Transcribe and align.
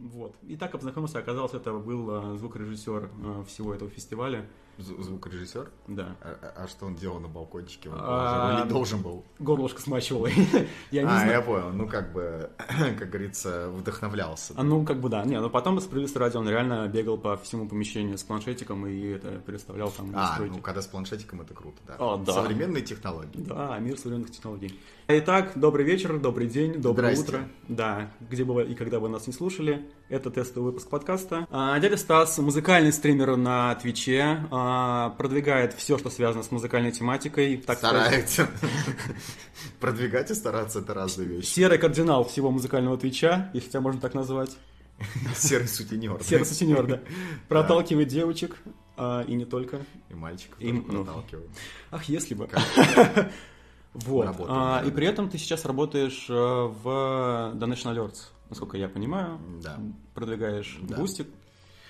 Вот. 0.00 0.34
И 0.42 0.56
так 0.56 0.72
познакомился, 0.72 1.18
оказалось, 1.18 1.54
это 1.54 1.72
был 1.72 2.34
э, 2.34 2.36
звукорежиссер 2.38 3.10
э, 3.24 3.44
всего 3.46 3.74
этого 3.74 3.90
фестиваля. 3.90 4.46
З- 4.76 5.00
звукорежиссер? 5.02 5.70
Да. 5.86 6.16
А, 6.20 6.36
а- 6.42 6.64
а 6.64 6.68
что 6.68 6.86
он 6.86 6.96
делал 6.96 7.20
на 7.20 7.28
балкончике? 7.28 7.88
Он 7.90 7.96
А, 7.98 8.58
или 8.60 8.68
должен 8.68 9.00
был? 9.00 9.24
Горлышко 9.38 9.80
смачивало. 9.80 10.26
Я 10.90 11.02
не 11.02 11.08
а, 11.08 11.16
знаю. 11.18 11.30
я 11.30 11.40
понял. 11.42 11.70
Ну, 11.72 11.86
как 11.88 12.12
бы, 12.12 12.50
как 12.98 13.08
говорится, 13.08 13.70
вдохновлялся. 13.70 14.52
А, 14.56 14.64
ну, 14.64 14.84
как 14.84 15.00
бы 15.00 15.08
да. 15.08 15.24
Не, 15.24 15.40
но 15.40 15.48
потом 15.48 15.78
справедливости 15.80 16.18
ради 16.18 16.36
он 16.36 16.48
реально 16.48 16.88
бегал 16.88 17.16
по 17.18 17.36
всему 17.36 17.68
помещению 17.68 18.18
с 18.18 18.24
планшетиком 18.24 18.84
и 18.86 19.00
это 19.12 19.38
переставлял 19.38 19.90
там 19.92 20.10
А, 20.12 20.28
настройки. 20.30 20.52
ну, 20.56 20.60
когда 20.60 20.82
с 20.82 20.86
планшетиком 20.88 21.40
это 21.40 21.54
круто, 21.54 21.78
да. 21.86 21.94
А, 22.00 22.16
да. 22.18 22.32
Современные 22.32 22.82
технологии. 22.82 23.40
Да, 23.42 23.78
мир 23.78 23.96
современных 23.96 24.32
технологий. 24.32 24.78
Итак, 25.06 25.52
добрый 25.54 25.84
вечер, 25.84 26.18
добрый 26.18 26.48
день, 26.48 26.80
доброе 26.80 27.14
Здрасте. 27.14 27.36
утро. 27.36 27.48
Да, 27.68 28.10
где 28.28 28.42
бы 28.42 28.54
вы 28.54 28.64
и 28.64 28.74
когда 28.74 28.98
бы 28.98 29.08
нас 29.08 29.26
не 29.28 29.32
слушали, 29.32 29.53
это 30.08 30.30
тестовый 30.30 30.70
выпуск 30.72 30.88
подкаста. 30.88 31.46
А, 31.50 31.78
дядя 31.78 31.96
Стас, 31.96 32.38
музыкальный 32.38 32.92
стример 32.92 33.36
на 33.36 33.74
Твиче, 33.76 34.46
а, 34.50 35.10
продвигает 35.10 35.74
все, 35.74 35.98
что 35.98 36.10
связано 36.10 36.42
с 36.42 36.50
музыкальной 36.50 36.92
тематикой. 36.92 37.56
Так 37.58 37.78
Старается. 37.78 38.48
Продвигать 39.80 40.30
и 40.30 40.34
стараться 40.34 40.80
это 40.80 40.94
разные 40.94 41.28
вещи. 41.28 41.46
серый 41.46 41.78
кардинал 41.78 42.24
всего 42.24 42.50
музыкального 42.50 42.96
Твича, 42.96 43.50
если 43.54 43.70
тебя 43.70 43.80
можно 43.80 44.00
так 44.00 44.14
назвать. 44.14 44.56
Серый 45.36 45.68
сутенер. 45.68 46.22
Серый 46.22 46.46
сутенер, 46.46 46.86
да. 46.86 47.00
Проталкивает 47.48 48.08
девочек, 48.08 48.56
а, 48.96 49.22
и 49.22 49.34
не 49.34 49.44
только. 49.44 49.80
И 50.10 50.14
мальчиков 50.14 50.60
И, 50.60 50.70
тоже 50.70 50.82
ну, 50.88 51.04
проталкивает. 51.04 51.50
Ах, 51.90 52.04
если 52.04 52.34
бы. 52.34 52.48
Вот. 53.94 54.26
Работаем, 54.26 54.50
А, 54.50 54.82
и 54.84 54.90
при 54.90 55.06
этом 55.06 55.28
ты 55.28 55.38
сейчас 55.38 55.64
работаешь 55.64 56.26
э, 56.28 56.32
в 56.32 57.52
Donation 57.54 57.94
Alerts, 57.94 58.32
насколько 58.54 58.76
я 58.76 58.88
понимаю. 58.88 59.40
Да. 59.62 59.80
Продвигаешь 60.14 60.78
Да. 60.82 60.96
Boosty. 60.96 61.26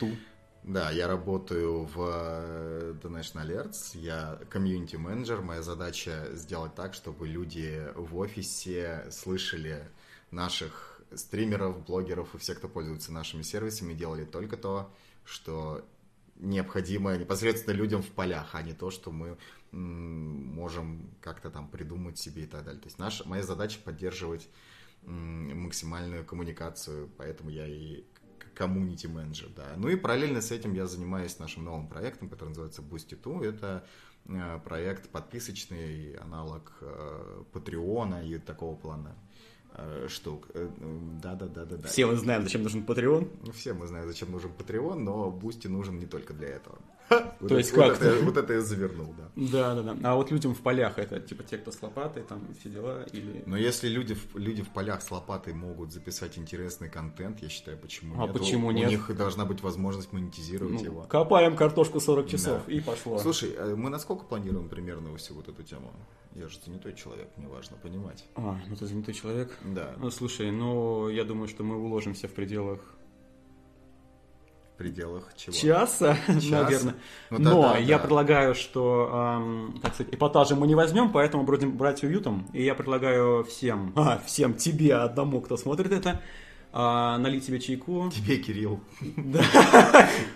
To. 0.01 0.11
Да, 0.63 0.91
я 0.91 1.07
работаю 1.07 1.85
в 1.85 1.99
э, 1.99 2.95
Donation 3.03 3.45
Alerts, 3.45 3.99
я 3.99 4.41
комьюнити-менеджер, 4.49 5.43
моя 5.43 5.61
задача 5.61 6.31
сделать 6.33 6.75
так, 6.75 6.95
чтобы 6.95 7.29
люди 7.29 7.87
в 7.95 8.17
офисе 8.17 9.07
слышали 9.11 9.85
наших 10.31 11.03
стримеров, 11.15 11.85
блогеров 11.85 12.35
и 12.35 12.39
всех, 12.39 12.59
кто 12.59 12.69
пользуется 12.69 13.13
нашими 13.13 13.43
сервисами, 13.43 13.93
делали 13.93 14.25
только 14.25 14.57
то, 14.57 14.91
что 15.27 15.85
необходимо 16.37 17.15
непосредственно 17.19 17.75
людям 17.75 18.03
в 18.03 18.09
полях, 18.09 18.55
а 18.55 18.63
не 18.63 18.73
то, 18.73 18.91
что 18.91 19.13
мы 19.13 19.37
можем 19.71 21.11
как-то 21.21 21.51
там 21.51 21.69
придумать 21.69 22.19
себе 22.19 22.45
и 22.45 22.47
так 22.47 22.65
далее. 22.65 22.81
То 22.81 22.87
есть 22.87 22.99
наша, 22.99 23.29
моя 23.29 23.43
задача 23.43 23.79
поддерживать 23.85 24.49
максимальную 25.07 26.25
коммуникацию, 26.25 27.11
поэтому 27.17 27.51
я 27.51 27.67
и 27.67 28.05
комьюнити 28.55 29.07
менеджер, 29.07 29.49
да. 29.57 29.75
Ну 29.77 29.89
и 29.89 29.97
параллельно 29.97 30.41
с 30.41 30.51
этим 30.51 30.75
я 30.75 30.87
занимаюсь 30.87 31.39
нашим 31.39 31.65
новым 31.65 31.89
проектом, 31.89 32.29
который 32.29 32.51
называется 32.51 32.83
Boosty 32.83 33.21
2. 33.21 33.47
Это 33.47 33.85
э, 34.27 34.61
проект 34.65 35.09
подписочный, 35.11 36.15
аналог 36.15 36.73
э, 36.81 37.43
Патреона 37.53 38.25
и 38.25 38.39
такого 38.39 38.77
плана 38.77 39.15
э, 39.73 40.07
штук. 40.09 40.49
Да-да-да-да-да. 40.55 41.89
Все 41.89 42.07
мы 42.07 42.17
знаем, 42.17 42.43
зачем 42.43 42.63
нужен 42.63 42.85
Patreon. 42.85 43.39
Ну, 43.45 43.53
все 43.53 43.75
мы 43.75 43.87
знаем, 43.87 44.07
зачем 44.07 44.31
нужен 44.31 44.53
Patreon, 44.57 44.99
но 44.99 45.29
Boosty 45.29 45.69
нужен 45.69 45.99
не 45.99 46.07
только 46.07 46.33
для 46.33 46.49
этого. 46.49 46.79
Вот 47.11 47.49
То 47.49 47.59
есть 47.59 47.73
вот 47.77 47.89
как? 47.89 48.01
это- 48.03 48.25
Вот 48.25 48.37
это 48.37 48.53
я 48.55 48.61
завернул, 48.63 49.15
да. 49.19 49.29
Да, 49.37 49.75
да, 49.75 49.95
да. 49.95 50.11
А 50.11 50.15
вот 50.15 50.31
людям 50.31 50.55
в 50.55 50.61
полях 50.61 50.99
это 50.99 51.21
типа 51.21 51.43
те, 51.43 51.59
кто 51.59 51.71
с 51.71 51.83
лопатой, 51.83 52.23
там 52.23 52.41
все 52.59 52.71
дела, 52.71 53.03
или. 53.13 53.43
Но 53.47 53.57
если 53.57 53.89
люди, 53.89 54.15
в- 54.15 54.37
люди 54.37 54.63
в 54.63 54.71
полях 54.71 55.03
с 55.03 55.11
лопатой 55.11 55.53
могут 55.53 55.93
записать 55.93 56.39
интересный 56.39 56.89
контент, 56.89 57.41
я 57.43 57.49
считаю, 57.51 57.77
почему 57.79 58.15
А 58.23 58.27
нет? 58.27 58.33
почему 58.33 58.69
У- 58.69 58.71
нет? 58.71 58.89
У 58.89 58.91
них 58.91 59.17
должна 59.17 59.45
быть 59.45 59.61
возможность 59.63 60.13
монетизировать 60.13 60.75
Ну, 60.75 60.85
его. 60.85 61.03
копаем 61.03 61.57
картошку 61.57 62.01
40 62.01 62.29
часов 62.29 62.63
Да. 62.67 62.73
и 62.73 62.81
пошло. 62.81 63.19
Слушай, 63.19 63.55
а 63.59 63.77
мы 63.77 63.91
насколько 63.91 64.25
планируем 64.25 64.69
примерно 64.69 65.15
всю 65.17 65.35
вот 65.35 65.49
эту 65.49 65.63
тему? 65.63 65.93
Я 66.35 66.49
же 66.49 66.59
занятой 66.65 66.95
человек, 66.95 67.29
мне 67.37 67.47
важно 67.49 67.77
понимать. 67.77 68.25
А, 68.35 68.59
ну 68.67 68.75
ты 68.77 68.87
занятой 68.87 69.15
человек. 69.15 69.57
Да, 69.63 69.95
Ну, 69.99 70.11
слушай, 70.11 70.51
ну, 70.51 71.09
я 71.09 71.25
думаю, 71.25 71.49
что 71.49 71.63
мы 71.63 71.77
уложимся 71.77 72.27
в 72.29 72.33
пределах 72.33 72.81
в 74.75 74.77
пределах 74.77 75.31
чего? 75.37 75.55
часа, 75.55 76.17
Часа? 76.27 76.63
наверное. 76.63 76.95
Ну, 77.31 77.39
Но 77.39 77.77
я 77.79 77.97
да. 77.99 78.03
предлагаю, 78.03 78.55
что, 78.57 79.09
эм, 79.39 79.79
так 79.81 79.95
сказать, 79.95 80.13
эпатажи 80.13 80.57
мы 80.57 80.67
не 80.67 80.75
возьмем, 80.75 81.11
поэтому 81.13 81.45
будем 81.45 81.77
брать 81.77 82.03
уютом. 82.03 82.49
И 82.53 82.65
я 82.65 82.75
предлагаю 82.75 83.45
всем, 83.45 83.93
а, 83.97 84.21
всем 84.27 84.55
тебе 84.55 84.95
одному, 84.97 85.41
кто 85.41 85.57
смотрит 85.57 85.93
это, 85.93 86.21
а, 86.73 87.19
налить 87.19 87.45
себе 87.45 87.61
чайку. 87.61 88.11
Тебе, 88.13 88.37
Кирилл, 88.39 88.81
Да, 89.17 89.45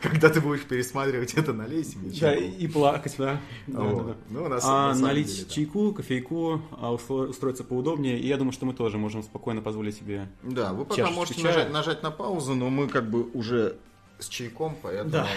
когда 0.00 0.28
ты 0.28 0.40
будешь 0.40 0.62
пересматривать 0.62 1.34
это, 1.34 1.52
налей 1.52 1.82
себе 1.82 2.10
да, 2.10 2.14
чайку. 2.14 2.42
и 2.44 2.46
и 2.64 2.68
плакать, 2.68 3.16
да. 3.18 3.40
Да, 3.66 3.82
да, 3.82 4.02
да. 4.04 4.14
Ну, 4.30 4.48
А, 4.62 4.94
на 4.94 5.00
налить 5.00 5.26
деле, 5.26 5.44
да. 5.48 5.52
чайку, 5.52 5.92
кофейку, 5.94 6.62
а, 6.80 6.92
устро- 6.94 7.26
устроиться 7.26 7.64
поудобнее. 7.64 8.20
И 8.20 8.28
я 8.28 8.36
думаю, 8.36 8.52
что 8.52 8.66
мы 8.66 8.72
тоже 8.74 8.98
можем 8.98 9.24
спокойно 9.24 9.62
позволить 9.62 9.96
себе. 9.96 10.28
Да, 10.44 10.72
вы 10.74 10.84
пока 10.84 11.10
можете 11.10 11.42
чая. 11.42 11.52
нажать, 11.52 11.72
нажать 11.72 12.02
на 12.04 12.12
паузу, 12.12 12.54
но 12.54 12.70
мы 12.70 12.86
как 12.86 13.10
бы 13.10 13.24
уже 13.32 13.78
с 14.18 14.28
чайком, 14.28 14.76
поэтому... 14.82 15.10
Да. 15.10 15.28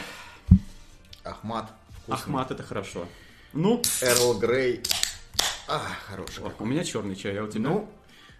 Ахмат. 1.24 1.72
вкусный. 2.04 2.16
Ахмат, 2.16 2.52
это 2.52 2.64
хорошо. 2.64 3.08
Ну, 3.54 3.82
Эрл 4.02 4.40
Грей. 4.40 4.82
А, 5.68 5.80
хороший. 6.08 6.44
у 6.60 6.66
меня 6.66 6.84
черный 6.84 7.16
чай, 7.16 7.38
а 7.38 7.44
у 7.44 7.48
тебя? 7.48 7.70
Ну, 7.70 7.90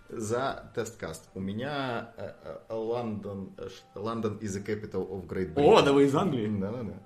за 0.10 0.72
тесткаст. 0.76 1.30
У 1.34 1.40
меня 1.40 2.12
э, 2.18 2.34
э, 2.44 2.60
London, 2.70 3.54
э, 3.58 3.70
London 3.96 4.40
is 4.40 4.58
the 4.58 4.66
capital 4.66 5.08
of 5.10 5.28
Great 5.28 5.54
Britain. 5.54 5.64
О, 5.64 5.82
да 5.82 5.94
вы 5.94 6.06
из 6.06 6.16
Англии. 6.16 6.48
Да-да-да. 6.60 6.98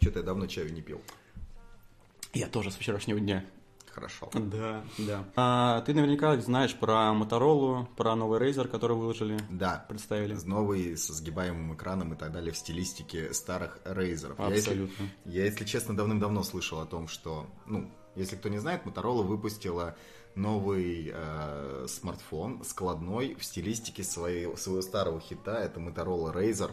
Что-то 0.00 0.18
я 0.18 0.24
давно 0.24 0.46
чаю 0.46 0.72
не 0.72 0.82
пил. 0.82 1.00
Я 2.32 2.48
тоже 2.48 2.70
с 2.70 2.76
вчерашнего 2.76 3.20
дня. 3.20 3.44
Хорошо. 3.94 4.30
Да, 4.32 4.82
да. 4.98 5.24
А, 5.36 5.80
ты 5.82 5.92
наверняка 5.92 6.36
знаешь 6.38 6.74
про 6.74 7.12
Моторолу, 7.12 7.88
про 7.96 8.16
новый 8.16 8.40
Razer, 8.40 8.66
который 8.68 8.96
выложили, 8.96 9.38
Да. 9.50 9.84
представили. 9.88 10.34
Новый 10.44 10.96
со 10.96 11.12
сгибаемым 11.12 11.74
экраном 11.74 12.14
и 12.14 12.16
так 12.16 12.32
далее 12.32 12.52
в 12.52 12.56
стилистике 12.56 13.34
старых 13.34 13.78
Razer. 13.84 14.34
Я, 14.38 14.46
если, 14.54 14.70
Абсолютно. 14.70 15.08
я, 15.26 15.44
если 15.44 15.64
честно, 15.64 15.94
давным-давно 15.96 16.42
слышал 16.42 16.80
о 16.80 16.86
том, 16.86 17.06
что, 17.06 17.46
ну, 17.66 17.90
если 18.16 18.36
кто 18.36 18.48
не 18.48 18.58
знает, 18.58 18.84
Motorola 18.86 19.22
выпустила 19.22 19.94
новый 20.34 21.10
э, 21.12 21.86
смартфон 21.88 22.64
складной 22.64 23.34
в 23.34 23.44
стилистике 23.44 24.02
своей, 24.02 24.56
своего 24.56 24.80
старого 24.80 25.20
хита. 25.20 25.58
Это 25.58 25.80
Motorola 25.80 26.32
Razer. 26.34 26.70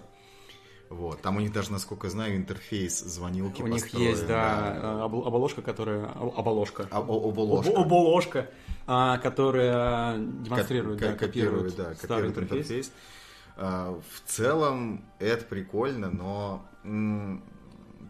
Вот. 0.89 1.21
Там 1.21 1.37
у 1.37 1.39
них 1.39 1.51
даже, 1.53 1.71
насколько 1.71 2.07
я 2.07 2.11
знаю, 2.11 2.35
интерфейс 2.35 2.99
звонилки 2.99 3.61
У 3.61 3.67
них 3.67 3.87
есть, 3.93 4.25
да, 4.25 4.73
э, 4.75 5.05
обл- 5.07 5.25
оболочка, 5.27 5.61
которая... 5.61 6.05
об- 6.07 6.37
Оболочка. 6.37 6.87
А- 6.89 6.99
о- 6.99 7.29
оболожка. 7.29 7.71
Об- 7.71 7.79
Оболожка, 7.85 8.49
а, 8.87 9.17
которая 9.19 10.17
демонстрирует, 10.17 10.99
Ко- 10.99 11.07
да, 11.09 11.13
копирует, 11.15 11.75
да, 11.75 11.93
старый 11.95 12.29
копирует 12.29 12.37
интерфейс. 12.37 12.65
интерфейс. 12.65 12.91
А, 13.57 13.99
В 14.01 14.29
целом, 14.29 15.05
это 15.19 15.45
прикольно, 15.45 16.09
но 16.09 16.65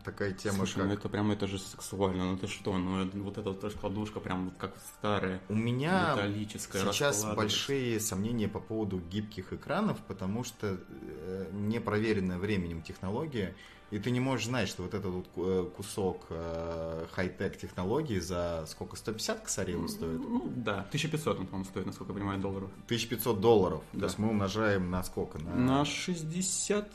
такая 0.03 0.33
тема, 0.33 0.57
Слушай, 0.57 0.83
ну 0.83 0.89
как... 0.89 0.99
это 0.99 1.09
прям, 1.09 1.31
это 1.31 1.47
же 1.47 1.59
сексуально, 1.59 2.31
ну 2.31 2.37
ты 2.37 2.47
что, 2.47 2.77
ну 2.77 3.07
вот 3.23 3.37
эта 3.37 3.49
вот 3.49 3.63
раскладушка 3.63 4.19
прям 4.19 4.45
вот 4.45 4.53
как 4.57 4.75
старая, 4.97 5.41
У 5.49 5.55
меня 5.55 6.13
металлическая, 6.15 6.91
сейчас 6.91 7.25
большие 7.35 7.99
сомнения 7.99 8.47
по 8.47 8.59
поводу 8.59 8.99
гибких 8.99 9.53
экранов, 9.53 9.97
потому 10.07 10.43
что 10.43 10.77
э, 10.89 11.49
непроверенная 11.51 12.37
временем 12.37 12.81
технология, 12.81 13.55
и 13.91 13.97
ты 13.97 14.11
не 14.11 14.19
можешь 14.19 14.45
знать, 14.45 14.69
что 14.69 14.83
вот 14.83 14.93
этот 14.93 15.11
вот 15.11 15.27
э, 15.35 15.69
кусок 15.75 16.27
э, 16.29 17.07
хай-тек 17.11 17.57
технологии 17.57 18.19
за 18.19 18.65
сколько, 18.67 18.95
150 18.95 19.41
косарей 19.41 19.75
он 19.75 19.89
стоит? 19.89 20.19
Ну, 20.19 20.51
да, 20.55 20.81
1500 20.89 21.39
он, 21.39 21.47
по-моему, 21.47 21.65
стоит, 21.65 21.85
насколько 21.87 22.13
я 22.13 22.19
понимаю, 22.19 22.39
долларов. 22.39 22.69
1500 22.85 23.41
долларов. 23.41 23.83
Да. 23.93 24.01
То 24.01 24.05
есть 24.05 24.19
мы 24.19 24.29
умножаем 24.29 24.91
на 24.91 25.03
сколько? 25.03 25.39
На, 25.39 25.55
На 25.55 25.85
60, 25.85 26.87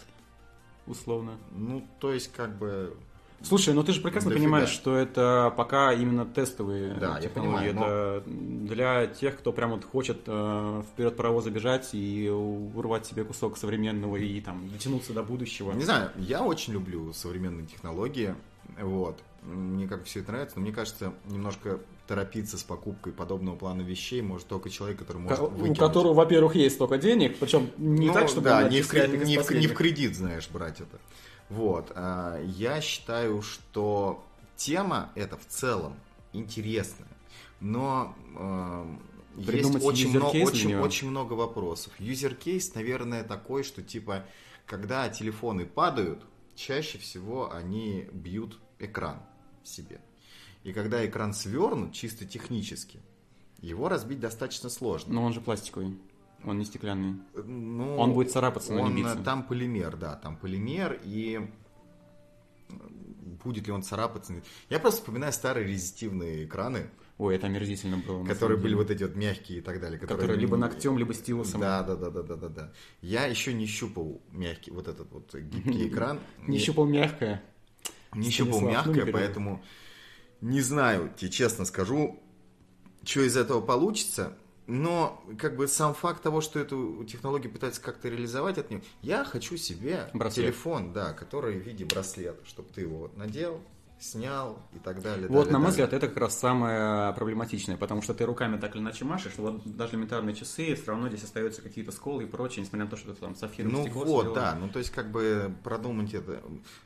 условно. 0.86 1.32
Ну, 1.52 1.86
то 2.00 2.12
есть 2.12 2.32
как 2.32 2.56
бы... 2.58 2.96
Слушай, 3.42 3.75
ну 3.75 3.82
ты 3.84 3.92
же 3.92 4.00
прекрасно 4.00 4.31
Дофига. 4.31 4.44
понимаешь, 4.46 4.70
что 4.70 4.96
это 4.96 5.52
пока 5.54 5.92
именно 5.92 6.25
тестовые 6.25 6.94
Да, 6.94 7.16
я 7.16 7.22
технологии. 7.28 7.69
понимаю, 7.72 7.75
но- 7.75 7.86
это 7.86 8.25
для 8.75 9.06
тех, 9.06 9.36
кто 9.38 9.52
прям 9.52 9.72
вот 9.72 9.84
хочет 9.84 10.22
э, 10.26 10.82
вперед 10.92 11.14
паровоза 11.16 11.50
бежать 11.50 11.90
и 11.92 12.31
урвать 12.31 13.04
себе 13.04 13.22
кусок 13.25 13.58
современного 13.58 14.16
и 14.16 14.40
там 14.40 14.66
дотянуться 14.70 15.12
до 15.12 15.22
будущего. 15.22 15.72
Не 15.72 15.84
знаю, 15.84 16.10
я 16.16 16.42
очень 16.42 16.72
люблю 16.72 17.12
современные 17.12 17.66
технологии, 17.66 18.34
вот. 18.80 19.19
Мне 19.42 19.87
как 19.88 20.04
все 20.04 20.20
это 20.20 20.32
нравится, 20.32 20.56
но 20.56 20.62
мне 20.62 20.72
кажется, 20.72 21.12
немножко 21.26 21.80
торопиться 22.06 22.58
с 22.58 22.62
покупкой 22.62 23.12
подобного 23.12 23.56
плана 23.56 23.82
вещей 23.82 24.20
может 24.22 24.46
только 24.46 24.68
человек, 24.70 24.98
который 24.98 25.18
может 25.18 25.38
Ко- 25.38 25.44
у 25.44 25.48
выкинуть. 25.48 25.78
которого, 25.78 26.14
во-первых, 26.14 26.54
есть 26.54 26.74
столько 26.76 26.98
денег, 26.98 27.38
причем 27.38 27.70
не 27.78 28.08
Ну, 28.08 28.12
так, 28.12 28.28
чтобы 28.28 28.44
да, 28.44 28.62
не 28.68 28.82
в, 28.82 28.84
отчисляет 28.84 29.10
кре- 29.10 29.14
их 29.16 29.22
из 29.22 29.28
не 29.28 29.38
в- 29.38 29.50
не 29.50 29.66
в 29.68 29.74
кредит, 29.74 30.16
знаешь, 30.16 30.48
брать 30.50 30.80
это. 30.80 30.98
Вот. 31.48 31.92
а, 31.94 32.42
Я 32.44 32.80
считаю, 32.80 33.40
что 33.42 34.22
тема 34.56 35.10
эта 35.14 35.36
в 35.36 35.46
целом 35.46 35.94
интересная, 36.32 37.08
но 37.60 38.14
эм, 38.38 39.00
есть 39.36 39.82
очень, 39.84 40.10
много, 40.10 40.36
очень, 40.36 40.74
очень 40.76 41.08
много 41.10 41.32
вопросов. 41.34 41.92
Юзер 41.98 42.34
кейс, 42.34 42.74
наверное, 42.74 43.24
такой, 43.24 43.64
что 43.64 43.82
типа, 43.82 44.24
когда 44.66 45.08
телефоны 45.08 45.64
падают, 45.66 46.22
чаще 46.54 46.98
всего 46.98 47.52
они 47.52 48.08
бьют 48.12 48.58
экран 48.78 49.20
себе. 49.64 50.00
И 50.64 50.72
когда 50.72 51.06
экран 51.06 51.34
свернут, 51.34 51.93
чисто 51.93 52.25
технически, 52.25 53.00
его 53.61 53.88
разбить 53.88 54.19
достаточно 54.19 54.70
сложно. 54.70 55.14
Но 55.14 55.25
он 55.25 55.32
же 55.32 55.40
пластиковый. 55.40 55.99
Он 56.43 56.58
не 56.58 56.64
стеклянный. 56.64 57.20
Ну, 57.34 57.96
он 57.96 58.12
будет 58.12 58.32
царапаться, 58.32 58.72
но 58.72 58.82
он, 58.82 58.94
не 58.94 59.02
биться. 59.02 59.16
Там 59.16 59.44
полимер, 59.44 59.96
да, 59.96 60.16
там 60.16 60.37
полимер, 60.37 61.00
и 61.05 61.50
будет 63.43 63.66
ли 63.66 63.72
он 63.72 63.82
царапаться. 63.82 64.34
Я 64.69 64.78
просто 64.78 65.00
вспоминаю 65.00 65.32
старые 65.32 65.66
резистивные 65.66 66.44
экраны. 66.44 66.90
Ой, 67.16 67.37
это 67.37 67.46
омерзительно 67.46 67.99
было. 67.99 68.25
Которые 68.25 68.58
были 68.58 68.75
вот 68.75 68.90
эти 68.90 69.05
вот 69.05 69.14
мягкие 69.14 69.58
и 69.58 69.61
так 69.61 69.81
далее. 69.81 69.99
Которые, 69.99 70.22
которые 70.22 70.40
либо 70.40 70.56
ногтем, 70.56 70.99
либо 70.99 71.14
стилусом. 71.14 71.61
Да, 71.61 71.82
да, 71.82 71.94
да, 71.94 72.11
да, 72.11 72.22
да, 72.22 72.37
да, 72.37 72.49
да. 72.49 72.72
Я 73.00 73.26
еще 73.26 73.55
не 73.55 73.66
щупал 73.66 74.20
мягкий, 74.32 74.70
вот 74.70 74.88
этот 74.88 75.11
вот 75.12 75.34
гибкий 75.34 75.88
экран. 75.88 76.20
Не 76.46 76.58
щупал 76.58 76.87
мягкое. 76.87 77.43
Не 78.14 78.31
щупал 78.31 78.61
мягкое, 78.61 79.06
поэтому 79.06 79.62
не 80.44 80.61
знаю, 80.61 81.11
тебе 81.17 81.31
честно 81.31 81.64
скажу, 81.64 82.23
что 83.02 83.23
из 83.23 83.37
этого 83.37 83.62
получится. 83.62 84.37
Но 84.67 85.23
как 85.38 85.56
бы 85.56 85.69
сам 85.69 85.94
факт 85.94 86.23
того, 86.23 86.41
что 86.41 86.58
эту 86.58 87.05
технологию 87.05 87.52
пытаются 87.52 87.81
как-то 87.81 88.08
реализовать 88.08 88.56
от 88.58 88.70
нее, 88.70 88.82
я 89.02 89.25
хочу 89.25 89.56
себе 89.56 90.08
браслет. 90.14 90.46
телефон, 90.46 90.93
да, 90.93 91.12
который 91.12 91.58
в 91.58 91.62
виде 91.62 91.85
браслета, 91.85 92.44
чтобы 92.46 92.69
ты 92.75 92.82
его 92.82 93.11
надел, 93.17 93.61
снял 94.04 94.58
и 94.74 94.78
так 94.78 95.02
далее. 95.02 95.28
Вот, 95.28 95.44
далее, 95.44 95.52
на 95.52 95.58
мой 95.58 95.70
далее. 95.70 95.86
взгляд, 95.86 95.92
это 95.92 96.08
как 96.08 96.18
раз 96.18 96.38
самое 96.38 97.12
проблематичное, 97.14 97.76
потому 97.76 98.02
что 98.02 98.14
ты 98.14 98.24
руками 98.24 98.58
так 98.58 98.74
или 98.74 98.82
иначе 98.82 99.04
машешь, 99.04 99.32
вот 99.36 99.62
даже 99.64 99.94
элементарные 99.94 100.34
часы, 100.34 100.74
все 100.74 100.86
равно 100.86 101.08
здесь 101.08 101.24
остаются 101.24 101.62
какие-то 101.62 101.92
сколы 101.92 102.24
и 102.24 102.26
прочее, 102.26 102.62
несмотря 102.62 102.84
на 102.84 102.90
то, 102.90 102.96
что 102.96 103.12
это 103.12 103.20
там 103.20 103.34
сапфировое 103.34 103.76
ну 103.76 103.82
стекло. 103.84 104.04
Ну 104.04 104.12
вот, 104.12 104.34
да, 104.34 104.56
ну 104.60 104.68
то 104.68 104.78
есть 104.78 104.90
как 104.90 105.10
бы 105.10 105.54
продумать 105.62 106.14
это, 106.14 106.42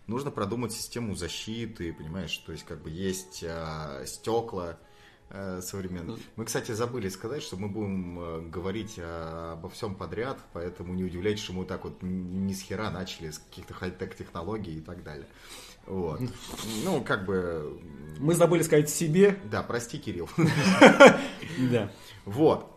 нужно 0.07 0.31
продумать 0.31 0.73
систему 0.73 1.15
защиты, 1.15 1.93
понимаешь, 1.93 2.37
то 2.39 2.53
есть 2.53 2.65
как 2.65 2.83
бы 2.83 2.91
есть 2.91 3.45
а, 3.47 4.05
стекла, 4.07 4.79
Э, 5.31 5.61
современных. 5.61 6.21
Мы, 6.37 6.47
кстати, 6.47 6.73
забыли 6.73 7.11
сказать, 7.11 7.43
что 7.43 7.57
мы 7.57 7.69
будем 7.69 8.19
э, 8.19 8.41
говорить 8.49 8.99
обо 8.99 9.69
всем 9.69 9.95
подряд, 9.95 10.39
поэтому 10.55 10.95
не 10.95 11.05
удивляйтесь, 11.05 11.45
что 11.45 11.53
мы 11.53 11.67
так 11.67 11.85
вот 11.85 11.99
ни 12.01 12.55
с 12.55 12.63
хера 12.63 12.91
начали 12.91 13.31
с 13.31 13.39
каких-то 13.39 13.75
хай-тек 13.75 14.17
технологий 14.17 14.79
и 14.79 14.81
так 14.81 15.03
далее. 15.05 15.27
Вот. 15.89 16.21
Ну, 16.85 17.03
как 17.03 17.25
бы... 17.25 17.81
Мы 18.19 18.35
забыли 18.35 18.63
сказать 18.63 18.91
себе. 18.91 19.39
Да, 19.51 19.63
прости, 19.63 19.99
Кирилл. 19.99 20.29
Да. 21.73 21.91
Вот. 22.25 22.71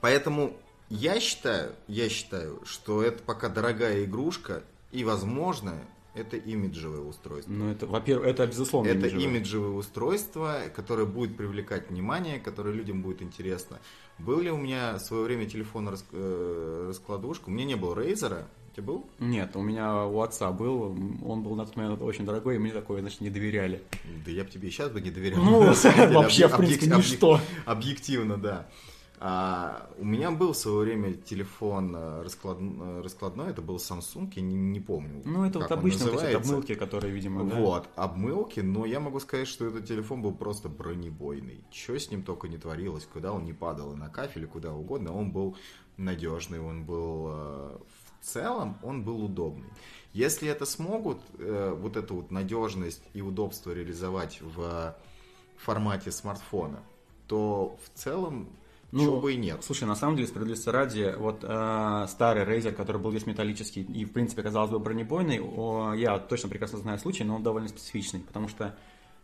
Поэтому 0.00 0.54
я 0.90 1.20
считаю, 1.20 1.74
я 1.86 2.08
считаю, 2.08 2.60
что 2.66 3.02
это 3.02 3.22
пока 3.22 3.48
дорогая 3.48 4.04
игрушка, 4.04 4.62
и, 4.92 5.04
возможно, 5.04 5.74
это 6.14 6.36
имиджевое 6.36 7.00
устройство. 7.00 7.50
Ну, 7.52 7.70
это, 7.70 7.86
во-первых, 7.86 8.26
это 8.26 8.46
безусловно 8.46 8.88
Это 8.88 9.00
имиджевое. 9.06 9.24
имиджевое 9.24 9.70
устройство, 9.70 10.60
которое 10.74 11.06
будет 11.06 11.36
привлекать 11.36 11.90
внимание, 11.90 12.40
которое 12.40 12.74
людям 12.74 13.02
будет 13.02 13.22
интересно. 13.22 13.78
Был 14.18 14.40
ли 14.40 14.50
у 14.50 14.56
меня 14.56 14.94
в 14.94 15.00
свое 15.00 15.24
время 15.24 15.46
телефон 15.46 15.88
рас, 15.88 16.04
э, 16.12 16.86
раскладушка? 16.88 17.48
У 17.48 17.52
меня 17.52 17.64
не 17.64 17.76
было 17.76 17.94
Razer. 17.94 18.44
У 18.72 18.74
тебя 18.74 18.82
был? 18.82 19.06
Нет, 19.18 19.54
у 19.54 19.62
меня 19.62 20.04
у 20.06 20.20
отца 20.20 20.50
был. 20.50 20.96
Он 21.24 21.42
был 21.42 21.54
на 21.54 21.64
тот 21.64 21.76
момент 21.76 22.02
очень 22.02 22.24
дорогой, 22.24 22.56
и 22.56 22.58
мне 22.58 22.72
такое, 22.72 23.00
значит, 23.00 23.20
не 23.20 23.30
доверяли. 23.30 23.82
Да 24.24 24.30
я 24.30 24.44
бы 24.44 24.50
тебе 24.50 24.68
и 24.68 24.70
сейчас 24.70 24.90
бы 24.90 25.00
не 25.00 25.10
доверял. 25.10 25.40
Ну, 25.40 25.60
вообще, 26.12 26.48
в 26.48 26.56
принципе, 26.56 26.86
ничто. 26.86 27.40
Объективно, 27.64 28.36
да. 28.36 28.66
А, 29.20 29.90
у 29.98 30.04
меня 30.04 30.30
был 30.30 30.52
в 30.52 30.56
свое 30.56 30.78
время 30.78 31.14
телефон 31.14 31.94
э, 31.94 32.22
расклад... 32.22 32.58
Э, 32.60 33.00
раскладной, 33.02 33.50
это 33.50 33.62
был 33.62 33.76
Samsung, 33.76 34.30
я 34.36 34.42
не, 34.42 34.54
не 34.54 34.78
помню. 34.78 35.22
Ну, 35.24 35.44
это 35.44 35.58
вот 35.58 35.72
обычно 35.72 36.12
вот 36.12 36.22
эти 36.22 36.36
обмылки, 36.36 36.74
которые, 36.74 37.12
видимо, 37.12 37.44
да? 37.44 37.56
Вот, 37.56 37.88
обмылки, 37.96 38.60
но 38.60 38.86
я 38.86 39.00
могу 39.00 39.18
сказать, 39.18 39.48
что 39.48 39.66
этот 39.66 39.86
телефон 39.86 40.22
был 40.22 40.32
просто 40.32 40.68
бронебойный. 40.68 41.64
Что 41.72 41.98
с 41.98 42.10
ним 42.10 42.22
только 42.22 42.46
не 42.46 42.58
творилось, 42.58 43.08
куда 43.12 43.32
он 43.32 43.44
не 43.44 43.52
падал, 43.52 43.92
и 43.92 43.96
на 43.96 44.08
кафеле, 44.08 44.46
куда 44.46 44.72
угодно, 44.72 45.12
он 45.12 45.32
был 45.32 45.56
надежный, 45.96 46.60
он 46.60 46.84
был 46.84 47.26
э, 47.28 47.78
в 48.20 48.24
целом, 48.24 48.78
он 48.84 49.02
был 49.02 49.24
удобный. 49.24 49.68
Если 50.12 50.48
это 50.48 50.64
смогут, 50.64 51.18
вот 51.38 51.96
эту 51.96 52.16
вот 52.16 52.30
надежность 52.30 53.02
и 53.14 53.20
удобство 53.20 53.72
реализовать 53.72 54.40
в 54.40 54.96
формате 55.56 56.10
смартфона, 56.10 56.82
то 57.26 57.78
в 57.84 57.98
целом 57.98 58.48
ну, 58.90 59.04
Чего 59.04 59.20
бы 59.20 59.34
и 59.34 59.36
нет. 59.36 59.62
Слушай, 59.62 59.84
на 59.84 59.94
самом 59.94 60.16
деле, 60.16 60.28
справедливости 60.28 60.68
ради, 60.70 61.14
вот 61.18 61.40
э, 61.42 62.06
старый 62.08 62.44
Razer, 62.44 62.72
который 62.72 63.00
был 63.00 63.10
весь 63.10 63.26
металлический 63.26 63.82
и, 63.82 64.06
в 64.06 64.12
принципе, 64.12 64.42
казалось 64.42 64.70
бы, 64.70 64.78
бронебойный, 64.78 65.40
о, 65.40 65.92
я 65.92 66.18
точно 66.18 66.48
прекрасно 66.48 66.78
знаю 66.78 66.98
случай, 66.98 67.22
но 67.24 67.36
он 67.36 67.42
довольно 67.42 67.68
специфичный, 67.68 68.20
потому 68.20 68.48
что 68.48 68.74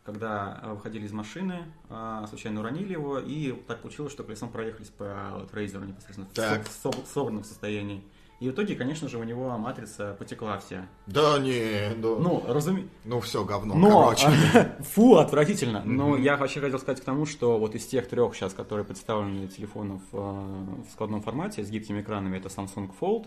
когда 0.05 0.61
выходили 0.65 1.07
из 1.07 1.13
машины, 1.13 1.65
э, 1.89 2.25
случайно 2.29 2.61
уронили 2.61 2.93
его, 2.93 3.19
и 3.19 3.53
так 3.53 3.81
получилось, 3.81 4.13
что 4.13 4.23
колесом 4.23 4.51
проехались 4.51 4.89
по 4.89 5.31
вот, 5.33 5.51
Razer 5.55 5.87
непосредственно 5.87 6.29
так. 6.35 6.69
в, 6.69 7.07
собранном 7.07 7.45
состоянии. 7.45 8.05
И 8.41 8.49
в 8.49 8.53
итоге, 8.53 8.75
конечно 8.75 9.09
же, 9.09 9.19
у 9.19 9.25
него 9.25 9.57
матрица 9.57 10.15
потекла 10.19 10.59
вся. 10.59 10.87
Да 11.07 11.39
не, 11.39 11.95
да. 11.97 12.09
Ну, 12.19 12.45
разумеется. 12.47 12.93
Ну, 13.05 13.21
все, 13.21 13.45
говно, 13.45 13.75
Но, 13.75 14.05
короче. 14.05 14.77
фу, 14.81 15.17
отвратительно. 15.17 15.83
Но 15.85 16.17
я 16.17 16.37
вообще 16.37 16.61
хотел 16.61 16.79
сказать 16.79 17.01
к 17.01 17.05
тому, 17.05 17.27
что 17.27 17.59
вот 17.59 17.75
из 17.75 17.87
тех 17.87 18.09
трех 18.09 18.35
сейчас, 18.35 18.53
которые 18.53 18.85
представлены 18.85 19.47
телефонов 19.47 20.03
э, 20.13 20.17
в 20.17 20.93
складном 20.93 21.23
формате 21.23 21.65
с 21.65 21.71
гибкими 21.71 22.01
экранами, 22.01 22.39
это 22.39 22.49
Samsung 22.49 22.91
Fold, 23.01 23.27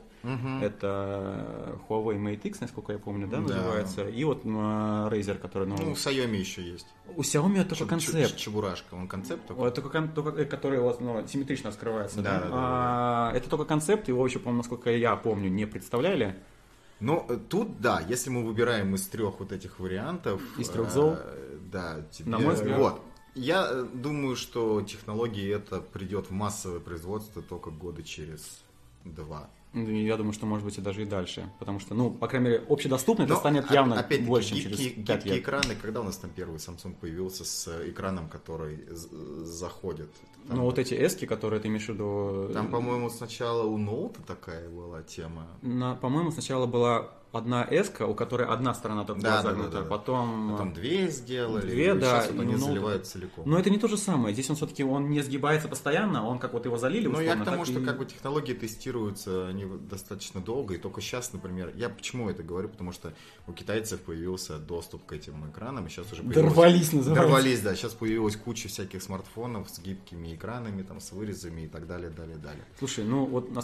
это 0.62 1.80
Huawei 1.88 2.18
Mate 2.18 2.48
X, 2.48 2.60
насколько 2.60 2.92
я 2.92 3.00
помню, 3.00 3.28
да, 3.28 3.40
называется, 3.40 4.08
и 4.08 4.24
вот 4.24 4.42
э, 4.44 4.48
Razer, 4.48 5.38
который... 5.38 5.68
Ну, 5.68 5.76
у 5.76 5.94
Xiaomi 5.94 6.36
еще 6.36 6.62
есть. 6.62 6.88
У 7.16 7.22
Xiaomi 7.22 7.62
это 7.62 7.70
только 7.70 7.86
концепт. 7.86 8.36
Чебурашка, 8.36 8.96
он 8.96 9.08
концепт 9.08 9.48
только, 9.48 10.02
только 10.02 10.46
который 10.46 10.80
вот, 10.80 11.00
ну, 11.02 11.26
симметрично 11.28 11.72
скрывается. 11.72 12.22
Да, 12.22 12.40
да, 12.40 12.50
а, 12.52 13.32
Это 13.34 13.50
только 13.50 13.66
концепт, 13.66 14.08
его 14.08 14.26
еще, 14.26 14.40
по-моему, 14.40 14.58
насколько 14.58 14.90
я 14.98 15.16
помню, 15.16 15.50
не 15.50 15.66
представляли. 15.66 16.36
Ну, 17.00 17.28
тут, 17.50 17.80
да, 17.80 18.04
если 18.08 18.30
мы 18.30 18.44
выбираем 18.44 18.96
из 18.96 19.08
трех 19.08 19.40
вот 19.40 19.52
этих 19.52 19.80
вариантов... 19.80 20.42
Из 20.58 20.68
трех 20.70 20.90
зол? 20.92 21.16
Э, 21.18 21.58
да, 21.72 22.02
тебе... 22.12 22.32
На 22.32 22.40
мой 22.40 22.56
взгляд. 22.56 22.80
Вот. 22.80 23.02
Я 23.36 23.68
э, 23.70 23.86
думаю, 23.94 24.36
что 24.36 24.82
технологии 24.82 25.54
это 25.54 25.80
придет 25.80 26.28
в 26.28 26.32
массовое 26.32 26.80
производство 26.80 27.44
только 27.44 27.70
года 27.70 28.02
через 28.02 28.64
два. 29.06 29.50
Я 29.74 30.18
думаю, 30.18 30.34
что 30.34 30.48
может 30.48 30.66
быть 30.66 30.78
и 30.80 30.82
даже 30.82 31.04
и 31.04 31.06
дальше. 31.06 31.48
Потому 31.60 31.80
что, 31.80 31.94
ну, 31.94 32.10
по 32.10 32.28
крайней 32.28 32.50
мере, 32.50 32.64
общедоступно 32.68 33.24
это 33.24 33.36
станет 33.36 33.70
явно 33.70 34.00
опять 34.00 34.26
больше, 34.26 34.56
чем 34.56 34.72
через 34.72 34.78
5 34.78 34.96
гибкие 34.96 35.34
лет. 35.36 35.44
экраны, 35.44 35.76
когда 35.80 36.02
у 36.02 36.04
нас 36.04 36.18
там 36.18 36.32
первый 36.36 36.58
Samsung 36.58 36.96
появился 36.96 37.46
с 37.46 37.68
экраном, 37.88 38.28
который 38.28 38.80
заходит? 38.90 40.10
Там, 40.48 40.58
ну, 40.58 40.64
вот 40.64 40.80
эти 40.80 40.94
эски, 40.94 41.26
которые 41.26 41.60
ты 41.60 41.68
имеешь 41.68 41.86
в 41.86 41.90
виду... 41.90 42.50
Там, 42.54 42.72
по-моему, 42.72 43.10
сначала 43.10 43.64
у 43.64 43.78
ноута 43.78 44.22
такая 44.26 44.70
была 44.70 45.04
тема. 45.04 45.48
На, 45.62 45.96
по-моему, 45.96 46.32
сначала 46.32 46.66
была 46.66 47.12
одна 47.32 47.66
эска, 47.70 48.06
у 48.06 48.14
которой 48.14 48.48
одна 48.48 48.74
сторона 48.74 49.04
только 49.04 49.22
да, 49.22 49.30
была 49.32 49.42
загнута, 49.42 49.70
да, 49.70 49.78
да, 49.78 49.84
да. 49.84 49.90
потом... 49.90 50.52
Потом 50.52 50.74
две 50.74 51.10
сделали, 51.10 51.62
две, 51.62 51.94
да, 51.94 52.22
сейчас 52.22 52.32
вот 52.32 52.42
они 52.42 52.54
ну, 52.54 52.60
заливают 52.60 53.06
целиком. 53.06 53.50
Но 53.50 53.60
это 53.60 53.70
не 53.70 53.78
то 53.78 53.88
же 53.88 53.98
самое, 53.98 54.34
здесь 54.34 54.50
он 54.50 54.56
все-таки 54.56 54.84
он 54.84 55.10
не 55.10 55.22
сгибается 55.22 55.68
постоянно, 55.68 56.26
он 56.26 56.40
как 56.40 56.54
вот 56.54 56.66
его 56.66 56.78
залили 56.78 57.08
Ну, 57.08 57.20
я 57.20 57.36
к 57.36 57.46
тому, 57.46 57.66
что 57.66 57.80
и... 57.80 57.86
как 57.86 57.98
бы 57.98 58.06
технологии 58.06 58.54
тестируются, 58.54 59.48
они 59.48 59.66
достаточно 59.90 60.42
долго, 60.42 60.76
и 60.76 60.78
только 60.78 61.02
сейчас, 61.02 61.34
например, 61.34 61.72
я 61.76 61.90
почему 61.90 62.30
это 62.30 62.44
говорю, 62.44 62.70
потому 62.70 62.92
что 62.92 63.14
у 63.46 63.54
китайцев 63.54 64.02
появился 64.02 64.58
доступ 64.58 65.06
к 65.06 65.14
этим 65.14 65.50
экранам, 65.50 65.86
и 65.86 65.90
сейчас 65.90 66.12
уже 66.12 66.24
появилось... 66.24 66.54
Дорвались, 66.54 66.94
называется. 66.94 67.28
Дорвались, 67.28 67.62
да, 67.62 67.76
сейчас 67.76 67.94
появилась 67.94 68.36
куча 68.36 68.68
всяких 68.68 69.04
смартфонов 69.04 69.70
с 69.70 69.80
гибкими 69.80 70.36
экранами, 70.36 70.82
там, 70.84 71.00
с 71.00 71.12
вырезами 71.12 71.62
и 71.62 71.68
так 71.68 71.88
далее, 71.88 72.10
далее, 72.10 72.38
далее. 72.38 72.64
Слушай, 72.80 73.04
ну 73.04 73.26
вот 73.26 73.52
на, 73.52 73.62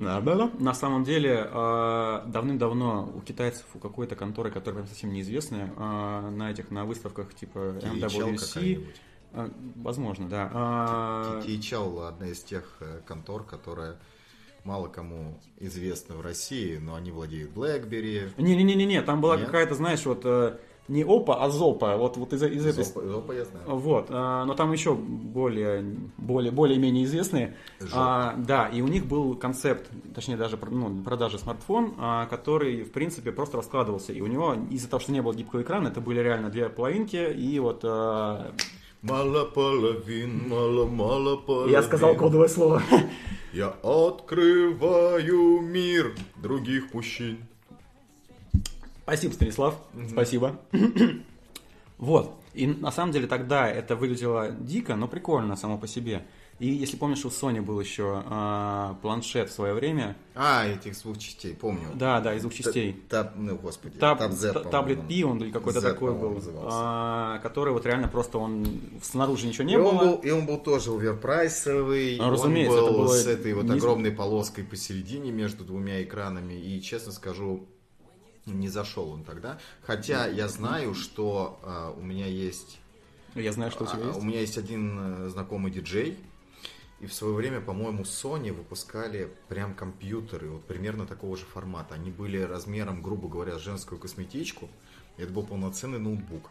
на, 0.00 0.20
на, 0.20 0.50
на 0.58 0.74
самом 0.74 1.04
деле 1.04 1.48
э, 1.50 2.22
давным-давно 2.26 2.83
у 2.84 3.20
китайцев 3.20 3.64
у 3.74 3.78
какой-то 3.78 4.16
конторы, 4.16 4.50
которая 4.50 4.82
прям 4.82 4.86
совсем 4.88 5.12
неизвестная, 5.12 5.72
а, 5.76 6.30
на 6.30 6.50
этих, 6.50 6.70
на 6.70 6.84
выставках 6.84 7.34
типа 7.34 7.78
MWC. 7.82 8.86
А, 9.32 9.50
возможно, 9.76 10.28
да. 10.28 10.50
А... 10.52 11.42
THL 11.44 12.08
одна 12.08 12.28
из 12.28 12.40
тех 12.40 12.76
э, 12.80 13.00
контор, 13.06 13.42
которая 13.42 13.96
мало 14.62 14.88
кому 14.88 15.38
известна 15.58 16.14
в 16.16 16.20
России, 16.20 16.78
но 16.78 16.94
они 16.94 17.10
владеют 17.10 17.52
BlackBerry. 17.52 18.32
Не-не-не-не, 18.38 19.02
там 19.02 19.20
была 19.20 19.36
какая-то, 19.36 19.74
знаешь, 19.74 20.04
вот 20.06 20.22
э, 20.24 20.56
не 20.88 21.02
опа, 21.02 21.42
а 21.42 21.50
зопа. 21.50 21.96
Вот, 21.96 22.16
вот 22.16 22.32
из, 22.32 22.42
из 22.42 22.66
этой... 22.66 22.84
Зопа, 22.84 23.02
зопа 23.06 23.32
я 23.32 23.44
знаю. 23.44 23.64
Вот, 23.66 24.06
а, 24.10 24.44
но 24.44 24.54
там 24.54 24.72
еще 24.72 24.94
более, 24.94 25.82
более, 26.18 26.52
более-менее 26.52 27.04
известные. 27.04 27.56
А, 27.92 28.34
да, 28.36 28.68
и 28.68 28.82
у 28.82 28.88
них 28.88 29.06
был 29.06 29.34
концепт, 29.34 29.90
точнее 30.14 30.36
даже 30.36 30.58
ну, 30.70 31.02
продажи 31.02 31.38
смартфон, 31.38 31.94
а, 31.98 32.26
который, 32.26 32.82
в 32.82 32.92
принципе, 32.92 33.32
просто 33.32 33.56
раскладывался. 33.56 34.12
И 34.12 34.20
у 34.20 34.26
него, 34.26 34.54
из-за 34.70 34.88
того, 34.88 35.00
что 35.00 35.12
не 35.12 35.22
было 35.22 35.34
гибкого 35.34 35.62
экрана, 35.62 35.88
это 35.88 36.00
были 36.00 36.20
реально 36.20 36.50
две 36.50 36.68
половинки, 36.68 37.32
и 37.32 37.58
вот... 37.58 37.80
А, 37.84 38.52
Мало 39.02 39.44
половин, 39.44 40.48
мало-мало 40.48 41.36
половин. 41.36 41.72
Я 41.72 41.82
сказал 41.82 42.14
кодовое 42.14 42.48
слово. 42.48 42.82
Я 43.52 43.68
открываю 43.82 45.60
мир 45.60 46.14
других 46.36 46.94
мужчин. 46.94 47.46
Спасибо, 49.04 49.32
Станислав. 49.32 49.74
Спасибо. 50.10 50.60
Вот. 51.96 52.34
И 52.54 52.66
на 52.66 52.90
самом 52.90 53.12
деле 53.12 53.28
тогда 53.28 53.68
это 53.70 53.94
выглядело 53.94 54.50
дико, 54.50 54.96
но 54.96 55.06
прикольно 55.06 55.56
само 55.56 55.78
по 55.78 55.86
себе. 55.86 56.26
И 56.58 56.68
если 56.68 56.96
помнишь, 56.96 57.24
у 57.24 57.28
Sony 57.28 57.60
был 57.60 57.80
еще 57.80 58.22
а, 58.26 58.96
планшет 59.02 59.50
в 59.50 59.52
свое 59.52 59.74
время. 59.74 60.16
А, 60.36 60.66
этих 60.66 61.00
двух 61.02 61.18
частей, 61.18 61.54
помню. 61.54 61.88
Да, 61.94 62.20
да, 62.20 62.34
из 62.34 62.42
двух 62.42 62.54
частей. 62.54 62.92
Таб, 63.08 63.32
ну, 63.36 63.56
господи, 63.56 63.98
Таб, 63.98 64.18
Таб 64.18 64.32
Z, 64.32 64.52
таблет 64.70 65.08
P, 65.08 65.24
он 65.24 65.42
или 65.42 65.50
какой-то 65.50 65.80
Z, 65.80 65.92
такой 65.92 66.14
был, 66.14 66.40
а, 66.70 67.38
который 67.38 67.72
вот 67.72 67.86
реально 67.86 68.06
просто 68.06 68.38
он 68.38 68.66
снаружи 69.02 69.48
ничего 69.48 69.64
не 69.64 69.74
И 69.74 69.76
он, 69.76 69.96
было. 69.96 70.04
был, 70.04 70.14
и 70.16 70.30
он 70.30 70.46
был 70.46 70.58
тоже 70.58 70.92
оверпрайсовый, 70.92 72.18
Ну, 72.18 72.24
он 72.24 72.32
разумеется, 72.32 72.78
был 72.78 72.86
это 72.86 72.96
было 72.98 73.08
с 73.14 73.26
этой 73.26 73.52
вот 73.54 73.68
огромной 73.68 74.12
полоской 74.12 74.62
посередине 74.62 75.32
между 75.32 75.64
двумя 75.64 76.02
экранами, 76.04 76.54
и, 76.54 76.80
честно 76.80 77.10
скажу, 77.10 77.66
не 78.46 78.68
зашел 78.68 79.10
он 79.10 79.24
тогда. 79.24 79.58
Хотя 79.82 80.26
я 80.26 80.48
знаю, 80.48 80.94
что 80.94 81.58
а, 81.62 81.90
у 81.96 82.02
меня 82.02 82.26
есть 82.26 82.78
Я 83.34 83.52
знаю, 83.52 83.70
что 83.70 83.84
у 83.84 83.86
тебя 83.86 84.04
А, 84.04 84.06
есть. 84.08 84.18
У 84.18 84.22
меня 84.22 84.40
есть 84.40 84.58
один 84.58 84.98
э, 84.98 85.28
знакомый 85.28 85.72
диджей, 85.72 86.18
и 87.00 87.06
в 87.06 87.12
свое 87.12 87.34
время, 87.34 87.60
по-моему, 87.60 88.02
Sony 88.02 88.52
выпускали 88.52 89.30
прям 89.48 89.74
компьютеры 89.74 90.48
вот 90.48 90.64
примерно 90.64 91.06
такого 91.06 91.36
же 91.36 91.44
формата. 91.44 91.94
Они 91.94 92.10
были 92.10 92.38
размером, 92.38 93.02
грубо 93.02 93.28
говоря, 93.28 93.58
женскую 93.58 93.98
косметичку. 93.98 94.68
Это 95.16 95.32
был 95.32 95.44
полноценный 95.44 95.98
ноутбук. 95.98 96.50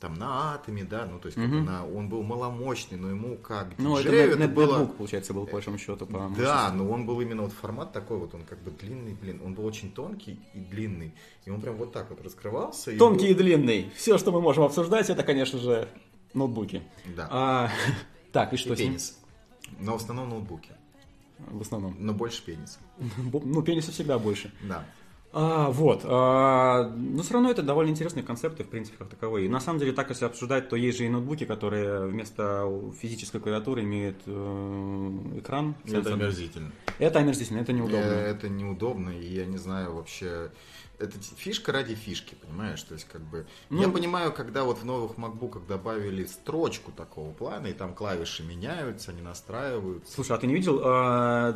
Там 0.00 0.14
на 0.14 0.54
атоме, 0.54 0.82
да, 0.84 1.04
ну 1.04 1.18
то 1.18 1.26
есть 1.26 1.36
как 1.36 1.50
бы 1.50 1.60
на, 1.60 1.86
он 1.86 2.08
был 2.08 2.22
маломощный, 2.22 2.96
но 2.96 3.10
ему 3.10 3.36
как 3.36 3.78
Ну, 3.78 3.98
это, 3.98 4.10
нет, 4.10 4.30
это 4.30 4.48
было... 4.48 4.78
нетбук, 4.78 4.96
получается, 4.96 5.34
был 5.34 5.44
по 5.44 5.52
большому 5.52 5.76
счету. 5.76 6.06
По 6.06 6.30
Да, 6.38 6.72
но 6.72 6.88
он 6.88 7.04
был 7.04 7.20
именно 7.20 7.42
вот 7.42 7.52
формат 7.52 7.92
такой 7.92 8.16
вот, 8.16 8.34
он 8.34 8.44
как 8.44 8.62
бы 8.62 8.70
длинный, 8.70 9.12
блин, 9.12 9.42
он 9.44 9.52
был 9.52 9.66
очень 9.66 9.92
тонкий 9.92 10.40
и 10.54 10.58
длинный, 10.60 11.12
и 11.44 11.50
он 11.50 11.60
прям 11.60 11.76
вот 11.76 11.92
так 11.92 12.08
вот 12.08 12.24
раскрывался. 12.24 12.92
и 12.92 12.96
Тонкий 12.96 13.26
и 13.28 13.34
был- 13.34 13.42
длинный. 13.42 13.90
Все, 13.94 14.16
что 14.16 14.32
мы 14.32 14.40
можем 14.40 14.64
обсуждать, 14.64 15.10
это, 15.10 15.22
конечно 15.22 15.58
же, 15.58 15.86
ноутбуки. 16.32 16.82
Да. 17.14 17.28
А, 17.30 17.70
так, 18.32 18.54
и 18.54 18.56
и 18.56 18.58
что 18.58 18.74
с 18.74 18.78
ним? 18.78 18.88
пенис. 18.88 19.18
Но 19.78 19.98
в 19.98 20.02
основном 20.02 20.30
ноутбуки, 20.30 20.70
В 21.38 21.60
основном. 21.60 21.94
но 21.98 22.14
больше 22.14 22.42
пенис. 22.42 22.78
Ну, 23.32 23.62
пениса 23.62 23.92
всегда 23.92 24.18
больше. 24.18 24.50
Да. 24.62 24.86
А, 25.32 25.70
вот. 25.70 26.02
а, 26.04 26.92
но 26.96 27.22
все 27.22 27.34
равно 27.34 27.50
это 27.50 27.62
довольно 27.62 27.90
интересные 27.90 28.24
концепты, 28.24 28.64
в 28.64 28.68
принципе, 28.68 28.98
как 28.98 29.08
таковые. 29.08 29.46
И 29.46 29.48
на 29.48 29.60
самом 29.60 29.78
деле, 29.78 29.92
так 29.92 30.10
если 30.10 30.24
обсуждать, 30.24 30.68
то 30.68 30.76
есть 30.76 30.98
же 30.98 31.06
и 31.06 31.08
ноутбуки, 31.08 31.44
которые 31.44 32.06
вместо 32.06 32.68
физической 33.00 33.40
клавиатуры 33.40 33.82
имеют 33.82 34.16
э, 34.26 35.38
экран. 35.38 35.76
Это 35.86 36.14
омерзительно. 36.14 36.72
Это 36.98 37.20
омерзительно, 37.20 37.58
это 37.58 37.72
неудобно. 37.72 38.04
Э, 38.04 38.30
Это 38.30 38.48
неудобно, 38.48 39.10
и 39.10 39.26
я 39.26 39.46
не 39.46 39.58
знаю 39.58 39.94
вообще... 39.94 40.50
Это 41.00 41.18
фишка 41.36 41.72
ради 41.72 41.94
фишки, 41.94 42.34
понимаешь? 42.34 42.82
То 42.82 42.92
есть, 42.92 43.06
как 43.10 43.22
бы... 43.22 43.46
Ну- 43.70 43.80
Я 43.80 43.88
понимаю, 43.88 44.32
когда 44.32 44.64
вот 44.64 44.78
в 44.80 44.84
новых 44.84 45.12
MacBook 45.16 45.66
добавили 45.66 46.26
строчку 46.26 46.92
такого 46.92 47.32
плана, 47.32 47.68
и 47.68 47.72
там 47.72 47.94
клавиши 47.94 48.42
меняются, 48.42 49.10
они 49.12 49.22
настраиваются. 49.22 50.12
Слушай, 50.12 50.36
а 50.36 50.38
ты 50.38 50.46
не 50.46 50.54
видел, 50.54 50.78
э, 50.78 50.82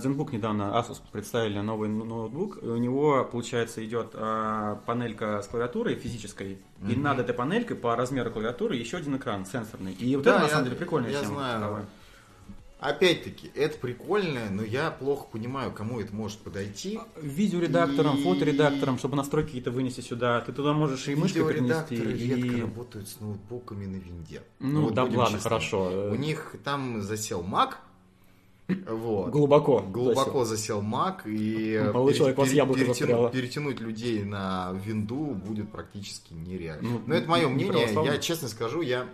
ZenBook 0.03 0.33
недавно 0.33 0.63
Asus 0.75 0.97
представили 1.13 1.59
новый 1.61 1.91
но- 1.91 2.05
ноутбук, 2.07 2.59
у 2.63 2.77
него, 2.77 3.23
получается, 3.31 3.85
идет 3.85 4.13
э, 4.15 4.77
панелька 4.87 5.43
с 5.43 5.47
клавиатурой 5.49 5.95
физической, 5.97 6.59
и 6.89 6.97
над 6.97 7.19
этой 7.19 7.35
панелькой 7.35 7.77
по 7.77 7.95
размеру 7.97 8.31
клавиатуры 8.31 8.77
еще 8.77 8.97
один 8.97 9.17
экран 9.19 9.45
сенсорный. 9.45 9.93
И 9.93 10.17
вот 10.17 10.25
Да, 10.25 10.33
это, 10.33 10.41
на 10.41 10.45
я- 10.45 10.51
самом 10.51 10.65
деле, 10.65 10.77
прикольная 10.77 11.11
я 11.11 11.21
тема. 11.21 11.35
знаю. 11.35 11.87
Опять-таки, 12.85 13.51
это 13.55 13.79
прикольно, 13.79 14.51
но 14.51 14.63
я 14.63 14.91
плохо 14.91 15.27
понимаю, 15.33 15.73
кому 15.73 16.01
это 16.01 16.15
может 16.15 16.39
подойти. 16.41 17.01
Видеоредактором, 17.21 18.19
И- 18.19 18.23
фоторедактором, 18.23 18.99
чтобы 18.99 19.17
настройки 19.17 19.47
какие-то 19.47 19.71
вынести 19.71 20.03
сюда. 20.03 20.43
Ты 20.43 20.53
туда 20.53 20.75
можешь 20.75 21.09
и 21.09 21.15
мышкой. 21.15 21.39
Видеоредакторы 21.45 22.13
редко 22.13 22.47
И... 22.47 22.61
работают 22.61 23.09
с 23.09 23.21
ноутбуками 23.21 23.87
на 23.87 23.97
винде. 23.97 24.43
Ну, 24.61 24.83
вот 24.83 24.93
да 24.95 25.05
ладно, 25.05 25.25
честны. 25.25 25.41
хорошо. 25.41 26.11
У 26.11 26.15
них 26.17 26.57
там 26.63 27.01
засел 27.01 27.43
Mac, 27.43 27.71
вот. 28.87 29.31
Глубоко. 29.31 29.81
Глубоко 29.81 30.45
засел 30.45 30.83
Mac, 30.83 31.23
и 31.27 31.79
Молодой 31.91 32.13
пере- 32.19 32.35
вас 32.35 32.53
яблоко 32.53 32.81
перетянуть, 32.85 33.33
перетянуть 33.33 33.81
людей 33.81 34.25
на 34.25 34.73
винду 34.85 35.35
будет 35.35 35.71
практически 35.73 36.35
нереально. 36.35 36.87
Ну, 36.87 37.01
Но 37.07 37.15
это 37.15 37.31
мое 37.31 37.49
не 37.49 37.55
мнение. 37.65 37.89
Я 38.05 38.19
честно 38.19 38.49
скажу, 38.49 38.83
я, 38.83 39.07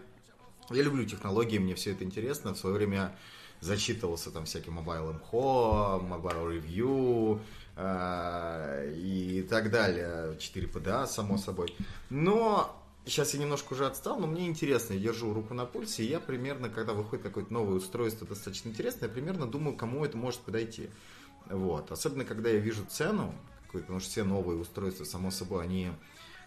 я 0.70 0.82
люблю 0.82 1.04
технологии, 1.04 1.58
мне 1.58 1.76
все 1.76 1.92
это 1.92 2.02
интересно. 2.02 2.54
В 2.54 2.58
свое 2.58 2.74
время 2.74 3.14
зачитывался 3.60 4.30
там 4.30 4.44
всяким 4.44 4.78
Mobile 4.78 5.14
Info, 5.14 6.00
Mobile 6.00 6.60
Review 6.60 7.40
э, 7.76 8.94
и 8.96 9.42
так 9.42 9.70
далее. 9.70 10.36
4PDA, 10.38 11.06
само 11.06 11.38
собой. 11.38 11.74
Но 12.08 12.76
Сейчас 13.06 13.32
я 13.32 13.40
немножко 13.40 13.72
уже 13.72 13.86
отстал, 13.86 14.20
но 14.20 14.26
мне 14.26 14.46
интересно, 14.46 14.92
я 14.92 15.00
держу 15.00 15.32
руку 15.32 15.54
на 15.54 15.64
пульсе, 15.64 16.04
и 16.04 16.08
я 16.08 16.20
примерно, 16.20 16.68
когда 16.68 16.92
выходит 16.92 17.24
какое-то 17.24 17.52
новое 17.52 17.76
устройство 17.76 18.26
достаточно 18.26 18.68
интересное, 18.68 19.08
я 19.08 19.12
примерно 19.12 19.46
думаю, 19.46 19.74
кому 19.74 20.04
это 20.04 20.18
может 20.18 20.40
подойти. 20.40 20.90
Вот. 21.48 21.90
Особенно, 21.90 22.24
когда 22.24 22.50
я 22.50 22.58
вижу 22.58 22.84
цену, 22.84 23.34
потому 23.72 24.00
что 24.00 24.10
все 24.10 24.22
новые 24.22 24.58
устройства, 24.58 25.04
само 25.04 25.30
собой, 25.30 25.64
они, 25.64 25.90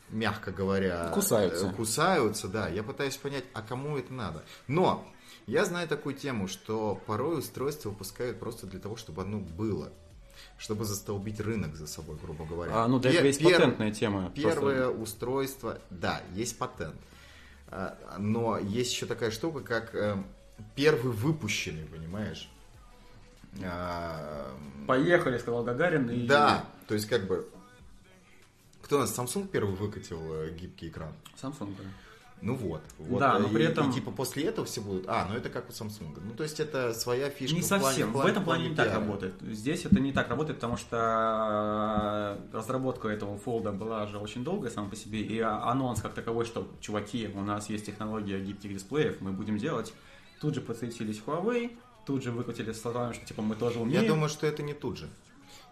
мягко 0.10 0.52
говоря... 0.52 1.10
Кусаются. 1.10 1.70
Кусаются, 1.72 2.48
да. 2.48 2.70
Я 2.70 2.84
пытаюсь 2.84 3.18
понять, 3.18 3.46
а 3.54 3.62
кому 3.62 3.98
это 3.98 4.14
надо. 4.14 4.44
Но 4.68 5.06
я 5.48 5.66
знаю 5.66 5.88
такую 5.88 6.16
тему, 6.16 6.48
что 6.48 7.02
порой 7.06 7.40
устройства 7.40 7.90
выпускают 7.90 8.40
просто 8.40 8.68
для 8.68 8.80
того, 8.80 8.96
чтобы 8.96 9.22
оно 9.24 9.40
было. 9.40 9.92
Чтобы 10.58 10.86
застолбить 10.86 11.40
рынок 11.40 11.76
за 11.76 11.88
собой, 11.88 12.18
грубо 12.22 12.46
говоря. 12.46 12.72
А, 12.84 12.88
ну, 12.88 13.00
для 13.00 13.12
этого 13.12 13.28
есть 13.28 13.42
пер- 13.42 13.54
патентная 13.54 13.92
тема. 13.92 14.32
Первое 14.36 14.88
устройство, 14.90 15.80
да, 15.90 16.22
есть 16.34 16.58
патент. 16.58 16.96
А, 17.68 17.98
Но 18.20 18.58
есть 18.58 18.94
еще 18.94 19.06
такая 19.06 19.32
штука, 19.32 19.62
как 19.62 19.94
э, 19.96 20.18
первый 20.76 21.12
выпущенный, 21.14 21.86
понимаешь? 21.86 22.50
А, 23.64 24.52
Просто 24.52 24.88
Поехали, 24.88 25.38
сказал 25.38 25.64
Гагарин. 25.64 26.10
И... 26.10 26.28
Да, 26.28 26.66
то 26.88 26.94
есть 26.94 27.08
как 27.08 27.26
бы... 27.28 27.48
Кто 28.82 28.98
у 28.98 29.00
нас, 29.00 29.18
Samsung 29.18 29.48
первый 29.48 29.76
выкатил 29.76 30.20
э, 30.34 30.52
гибкий 30.52 30.90
экран? 30.90 31.14
Samsung. 31.42 31.76
да. 31.78 31.84
Ну 32.46 32.56
вот. 32.56 32.82
вот 33.00 33.20
Да, 33.20 33.38
э, 33.38 33.40
но 33.40 33.48
при 33.48 33.64
и- 33.64 33.68
этом- 33.68 33.90
И, 33.90 33.94
типа 33.94 34.12
после 34.12 34.44
этого 34.44 34.66
все 34.68 34.82
будут... 34.82 35.06
А, 35.08 35.26
ну 35.30 35.36
это 35.38 35.50
как 35.50 35.70
у 35.70 35.72
Samsung. 35.72 36.20
Ну 36.22 36.34
то 36.36 36.44
есть 36.44 36.60
это 36.60 36.94
своя 36.94 37.30
фишка 37.30 37.56
Не 37.56 37.62
в 37.62 37.68
плане- 37.70 37.84
совсем. 37.86 38.08
в 38.08 38.10
В, 38.10 38.14
плане- 38.16 38.32
этом 38.32 38.44
плане 38.44 38.70
не 38.70 38.76
так 38.76 38.88
пиара. 38.88 39.00
работает. 39.00 39.34
Здесь 39.42 39.86
это 39.86 40.00
не 40.00 40.12
так 40.12 40.30
работает, 40.30 40.58
потому 40.60 40.76
что 40.76 42.38
э, 42.52 42.56
разработка 42.58 43.08
этого 43.08 43.38
фолда 43.38 43.72
была 43.72 44.06
же 44.08 44.18
очень 44.18 44.44
долгая 44.44 44.72
сама 44.72 44.90
по 44.90 44.96
себе, 44.96 45.22
и 45.22 45.40
а- 45.40 45.64
анонс 45.72 46.02
как 46.02 46.14
таковой, 46.14 46.46
что, 46.46 46.68
чуваки, 46.82 47.30
у 47.34 47.42
нас 47.42 47.70
есть 47.70 47.86
технология 47.86 48.40
гибких 48.40 48.74
дисплеев, 48.74 49.22
мы 49.22 49.32
будем 49.32 49.58
делать. 49.58 49.94
Тут 50.42 50.56
же 50.56 50.62
подсветились 50.62 51.22
Huawei, 51.26 51.78
тут 52.06 52.24
же 52.24 52.32
выкатили 52.32 52.74
словами, 52.74 53.14
что 53.14 53.26
типа 53.26 53.42
мы 53.42 53.56
тоже 53.56 53.80
умеем. 53.80 54.02
Я 54.02 54.08
думаю, 54.08 54.30
что 54.30 54.46
это 54.48 54.64
не 54.64 54.74
тут 54.74 54.98
же. 54.98 55.08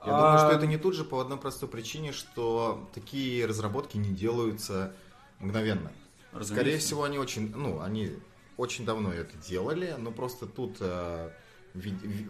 Я 0.05 0.13
А- 0.17 0.21
думаю, 0.21 0.37
что 0.39 0.51
это 0.57 0.67
не 0.67 0.77
тут 0.77 0.95
же 0.95 1.03
по 1.03 1.19
одной 1.19 1.37
простой 1.37 1.67
причине, 1.69 2.11
что 2.13 2.89
такие 2.93 3.45
разработки 3.45 3.97
не 3.97 4.09
делаются 4.09 4.93
мгновенно. 5.39 5.91
Разумеется. 6.31 6.53
Скорее 6.53 6.77
всего, 6.77 7.03
они 7.03 7.17
очень, 7.19 7.51
ну, 7.55 7.81
они 7.81 8.11
очень 8.57 8.85
давно 8.85 9.11
это 9.11 9.35
делали, 9.47 9.95
но 9.97 10.11
просто 10.11 10.45
тут 10.45 10.77
э, 10.79 11.29
в, 11.73 11.79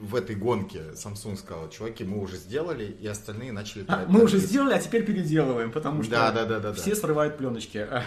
в- 0.05 0.15
этой 0.15 0.35
гонке 0.35 0.91
Samsung 0.93 1.35
сказал, 1.35 1.69
чуваки, 1.69 2.03
мы 2.03 2.21
уже 2.21 2.37
сделали, 2.37 2.85
и 2.85 3.07
остальные 3.07 3.51
начали... 3.51 3.85
А, 3.87 4.05
мы 4.07 4.23
уже 4.23 4.37
сделали, 4.37 4.73
а 4.75 4.79
теперь 4.79 5.03
переделываем, 5.05 5.71
потому 5.71 6.03
что 6.03 6.11
Да, 6.11 6.31
да, 6.31 6.45
да, 6.45 6.59
да, 6.59 6.69
да. 6.69 6.73
все 6.73 6.95
срывают 6.95 7.37
пленочки. 7.37 7.87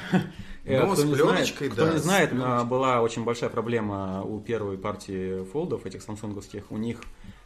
Ну, 0.67 0.95
Э, 0.95 0.97
с 0.97 1.05
не 1.05 1.13
пленочкой, 1.15 1.69
знает, 1.69 1.73
Кто 1.75 1.85
да, 1.85 1.93
не 1.93 1.99
с 1.99 2.03
знает, 2.03 2.31
пленочкой. 2.31 2.57
а, 2.61 2.65
была 2.65 3.03
очень 3.03 3.23
большая 3.25 3.51
проблема 3.51 4.23
у 4.23 4.41
первой 4.41 4.79
партии 4.79 5.45
фолдов, 5.45 5.85
этих 5.85 6.01
самсунговских. 6.03 6.71
У 6.73 6.79
них 6.79 7.03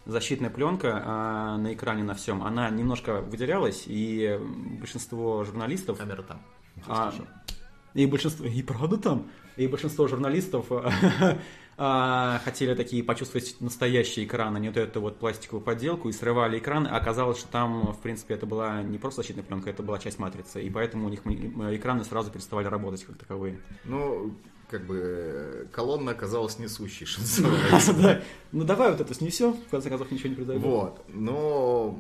защитная 0.06 0.50
пленка 0.50 1.02
а, 1.04 1.56
на 1.58 1.74
экране 1.74 2.04
на 2.04 2.14
всем, 2.14 2.44
она 2.44 2.70
немножко 2.70 3.20
выделялась, 3.20 3.82
и 3.86 4.38
большинство 4.78 5.42
журналистов... 5.42 5.98
Камера 5.98 6.22
там. 6.22 6.40
а. 6.86 7.12
И 7.95 8.07
большинство... 8.07 8.47
И 8.47 8.62
правда 8.62 8.97
там? 8.97 9.30
И 9.57 9.66
большинство 9.66 10.07
журналистов 10.07 10.66
а, 11.76 12.40
хотели 12.45 12.75
такие 12.75 13.02
почувствовать 13.02 13.57
настоящий 13.61 14.25
экран, 14.25 14.54
а 14.54 14.59
не 14.59 14.68
вот 14.68 14.76
эту 14.76 15.00
вот 15.00 15.18
пластиковую 15.18 15.62
подделку, 15.64 16.09
и 16.09 16.12
срывали 16.12 16.59
экран, 16.59 16.87
а 16.87 16.97
оказалось, 16.97 17.38
что 17.38 17.49
там, 17.49 17.92
в 17.92 17.99
принципе, 18.00 18.35
это 18.35 18.47
была 18.47 18.83
не 18.83 18.99
просто 18.99 19.23
защитная 19.23 19.45
пленка, 19.45 19.71
это 19.71 19.83
была 19.83 19.99
часть 19.99 20.18
матрицы, 20.18 20.62
и 20.62 20.71
поэтому 20.71 21.07
у 21.07 21.11
них 21.11 21.21
экраны 21.25 22.04
сразу 22.04 22.30
переставали 22.30 22.66
работать 22.66 23.04
как 23.04 23.16
таковые. 23.18 23.59
Ну, 23.85 24.33
как 24.71 24.87
бы 24.87 25.00
э, 25.00 25.64
колонна 25.73 26.12
оказалась 26.12 26.59
несущей, 26.59 27.07
что 27.07 27.21
называется. 27.21 28.23
Ну 28.52 28.64
давай 28.64 28.90
вот 28.90 29.00
это 29.00 29.14
снесем, 29.14 29.54
в 29.54 29.71
конце 29.71 29.88
концов 29.88 30.11
ничего 30.11 30.28
не 30.28 30.35
произойдет. 30.37 30.64
Вот, 30.64 31.04
но 31.09 31.99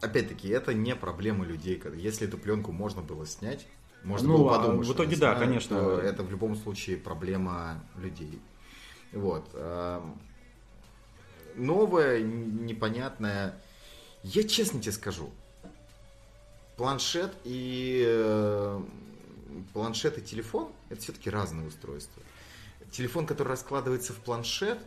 опять-таки 0.00 0.48
это 0.48 0.74
не 0.74 0.94
проблема 0.94 1.44
людей. 1.44 1.80
Если 1.96 2.28
эту 2.28 2.38
пленку 2.38 2.72
можно 2.72 3.02
было 3.02 3.26
снять, 3.26 3.66
Можно 4.04 4.28
Ну, 4.28 4.38
было 4.38 4.56
а 4.56 4.58
подумать, 4.58 4.80
в 4.80 4.84
что 4.84 4.94
итоге 4.94 5.16
да, 5.16 5.34
конечно. 5.34 5.74
Это 6.02 6.22
в 6.22 6.30
любом 6.30 6.56
случае 6.56 6.96
проблема 6.96 7.82
людей. 7.96 8.40
Вот. 9.12 9.48
эм, 9.54 10.20
Новое, 11.54 12.22
непонятное. 12.22 13.54
Я 14.22 14.42
честно 14.44 14.80
тебе 14.80 14.92
скажу. 14.92 15.30
Планшет 16.76 17.34
и 17.44 18.80
планшет 19.72 20.18
и 20.18 20.22
телефон 20.22 20.72
это 20.88 21.00
все-таки 21.00 21.30
разные 21.30 21.68
устройства. 21.68 22.22
Телефон, 22.90 23.26
который 23.26 23.48
раскладывается 23.48 24.12
в 24.12 24.16
планшет, 24.16 24.78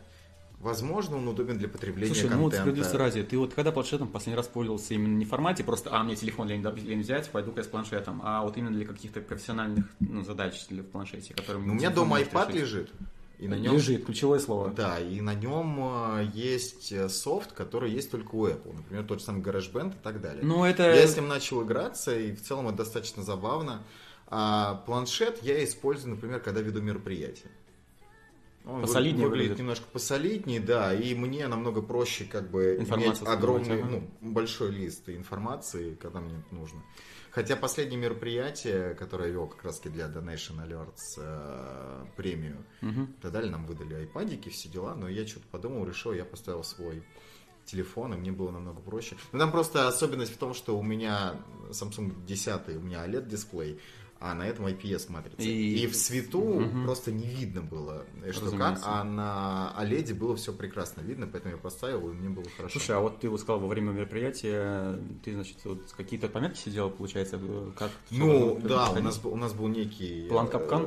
возможно, 0.66 1.16
он 1.16 1.28
удобен 1.28 1.56
для 1.56 1.68
потребления 1.68 2.12
Слушай, 2.12 2.30
ну 2.30 2.42
вот 2.42 2.52
контента. 2.52 2.56
справедливости 2.58 2.96
ради, 2.96 3.22
ты 3.22 3.38
вот 3.38 3.54
когда 3.54 3.72
планшетом 3.72 4.08
последний 4.08 4.36
раз 4.36 4.48
пользовался 4.48 4.94
именно 4.94 5.16
не 5.16 5.24
в 5.24 5.28
формате 5.28 5.64
просто, 5.64 5.90
а, 5.92 6.02
мне 6.02 6.16
телефон 6.16 6.48
лень, 6.48 6.62
лень 6.62 7.00
взять, 7.00 7.30
пойду-ка 7.30 7.60
я 7.60 7.64
с 7.64 7.68
планшетом, 7.68 8.20
а 8.22 8.42
вот 8.42 8.56
именно 8.56 8.76
для 8.76 8.84
каких-то 8.84 9.20
профессиональных 9.20 9.86
ну, 10.00 10.22
задач 10.22 10.66
для 10.68 10.82
в 10.82 10.86
планшете, 10.86 11.34
которые... 11.34 11.64
Ну, 11.64 11.72
у 11.72 11.76
меня 11.76 11.90
дома 11.90 12.20
iPad 12.20 12.48
решить. 12.48 12.60
лежит. 12.60 12.90
И 13.38 13.48
на 13.48 13.54
нем 13.54 13.74
Лежит, 13.74 14.06
ключевое 14.06 14.38
слово. 14.38 14.70
Да, 14.70 14.98
и 14.98 15.20
на 15.20 15.34
нем 15.34 15.78
э, 15.78 16.30
есть 16.32 16.90
э, 16.90 17.10
софт, 17.10 17.52
который 17.52 17.90
есть 17.90 18.10
только 18.10 18.34
у 18.34 18.46
Apple. 18.46 18.74
Например, 18.74 19.04
тот 19.04 19.18
же 19.18 19.26
самый 19.26 19.42
GarageBand 19.42 19.90
и 19.90 20.02
так 20.02 20.22
далее. 20.22 20.42
Ну, 20.42 20.64
это... 20.64 20.94
Я 20.94 21.06
с 21.06 21.16
ним 21.16 21.28
начал 21.28 21.62
играться, 21.62 22.18
и 22.18 22.34
в 22.34 22.42
целом 22.42 22.68
это 22.68 22.78
достаточно 22.78 23.22
забавно. 23.22 23.82
А 24.28 24.82
планшет 24.86 25.42
я 25.42 25.62
использую, 25.62 26.14
например, 26.14 26.40
когда 26.40 26.62
веду 26.62 26.80
мероприятие. 26.80 27.50
Он 28.66 28.76
вы- 28.76 28.82
Посолиднее 28.82 29.26
выглядит 29.26 29.30
выглядит. 29.30 29.58
немножко 29.60 29.84
посолиднее, 29.92 30.60
да, 30.60 30.92
и 30.92 31.14
мне 31.14 31.46
намного 31.46 31.82
проще 31.82 32.24
как 32.24 32.50
бы 32.50 32.76
иметь 32.76 33.22
огромный, 33.22 33.82
ага. 33.82 33.90
ну, 33.90 34.10
большой 34.32 34.72
лист 34.72 35.08
информации, 35.08 35.94
когда 35.94 36.20
мне 36.20 36.38
это 36.38 36.54
нужно. 36.54 36.82
Хотя 37.30 37.54
последнее 37.54 38.00
мероприятие, 38.00 38.94
которое 38.94 39.28
я 39.28 39.34
вел 39.34 39.46
как 39.46 39.62
раз 39.64 39.78
для 39.80 40.06
Donation 40.06 40.66
Alerts 40.66 41.18
э, 41.18 42.06
премию. 42.16 42.64
Тогда 43.20 43.40
дали, 43.40 43.50
нам 43.50 43.66
выдали 43.66 43.94
айпадики, 43.94 44.48
все 44.48 44.68
дела, 44.68 44.94
но 44.94 45.08
я 45.08 45.26
что-то 45.26 45.46
подумал, 45.50 45.86
решил, 45.86 46.12
я 46.12 46.24
поставил 46.24 46.64
свой 46.64 47.04
телефон, 47.66 48.14
и 48.14 48.16
мне 48.16 48.32
было 48.32 48.50
намного 48.50 48.80
проще. 48.80 49.16
Ну, 49.32 49.38
там 49.38 49.52
просто 49.52 49.86
особенность 49.86 50.32
в 50.32 50.38
том, 50.38 50.54
что 50.54 50.78
у 50.78 50.82
меня 50.82 51.36
Samsung 51.70 52.24
10, 52.24 52.68
у 52.76 52.80
меня 52.80 53.04
OLED-дисплей, 53.06 53.80
а 54.18 54.34
на 54.34 54.46
этом 54.46 54.66
IPS 54.66 55.10
матрица. 55.10 55.42
И- 55.42 55.76
И, 55.82 55.86
в 55.86 55.94
свету 55.94 56.40
Мгм. 56.40 56.84
просто 56.84 57.12
не 57.12 57.26
видно 57.26 57.60
было, 57.60 58.04
э, 58.22 58.32
что 58.32 58.42
как, 58.50 58.52
Разумеется. 58.52 58.84
а 58.86 59.04
на 59.04 59.74
OLED 59.78 60.14
было 60.14 60.36
все 60.36 60.52
прекрасно 60.52 61.02
видно, 61.02 61.26
поэтому 61.26 61.54
я 61.54 61.58
поставил, 61.60 62.08
и 62.10 62.12
мне 62.14 62.28
было 62.30 62.44
хорошо. 62.56 62.78
Слушай, 62.78 62.96
а 62.96 63.00
вот 63.00 63.20
ты 63.20 63.28
вот 63.28 63.40
сказал 63.40 63.60
во 63.60 63.68
время 63.68 63.92
мероприятия, 63.92 64.98
ты, 65.24 65.34
значит, 65.34 65.58
вот 65.64 65.82
какие-то 65.96 66.28
пометки 66.28 66.58
сидел, 66.60 66.90
получается, 66.90 67.38
э, 67.40 67.70
как... 67.78 67.90
Ну, 68.10 68.56
как 68.56 68.66
да, 68.66 68.90
у 68.90 69.02
нас, 69.02 69.20
у 69.24 69.36
нас 69.36 69.52
был 69.52 69.68
некий... 69.68 70.26
План 70.28 70.46
э, 70.46 70.50
капкан? 70.50 70.86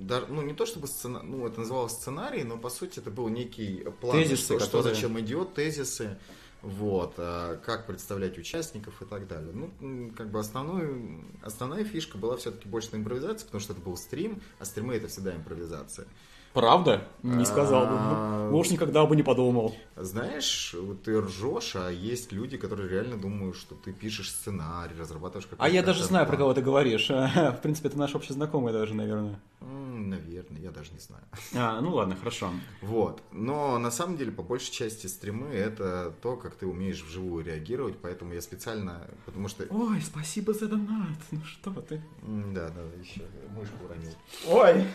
да, 0.00 0.22
ну, 0.28 0.40
не 0.42 0.54
то 0.54 0.64
чтобы 0.64 0.86
сцена, 0.86 1.22
ну, 1.22 1.46
это 1.46 1.60
называлось 1.60 1.92
сценарий, 1.92 2.42
но, 2.42 2.56
по 2.56 2.70
сути, 2.70 2.98
это 2.98 3.10
был 3.10 3.28
некий 3.28 3.84
план, 4.00 4.16
Тезисы, 4.16 4.42
что, 4.44 4.58
что 4.60 4.78
которые- 4.78 4.94
зачем 4.94 5.20
идет, 5.20 5.52
тезисы, 5.54 6.18
вот, 6.62 7.14
а, 7.18 7.56
как 7.64 7.86
представлять 7.86 8.38
участников 8.38 9.00
и 9.00 9.04
так 9.04 9.28
далее. 9.28 9.52
Ну, 9.52 10.12
как 10.16 10.30
бы 10.30 10.40
основную, 10.40 11.24
основная 11.42 11.84
фишка 11.84 12.18
была 12.18 12.36
все-таки 12.36 12.68
больше 12.68 12.90
на 12.92 12.96
импровизации, 12.96 13.44
потому 13.46 13.60
что 13.60 13.72
это 13.72 13.82
был 13.82 13.96
стрим, 13.96 14.40
а 14.58 14.64
стримы 14.64 14.94
это 14.94 15.08
всегда 15.08 15.34
импровизация. 15.34 16.06
Правда? 16.52 17.04
Не 17.22 17.44
сказал 17.44 17.86
бы. 17.86 17.92
А, 17.92 18.48
Ну, 18.50 18.58
уж 18.58 18.70
никогда 18.70 19.04
бы 19.04 19.14
не 19.16 19.22
подумал. 19.22 19.74
Знаешь, 19.96 20.74
вот 20.78 21.02
ты 21.02 21.20
ржешь, 21.20 21.76
а 21.76 21.90
есть 21.90 22.32
люди, 22.32 22.56
которые 22.56 22.88
реально 22.88 23.16
думают, 23.18 23.56
что 23.56 23.74
ты 23.74 23.92
пишешь 23.92 24.30
сценарий, 24.30 24.94
разрабатываешь 24.98 25.44
какой-то 25.46 25.62
А 25.64 25.68
я 25.68 25.82
даже 25.82 26.04
знаю, 26.04 26.26
про 26.26 26.36
кого 26.36 26.54
ты 26.54 26.62
говоришь. 26.62 27.08
В 27.10 27.58
принципе, 27.62 27.88
это 27.88 27.98
наш 27.98 28.14
общий 28.14 28.32
знакомый 28.32 28.72
даже, 28.72 28.94
наверное. 28.94 29.38
Наверное, 29.60 30.60
я 30.62 30.70
даже 30.70 30.92
не 30.92 31.00
знаю. 31.00 31.22
А, 31.54 31.80
ну 31.80 31.94
ладно, 31.94 32.16
хорошо. 32.16 32.50
Вот. 32.80 33.20
Но 33.32 33.78
на 33.78 33.90
самом 33.90 34.16
деле, 34.16 34.32
по 34.32 34.42
большей 34.42 34.72
части, 34.72 35.06
стримы 35.06 35.48
это 35.48 36.14
то, 36.22 36.36
как 36.36 36.54
ты 36.54 36.66
умеешь 36.66 37.02
вживую 37.02 37.44
реагировать, 37.44 37.98
поэтому 38.00 38.32
я 38.32 38.40
специально, 38.40 39.02
потому 39.26 39.48
что... 39.48 39.64
Ой, 39.70 40.00
спасибо 40.00 40.54
за 40.54 40.68
донат. 40.68 41.18
Ну 41.30 41.40
что 41.44 41.72
ты? 41.82 42.00
Да, 42.22 42.68
да, 42.70 42.82
еще 43.00 43.22
мышку 43.54 43.84
уронил. 43.84 44.12
Ой. 44.48 44.86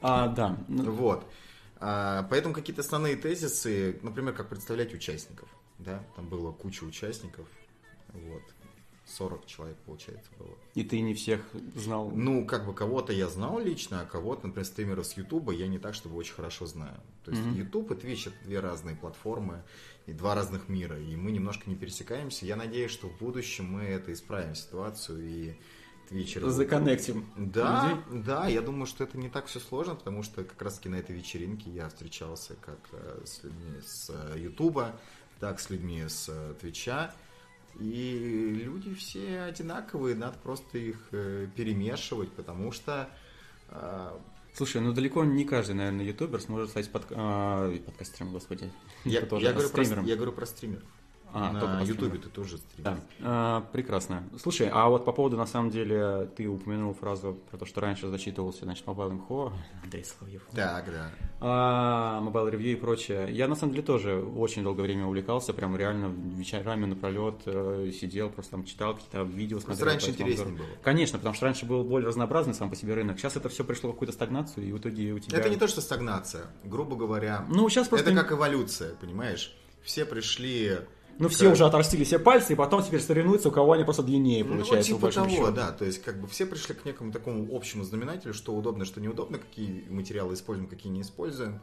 А, 0.00 0.28
да. 0.28 0.56
Вот. 0.68 1.26
А, 1.76 2.24
Поэтому 2.30 2.54
какие-то 2.54 2.82
основные 2.82 3.16
тезисы, 3.16 3.98
например, 4.02 4.34
как 4.34 4.48
представлять 4.48 4.94
участников. 4.94 5.48
Да, 5.78 6.02
там 6.16 6.28
было 6.28 6.52
куча 6.52 6.84
участников. 6.84 7.46
Вот. 8.12 8.42
40 9.06 9.46
человек, 9.46 9.76
получается, 9.78 10.30
было. 10.38 10.56
И 10.74 10.84
ты 10.84 11.00
не 11.00 11.14
всех 11.14 11.40
знал. 11.74 12.10
Ну, 12.10 12.46
как 12.46 12.66
бы 12.66 12.74
кого-то 12.74 13.12
я 13.12 13.28
знал 13.28 13.58
лично, 13.58 14.02
а 14.02 14.06
кого-то, 14.06 14.46
например, 14.46 14.64
стримеров 14.64 15.06
с 15.06 15.16
Ютуба 15.16 15.52
я 15.52 15.66
не 15.66 15.78
так, 15.78 15.94
чтобы 15.94 16.16
очень 16.16 16.34
хорошо 16.34 16.66
знаю. 16.66 17.00
То 17.24 17.32
есть. 17.32 17.42
YouTube 17.56 17.90
и 17.90 17.94
Twitch 17.94 18.28
это 18.28 18.44
две 18.44 18.60
разные 18.60 18.94
платформы 18.94 19.62
и 20.06 20.12
два 20.12 20.34
разных 20.34 20.68
мира, 20.68 20.98
и 20.98 21.16
мы 21.16 21.32
немножко 21.32 21.68
не 21.68 21.76
пересекаемся. 21.76 22.46
Я 22.46 22.56
надеюсь, 22.56 22.90
что 22.90 23.08
в 23.08 23.18
будущем 23.18 23.66
мы 23.72 23.82
это 23.82 24.12
исправим 24.12 24.54
ситуацию 24.54 25.28
и 25.28 25.54
Twitch... 26.10 26.48
Законнектим. 26.50 27.26
Да, 27.36 28.02
людей. 28.06 28.22
да, 28.24 28.46
я 28.48 28.60
думаю, 28.60 28.86
что 28.86 29.04
это 29.04 29.16
не 29.16 29.28
так 29.28 29.46
все 29.46 29.60
сложно, 29.60 29.94
потому 29.94 30.22
что 30.22 30.44
как 30.44 30.60
раз 30.60 30.74
таки 30.74 30.88
на 30.88 30.96
этой 30.96 31.14
вечеринке 31.14 31.70
я 31.70 31.88
встречался 31.88 32.54
как 32.60 32.78
э, 32.92 33.22
с 33.24 33.42
людьми 33.44 33.80
с 33.84 34.10
э, 34.10 34.38
Ютуба, 34.38 34.96
так 35.38 35.60
с 35.60 35.70
людьми 35.70 36.04
с 36.08 36.28
э, 36.28 36.54
Твича. 36.60 37.14
И 37.78 38.52
люди 38.64 38.94
все 38.94 39.42
одинаковые, 39.42 40.16
надо 40.16 40.36
просто 40.42 40.78
их 40.78 40.98
э, 41.12 41.46
перемешивать, 41.54 42.32
потому 42.32 42.72
что 42.72 43.08
э, 43.68 44.18
Слушай, 44.54 44.80
ну 44.80 44.92
далеко 44.92 45.24
не 45.24 45.44
каждый, 45.44 45.76
наверное, 45.76 46.04
ютубер 46.04 46.40
сможет 46.40 46.70
стать 46.70 46.90
под... 46.90 47.04
а, 47.10 47.72
подкастером, 47.86 48.32
господи. 48.32 48.70
я, 49.04 49.20
я 49.20 49.52
говорю 49.52 49.70
про, 49.70 49.84
я 49.84 50.16
говорю 50.16 50.32
про 50.32 50.46
стримеров. 50.46 50.82
А, 51.32 51.52
на 51.52 51.82
Ютубе 51.82 52.18
ты 52.18 52.28
тоже 52.28 52.58
стример. 52.58 52.92
Да, 52.92 52.98
А, 53.22 53.60
прекрасно. 53.72 54.24
Слушай, 54.40 54.68
а 54.72 54.88
вот 54.88 55.04
по 55.04 55.12
поводу, 55.12 55.36
на 55.36 55.46
самом 55.46 55.70
деле, 55.70 56.28
ты 56.36 56.46
упомянул 56.48 56.94
фразу 56.94 57.38
про 57.50 57.58
то, 57.58 57.66
что 57.66 57.80
раньше 57.80 58.08
зачитывался, 58.08 58.64
значит, 58.64 58.84
Mobile 58.86 59.18
Info, 59.20 59.52
Андрей 59.84 60.04
Соловьев, 60.04 60.42
Так, 60.54 60.86
да. 60.86 61.10
а, 61.40 62.20
Mobile 62.22 62.50
Review 62.52 62.72
и 62.72 62.76
прочее. 62.76 63.28
Я, 63.30 63.48
на 63.48 63.54
самом 63.54 63.72
деле, 63.72 63.84
тоже 63.84 64.16
очень 64.22 64.62
долгое 64.62 64.82
время 64.82 65.06
увлекался, 65.06 65.52
прям 65.52 65.76
реально 65.76 66.06
вечерами 66.36 66.86
напролет 66.86 67.36
э, 67.46 67.90
сидел, 67.98 68.30
просто 68.30 68.52
там 68.52 68.64
читал 68.64 68.94
какие-то 68.94 69.22
видео, 69.22 69.58
Просто 69.58 69.74
смотрел. 69.84 69.88
раньше 69.92 70.10
интереснее 70.10 70.56
было. 70.56 70.66
Конечно, 70.82 71.18
потому 71.18 71.34
что 71.34 71.46
раньше 71.46 71.66
был 71.66 71.84
более 71.84 72.08
разнообразный 72.08 72.54
сам 72.54 72.70
по 72.70 72.76
себе 72.76 72.94
рынок. 72.94 73.18
Сейчас 73.18 73.36
это 73.36 73.48
все 73.48 73.64
пришло 73.64 73.90
в 73.90 73.92
какую-то 73.94 74.12
стагнацию, 74.12 74.66
и 74.66 74.72
в 74.72 74.78
итоге 74.78 75.12
у 75.12 75.18
тебя... 75.18 75.38
Это 75.38 75.48
не 75.48 75.56
то, 75.56 75.68
что 75.68 75.80
стагнация. 75.80 76.46
Грубо 76.64 76.96
говоря, 76.96 77.44
Ну, 77.48 77.68
сейчас 77.68 77.88
просто... 77.88 78.10
это 78.10 78.20
как 78.20 78.32
эволюция, 78.32 78.94
понимаешь? 78.94 79.54
Все 79.82 80.04
пришли 80.04 80.78
Ну, 81.20 81.28
все 81.28 81.44
Как- 81.44 81.52
уже 81.52 81.66
отрастили 81.66 82.02
себе 82.04 82.18
пальцы, 82.18 82.54
и 82.54 82.56
потом 82.56 82.82
теперь 82.82 83.00
соревнуются, 83.00 83.50
у 83.50 83.52
кого 83.52 83.72
они 83.72 83.84
просто 83.84 84.02
длиннее, 84.02 84.44
получается, 84.44 84.92
ну, 84.92 84.98
по 84.98 85.10
типа 85.12 85.20
большому 85.20 85.26
того, 85.30 85.46
счету. 85.48 85.56
да. 85.56 85.70
То 85.72 85.84
есть, 85.84 86.02
как 86.02 86.20
бы 86.20 86.26
все 86.26 86.46
пришли 86.46 86.74
к 86.74 86.84
некому 86.84 87.12
такому 87.12 87.54
общему 87.54 87.84
знаменателю, 87.84 88.32
что 88.34 88.54
удобно, 88.54 88.84
что 88.86 89.00
неудобно, 89.00 89.38
какие 89.38 89.86
материалы 89.90 90.32
используем, 90.34 90.68
какие 90.68 90.90
не 90.90 91.02
используем 91.02 91.60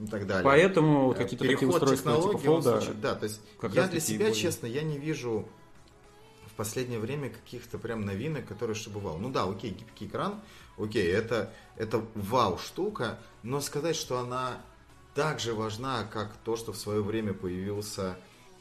и 0.00 0.06
так 0.06 0.26
далее. 0.26 0.44
Поэтому 0.44 1.06
вот 1.06 1.16
Э, 1.16 1.22
какие-то 1.22 1.44
такие 1.44 1.56
Переход 1.58 1.82
устройства 1.82 2.16
типа 2.20 2.38
фолда... 2.38 2.80
случай- 2.80 3.00
да, 3.00 3.14
то 3.14 3.24
есть 3.24 3.40
как 3.60 3.72
я 3.74 3.86
для 3.86 4.00
себя, 4.00 4.26
более- 4.26 4.34
честно, 4.34 4.66
я 4.66 4.82
не 4.82 4.98
вижу 4.98 5.48
в 6.46 6.54
последнее 6.56 6.98
время 6.98 7.30
каких-то 7.30 7.78
прям 7.78 8.04
новинок, 8.04 8.46
которые 8.46 8.74
что 8.74 8.90
бывало. 8.90 9.18
Ну 9.18 9.30
да, 9.30 9.44
окей, 9.44 9.70
гибкий 9.70 10.06
экран, 10.06 10.40
окей, 10.78 11.06
это, 11.10 11.52
это 11.76 12.02
вау 12.16 12.58
штука, 12.58 13.18
но 13.44 13.60
сказать, 13.60 13.94
что 13.94 14.18
она 14.18 14.56
так 15.14 15.38
же 15.40 15.54
важна, 15.54 16.04
как 16.12 16.36
то, 16.44 16.56
что 16.56 16.72
в 16.72 16.76
свое 16.76 17.02
время 17.02 17.32
появился, 17.34 18.16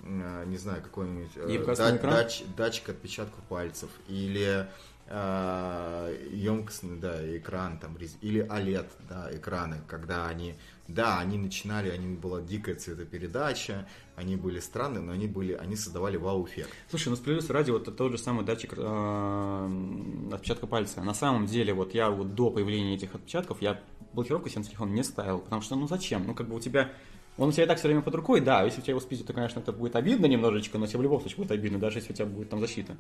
не 0.06 0.58
знаю, 0.58 0.82
какой-нибудь 0.84 1.32
э, 1.36 1.48
да- 1.78 1.90
дач- 2.24 2.44
датчик 2.56 2.90
отпечатков 2.90 3.44
пальцев, 3.46 3.90
или 4.08 4.68
емкостный, 6.32 6.98
да, 6.98 7.38
экран, 7.38 7.78
там, 7.78 7.96
или 8.22 8.42
OLED, 8.44 8.88
да, 9.08 9.30
экраны, 9.32 9.78
когда 9.88 10.28
они, 10.28 10.56
да, 10.88 11.20
они 11.20 11.38
начинали, 11.38 11.90
они 11.90 12.16
была 12.16 12.42
дикая 12.42 12.74
цветопередача, 12.76 13.88
они 14.16 14.36
были 14.36 14.60
странные, 14.60 15.02
но 15.02 15.12
они 15.12 15.28
были, 15.28 15.54
они 15.54 15.76
создавали 15.76 16.18
вау-эффект. 16.18 16.72
Слушай, 16.90 17.10
ну 17.10 17.16
справедливости 17.18 17.52
ради, 17.52 17.70
вот 17.72 17.96
тот 17.96 18.12
же 18.12 18.18
самый 18.18 18.46
датчик 18.46 18.74
э, 18.78 20.30
отпечатка 20.34 20.68
пальца. 20.68 21.02
На 21.04 21.14
самом 21.14 21.46
деле, 21.46 21.74
вот 21.74 21.94
я 21.94 22.10
вот 22.10 22.34
до 22.34 22.50
появления 22.50 22.96
этих 22.96 23.14
отпечатков, 23.14 23.62
я 23.62 23.80
блокировку 24.14 24.50
себе 24.50 24.60
на 24.62 24.66
телефон 24.66 24.94
не 24.94 25.04
ставил, 25.04 25.40
потому 25.40 25.62
что, 25.62 25.76
ну 25.76 25.88
зачем? 25.88 26.26
Ну 26.26 26.34
как 26.34 26.48
бы 26.48 26.56
у 26.56 26.60
тебя, 26.60 26.92
он 27.38 27.50
у 27.50 27.52
тебя 27.52 27.64
и 27.66 27.68
так 27.68 27.78
все 27.78 27.88
время 27.88 28.02
под 28.02 28.16
рукой, 28.16 28.40
да, 28.42 28.64
если 28.64 28.80
у 28.80 28.84
тебя 28.84 28.92
его 28.92 29.00
спиздят, 29.02 29.28
то, 29.28 29.34
конечно, 29.34 29.60
это 29.60 29.72
будет 29.74 29.96
обидно 29.96 30.26
немножечко, 30.26 30.78
но 30.78 30.88
тебе 30.88 31.00
в 31.00 31.04
любом 31.04 31.20
случае 31.20 31.38
будет 31.38 31.52
обидно, 31.52 31.80
даже 31.80 32.00
если 32.00 32.14
у 32.14 32.16
тебя 32.16 32.26
будет 32.28 32.50
там 32.50 32.60
защита. 32.62 32.96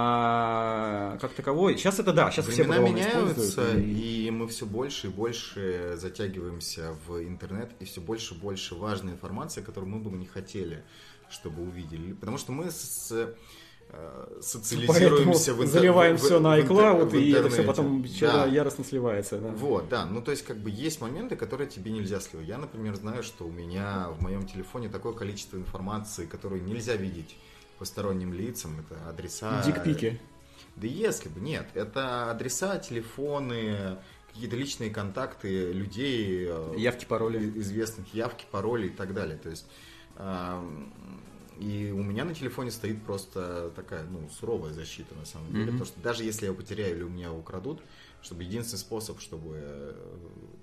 А 0.00 1.16
как 1.20 1.32
таковой, 1.34 1.76
сейчас 1.76 1.98
это 1.98 2.12
да, 2.12 2.30
сейчас 2.30 2.46
все 2.46 2.62
Времена 2.64 2.76
по-другому 2.80 2.96
меняются, 2.96 3.76
и- 3.78 4.26
и 4.26 4.30
мы 4.30 4.48
все 4.48 4.66
больше 4.66 5.06
и 5.06 5.10
больше 5.10 5.94
затягиваемся 5.96 6.94
в 7.06 7.22
интернет, 7.22 7.70
и 7.80 7.84
все 7.84 8.00
больше 8.00 8.34
и 8.34 8.38
больше 8.38 8.74
важной 8.74 9.12
информации, 9.12 9.60
которую 9.62 9.90
мы 9.90 10.00
бы 10.00 10.10
не 10.16 10.26
хотели, 10.26 10.82
чтобы 11.30 11.62
увидели. 11.62 12.12
Потому 12.14 12.38
что 12.38 12.52
мы 12.52 12.70
с 12.70 13.12
социализируемся 14.40 15.52
Поэтому 15.52 15.62
в 15.62 15.66
заливаем 15.66 16.16
в, 16.16 16.20
все 16.20 16.40
на 16.40 16.58
iCloud, 16.58 17.06
в, 17.06 17.14
и 17.14 17.30
это 17.30 17.48
все 17.50 17.62
потом 17.62 18.04
да. 18.20 18.46
яростно 18.46 18.84
сливается. 18.84 19.38
Да. 19.38 19.48
Вот, 19.48 19.88
да. 19.88 20.06
Ну, 20.06 20.20
то 20.20 20.30
есть, 20.30 20.44
как 20.44 20.58
бы 20.58 20.70
есть 20.70 21.00
моменты, 21.00 21.36
которые 21.36 21.68
тебе 21.68 21.90
нельзя 21.90 22.20
сливать. 22.20 22.48
Я, 22.48 22.58
например, 22.58 22.94
знаю, 22.96 23.22
что 23.22 23.46
у 23.46 23.50
меня 23.50 24.08
в 24.10 24.22
моем 24.22 24.46
телефоне 24.46 24.88
такое 24.88 25.12
количество 25.12 25.56
информации, 25.56 26.26
которую 26.26 26.64
нельзя 26.64 26.96
видеть 26.96 27.36
посторонним 27.78 28.32
лицам. 28.32 28.78
Это 28.80 29.08
адреса... 29.08 29.62
Дикпики. 29.64 30.20
Да 30.76 30.86
если 30.86 31.28
бы, 31.28 31.40
нет. 31.40 31.66
Это 31.74 32.30
адреса, 32.30 32.78
телефоны, 32.78 33.98
какие-то 34.28 34.56
личные 34.56 34.90
контакты 34.90 35.72
людей. 35.72 36.46
Э, 36.48 36.74
явки, 36.76 37.06
пароли. 37.06 37.58
Известных 37.60 38.12
явки, 38.12 38.44
пароли 38.50 38.88
и 38.88 38.90
так 38.90 39.14
далее. 39.14 39.38
То 39.38 39.48
есть 39.48 39.66
и 41.58 41.90
у 41.90 42.02
меня 42.02 42.24
на 42.24 42.34
телефоне 42.34 42.70
стоит 42.70 43.02
просто 43.02 43.72
такая, 43.74 44.04
ну, 44.04 44.28
суровая 44.28 44.72
защита, 44.72 45.14
на 45.14 45.24
самом 45.24 45.52
деле. 45.52 45.64
Mm-hmm. 45.64 45.70
Потому 45.72 45.84
что 45.86 46.00
даже 46.00 46.24
если 46.24 46.46
я 46.46 46.52
потеряю 46.52 46.96
или 46.96 47.02
у 47.02 47.08
меня 47.08 47.32
украдут, 47.32 47.80
чтобы 48.22 48.42
единственный 48.42 48.78
способ, 48.78 49.20
чтобы 49.20 49.54
э, 49.56 49.92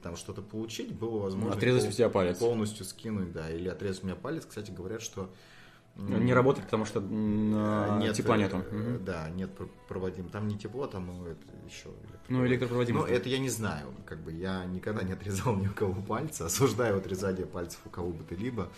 там 0.02 0.16
что-то 0.16 0.42
получить, 0.42 0.94
было 0.94 1.20
возможно 1.20 1.56
отрезать 1.56 1.84
пол- 1.84 1.90
у 1.90 1.94
тебя 1.94 2.10
палец. 2.10 2.38
полностью 2.38 2.86
скинуть, 2.86 3.32
да, 3.32 3.50
или 3.50 3.70
отрезать 3.70 4.04
у 4.04 4.08
меня 4.08 4.16
палец. 4.16 4.46
Кстати, 4.46 4.72
говорят, 4.72 5.02
что 5.02 5.30
не 5.96 6.34
работает, 6.34 6.66
потому 6.66 6.86
что 6.86 7.00
нет, 7.00 8.16
тепла 8.16 8.36
нету. 8.36 8.64
Э, 8.72 8.98
да, 9.00 9.30
нет 9.30 9.52
проводим. 9.88 10.28
Там 10.30 10.48
не 10.48 10.58
тепло, 10.58 10.88
там 10.88 11.06
ну, 11.06 11.26
это 11.28 11.42
еще. 11.68 11.90
Ну, 12.30 12.46
электропроводимость. 12.48 13.08
Ну, 13.08 13.14
это 13.14 13.30
я 13.30 13.38
не 13.38 13.50
знаю. 13.50 13.94
Как 14.06 14.20
бы 14.20 14.32
я 14.32 14.66
никогда 14.66 15.04
не 15.04 15.14
отрезал 15.14 15.56
ни 15.58 15.68
у 15.68 15.72
кого 15.72 16.02
пальца. 16.02 16.48
Осуждаю 16.48 16.98
отрезание 16.98 17.46
пальцев 17.46 17.80
у 17.86 17.90
кого 17.90 18.10
бы 18.10 18.24
то 18.24 18.34
либо. 18.34 18.70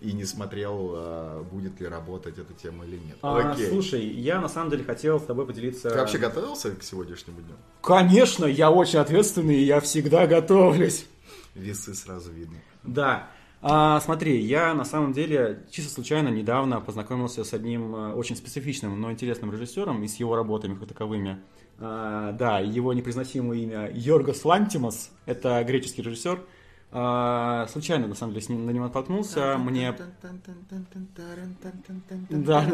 И 0.00 0.12
не 0.12 0.26
смотрел, 0.26 0.92
а, 0.94 1.42
будет 1.42 1.80
ли 1.80 1.88
работать 1.88 2.38
эта 2.38 2.52
тема 2.52 2.84
или 2.84 2.98
нет. 2.98 3.16
А, 3.22 3.52
Окей. 3.52 3.68
Слушай, 3.68 4.06
я 4.06 4.38
на 4.38 4.48
самом 4.48 4.70
деле 4.70 4.84
хотел 4.84 5.18
с 5.20 5.24
тобой 5.24 5.46
поделиться... 5.46 5.88
Ты 5.88 5.96
вообще 5.96 6.18
готовился 6.18 6.72
к 6.72 6.82
сегодняшнему 6.82 7.40
дню? 7.40 7.54
Конечно, 7.80 8.44
я 8.44 8.70
очень 8.70 8.98
ответственный, 8.98 9.56
и 9.56 9.64
я 9.64 9.80
всегда 9.80 10.26
готовлюсь. 10.26 11.06
Весы 11.54 11.94
сразу 11.94 12.30
видно. 12.30 12.58
Да. 12.82 13.30
А, 13.60 14.00
смотри, 14.00 14.40
я 14.40 14.72
на 14.74 14.84
самом 14.84 15.12
деле 15.12 15.64
чисто 15.70 15.92
случайно 15.92 16.28
недавно 16.28 16.80
познакомился 16.80 17.42
с 17.42 17.52
одним 17.52 17.94
э, 17.94 18.12
очень 18.12 18.36
специфичным, 18.36 19.00
но 19.00 19.10
интересным 19.10 19.50
режиссером 19.50 20.02
и 20.04 20.08
с 20.08 20.16
его 20.16 20.36
работами 20.36 20.74
как 20.74 20.88
таковыми. 20.88 21.40
А, 21.80 22.32
да, 22.32 22.60
его 22.60 22.92
непроизносимое 22.92 23.58
имя 23.58 23.90
Йоргос 23.92 24.44
Лантимос, 24.44 25.10
это 25.26 25.62
греческий 25.64 26.02
режиссер. 26.02 26.40
А, 26.90 27.66
случайно, 27.68 28.06
на 28.06 28.14
самом 28.14 28.32
деле, 28.32 28.46
с 28.46 28.48
ним 28.48 28.64
на 28.64 28.70
него 28.70 28.86
натолкнулся. 28.86 29.58
Мне... 29.58 29.92
Да. 32.30 32.64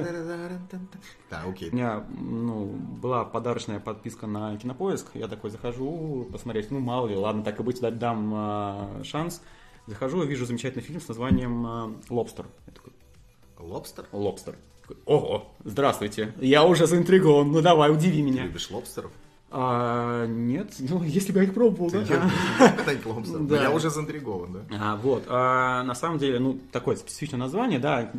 Да, 1.31 1.43
окей. 1.49 1.71
У 1.71 1.75
меня 1.75 2.05
ну, 2.17 2.67
была 2.67 3.25
подарочная 3.25 3.81
подписка 3.81 4.27
на 4.29 4.57
Кинопоиск. 4.57 5.09
Я 5.15 5.27
такой 5.27 5.51
захожу 5.51 6.29
посмотреть. 6.31 6.71
Ну, 6.71 6.79
мало 6.79 7.09
ли, 7.09 7.17
ладно, 7.17 7.43
так 7.43 7.59
и 7.59 7.63
быть, 7.65 7.81
дать 7.81 7.99
дам 7.99 8.33
а, 8.35 9.01
шанс. 9.03 9.43
Захожу 9.87 10.23
и 10.23 10.27
вижу 10.27 10.47
замечательный 10.47 10.83
фильм 10.83 11.01
с 11.01 11.09
названием 11.09 11.67
э, 11.67 11.95
«Лобстер». 12.09 12.47
«Лобстер»? 13.59 14.07
«Лобстер». 14.13 14.57
Ого, 15.07 15.47
здравствуйте, 15.65 16.35
я 16.41 16.65
уже 16.65 16.87
заинтригован, 16.87 17.51
ну 17.51 17.63
давай, 17.63 17.91
удиви 17.91 18.21
меня. 18.23 18.43
Ты 18.43 18.49
любишь 18.49 18.71
лобстеров? 18.71 19.11
А, 19.57 20.27
нет, 20.27 20.75
ну 20.81 21.05
если 21.05 21.31
бы 21.31 21.39
я 21.39 21.45
их 21.45 21.55
пробовал, 21.55 21.89
Ты 21.89 22.05
да. 22.05 22.31
Лобстер. 23.05 23.39
да. 23.39 23.63
Я 23.63 23.71
уже 23.71 23.89
заинтригован, 23.89 24.53
да. 24.53 24.61
А, 24.81 24.97
вот, 24.97 25.25
а, 25.29 25.85
на 25.85 25.95
самом 25.95 26.19
деле, 26.19 26.41
ну, 26.41 26.59
такое 26.73 26.97
специфичное 26.97 27.39
название, 27.39 27.79
да, 27.79 28.11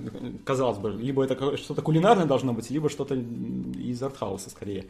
казалось 0.46 0.78
бы, 0.78 0.92
либо 0.92 1.26
это 1.26 1.58
что-то 1.58 1.82
кулинарное 1.82 2.26
должно 2.26 2.54
быть, 2.54 2.70
либо 2.70 2.90
что-то 2.90 3.16
из 3.16 4.02
артхауса 4.02 4.50
скорее. 4.50 4.86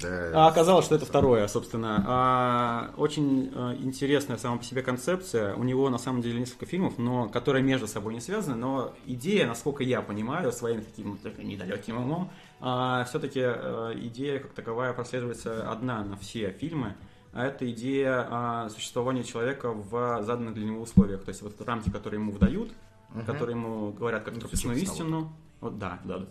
Да. 0.00 0.30
А 0.34 0.48
оказалось, 0.48 0.86
что 0.86 0.94
это 0.94 1.04
второе, 1.04 1.46
собственно. 1.48 2.02
А, 2.08 2.90
очень 2.96 3.52
а, 3.54 3.74
интересная 3.74 4.38
сама 4.38 4.56
по 4.56 4.64
себе 4.64 4.80
концепция. 4.80 5.54
У 5.54 5.64
него 5.64 5.90
на 5.90 5.98
самом 5.98 6.22
деле 6.22 6.40
несколько 6.40 6.64
фильмов, 6.64 6.94
но 6.96 7.28
которые 7.28 7.62
между 7.62 7.86
собой 7.86 8.14
не 8.14 8.20
связаны, 8.20 8.56
но 8.56 8.94
идея, 9.04 9.46
насколько 9.46 9.84
я 9.84 10.00
понимаю, 10.00 10.50
своим 10.50 10.82
таким 10.82 11.18
недалеким 11.36 11.98
умом, 11.98 12.30
а, 12.60 13.04
все-таки 13.04 13.40
а, 13.42 13.92
идея 13.94 14.38
как 14.40 14.52
таковая 14.52 14.92
прослеживается 14.92 15.70
одна 15.70 16.04
на 16.04 16.16
все 16.16 16.50
фильмы, 16.50 16.94
а 17.32 17.46
это 17.46 17.70
идея 17.70 18.26
а, 18.28 18.68
существования 18.68 19.24
человека 19.24 19.72
в 19.72 20.22
заданных 20.22 20.54
для 20.54 20.66
него 20.66 20.82
условиях. 20.82 21.22
То 21.24 21.30
есть 21.30 21.42
вот 21.42 21.60
рамки, 21.60 21.90
которые 21.90 22.20
ему 22.20 22.32
выдают, 22.32 22.72
угу. 23.14 23.24
которые 23.24 23.56
ему 23.56 23.92
говорят 23.92 24.24
как 24.24 24.34
ну, 24.34 24.40
прописную 24.40 24.78
истину. 24.78 25.32
Вот, 25.60 25.78
да, 25.78 26.00
да, 26.04 26.18
да. 26.18 26.26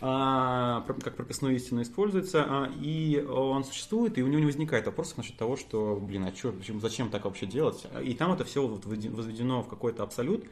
А, 0.00 0.84
как 1.02 1.16
прописную 1.16 1.56
истину 1.56 1.82
используется, 1.82 2.44
а, 2.46 2.70
и 2.80 3.24
он 3.24 3.64
существует, 3.64 4.18
и 4.18 4.22
у 4.22 4.26
него 4.26 4.40
не 4.40 4.46
возникает 4.46 4.86
вопросов 4.86 5.16
насчет 5.18 5.36
того, 5.36 5.56
что, 5.56 5.98
блин, 6.00 6.24
а 6.24 6.34
что, 6.34 6.52
почему, 6.52 6.80
зачем 6.80 7.08
так 7.08 7.24
вообще 7.24 7.46
делать? 7.46 7.86
И 8.02 8.14
там 8.14 8.32
это 8.32 8.44
все 8.44 8.66
вот 8.66 8.84
возведено 8.84 9.62
в 9.62 9.68
какой-то 9.68 10.02
абсолют. 10.02 10.44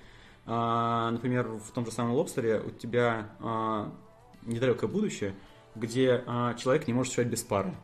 А, 0.47 1.11
например, 1.11 1.47
в 1.49 1.71
том 1.73 1.85
же 1.85 1.93
самом 1.93 2.15
лобстере 2.15 2.61
у 2.61 2.71
тебя 2.71 3.31
а, 3.41 3.93
недалекое 4.43 4.89
будущее, 4.89 5.35
где 5.75 6.23
а, 6.27 6.55
человек 6.55 6.87
не 6.87 6.95
может 6.95 7.13
существовать 7.13 7.33
без 7.33 7.43
пары. 7.43 7.75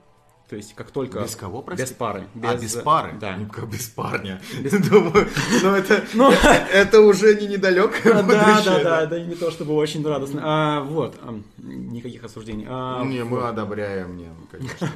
То 0.48 0.54
есть, 0.54 0.74
как 0.74 0.92
только... 0.92 1.20
Без 1.20 1.34
кого, 1.34 1.60
прости? 1.60 1.82
Без 1.82 1.90
пары. 1.90 2.28
Без... 2.34 2.50
А, 2.50 2.54
без 2.56 2.74
пары? 2.74 3.14
Да. 3.20 3.36
Ну, 3.36 3.48
как 3.48 3.68
без 3.68 3.88
парня. 3.88 4.40
Без... 4.60 4.72
Думаю, 4.88 5.28
ну 5.62 5.74
это, 5.74 6.04
ну, 6.14 6.30
это 6.72 7.00
уже 7.00 7.34
не 7.34 7.48
недалекое 7.48 8.14
да, 8.14 8.22
будущее. 8.22 8.84
Да, 8.84 9.00
да, 9.00 9.06
да, 9.06 9.20
не 9.20 9.34
то 9.34 9.50
чтобы 9.50 9.74
очень 9.74 10.06
радостно. 10.06 10.40
А, 10.44 10.80
вот, 10.82 11.16
никаких 11.58 12.22
осуждений. 12.22 12.64
А, 12.68 13.02
не, 13.04 13.24
мы 13.24 13.42
одобряем, 13.48 14.16
не, 14.16 14.28
конечно. 14.50 14.88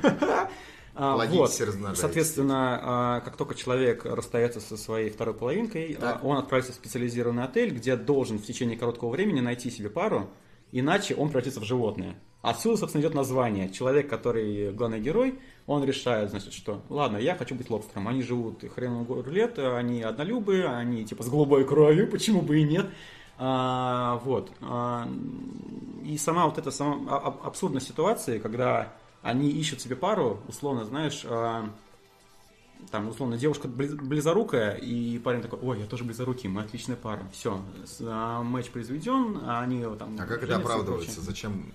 А, 0.94 1.16
вот, 1.16 1.50
соответственно, 1.50 2.80
а, 2.82 3.20
как 3.20 3.36
только 3.36 3.54
человек 3.54 4.04
расстается 4.04 4.60
со 4.60 4.76
своей 4.76 5.10
второй 5.10 5.34
половинкой, 5.34 5.94
так. 5.94 6.22
он 6.22 6.36
отправится 6.36 6.72
в 6.72 6.74
специализированный 6.74 7.44
отель, 7.44 7.70
где 7.70 7.96
должен 7.96 8.38
в 8.38 8.44
течение 8.44 8.76
короткого 8.76 9.10
времени 9.10 9.40
найти 9.40 9.70
себе 9.70 9.88
пару, 9.88 10.28
иначе 10.72 11.14
он 11.14 11.28
превратится 11.28 11.61
в 11.61 11.64
животное. 11.64 12.16
Отсюда, 12.42 12.78
собственно, 12.78 13.02
идет 13.02 13.14
название. 13.14 13.68
Человек, 13.68 14.09
который 14.09 14.72
главный 14.72 15.00
герой, 15.00 15.38
он 15.66 15.85
решает, 15.85 16.30
значит, 16.30 16.54
что, 16.54 16.83
ладно, 16.88 17.18
я 17.18 17.35
хочу 17.35 17.54
быть 17.54 17.68
лобстером. 17.68 18.09
Они 18.09 18.22
живут 18.22 18.64
хрен 18.74 19.06
лет, 19.26 19.59
они 19.59 20.02
однолюбые, 20.02 20.66
они 20.66 21.04
типа 21.04 21.22
с 21.22 21.28
голубой 21.28 21.66
кровью, 21.66 22.06
почему 22.11 22.40
бы 22.40 22.61
и 22.61 22.62
нет. 22.62 22.87
А, 23.37 24.20
вот. 24.24 24.50
А, 24.62 25.09
и 26.04 26.16
сама 26.16 26.46
вот 26.46 26.59
эта 26.59 26.70
сама 26.70 27.16
абсурдная 27.16 27.80
ситуация, 27.80 28.40
когда 28.40 28.92
они 29.22 29.50
ищут 29.50 29.80
себе 29.80 29.96
пару, 29.96 30.40
условно, 30.48 30.85
знаешь, 30.85 31.22
а, 31.24 31.68
там, 32.90 33.08
условно, 33.08 33.36
девушка 33.38 33.68
близорукая, 33.68 34.76
и 34.76 35.18
парень 35.18 35.42
такой, 35.42 35.58
ой, 35.60 35.80
я 35.80 35.86
тоже 35.86 36.04
близорукий, 36.04 36.48
мы 36.48 36.62
отличная 36.62 36.96
пара. 36.96 37.22
Все, 37.32 37.62
а, 38.02 38.42
матч 38.42 38.70
произведен, 38.70 39.40
а 39.42 39.62
они 39.62 39.82
там... 39.98 40.16
А 40.18 40.26
как 40.26 40.42
это 40.42 40.56
оправдывается? 40.56 41.20
Зачем 41.20 41.72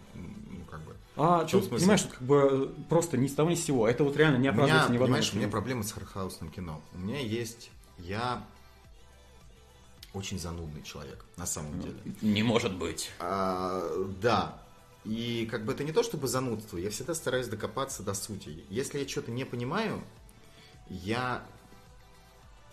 а, 1.18 1.46
ты 1.46 1.62
понимаешь, 1.62 2.02
что 2.02 2.10
как 2.10 2.22
бы 2.22 2.74
просто 2.90 3.18
ни 3.18 3.28
с 3.28 3.34
того 3.34 3.50
ни 3.50 3.56
с 3.56 3.64
сего. 3.64 3.88
Это 3.88 4.04
вот 4.04 4.18
реально 4.18 4.38
не 4.38 4.50
оправдывается 4.50 4.92
ни 4.92 4.98
в 4.98 5.04
одном. 5.04 5.16
Понимаешь, 5.16 5.34
у 5.34 5.38
меня 5.38 5.48
проблемы 5.48 5.84
с 5.84 5.92
хардхаусным 5.92 6.50
кино. 6.50 6.82
У 6.94 6.98
меня 6.98 7.20
есть... 7.20 7.72
Я 7.98 8.44
очень 10.14 10.38
занудный 10.38 10.84
человек, 10.84 11.24
на 11.38 11.46
самом 11.46 11.80
деле. 11.80 11.96
Не 12.22 12.44
может 12.44 12.76
быть. 12.76 13.12
А, 13.20 13.84
да. 14.22 14.62
И 15.06 15.48
как 15.50 15.64
бы 15.66 15.74
это 15.74 15.84
не 15.84 15.94
то 15.94 16.04
чтобы 16.04 16.28
занудство, 16.28 16.78
я 16.78 16.90
всегда 16.90 17.14
стараюсь 17.14 17.48
докопаться 17.48 18.04
до 18.04 18.14
сути. 18.14 18.66
Если 18.70 19.00
я 19.00 19.08
что-то 19.08 19.32
не 19.32 19.46
понимаю, 19.46 20.02
я 20.90 21.44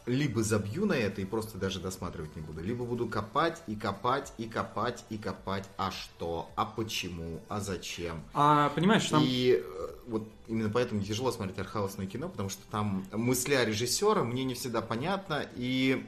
либо 0.07 0.42
забью 0.42 0.85
на 0.87 0.94
это 0.94 1.20
и 1.20 1.25
просто 1.25 1.59
даже 1.59 1.79
досматривать 1.79 2.35
не 2.35 2.42
буду, 2.42 2.61
либо 2.61 2.85
буду 2.85 3.07
копать 3.07 3.62
и 3.66 3.77
копать 3.77 4.33
и 4.37 4.48
копать 4.48 5.05
и 5.11 5.18
копать, 5.18 5.68
а 5.77 5.90
что, 5.90 6.51
а 6.57 6.64
почему, 6.64 7.40
а 7.48 7.61
зачем. 7.61 8.20
А 8.35 8.70
понимаешь, 8.70 9.09
там... 9.09 9.22
И 9.25 9.62
э, 9.64 9.88
вот 10.09 10.29
именно 10.48 10.70
поэтому 10.70 11.03
тяжело 11.03 11.31
смотреть 11.31 11.59
артхаусное 11.59 12.07
кино, 12.07 12.29
потому 12.29 12.48
что 12.48 12.62
там 12.70 13.07
мысля 13.12 13.64
режиссера 13.64 14.25
мне 14.25 14.44
не 14.44 14.55
всегда 14.55 14.83
понятна, 14.83 15.46
и 15.55 16.05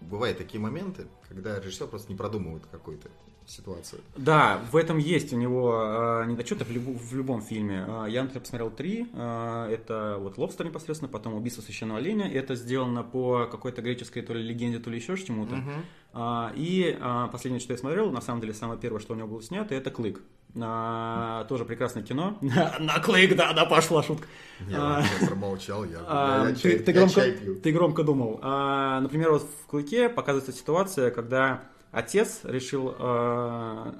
бывают 0.00 0.38
такие 0.38 0.60
моменты, 0.60 1.06
когда 1.28 1.58
режиссер 1.58 1.88
просто 1.88 2.12
не 2.12 2.16
продумывает 2.16 2.64
какой-то 2.70 3.08
ситуацию. 3.50 4.02
Да, 4.16 4.60
в 4.70 4.76
этом 4.76 4.98
есть 4.98 5.32
у 5.32 5.36
него 5.36 6.22
э, 6.22 6.26
недочеты 6.26 6.64
в, 6.64 6.70
люб, 6.70 6.84
в 6.86 7.14
любом 7.14 7.42
фильме. 7.42 7.84
Э, 7.86 8.06
я, 8.08 8.22
например, 8.22 8.42
посмотрел 8.42 8.70
три. 8.70 9.08
Э, 9.12 9.68
это 9.70 10.16
вот 10.18 10.38
«Лобстер» 10.38 10.66
непосредственно, 10.66 11.10
потом 11.10 11.34
«Убийство 11.34 11.62
священного 11.62 11.98
оленя». 11.98 12.30
Это 12.30 12.54
сделано 12.54 13.02
по 13.02 13.46
какой-то 13.46 13.82
греческой 13.82 14.22
то 14.22 14.32
ли 14.32 14.42
легенде, 14.42 14.78
то 14.78 14.90
ли 14.90 14.96
еще 14.96 15.16
чему-то. 15.16 15.56
Угу. 15.56 16.20
Э, 16.20 16.50
и 16.54 16.96
э, 16.98 17.28
последнее, 17.32 17.60
что 17.60 17.72
я 17.72 17.78
смотрел, 17.78 18.10
на 18.10 18.20
самом 18.20 18.40
деле, 18.40 18.54
самое 18.54 18.78
первое, 18.78 19.00
что 19.00 19.14
у 19.14 19.16
него 19.16 19.28
было 19.28 19.42
снято, 19.42 19.74
это 19.74 19.90
«Клык». 19.90 20.22
А, 20.60 21.44
тоже 21.44 21.64
прекрасное 21.64 22.02
кино. 22.02 22.36
На 22.80 22.98
клык, 22.98 23.36
да, 23.36 23.52
да, 23.52 23.66
пошла 23.66 24.02
шутка. 24.02 24.26
Я 24.68 24.98
а, 24.98 25.04
промолчал, 25.24 25.84
я, 25.84 25.98
а, 26.06 26.48
я, 26.48 26.54
ты, 26.54 26.60
чай, 26.60 26.78
ты, 26.78 26.92
громко, 26.92 27.22
ты 27.62 27.72
громко 27.72 28.02
думал. 28.02 28.40
А, 28.42 29.00
например, 29.00 29.30
вот 29.30 29.42
в 29.42 29.66
клыке 29.66 30.08
показывается 30.08 30.52
ситуация, 30.52 31.10
когда 31.12 31.62
отец 31.90 32.40
решил 32.44 32.94
э, 32.98 33.92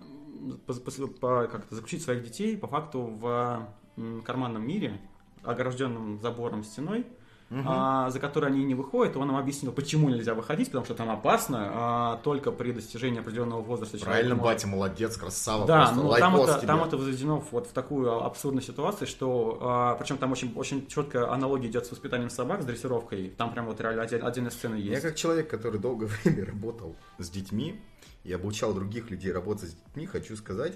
как-то 1.49 1.75
заключить 1.75 2.03
своих 2.03 2.23
детей 2.23 2.57
по 2.57 2.67
факту 2.67 3.03
в 3.03 3.69
карманном 4.25 4.67
мире, 4.67 5.01
огражденном 5.43 6.21
забором 6.21 6.65
стеной, 6.65 7.07
а, 7.53 8.11
за 8.11 8.21
который 8.21 8.49
они 8.51 8.65
не 8.65 8.75
выходят. 8.75 9.17
Он 9.17 9.29
им 9.29 9.37
объяснил, 9.37 9.73
почему 9.73 10.09
нельзя 10.09 10.35
выходить, 10.35 10.69
потому 10.69 10.85
что 10.85 10.95
там 10.95 11.11
опасно, 11.11 11.71
а, 11.73 12.17
только 12.23 12.53
при 12.53 12.73
достижении 12.73 13.21
определенного 13.21 13.61
возраста 13.61 13.99
Правильно, 13.99 14.35
может- 14.37 14.45
батя, 14.45 14.67
молодец, 14.69 15.17
красава. 15.17 15.67
Да, 15.67 15.93
ну 15.93 16.13
там 16.15 16.37
это, 16.37 16.59
тебе. 16.59 16.67
там 16.67 16.83
это 16.85 16.97
возведено 16.97 17.43
вот 17.51 17.67
в 17.67 17.73
такую 17.73 18.25
абсурдную 18.25 18.63
ситуацию, 18.63 19.09
что 19.09 19.59
а, 19.61 19.95
причем 19.97 20.17
там 20.19 20.31
очень, 20.33 20.53
очень 20.55 20.87
четкая 20.87 21.31
аналогия 21.33 21.69
идет 21.69 21.87
с 21.87 21.91
воспитанием 21.91 22.31
собак, 22.31 22.63
с 22.63 22.65
дрессировкой. 22.65 23.31
Там 23.37 23.53
прям 23.53 23.67
вот 23.67 23.81
реально 23.81 24.03
отдель- 24.03 24.21
отдельная 24.23 24.51
сцена 24.53 24.75
есть. 24.77 25.03
Я 25.03 25.09
как 25.09 25.17
человек, 25.17 25.51
который 25.51 25.81
долгое 25.81 26.07
время 26.25 26.47
работал 26.47 26.95
с 27.19 27.29
детьми 27.31 27.81
и 28.23 28.33
обучал 28.33 28.75
других 28.75 29.11
людей 29.11 29.33
работать 29.33 29.71
с 29.71 29.75
детьми, 29.75 30.07
хочу 30.07 30.37
сказать, 30.37 30.75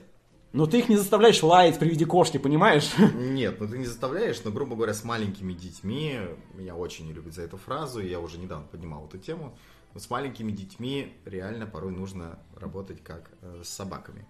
Но 0.54 0.66
ты 0.66 0.78
их 0.78 0.88
не 0.88 0.96
заставляешь 0.96 1.42
лаять 1.42 1.80
при 1.80 1.88
виде 1.88 2.06
кошки, 2.06 2.38
понимаешь? 2.38 2.92
Нет, 3.16 3.56
ну 3.58 3.66
ты 3.66 3.76
не 3.76 3.86
заставляешь, 3.86 4.40
но, 4.44 4.52
грубо 4.52 4.76
говоря, 4.76 4.94
с 4.94 5.02
маленькими 5.02 5.52
детьми, 5.52 6.16
меня 6.54 6.76
очень 6.76 7.06
не 7.06 7.12
любят 7.12 7.34
за 7.34 7.42
эту 7.42 7.56
фразу, 7.56 8.00
и 8.00 8.08
я 8.08 8.20
уже 8.20 8.38
недавно 8.38 8.64
поднимал 8.68 9.04
эту 9.06 9.18
тему, 9.18 9.58
но 9.94 9.98
с 9.98 10.08
маленькими 10.08 10.52
детьми 10.52 11.12
реально 11.24 11.66
порой 11.66 11.90
нужно 11.90 12.38
работать 12.54 13.02
как 13.02 13.32
э, 13.42 13.62
с 13.64 13.68
собаками. 13.68 14.28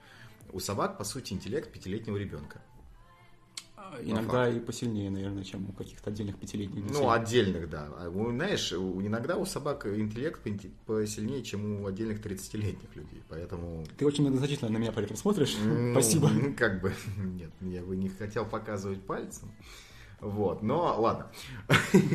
У 0.50 0.60
собак, 0.60 0.96
по 0.96 1.04
сути, 1.04 1.34
интеллект 1.34 1.70
пятилетнего 1.70 2.16
ребенка. 2.16 2.62
Иногда 4.02 4.48
и 4.48 4.60
посильнее, 4.60 5.10
наверное, 5.10 5.44
чем 5.44 5.68
у 5.68 5.72
каких-то 5.72 6.10
отдельных 6.10 6.38
пятилетних 6.38 6.86
детей. 6.86 7.00
Ну, 7.00 7.10
отдельных, 7.10 7.68
да. 7.70 7.88
А 7.96 8.10
знаешь, 8.10 8.72
иногда 8.72 9.36
у 9.36 9.46
собак 9.46 9.86
интеллект 9.86 10.40
посильнее, 10.86 11.42
чем 11.42 11.82
у 11.82 11.86
отдельных 11.86 12.20
30-летних 12.20 12.94
людей, 12.96 13.22
поэтому... 13.28 13.84
Ты 13.96 14.06
очень 14.06 14.24
многозначительно 14.24 14.70
на 14.70 14.78
меня 14.78 14.92
при 14.92 15.04
этом 15.04 15.16
смотришь. 15.16 15.56
Ну, 15.64 15.92
Спасибо. 15.92 16.28
ну, 16.28 16.54
Как 16.54 16.80
бы, 16.80 16.92
нет, 17.16 17.50
я 17.60 17.82
бы 17.82 17.96
не 17.96 18.08
хотел 18.08 18.44
показывать 18.44 19.02
пальцем. 19.02 19.50
Вот, 20.20 20.62
но 20.62 21.00
ладно. 21.00 21.30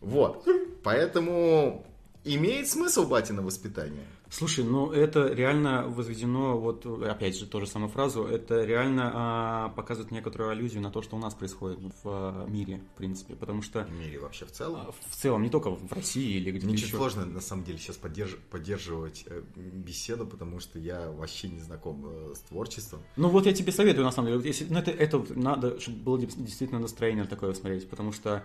Вот, 0.00 0.48
поэтому 0.82 1.84
имеет 2.24 2.68
смысл 2.68 3.06
батина 3.06 3.42
воспитание. 3.42 4.06
Слушай, 4.32 4.64
ну 4.64 4.92
это 4.92 5.26
реально 5.26 5.88
возведено, 5.88 6.56
вот 6.56 6.86
опять 7.02 7.36
же, 7.36 7.46
ту 7.46 7.58
же 7.60 7.66
самую 7.66 7.88
фразу, 7.90 8.24
это 8.24 8.64
реально 8.64 9.10
а, 9.12 9.68
показывает 9.70 10.12
некоторую 10.12 10.50
аллюзию 10.50 10.82
на 10.82 10.92
то, 10.92 11.02
что 11.02 11.16
у 11.16 11.18
нас 11.18 11.34
происходит 11.34 11.80
в 11.80 11.92
а, 12.04 12.46
мире, 12.46 12.80
в 12.94 12.96
принципе, 12.96 13.34
потому 13.34 13.60
что 13.62 13.82
В 13.84 13.92
мире 13.92 14.20
вообще 14.20 14.46
в 14.46 14.52
целом. 14.52 14.82
а, 14.88 14.92
в 14.92 15.16
целом, 15.16 15.42
не 15.42 15.50
только 15.50 15.70
в 15.70 15.92
России 15.92 16.36
или 16.36 16.52
где-то 16.52 16.66
Мне 16.66 16.74
еще. 16.76 16.96
сложно, 16.96 17.26
на 17.26 17.40
самом 17.40 17.64
деле, 17.64 17.78
сейчас 17.78 17.98
поддерж- 18.00 18.38
поддерживать 18.50 19.24
э, 19.26 19.42
беседу, 19.56 20.24
потому 20.26 20.60
что 20.60 20.78
я 20.78 21.10
вообще 21.10 21.48
не 21.48 21.58
знаком 21.58 22.06
э, 22.06 22.34
с 22.36 22.40
творчеством. 22.40 23.00
Ну 23.16 23.28
вот 23.30 23.46
я 23.46 23.52
тебе 23.52 23.72
советую, 23.72 24.04
на 24.04 24.12
самом 24.12 24.28
деле, 24.28 24.42
если, 24.46 24.64
ну, 24.70 24.78
это, 24.78 24.92
это 24.92 25.24
надо, 25.34 25.80
чтобы 25.80 25.98
было 25.98 26.18
действительно 26.20 26.78
настроение 26.78 27.24
такое 27.24 27.52
смотреть, 27.52 27.90
потому 27.90 28.12
что 28.12 28.44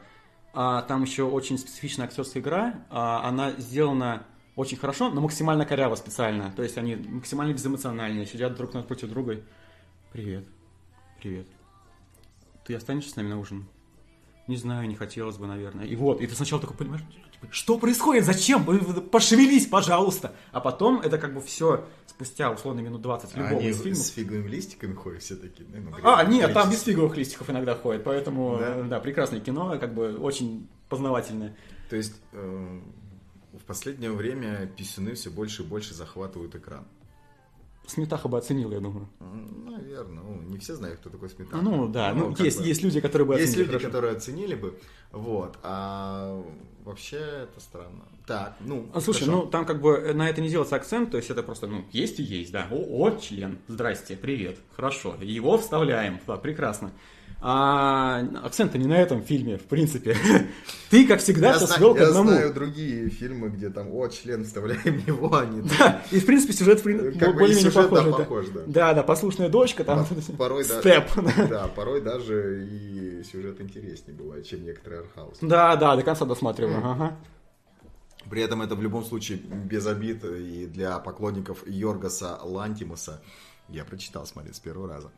а, 0.53 0.81
там 0.81 1.03
еще 1.03 1.23
очень 1.23 1.59
специфичная 1.59 2.07
актерская 2.07 2.41
игра, 2.41 2.85
а, 2.89 3.27
она 3.27 3.51
сделана 3.51 4.25
очень 4.55 4.77
хорошо, 4.77 5.09
но 5.09 5.21
максимально 5.21 5.65
коряво 5.65 5.95
специально, 5.95 6.51
то 6.55 6.63
есть 6.63 6.77
они 6.77 6.95
максимально 6.95 7.53
безэмоциональные, 7.53 8.25
сидят 8.25 8.55
друг 8.55 8.73
напротив 8.73 9.09
друга. 9.09 9.41
Привет, 10.11 10.45
привет. 11.19 11.47
Ты 12.65 12.75
останешься 12.75 13.11
с 13.11 13.15
нами 13.15 13.27
на 13.29 13.39
ужин? 13.39 13.65
Не 14.47 14.57
знаю, 14.57 14.87
не 14.87 14.95
хотелось 14.95 15.37
бы, 15.37 15.47
наверное. 15.47 15.85
И 15.85 15.95
вот, 15.95 16.21
и 16.21 16.27
ты 16.27 16.35
сначала 16.35 16.61
такой 16.61 16.77
понимаешь, 16.77 17.03
типа, 17.33 17.47
что 17.51 17.77
происходит, 17.79 18.25
зачем? 18.25 18.63
Пошевелись, 19.09 19.65
пожалуйста. 19.65 20.33
А 20.51 20.61
потом 20.61 21.01
это 21.01 21.17
как 21.17 21.33
бы 21.33 21.41
все 21.41 21.85
спустя 22.05 22.51
условно 22.51 22.79
минут 22.81 23.01
20 23.01 23.35
любого 23.35 23.59
Они 23.59 23.69
из 23.69 23.81
фильмов. 23.81 23.97
с 23.97 24.09
фиговыми 24.09 24.47
листиками 24.47 24.93
ходят 24.93 25.21
все 25.23 25.35
такие. 25.35 25.67
ну, 25.69 25.91
А, 26.03 26.23
нет, 26.23 26.53
там 26.53 26.69
без 26.69 26.83
фиговых 26.83 27.17
листиков 27.17 27.49
иногда 27.49 27.75
ходит, 27.75 28.03
поэтому, 28.03 28.57
Да? 28.59 28.75
да, 28.75 28.83
да 28.83 28.99
прекрасное 28.99 29.39
кино, 29.41 29.77
как 29.79 29.93
бы 29.93 30.15
очень 30.17 30.69
познавательное. 30.89 31.55
То 31.89 31.95
есть 31.95 32.15
э, 32.31 32.81
в 33.65 33.67
последнее 33.67 34.11
время 34.11 34.67
писюны 34.77 35.15
все 35.15 35.31
больше 35.31 35.63
и 35.63 35.65
больше 35.65 35.95
захватывают 35.95 36.53
экран. 36.53 36.85
Сметаха 37.87 38.27
бы 38.27 38.37
оценил, 38.37 38.71
я 38.71 38.79
думаю. 38.79 39.09
Наверное, 39.19 40.23
ну, 40.23 40.39
не 40.41 40.59
все 40.59 40.75
знают, 40.75 40.99
кто 40.99 41.09
такой 41.09 41.29
Сметана. 41.29 41.63
Ну, 41.63 41.87
да, 41.87 42.13
ну, 42.13 42.29
как 42.35 42.45
есть, 42.45 42.59
бы. 42.59 42.65
есть 42.67 42.83
люди, 42.83 42.99
которые 43.01 43.27
бы 43.27 43.33
Есть 43.33 43.53
оценили 43.53 43.63
люди, 43.63 43.71
хорошо. 43.71 43.87
которые 43.87 44.15
оценили 44.17 44.53
бы, 44.55 44.79
вот, 45.11 45.57
а 45.63 46.43
вообще 46.83 47.17
это 47.17 47.59
странно. 47.59 48.05
Так, 48.27 48.55
ну, 48.59 48.87
А, 48.93 49.01
Слушай, 49.01 49.25
хорошо. 49.25 49.43
ну 49.45 49.49
там 49.49 49.65
как 49.65 49.81
бы 49.81 50.13
на 50.13 50.29
это 50.29 50.41
не 50.41 50.49
делается 50.49 50.75
акцент, 50.75 51.09
то 51.09 51.17
есть 51.17 51.31
это 51.31 51.41
просто, 51.41 51.65
ну, 51.65 51.85
есть 51.91 52.19
и 52.19 52.23
есть, 52.23 52.51
да. 52.51 52.67
О, 52.71 52.75
о, 53.07 53.17
член, 53.19 53.57
здрасте, 53.67 54.15
привет, 54.15 54.57
хорошо, 54.75 55.15
его 55.21 55.57
вставляем, 55.57 56.19
да, 56.27 56.37
прекрасно. 56.37 56.91
А 57.41 58.21
акцент-то 58.43 58.77
не 58.77 58.87
на 58.87 58.97
этом 58.97 59.21
фильме, 59.21 59.57
в 59.57 59.63
принципе. 59.63 60.15
Ты, 60.89 61.05
как 61.05 61.19
всегда, 61.19 61.49
я, 61.49 61.53
все 61.57 61.67
зна- 61.67 61.75
свел 61.75 61.93
к 61.93 61.99
я 61.99 62.07
одному. 62.07 62.29
знаю 62.29 62.53
другие 62.53 63.09
фильмы, 63.09 63.49
где 63.49 63.69
там, 63.69 63.93
о, 63.93 64.07
член, 64.07 64.43
вставляем 64.45 65.03
его, 65.05 65.35
а 65.35 65.45
не 65.45 65.61
Да, 65.61 66.01
и, 66.11 66.19
в 66.19 66.25
принципе, 66.25 66.53
сюжет 66.53 66.81
Как 66.81 67.35
более-менее 67.35 67.71
да, 67.71 68.17
похож, 68.17 68.47
да. 68.47 68.61
Да, 68.65 68.93
да, 68.93 69.03
послушная 69.03 69.49
дочка, 69.49 69.83
там, 69.83 70.05
порой 70.37 70.63
степ. 70.63 71.05
даже, 71.15 71.47
да, 71.49 71.67
порой 71.67 72.01
даже 72.01 72.67
и 72.67 73.23
сюжет 73.23 73.61
интереснее 73.61 74.17
бывает, 74.17 74.47
чем 74.47 74.63
некоторые 74.63 75.01
артхаусы. 75.01 75.45
Да, 75.45 75.75
да, 75.75 75.95
до 75.95 76.01
конца 76.01 76.25
досматриваю. 76.25 76.77
Ага. 76.83 77.17
При 78.29 78.41
этом 78.41 78.61
это 78.61 78.75
в 78.75 78.81
любом 78.81 79.03
случае 79.05 79.37
без 79.37 79.85
обид 79.85 80.23
и 80.23 80.65
для 80.65 80.97
поклонников 80.99 81.63
Йоргаса 81.67 82.39
Лантимуса. 82.41 83.21
Я 83.69 83.83
прочитал, 83.83 84.25
смотри, 84.25 84.53
с 84.53 84.59
первого 84.59 84.87
раза. 84.87 85.11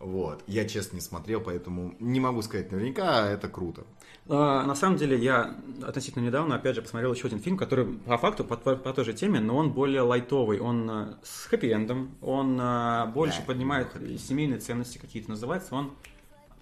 Вот. 0.00 0.42
Я, 0.46 0.66
честно, 0.68 0.96
не 0.96 1.00
смотрел, 1.00 1.40
поэтому 1.40 1.94
не 2.00 2.20
могу 2.20 2.42
сказать 2.42 2.70
наверняка, 2.72 3.24
а 3.24 3.28
это 3.30 3.48
круто. 3.48 3.84
А, 4.28 4.64
На 4.64 4.74
самом 4.74 4.96
деле, 4.98 5.16
я 5.18 5.56
относительно 5.82 6.24
недавно, 6.24 6.56
опять 6.56 6.74
же, 6.76 6.82
посмотрел 6.82 7.12
еще 7.14 7.26
один 7.28 7.40
фильм, 7.40 7.56
который 7.56 7.86
по 7.86 8.18
факту 8.18 8.44
по, 8.44 8.56
по- 8.56 8.76
по 8.76 8.92
той 8.92 9.04
же 9.04 9.12
теме, 9.12 9.40
но 9.40 9.56
он 9.56 9.72
более 9.72 10.02
лайтовый. 10.02 10.58
Он 10.60 10.90
э, 10.90 11.14
с 11.22 11.46
хэппи-эндом, 11.50 12.10
он 12.20 12.58
э, 12.60 13.06
больше 13.12 13.40
Да, 13.40 13.46
поднимает 13.46 13.88
семейные 14.20 14.58
ценности 14.58 14.98
какие-то. 14.98 15.30
Называется 15.30 15.74
он 15.74 15.92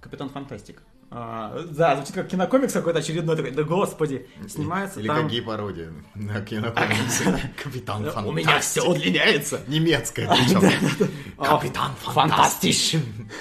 «Капитан 0.01 0.29
Фантастик». 0.29 0.83
А, 1.17 1.57
да, 1.71 1.95
звучит 1.95 2.17
как 2.17 2.27
кинокомикс 2.27 2.73
какой-то 2.73 2.99
очередной 2.99 3.37
такой, 3.37 3.53
да 3.53 3.63
господи, 3.63 4.27
снимается 4.49 4.99
Или 4.99 5.07
там... 5.07 5.23
как 5.23 5.31
гей-пародия 5.31 5.93
на 6.17 6.41
кинокомиксе. 6.41 7.53
Капитан 7.63 8.05
У 8.27 8.33
меня 8.33 8.59
все 8.59 8.81
Фантастик. 8.81 8.89
удлиняется. 8.89 9.61
Немецкая 9.69 10.29
причем. 10.35 11.09
Капитан 11.39 11.93
Фантастиш. 12.03 12.97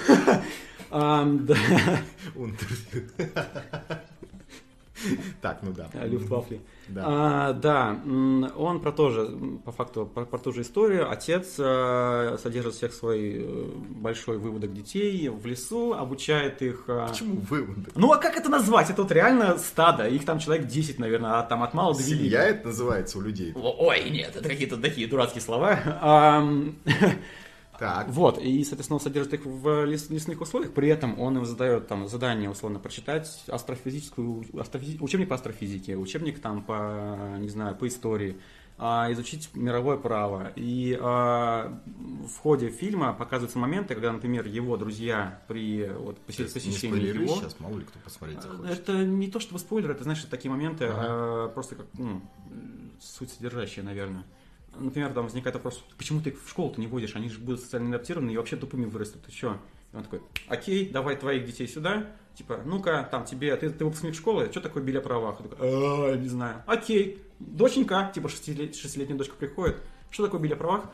Так, 5.42 5.58
ну 5.62 5.72
да. 5.72 5.88
Люфтвафли. 6.04 6.60
Да. 6.88 7.02
А, 7.06 7.52
да, 7.52 7.98
он 8.56 8.80
про 8.80 8.92
то 8.92 9.10
же, 9.10 9.28
по 9.64 9.72
факту, 9.72 10.06
про, 10.06 10.24
про 10.24 10.38
ту 10.38 10.52
же 10.52 10.62
историю. 10.62 11.10
Отец 11.10 11.54
э, 11.58 12.36
содержит 12.42 12.74
всех 12.74 12.92
свой 12.92 13.38
э, 13.38 13.70
большой 13.90 14.38
выводок 14.38 14.72
детей 14.72 15.28
в 15.28 15.46
лесу, 15.46 15.94
обучает 15.94 16.62
их... 16.62 16.84
э, 16.88 17.06
Почему 17.08 17.36
выводы? 17.36 17.90
Ну, 17.94 18.12
а 18.12 18.18
как 18.18 18.36
это 18.36 18.48
назвать? 18.48 18.90
Это 18.90 19.02
вот 19.02 19.12
реально 19.12 19.58
стадо. 19.58 20.06
Их 20.06 20.24
там 20.24 20.38
человек 20.38 20.66
10, 20.66 20.98
наверное, 20.98 21.38
а 21.38 21.42
там 21.42 21.62
от 21.62 21.74
мала 21.74 21.94
до 21.94 22.02
велика. 22.02 22.18
Семья 22.24 22.42
это 22.44 22.68
называется 22.68 23.18
у 23.18 23.20
людей. 23.22 23.52
Ой, 23.54 24.10
нет, 24.10 24.36
это 24.36 24.48
какие-то 24.48 24.76
такие 24.76 25.06
дурацкие 25.06 25.40
слова. 25.42 25.78
Так, 27.78 28.08
Вот, 28.08 28.38
и, 28.38 28.62
соответственно, 28.64 28.96
он 28.96 29.00
содержит 29.00 29.34
их 29.34 29.44
в 29.46 29.84
лес- 29.84 30.10
лесных 30.10 30.40
условиях, 30.40 30.72
при 30.72 30.88
этом 30.88 31.18
он 31.20 31.36
им 31.38 31.44
задает 31.44 31.88
там 31.88 32.06
задание, 32.08 32.48
условно, 32.50 32.78
прочитать 32.78 33.44
астрофизическую, 33.48 34.44
астрофизи- 34.54 34.98
учебник 35.02 35.28
по 35.28 35.34
астрофизике, 35.34 35.96
учебник 35.96 36.40
там 36.40 36.62
по, 36.62 37.36
не 37.38 37.48
знаю, 37.48 37.74
по 37.76 37.86
истории, 37.88 38.36
а, 38.76 39.10
изучить 39.12 39.50
мировое 39.54 39.96
право. 39.96 40.52
И 40.56 40.98
а, 41.00 41.80
в 42.28 42.36
ходе 42.38 42.70
фильма 42.70 43.12
показываются 43.12 43.58
моменты, 43.58 43.94
когда, 43.94 44.12
например, 44.12 44.46
его 44.46 44.76
друзья 44.76 45.40
при 45.48 45.86
вот, 45.88 46.18
посе- 46.26 46.42
не 46.46 46.52
посещении 46.52 46.96
спойлеры 46.96 47.22
его... 47.24 47.36
сейчас, 47.36 47.58
мало 47.60 47.78
ли 47.78 47.84
кто 47.84 47.98
посмотреть 48.00 48.42
захочет. 48.42 48.80
Это 48.80 49.04
не 49.04 49.28
то 49.28 49.38
чтобы 49.40 49.58
спойлер, 49.60 49.90
это, 49.92 50.02
знаешь, 50.02 50.22
такие 50.24 50.50
моменты, 50.50 50.86
Ага. 50.86 50.96
а, 51.00 51.48
просто 51.48 51.76
как, 51.76 51.86
ну, 51.94 52.20
суть 53.00 53.30
содержащая, 53.32 53.84
наверное. 53.84 54.24
Например, 54.78 55.12
там 55.12 55.24
возникает 55.24 55.54
вопрос, 55.56 55.84
почему 55.96 56.20
ты 56.20 56.30
их 56.30 56.42
в 56.42 56.48
школу-то 56.48 56.80
не 56.80 56.86
водишь, 56.86 57.14
они 57.16 57.28
же 57.28 57.38
будут 57.38 57.60
социально 57.60 57.88
адаптированы 57.94 58.30
и 58.32 58.36
вообще 58.36 58.56
тупыми 58.56 58.84
вырастут, 58.86 59.22
ты? 59.26 59.58
И 59.92 59.96
он 59.96 60.02
такой, 60.02 60.22
окей, 60.48 60.88
давай 60.90 61.16
твоих 61.16 61.44
детей 61.46 61.68
сюда, 61.68 62.06
типа, 62.34 62.60
ну-ка, 62.64 63.06
там 63.10 63.24
тебе, 63.24 63.54
ты, 63.56 63.70
ты 63.70 63.84
выпускник 63.84 64.14
школы, 64.14 64.48
что 64.50 64.60
такое 64.60 64.82
о 64.98 65.02
правах? 65.02 65.40
Я 65.40 65.48
«А, 65.60 66.16
не 66.16 66.28
знаю, 66.28 66.62
окей, 66.66 67.22
доченька, 67.38 68.10
типа 68.14 68.28
шестилет- 68.28 68.74
шестилетняя 68.74 69.18
дочка 69.18 69.34
приходит, 69.36 69.76
что 70.10 70.24
такое 70.24 70.40
о 70.54 70.56
правах? 70.56 70.84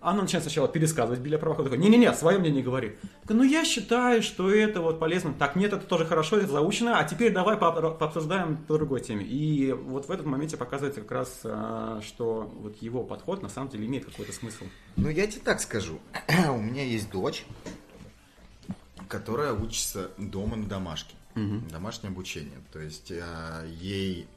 Она 0.00 0.22
начинает 0.22 0.44
сначала 0.44 0.68
пересказывать 0.68 1.20
Билли 1.20 1.34
он 1.42 1.56
такой, 1.56 1.78
не-не-не, 1.78 2.12
свое 2.14 2.38
мнение 2.38 2.62
говори. 2.62 2.96
Ну 3.28 3.42
я 3.42 3.64
считаю, 3.64 4.22
что 4.22 4.50
это 4.50 4.80
вот 4.80 5.00
полезно. 5.00 5.34
Так, 5.34 5.56
нет, 5.56 5.72
это 5.72 5.86
тоже 5.86 6.04
хорошо, 6.04 6.38
это 6.38 6.52
заучено, 6.52 6.98
а 6.98 7.04
теперь 7.04 7.32
давай 7.32 7.56
пообсуждаем 7.56 8.58
по 8.58 8.74
другой 8.74 9.00
теме. 9.00 9.24
И 9.24 9.72
вот 9.72 10.06
в 10.06 10.10
этом 10.10 10.28
моменте 10.28 10.56
показывается 10.56 11.00
как 11.00 11.10
раз, 11.10 11.40
а, 11.44 12.00
что 12.02 12.50
вот 12.54 12.80
его 12.80 13.02
подход 13.02 13.42
на 13.42 13.48
самом 13.48 13.70
деле 13.70 13.86
имеет 13.86 14.04
какой-то 14.04 14.32
смысл. 14.32 14.64
Ну 14.96 15.08
я 15.08 15.26
тебе 15.26 15.42
так 15.42 15.60
скажу, 15.60 15.98
у 16.48 16.58
меня 16.58 16.84
есть 16.84 17.10
дочь, 17.10 17.44
которая 19.08 19.52
учится 19.52 20.10
дома 20.16 20.56
на 20.56 20.66
домашке. 20.66 21.16
Угу. 21.34 21.70
Домашнее 21.70 22.10
обучение. 22.10 22.58
То 22.72 22.78
есть 22.78 23.12
а, 23.12 23.66
ей 23.66 24.28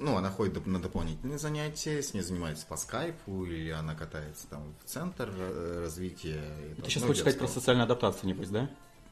ну, 0.00 0.16
она 0.16 0.30
ходит 0.30 0.66
на 0.66 0.80
дополнительные 0.80 1.38
занятия, 1.38 2.02
с 2.02 2.14
ней 2.14 2.22
занимается 2.22 2.66
по 2.66 2.76
скайпу, 2.76 3.44
или 3.44 3.70
она 3.70 3.94
катается 3.94 4.46
там 4.48 4.74
в 4.82 4.88
центр 4.88 5.30
э, 5.30 5.82
развития. 5.84 6.42
Ты 6.82 6.90
сейчас 6.90 7.02
ну, 7.02 7.08
хочешь 7.08 7.20
сказать 7.20 7.38
про 7.38 7.46
социальную 7.46 7.84
адаптацию, 7.84 8.26
небось, 8.26 8.48
да? 8.48 8.70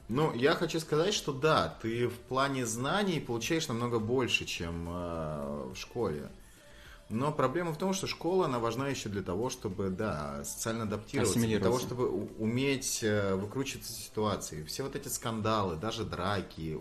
Ну, 0.08 0.34
я 0.34 0.54
хочу 0.54 0.80
сказать, 0.80 1.12
что 1.12 1.34
да, 1.34 1.76
ты 1.82 2.08
в 2.08 2.14
плане 2.14 2.64
знаний 2.64 3.20
получаешь 3.20 3.68
намного 3.68 3.98
больше, 3.98 4.46
чем 4.46 4.88
э, 4.88 5.70
в 5.74 5.76
школе. 5.76 6.30
Но 7.10 7.32
проблема 7.32 7.72
в 7.72 7.78
том, 7.78 7.92
что 7.92 8.06
школа, 8.06 8.46
она 8.46 8.58
важна 8.58 8.88
еще 8.88 9.10
для 9.10 9.22
того, 9.22 9.50
чтобы, 9.50 9.90
да, 9.90 10.42
социально 10.44 10.84
адаптироваться, 10.84 11.38
для 11.38 11.60
того, 11.60 11.78
чтобы 11.78 12.08
уметь 12.08 13.00
э, 13.02 13.34
выкручиваться 13.34 13.92
из 13.92 13.98
ситуации. 13.98 14.64
Все 14.64 14.82
вот 14.82 14.96
эти 14.96 15.08
скандалы, 15.08 15.76
даже 15.76 16.04
драки, 16.04 16.78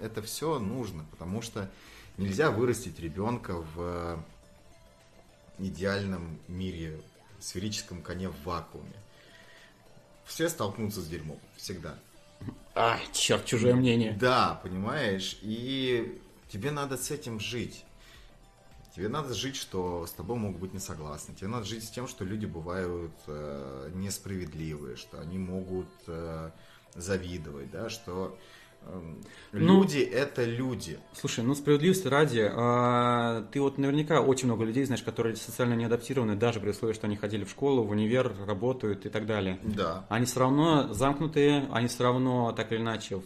это 0.00 0.22
все 0.22 0.58
нужно, 0.58 1.04
потому 1.10 1.42
что 1.42 1.70
Нельзя 2.16 2.50
вырастить 2.50 3.00
ребенка 3.00 3.54
в 3.74 4.22
идеальном 5.58 6.38
мире, 6.48 7.00
сферическом 7.40 8.02
коне 8.02 8.28
в 8.28 8.44
вакууме. 8.44 8.92
Все 10.24 10.48
столкнутся 10.48 11.00
с 11.00 11.08
дерьмом, 11.08 11.40
всегда. 11.56 11.98
А, 12.74 12.98
черт, 13.12 13.44
чужое 13.44 13.74
мнение. 13.74 14.12
Да, 14.12 14.60
понимаешь, 14.62 15.38
и 15.42 16.20
тебе 16.48 16.70
надо 16.70 16.96
с 16.96 17.10
этим 17.10 17.40
жить. 17.40 17.84
Тебе 18.94 19.08
надо 19.08 19.34
жить, 19.34 19.56
что 19.56 20.06
с 20.06 20.12
тобой 20.12 20.36
могут 20.36 20.60
быть 20.60 20.72
не 20.72 20.80
согласны. 20.80 21.34
Тебе 21.34 21.48
надо 21.48 21.64
жить 21.64 21.84
с 21.84 21.90
тем, 21.90 22.08
что 22.08 22.24
люди 22.24 22.46
бывают 22.46 23.12
э, 23.26 23.90
несправедливые, 23.94 24.96
что 24.96 25.20
они 25.20 25.38
могут 25.38 25.88
э, 26.06 26.50
завидовать, 26.94 27.70
да, 27.70 27.88
что 27.88 28.36
люди 29.52 30.08
ну, 30.10 30.16
это 30.16 30.44
люди. 30.44 30.98
Слушай, 31.12 31.44
ну 31.44 31.54
справедливости 31.54 32.08
ради, 32.08 32.50
а, 32.52 33.46
ты 33.52 33.60
вот 33.60 33.78
наверняка 33.78 34.20
очень 34.20 34.46
много 34.46 34.64
людей 34.64 34.84
знаешь, 34.84 35.02
которые 35.02 35.36
социально 35.36 35.74
не 35.74 35.84
адаптированы, 35.84 36.36
даже 36.36 36.60
при 36.60 36.70
условии, 36.70 36.94
что 36.94 37.06
они 37.06 37.16
ходили 37.16 37.44
в 37.44 37.50
школу, 37.50 37.82
в 37.82 37.90
универ, 37.90 38.32
работают 38.46 39.06
и 39.06 39.08
так 39.08 39.26
далее. 39.26 39.58
Да. 39.62 40.06
Они 40.08 40.26
все 40.26 40.40
равно 40.40 40.92
замкнутые, 40.92 41.68
они 41.72 41.88
все 41.88 42.04
равно 42.04 42.52
так 42.52 42.72
или 42.72 42.80
иначе 42.80 43.22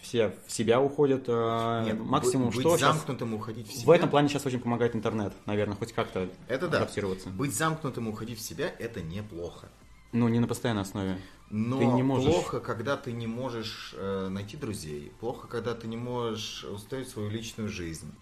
все 0.00 0.34
в 0.46 0.52
себя 0.52 0.80
уходят. 0.80 1.24
А, 1.28 1.84
Нет, 1.84 1.98
максимум 1.98 2.50
быть 2.50 2.60
что 2.60 2.76
замкнутым 2.76 3.30
сейчас, 3.30 3.40
уходить 3.40 3.68
в 3.68 3.72
себя. 3.72 3.86
В 3.86 3.90
этом 3.90 4.10
плане 4.10 4.28
сейчас 4.28 4.46
очень 4.46 4.60
помогает 4.60 4.94
интернет, 4.94 5.32
наверное, 5.46 5.76
хоть 5.76 5.92
как-то 5.92 6.28
это 6.48 6.66
адаптироваться. 6.66 7.30
Да. 7.30 7.36
Быть 7.36 7.54
замкнутым 7.54 8.08
и 8.08 8.10
уходить 8.10 8.38
в 8.38 8.42
себя 8.42 8.72
это 8.78 9.00
неплохо. 9.02 9.68
Ну, 10.16 10.28
не 10.28 10.40
на 10.40 10.48
постоянной 10.48 10.82
основе. 10.82 11.18
Но 11.50 11.78
ты 11.78 11.84
не 11.84 12.02
можешь... 12.02 12.32
плохо, 12.32 12.60
когда 12.60 12.96
ты 12.96 13.12
не 13.12 13.26
можешь 13.26 13.94
э, 13.96 14.28
найти 14.28 14.56
друзей, 14.56 15.12
плохо, 15.20 15.46
когда 15.46 15.74
ты 15.74 15.86
не 15.86 15.96
можешь 15.96 16.64
устроить 16.64 17.08
свою 17.08 17.28
личную 17.28 17.68
жизнь, 17.68 18.12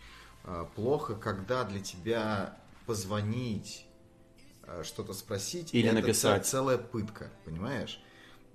э, 0.44 0.66
плохо, 0.74 1.14
когда 1.14 1.62
для 1.64 1.80
тебя 1.80 2.58
позвонить, 2.86 3.86
э, 4.64 4.82
что-то 4.82 5.14
спросить, 5.14 5.72
или 5.72 5.86
это 5.86 6.00
написать. 6.00 6.46
целая 6.46 6.78
пытка, 6.78 7.30
понимаешь? 7.44 8.00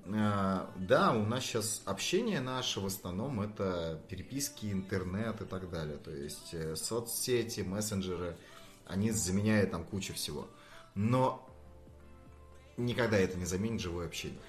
Да, 0.06 1.14
у 1.14 1.26
нас 1.26 1.44
сейчас 1.44 1.84
общение 1.86 2.40
наше 2.40 2.80
в 2.80 2.86
основном 2.86 3.42
это 3.42 4.02
переписки, 4.10 4.72
интернет 4.72 5.42
и 5.42 5.46
так 5.46 5.70
далее, 5.70 5.98
то 5.98 6.10
есть 6.10 6.56
соцсети, 6.78 7.62
мессенджеры, 7.62 8.36
они 8.88 9.12
заменяют 9.12 9.72
там 9.72 9.84
кучу 9.84 10.14
всего. 10.14 10.48
Но 10.96 11.49
никогда 12.80 13.18
это 13.18 13.38
не 13.38 13.46
заменит 13.46 13.82
живое 13.82 14.08
общение. 14.08 14.40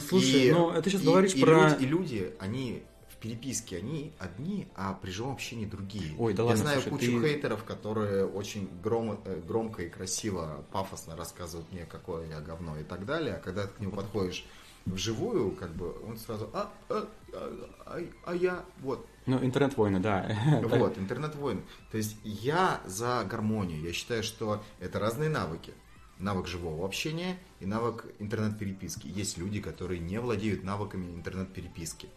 Слушай, 0.00 0.48
и, 0.48 0.52
ну 0.52 0.72
ты 0.82 0.90
сейчас 0.90 1.02
и, 1.02 1.04
говоришь 1.04 1.34
и 1.34 1.40
про... 1.40 1.70
Люди, 1.70 1.82
и 1.82 1.86
люди, 1.86 2.34
они 2.40 2.82
в 3.08 3.16
переписке, 3.16 3.78
они 3.78 4.12
одни, 4.18 4.68
а 4.74 4.92
при 4.94 5.10
живом 5.10 5.32
общении 5.32 5.64
другие. 5.64 6.14
Ой, 6.18 6.34
да 6.34 6.42
Я 6.42 6.48
ладно, 6.50 6.62
знаю 6.62 6.80
слушай, 6.82 6.90
кучу 6.90 7.20
ты... 7.20 7.28
хейтеров, 7.28 7.64
которые 7.64 8.26
очень 8.26 8.68
гром, 8.82 9.20
э, 9.24 9.40
громко 9.46 9.82
и 9.82 9.88
красиво, 9.88 10.64
пафосно 10.70 11.16
рассказывают 11.16 11.70
мне, 11.72 11.86
какое 11.86 12.28
я 12.28 12.40
говно 12.40 12.78
и 12.78 12.84
так 12.84 13.06
далее, 13.06 13.34
а 13.36 13.38
когда 13.38 13.66
ты 13.66 13.74
к 13.74 13.80
нему 13.80 13.92
подходишь 13.92 14.44
вживую, 14.84 15.52
как 15.52 15.74
бы 15.74 15.94
он 16.06 16.16
сразу, 16.16 16.50
а, 16.52 16.70
а, 16.88 17.08
а, 17.32 17.70
а, 17.86 18.00
а 18.24 18.34
я, 18.34 18.64
вот. 18.80 19.06
Ну, 19.26 19.42
интернет-войны, 19.44 19.98
да. 19.98 20.36
Вот, 20.62 20.98
интернет-войны. 20.98 21.62
То 21.90 21.96
есть 21.96 22.16
я 22.22 22.80
за 22.86 23.26
гармонию. 23.28 23.80
Я 23.82 23.92
считаю, 23.92 24.22
что 24.22 24.62
это 24.78 25.00
разные 25.00 25.28
навыки 25.28 25.72
навык 26.18 26.46
живого 26.46 26.84
общения 26.84 27.38
и 27.60 27.66
навык 27.66 28.06
интернет-переписки. 28.18 29.06
Есть 29.06 29.38
люди, 29.38 29.60
которые 29.60 30.00
не 30.00 30.18
владеют 30.20 30.64
навыками 30.64 31.06
интернет-переписки. 31.14 32.08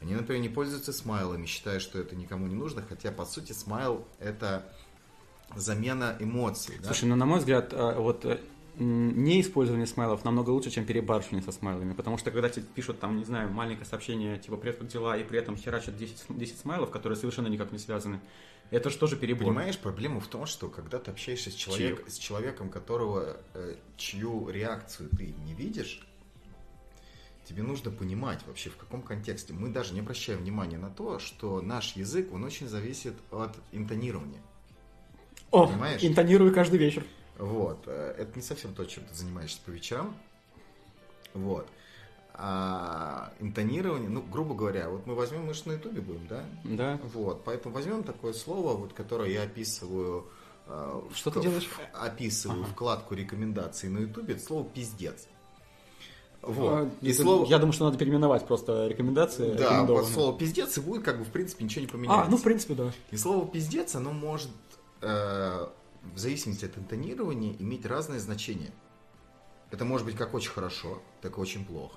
Они, 0.00 0.14
например, 0.14 0.42
не 0.42 0.48
пользуются 0.48 0.92
смайлами, 0.92 1.46
считая, 1.46 1.80
что 1.80 1.98
это 1.98 2.14
никому 2.14 2.46
не 2.46 2.54
нужно, 2.54 2.82
хотя, 2.86 3.10
по 3.10 3.24
сути, 3.24 3.52
смайл– 3.52 4.06
это 4.20 4.70
замена 5.54 6.16
эмоций. 6.20 6.74
Слушай, 6.84 7.04
да? 7.04 7.08
ну, 7.10 7.16
на 7.16 7.26
мой 7.26 7.38
взгляд, 7.38 7.72
э, 7.72 7.94
вот 7.98 8.24
э, 8.26 8.38
не 8.78 9.40
использование 9.40 9.86
смайлов 9.86 10.24
намного 10.24 10.50
лучше, 10.50 10.70
чем 10.70 10.84
перебарщивание 10.84 11.42
со 11.42 11.52
смайлами, 11.52 11.94
потому 11.94 12.18
что 12.18 12.30
когда 12.30 12.50
тебе 12.50 12.66
пишут 12.74 13.00
там, 13.00 13.16
не 13.16 13.24
знаю, 13.24 13.50
маленькое 13.50 13.86
сообщение, 13.86 14.38
типа 14.38 14.56
«Привет, 14.56 14.76
как 14.78 14.88
дела?» 14.88 15.16
и 15.16 15.24
при 15.24 15.38
этом 15.38 15.56
херачат 15.56 15.96
10, 15.96 16.24
10 16.28 16.58
смайлов, 16.58 16.90
которые 16.90 17.16
совершенно 17.16 17.46
никак 17.46 17.72
не 17.72 17.78
связаны, 17.78 18.20
это 18.70 18.90
же 18.90 18.98
тоже 18.98 19.16
перебор. 19.16 19.48
Понимаешь, 19.48 19.78
проблема 19.78 20.20
в 20.20 20.26
том, 20.26 20.46
что 20.46 20.68
когда 20.68 20.98
ты 20.98 21.10
общаешься 21.10 21.50
с, 21.50 21.54
человек, 21.54 22.04
с 22.08 22.16
человеком, 22.16 22.68
которого, 22.68 23.36
э, 23.54 23.76
чью 23.96 24.48
реакцию 24.48 25.08
ты 25.10 25.34
не 25.44 25.54
видишь, 25.54 26.06
тебе 27.44 27.62
нужно 27.62 27.90
понимать 27.90 28.40
вообще 28.46 28.70
в 28.70 28.76
каком 28.76 29.02
контексте. 29.02 29.52
Мы 29.52 29.68
даже 29.68 29.94
не 29.94 30.00
обращаем 30.00 30.40
внимания 30.40 30.78
на 30.78 30.90
то, 30.90 31.18
что 31.18 31.60
наш 31.60 31.94
язык, 31.94 32.32
он 32.32 32.44
очень 32.44 32.68
зависит 32.68 33.14
от 33.30 33.56
интонирования. 33.72 34.42
О, 35.52 35.68
Понимаешь? 35.68 36.02
интонирую 36.02 36.52
каждый 36.52 36.78
вечер. 36.78 37.04
Вот. 37.38 37.84
Э, 37.86 38.14
это 38.18 38.36
не 38.36 38.42
совсем 38.42 38.74
то, 38.74 38.84
чем 38.84 39.04
ты 39.04 39.14
занимаешься 39.14 39.60
по 39.64 39.70
вечерам. 39.70 40.16
Вот. 41.34 41.68
А 42.38 43.32
интонирование, 43.40 44.10
ну, 44.10 44.20
грубо 44.20 44.54
говоря, 44.54 44.90
вот 44.90 45.06
мы 45.06 45.14
возьмем, 45.14 45.46
мы 45.46 45.54
же 45.54 45.62
на 45.64 45.72
ютубе 45.72 46.02
будем, 46.02 46.26
да? 46.26 46.44
Да. 46.64 47.00
Вот, 47.14 47.44
поэтому 47.44 47.74
возьмем 47.74 48.02
такое 48.02 48.34
слово, 48.34 48.76
вот, 48.76 48.92
которое 48.92 49.30
я 49.30 49.44
описываю... 49.44 50.26
Э, 50.66 51.00
Что 51.14 51.30
в, 51.30 51.34
ты 51.34 51.40
делаешь? 51.40 51.66
Описываю 51.94 52.64
ага. 52.64 52.72
вкладку 52.72 53.14
рекомендаций 53.14 53.88
на 53.88 54.00
ютубе, 54.00 54.34
это 54.34 54.42
слово 54.42 54.68
«пиздец». 54.68 55.28
Вот. 56.42 56.72
А, 56.72 56.90
и 57.00 57.10
это, 57.10 57.22
слово... 57.22 57.46
Я 57.46 57.58
думаю, 57.58 57.72
что 57.72 57.86
надо 57.86 57.96
переименовать 57.96 58.46
просто 58.46 58.86
рекомендации. 58.86 59.54
Да, 59.54 59.84
под 59.84 60.06
слово 60.06 60.38
пиздец 60.38 60.76
и 60.76 60.80
будет 60.80 61.02
как 61.02 61.18
бы 61.18 61.24
в 61.24 61.30
принципе 61.30 61.64
ничего 61.64 61.80
не 61.80 61.86
поменяется. 61.86 62.26
А, 62.26 62.28
ну 62.28 62.36
в 62.36 62.42
принципе, 62.42 62.74
да. 62.74 62.92
И 63.10 63.16
слово 63.16 63.48
пиздец, 63.48 63.94
оно 63.94 64.12
может 64.12 64.50
э, 65.00 65.66
в 66.14 66.18
зависимости 66.18 66.66
от 66.66 66.76
интонирования 66.76 67.56
иметь 67.58 67.86
разные 67.86 68.20
значения. 68.20 68.72
Это 69.70 69.84
может 69.84 70.06
быть 70.06 70.16
как 70.16 70.34
очень 70.34 70.50
хорошо, 70.50 71.00
так 71.20 71.38
и 71.38 71.40
очень 71.40 71.64
плохо. 71.64 71.96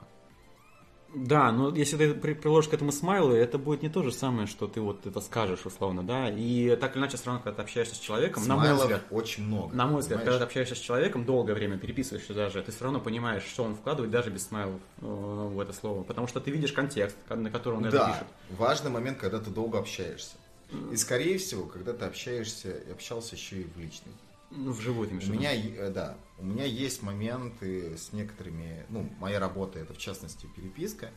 Да, 1.13 1.51
но 1.51 1.75
если 1.75 1.97
ты 1.97 2.13
приложишь 2.13 2.69
к 2.69 2.73
этому 2.73 2.91
смайлы, 2.91 3.35
это 3.35 3.57
будет 3.57 3.81
не 3.81 3.89
то 3.89 4.03
же 4.03 4.11
самое, 4.11 4.47
что 4.47 4.67
ты 4.67 4.79
вот 4.79 5.07
это 5.07 5.21
скажешь 5.21 5.65
условно, 5.65 6.03
да. 6.03 6.29
И 6.29 6.75
так 6.75 6.95
или 6.95 7.01
иначе, 7.01 7.17
все 7.17 7.27
равно, 7.27 7.41
когда 7.41 7.55
ты 7.57 7.61
общаешься 7.63 7.95
с 7.95 7.99
человеком, 7.99 8.43
Смайлов 8.43 8.63
на 8.63 8.73
мой 8.73 8.81
взгляд, 8.81 9.03
очень 9.09 9.43
много. 9.43 9.75
На 9.75 9.87
мой 9.87 10.01
взгляд, 10.01 10.19
когда 10.23 10.37
ты 10.37 10.43
общаешься 10.43 10.75
с 10.75 10.79
человеком, 10.79 11.25
долгое 11.25 11.53
время 11.53 11.77
переписываешься 11.77 12.33
даже, 12.33 12.61
ты 12.61 12.71
все 12.71 12.83
равно 12.83 12.99
понимаешь, 12.99 13.43
что 13.43 13.63
он 13.63 13.75
вкладывает 13.75 14.11
даже 14.11 14.29
без 14.29 14.47
смайлов 14.47 14.81
э, 15.01 15.05
в 15.05 15.59
это 15.59 15.73
слово, 15.73 16.03
потому 16.03 16.27
что 16.27 16.39
ты 16.39 16.51
видишь 16.51 16.73
контекст, 16.73 17.17
на 17.29 17.49
который 17.49 17.75
он 17.75 17.83
да, 17.83 17.89
это 17.89 18.07
пишет. 18.11 18.27
важный 18.51 18.91
момент, 18.91 19.17
когда 19.17 19.39
ты 19.39 19.49
долго 19.49 19.79
общаешься. 19.79 20.35
И 20.91 20.95
скорее 20.95 21.39
всего, 21.39 21.65
когда 21.65 21.93
ты 21.93 22.05
общаешься, 22.05 22.69
и 22.71 22.91
общался 22.91 23.35
еще 23.35 23.61
и 23.61 23.63
в 23.63 23.79
личной. 23.79 24.13
Ну, 24.51 24.71
вживую 24.71 25.07
ты 25.07 25.15
У 25.15 25.33
меня, 25.33 25.53
э, 25.53 25.91
да, 25.91 26.17
у 26.39 26.43
меня 26.43 26.65
есть 26.65 27.03
моменты 27.03 27.97
с 27.97 28.13
некоторыми, 28.13 28.85
ну, 28.89 29.07
моя 29.19 29.39
работа 29.39 29.77
это 29.79 29.93
в 29.93 29.99
частности 29.99 30.47
переписка 30.55 31.11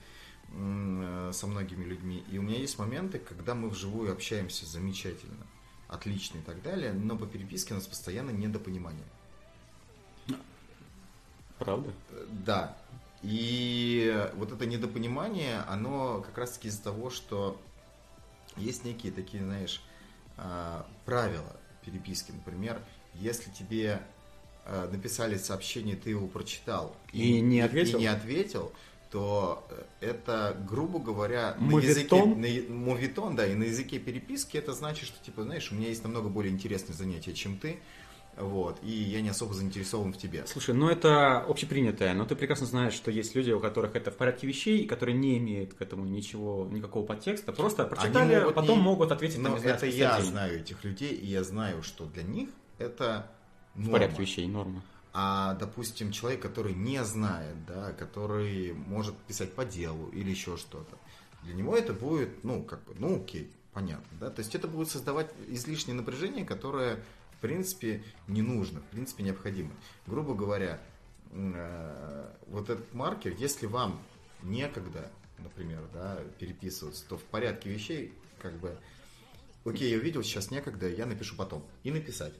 э, 0.51 1.31
со 1.33 1.47
многими 1.47 1.85
людьми, 1.85 2.23
и 2.31 2.37
у 2.37 2.43
меня 2.43 2.59
есть 2.59 2.79
моменты, 2.79 3.19
когда 3.19 3.55
мы 3.55 3.71
вживую 3.71 4.13
общаемся 4.13 4.67
замечательно, 4.67 5.47
отлично 5.89 6.39
и 6.39 6.43
так 6.43 6.63
далее, 6.63 6.93
но 6.93 7.17
по 7.17 7.27
переписке 7.27 7.73
у 7.73 7.79
нас 7.79 7.87
постоянно 7.87 8.31
недопонимание. 8.31 9.07
Правда? 11.59 11.91
Э, 12.11 12.27
да. 12.45 12.77
И 13.23 14.29
вот 14.35 14.53
это 14.53 14.67
недопонимание, 14.67 15.61
оно 15.69 16.21
как 16.21 16.37
раз-таки 16.37 16.69
из-за 16.69 16.83
того, 16.83 17.09
что 17.09 17.59
есть 18.57 18.85
некие 18.85 19.13
такие, 19.13 19.45
знаешь, 19.45 19.81
правила 21.05 21.57
переписки. 21.85 22.33
Например, 22.33 22.83
если 23.15 23.51
тебе 23.51 24.01
э, 24.67 24.89
написали 24.91 25.37
сообщение, 25.37 25.97
ты 25.97 26.11
его 26.11 26.27
прочитал 26.27 26.95
И 27.13 27.41
не 27.41 27.61
ответил? 27.61 27.99
и 27.99 28.03
не 28.03 28.07
ответил, 28.07 28.73
то 29.11 29.65
э, 29.71 29.83
это, 30.07 30.57
грубо 30.69 30.99
говоря, 30.99 31.55
на 31.59 31.67
Моветон? 31.73 32.41
языке, 32.41 32.69
на, 32.69 32.75
моветон, 32.75 33.37
да, 33.37 33.47
и 33.47 33.55
на 33.55 33.65
языке 33.65 33.99
переписки 33.99 34.57
это 34.57 34.73
значит, 34.73 35.07
что, 35.07 35.23
типа, 35.25 35.43
знаешь, 35.43 35.71
у 35.71 35.75
меня 35.75 35.89
есть 35.89 36.03
намного 36.03 36.29
более 36.29 36.53
интересные 36.53 36.95
занятия, 36.97 37.35
чем 37.35 37.59
ты, 37.59 37.79
вот, 38.39 38.79
и 38.83 38.91
я 38.91 39.21
не 39.21 39.29
особо 39.29 39.53
заинтересован 39.53 40.15
в 40.15 40.17
тебе. 40.17 40.47
Слушай, 40.47 40.75
ну 40.75 40.89
это 40.89 41.41
общепринятое, 41.41 42.15
но 42.15 42.25
ты 42.25 42.35
прекрасно 42.35 42.65
знаешь, 42.67 42.95
что 42.95 43.11
есть 43.11 43.35
люди, 43.35 43.51
у 43.51 43.61
которых 43.61 43.95
это 43.95 44.11
в 44.11 44.17
порядке 44.17 44.47
вещей, 44.47 44.79
и 44.79 44.87
которые 44.87 45.15
не 45.19 45.37
имеют 45.37 45.75
к 45.75 45.83
этому 45.83 46.07
ничего, 46.07 46.67
никакого 46.71 47.05
подтекста, 47.05 47.53
просто 47.53 47.85
прочитали, 47.85 48.37
могут 48.37 48.53
а 48.53 48.55
потом 48.63 48.79
не- 48.79 48.85
могут 48.85 49.13
ответить 49.13 49.35
там, 49.43 49.45
Но 49.53 49.55
не 49.57 49.59
знаю, 49.61 49.77
это 49.77 49.85
я 49.87 50.17
день. 50.19 50.31
знаю 50.31 50.61
этих 50.61 50.83
людей, 50.83 51.13
и 51.13 51.27
я 51.27 51.45
знаю, 51.45 51.83
что 51.83 52.07
для 52.07 52.23
них 52.23 52.49
это 52.79 53.31
В 53.75 53.81
норма. 53.81 53.93
порядке 53.93 54.23
вещей, 54.23 54.47
норма. 54.47 54.83
А, 55.15 55.55
допустим, 55.55 56.11
человек, 56.11 56.41
который 56.41 56.75
не 56.75 57.05
знает, 57.05 57.67
да, 57.67 57.93
который 57.93 58.73
может 58.73 59.17
писать 59.27 59.53
по 59.55 59.65
делу 59.65 60.09
или 60.09 60.31
еще 60.31 60.57
что-то, 60.57 60.97
для 61.43 61.55
него 61.55 61.77
это 61.77 61.93
будет, 61.93 62.45
ну, 62.45 62.63
как 62.63 62.83
бы, 62.85 62.95
ну, 62.99 63.23
окей, 63.23 63.53
понятно, 63.73 64.19
да, 64.19 64.31
то 64.31 64.41
есть 64.41 64.55
это 64.55 64.69
будет 64.69 64.89
создавать 64.89 65.31
излишнее 65.49 65.95
напряжение, 65.95 66.47
которое, 66.47 67.03
в 67.37 67.41
принципе, 67.43 68.03
не 68.27 68.41
нужно, 68.41 68.81
в 68.81 68.85
принципе, 68.85 69.23
необходимо. 69.25 69.73
Грубо 70.07 70.35
говоря, 70.35 70.81
э, 71.31 72.31
вот 72.47 72.71
этот 72.71 72.95
маркер, 72.95 73.35
если 73.37 73.67
вам 73.67 74.01
некогда, 74.43 75.11
например, 75.39 75.83
да, 75.93 76.21
переписываться, 76.39 77.05
то 77.07 77.19
в 77.19 77.23
порядке 77.25 77.71
вещей, 77.71 78.15
как 78.41 78.55
бы, 78.61 78.79
окей, 79.65 79.91
я 79.91 79.99
увидел, 79.99 80.23
сейчас 80.23 80.51
некогда, 80.51 80.89
я 80.89 81.05
напишу 81.07 81.37
потом. 81.37 81.65
И 81.83 81.91
написать. 81.91 82.33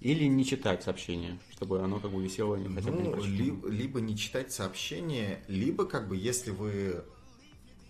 Или 0.00 0.24
не 0.26 0.44
читать 0.44 0.82
сообщение, 0.82 1.38
чтобы 1.52 1.80
оно 1.82 1.98
как 1.98 2.10
бы 2.12 2.22
висело 2.22 2.54
не 2.56 2.74
хотя 2.74 2.90
бы 2.90 2.98
не 3.02 3.08
Ну, 3.08 3.12
прочитано. 3.12 3.36
ли- 3.68 3.76
либо 3.78 4.00
не 4.00 4.16
читать 4.16 4.52
сообщения, 4.52 5.42
либо 5.48 5.86
как 5.86 6.08
бы 6.08 6.16
если 6.16 6.50
вы... 6.50 7.02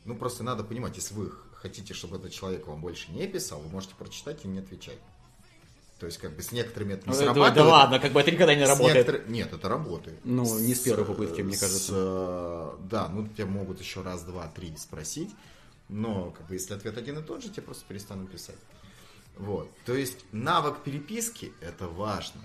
Ну, 0.04 0.14
просто 0.14 0.44
надо 0.44 0.62
понимать, 0.62 0.96
если 0.96 1.14
вы 1.14 1.32
хотите, 1.54 1.94
чтобы 1.94 2.16
этот 2.16 2.32
человек 2.32 2.66
вам 2.68 2.80
больше 2.80 3.10
не 3.10 3.26
писал, 3.26 3.58
вы 3.60 3.68
можете 3.70 3.94
прочитать 3.96 4.44
и 4.44 4.48
не 4.48 4.60
отвечать. 4.60 4.98
То 5.98 6.06
есть, 6.06 6.18
как 6.18 6.36
бы 6.36 6.42
с 6.42 6.52
некоторыми 6.52 6.92
это 6.92 7.06
не 7.08 7.12
Ну, 7.12 7.18
да, 7.18 7.24
срабатывает. 7.24 7.54
да 7.54 7.64
ладно, 7.64 7.98
как 7.98 8.12
бы 8.12 8.20
это 8.20 8.30
никогда 8.30 8.54
не 8.54 8.66
С 8.66 8.68
работает. 8.68 9.06
некотор- 9.08 9.28
Нет, 9.28 9.52
это 9.52 9.68
работает. 9.68 10.20
Ну, 10.24 10.42
не 10.60 10.74
с 10.74 10.80
первой 10.80 11.06
попытки, 11.06 11.40
мне 11.40 11.56
с- 11.56 11.60
кажется. 11.60 11.92
э, 11.96 12.72
Да, 12.88 13.08
ну 13.08 13.26
тебя 13.26 13.46
могут 13.46 13.80
еще 13.80 14.02
раз, 14.02 14.22
два, 14.22 14.46
три 14.48 14.76
спросить, 14.76 15.30
но 15.88 16.30
как 16.32 16.46
бы 16.46 16.54
если 16.54 16.74
ответ 16.74 16.96
один 16.98 17.18
и 17.18 17.22
тот 17.22 17.42
же, 17.42 17.48
тебе 17.48 17.62
просто 17.62 17.84
перестанут 17.88 18.30
писать. 18.30 18.58
Вот. 19.36 19.70
То 19.84 19.94
есть 19.94 20.24
навык 20.32 20.82
переписки 20.82 21.52
это 21.60 21.88
важно. 21.88 22.40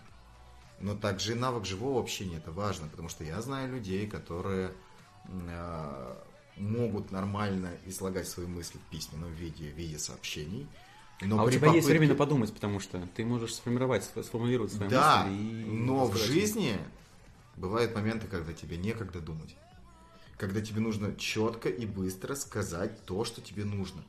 Но 0.80 0.96
также 0.96 1.34
и 1.34 1.36
навык 1.36 1.66
живого 1.66 2.02
общения 2.02 2.38
это 2.38 2.52
важно, 2.52 2.88
потому 2.88 3.08
что 3.08 3.24
я 3.24 3.42
знаю 3.42 3.72
людей, 3.72 4.08
которые 4.08 4.74
э, 5.28 6.16
могут 6.58 7.12
нормально 7.12 7.70
излагать 7.86 8.28
свои 8.28 8.48
мысли 8.48 8.78
в 8.78 8.89
письменном 8.89 9.32
виде, 9.34 9.70
в 9.70 9.78
виде 9.78 10.00
сообщений. 10.00 10.68
Но 11.22 11.39
а 11.39 11.44
у 11.44 11.52
тебя 11.52 11.68
есть 11.68 11.88
попытке- 11.88 12.00
время 12.00 12.16
подумать, 12.16 12.52
потому 12.52 12.80
что 12.80 13.00
ты 13.16 13.24
можешь 13.24 13.54
сформировать, 13.54 14.04
сф- 14.04 14.24
сформулировать 14.24 14.74
свои 14.74 14.89
да, 14.89 15.26
мысли 15.26 15.38
и... 15.38 15.66
но 15.66 16.06
в 16.06 16.18
жизни 16.18 16.78
бывают 17.58 17.94
моменты, 17.94 18.28
когда 18.28 18.54
тебе 18.54 18.78
некогда 18.78 19.20
думать. 19.20 19.56
Когда 20.38 20.62
тебе 20.62 20.82
нужно 20.82 21.16
четко 21.16 21.70
и 21.70 21.86
быстро 21.86 22.34
сказать 22.34 23.06
то, 23.06 23.24
что 23.24 23.39
тебе 23.42 23.66
нужно. 23.66 24.04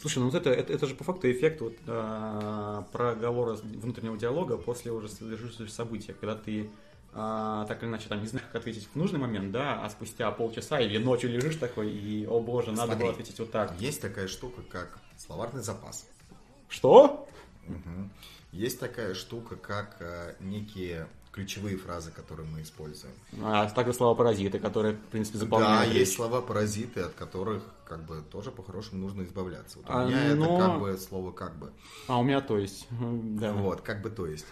Слушай, 0.00 0.18
ну 0.18 0.26
вот 0.26 0.34
это, 0.34 0.50
это, 0.50 0.72
это 0.72 0.86
же 0.86 0.94
по 0.94 1.04
факту 1.04 1.30
эффект 1.30 1.60
вот, 1.60 1.74
а, 1.86 2.86
проговора 2.92 3.54
внутреннего 3.54 4.16
диалога 4.16 4.56
после 4.56 4.92
уже 4.92 5.08
содержащегося 5.08 5.74
события, 5.74 6.12
когда 6.12 6.34
ты 6.34 6.70
а, 7.14 7.66
так 7.66 7.82
или 7.82 7.90
иначе 7.90 8.08
там 8.08 8.20
не 8.20 8.26
знаешь, 8.26 8.46
как 8.46 8.62
ответить 8.62 8.88
в 8.92 8.96
нужный 8.96 9.18
момент, 9.18 9.52
да, 9.52 9.84
а 9.84 9.90
спустя 9.90 10.30
полчаса 10.30 10.80
или 10.80 10.98
ночью 10.98 11.30
лежишь 11.30 11.56
такой 11.56 11.90
и, 11.90 12.26
о 12.26 12.40
боже, 12.40 12.70
надо 12.70 12.86
Смотри. 12.86 13.02
было 13.02 13.12
ответить 13.12 13.38
вот 13.38 13.50
так. 13.50 13.78
Есть 13.78 14.00
такая 14.00 14.28
штука, 14.28 14.62
как 14.62 14.98
словарный 15.18 15.62
запас. 15.62 16.08
Что? 16.68 17.28
Мгм. 17.66 18.10
Есть 18.50 18.80
такая 18.80 19.14
штука, 19.14 19.56
как 19.56 19.96
э, 20.00 20.34
некие 20.40 21.06
ключевые 21.32 21.78
фразы, 21.78 22.10
которые 22.10 22.46
мы 22.46 22.60
используем. 22.62 23.14
А 23.42 23.66
также 23.70 23.94
слова 23.94 24.14
паразиты, 24.14 24.58
которые, 24.58 24.94
в 24.96 25.06
принципе, 25.06 25.38
Да, 25.38 25.44
заполняют 25.44 25.92
есть 25.94 26.10
речь. 26.10 26.16
слова-паразиты, 26.16 27.00
от 27.00 27.14
которых 27.14 27.62
как 27.86 28.04
бы 28.04 28.22
тоже 28.30 28.50
по-хорошему 28.50 29.00
нужно 29.00 29.22
избавляться. 29.22 29.78
Вот 29.78 29.88
у 29.88 29.92
А, 29.92 30.04
меня 30.06 30.34
но- 30.34 30.56
это 30.56 30.68
как 30.68 30.80
бы 30.80 30.98
слово 30.98 31.32
как 31.32 31.56
бы. 31.56 31.72
А 32.06 32.18
у 32.18 32.22
меня 32.22 32.40
то 32.42 32.58
есть, 32.58 32.86
да. 32.90 33.52
Вот, 33.54 33.80
как 33.80 34.02
бы 34.02 34.10
то 34.10 34.26
есть. 34.26 34.44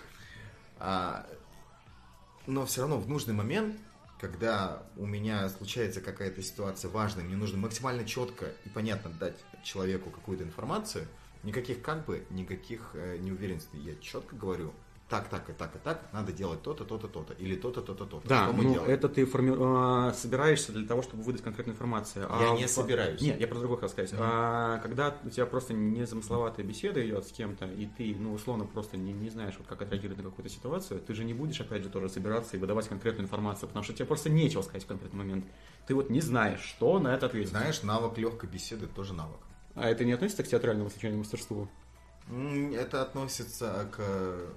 А, 0.78 1.26
но 2.46 2.64
все 2.64 2.80
равно 2.82 2.96
в 2.98 3.08
нужный 3.08 3.34
момент, 3.34 3.76
когда 4.18 4.82
у 4.96 5.06
меня 5.06 5.48
случается 5.50 6.00
какая-то 6.00 6.42
ситуация 6.42 6.90
важная, 6.90 7.24
мне 7.24 7.36
нужно 7.36 7.58
максимально 7.58 8.04
четко 8.04 8.46
и 8.64 8.68
понятно 8.70 9.10
дать 9.10 9.36
человеку 9.62 10.10
какую-то 10.10 10.44
информацию, 10.44 11.06
никаких 11.42 11.82
как 11.82 12.04
бы, 12.06 12.24
никаких 12.30 12.90
э, 12.94 13.18
неуверенностей. 13.18 13.78
Я 13.80 13.94
четко 13.96 14.34
говорю, 14.36 14.72
так, 15.10 15.28
так 15.28 15.50
и 15.50 15.52
так 15.52 15.74
и 15.74 15.78
так, 15.80 16.00
надо 16.12 16.32
делать 16.32 16.62
то-то, 16.62 16.84
то-то, 16.84 17.08
то-то, 17.08 17.32
или 17.34 17.56
то-то, 17.56 17.82
то-то, 17.82 18.06
то-то. 18.06 18.28
Да, 18.28 18.44
Что 18.44 18.52
мы 18.52 18.62
ну 18.62 18.72
делаем? 18.74 18.90
это 18.90 19.08
ты 19.08 19.24
форми- 19.24 19.56
а, 19.58 20.12
собираешься 20.12 20.70
для 20.72 20.86
того, 20.86 21.02
чтобы 21.02 21.24
выдать 21.24 21.42
конкретную 21.42 21.74
информацию. 21.74 22.22
Я 22.40 22.52
А 22.52 22.54
не 22.56 22.68
собираюсь. 22.68 23.20
Нет, 23.20 23.40
я 23.40 23.48
про 23.48 23.58
другое 23.58 23.76
хотел 23.78 23.88
сказать. 23.90 24.12
Мгм. 24.12 24.22
А, 24.22 24.78
когда 24.78 25.14
у 25.24 25.28
тебя 25.28 25.46
просто 25.46 25.74
незамысловатая 25.74 26.64
беседа 26.64 27.04
идет 27.04 27.26
с 27.26 27.32
кем-то, 27.32 27.66
и 27.66 27.86
ты, 27.86 28.14
ну, 28.16 28.32
условно, 28.32 28.64
просто 28.66 28.96
не, 28.96 29.12
не 29.12 29.30
знаешь, 29.30 29.54
вот, 29.58 29.66
как 29.66 29.82
отреагировать 29.82 30.18
на 30.22 30.30
какую-то 30.30 30.48
ситуацию, 30.48 31.00
ты 31.00 31.12
же 31.12 31.24
не 31.24 31.34
будешь, 31.34 31.60
опять 31.60 31.82
же, 31.82 31.88
тоже 31.88 32.08
собираться 32.08 32.56
и 32.56 32.60
выдавать 32.60 32.86
конкретную 32.88 33.24
информацию, 33.26 33.66
потому 33.68 33.82
что 33.82 33.92
тебе 33.92 34.06
просто 34.06 34.30
нечего 34.30 34.62
сказать 34.62 34.84
в 34.84 34.86
конкретный 34.86 35.18
момент. 35.18 35.44
Ты 35.88 35.96
вот 35.96 36.08
не 36.08 36.20
знаешь, 36.20 36.60
что 36.60 37.00
на 37.00 37.12
это 37.12 37.26
ответить. 37.26 37.50
Знаешь, 37.50 37.82
навык 37.82 38.16
легкой 38.16 38.48
беседы 38.48 38.86
тоже 38.86 39.12
навык. 39.12 39.40
А 39.74 39.88
это 39.88 40.04
не 40.04 40.12
относится 40.12 40.44
к 40.44 40.46
театральному 40.48 40.88
случайному 40.88 41.22
мастерству? 41.24 41.68
Это 42.28 43.02
относится 43.02 43.88
к... 43.90 44.54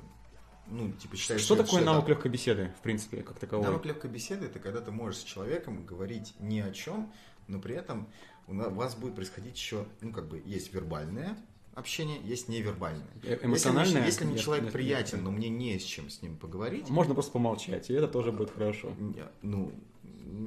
Ну, 0.73 0.91
типа, 0.93 1.15
считаешь, 1.15 1.41
Что 1.41 1.53
это- 1.53 1.65
такое 1.65 1.83
навык 1.83 2.09
легкой 2.09 2.31
беседы, 2.31 2.73
в 2.79 2.81
принципе, 2.81 3.21
как 3.21 3.37
таковой? 3.37 3.65
Навык 3.67 3.85
легкой 3.85 4.09
беседы 4.09 4.47
это 4.47 4.57
когда 4.59 4.81
ты 4.81 4.89
можешь 4.89 5.19
с 5.21 5.23
человеком 5.23 5.85
говорить 5.85 6.33
ни 6.39 6.59
о 6.59 6.71
чем, 6.71 7.13
но 7.47 7.59
при 7.59 7.75
этом 7.75 8.07
у 8.47 8.55
вас 8.55 8.95
будет 8.95 9.13
происходить 9.15 9.55
еще, 9.55 9.85
ну, 10.01 10.11
как 10.11 10.27
бы, 10.27 10.41
есть 10.43 10.73
вербальное 10.73 11.37
общение, 11.75 12.19
есть 12.23 12.49
невербальное. 12.49 13.07
Э- 13.23 13.39
эмоциональное? 13.43 13.85
Если 13.85 13.97
мне, 13.97 14.05
если 14.07 14.25
мне 14.25 14.37
человек 14.39 14.63
нет, 14.65 14.73
приятен, 14.73 15.17
нет. 15.19 15.25
но 15.25 15.31
мне 15.31 15.49
не 15.49 15.77
с 15.77 15.83
чем 15.83 16.09
с 16.09 16.21
ним 16.23 16.37
поговорить, 16.37 16.89
Можно 16.89 17.13
просто 17.13 17.31
помолчать, 17.31 17.89
и 17.91 17.93
это 17.93 18.07
тоже 18.07 18.31
будет 18.31 18.49
хорошо. 18.51 18.95
ну, 19.43 19.71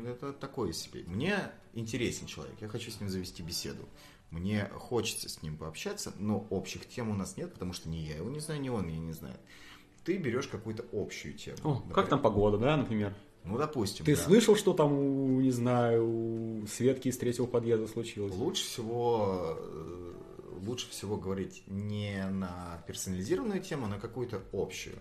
это 0.04 0.32
такое 0.32 0.72
себе. 0.72 1.04
Мне 1.06 1.38
интересен 1.74 2.26
человек, 2.26 2.56
я 2.60 2.68
хочу 2.68 2.90
с 2.90 3.00
ним 3.00 3.08
завести 3.08 3.42
беседу. 3.44 3.88
Мне 4.30 4.64
хочется 4.74 5.28
с 5.28 5.40
ним 5.42 5.56
пообщаться, 5.56 6.12
но 6.18 6.46
общих 6.50 6.88
тем 6.88 7.10
у 7.10 7.14
нас 7.14 7.36
нет, 7.36 7.52
потому 7.52 7.72
что 7.72 7.88
ни 7.88 7.96
я 7.98 8.16
его 8.16 8.28
не 8.28 8.40
знаю, 8.40 8.60
ни 8.60 8.68
он 8.68 8.86
меня 8.86 8.98
не 8.98 9.12
знает. 9.12 9.40
Ты 10.06 10.18
берешь 10.18 10.46
какую-то 10.46 10.84
общую 10.92 11.34
тему. 11.34 11.56
О, 11.64 11.74
Например, 11.74 11.94
как 11.94 12.08
там 12.08 12.22
погода, 12.22 12.58
да, 12.58 12.76
например? 12.76 13.12
Ну, 13.42 13.58
допустим. 13.58 14.04
Ты 14.04 14.14
да. 14.14 14.22
слышал, 14.22 14.54
что 14.54 14.72
там, 14.72 14.92
у, 14.92 15.40
не 15.40 15.50
знаю, 15.50 16.06
у 16.06 16.66
Светки 16.68 17.08
из 17.08 17.18
третьего 17.18 17.46
подъезда 17.46 17.88
случилось? 17.88 18.32
Лучше 18.32 18.64
всего, 18.64 19.58
э, 19.58 20.14
лучше 20.64 20.88
всего 20.90 21.16
говорить 21.16 21.64
не 21.66 22.24
на 22.30 22.84
персонализированную 22.86 23.60
тему, 23.60 23.86
а 23.86 23.88
на 23.88 23.98
какую-то 23.98 24.40
общую. 24.52 24.94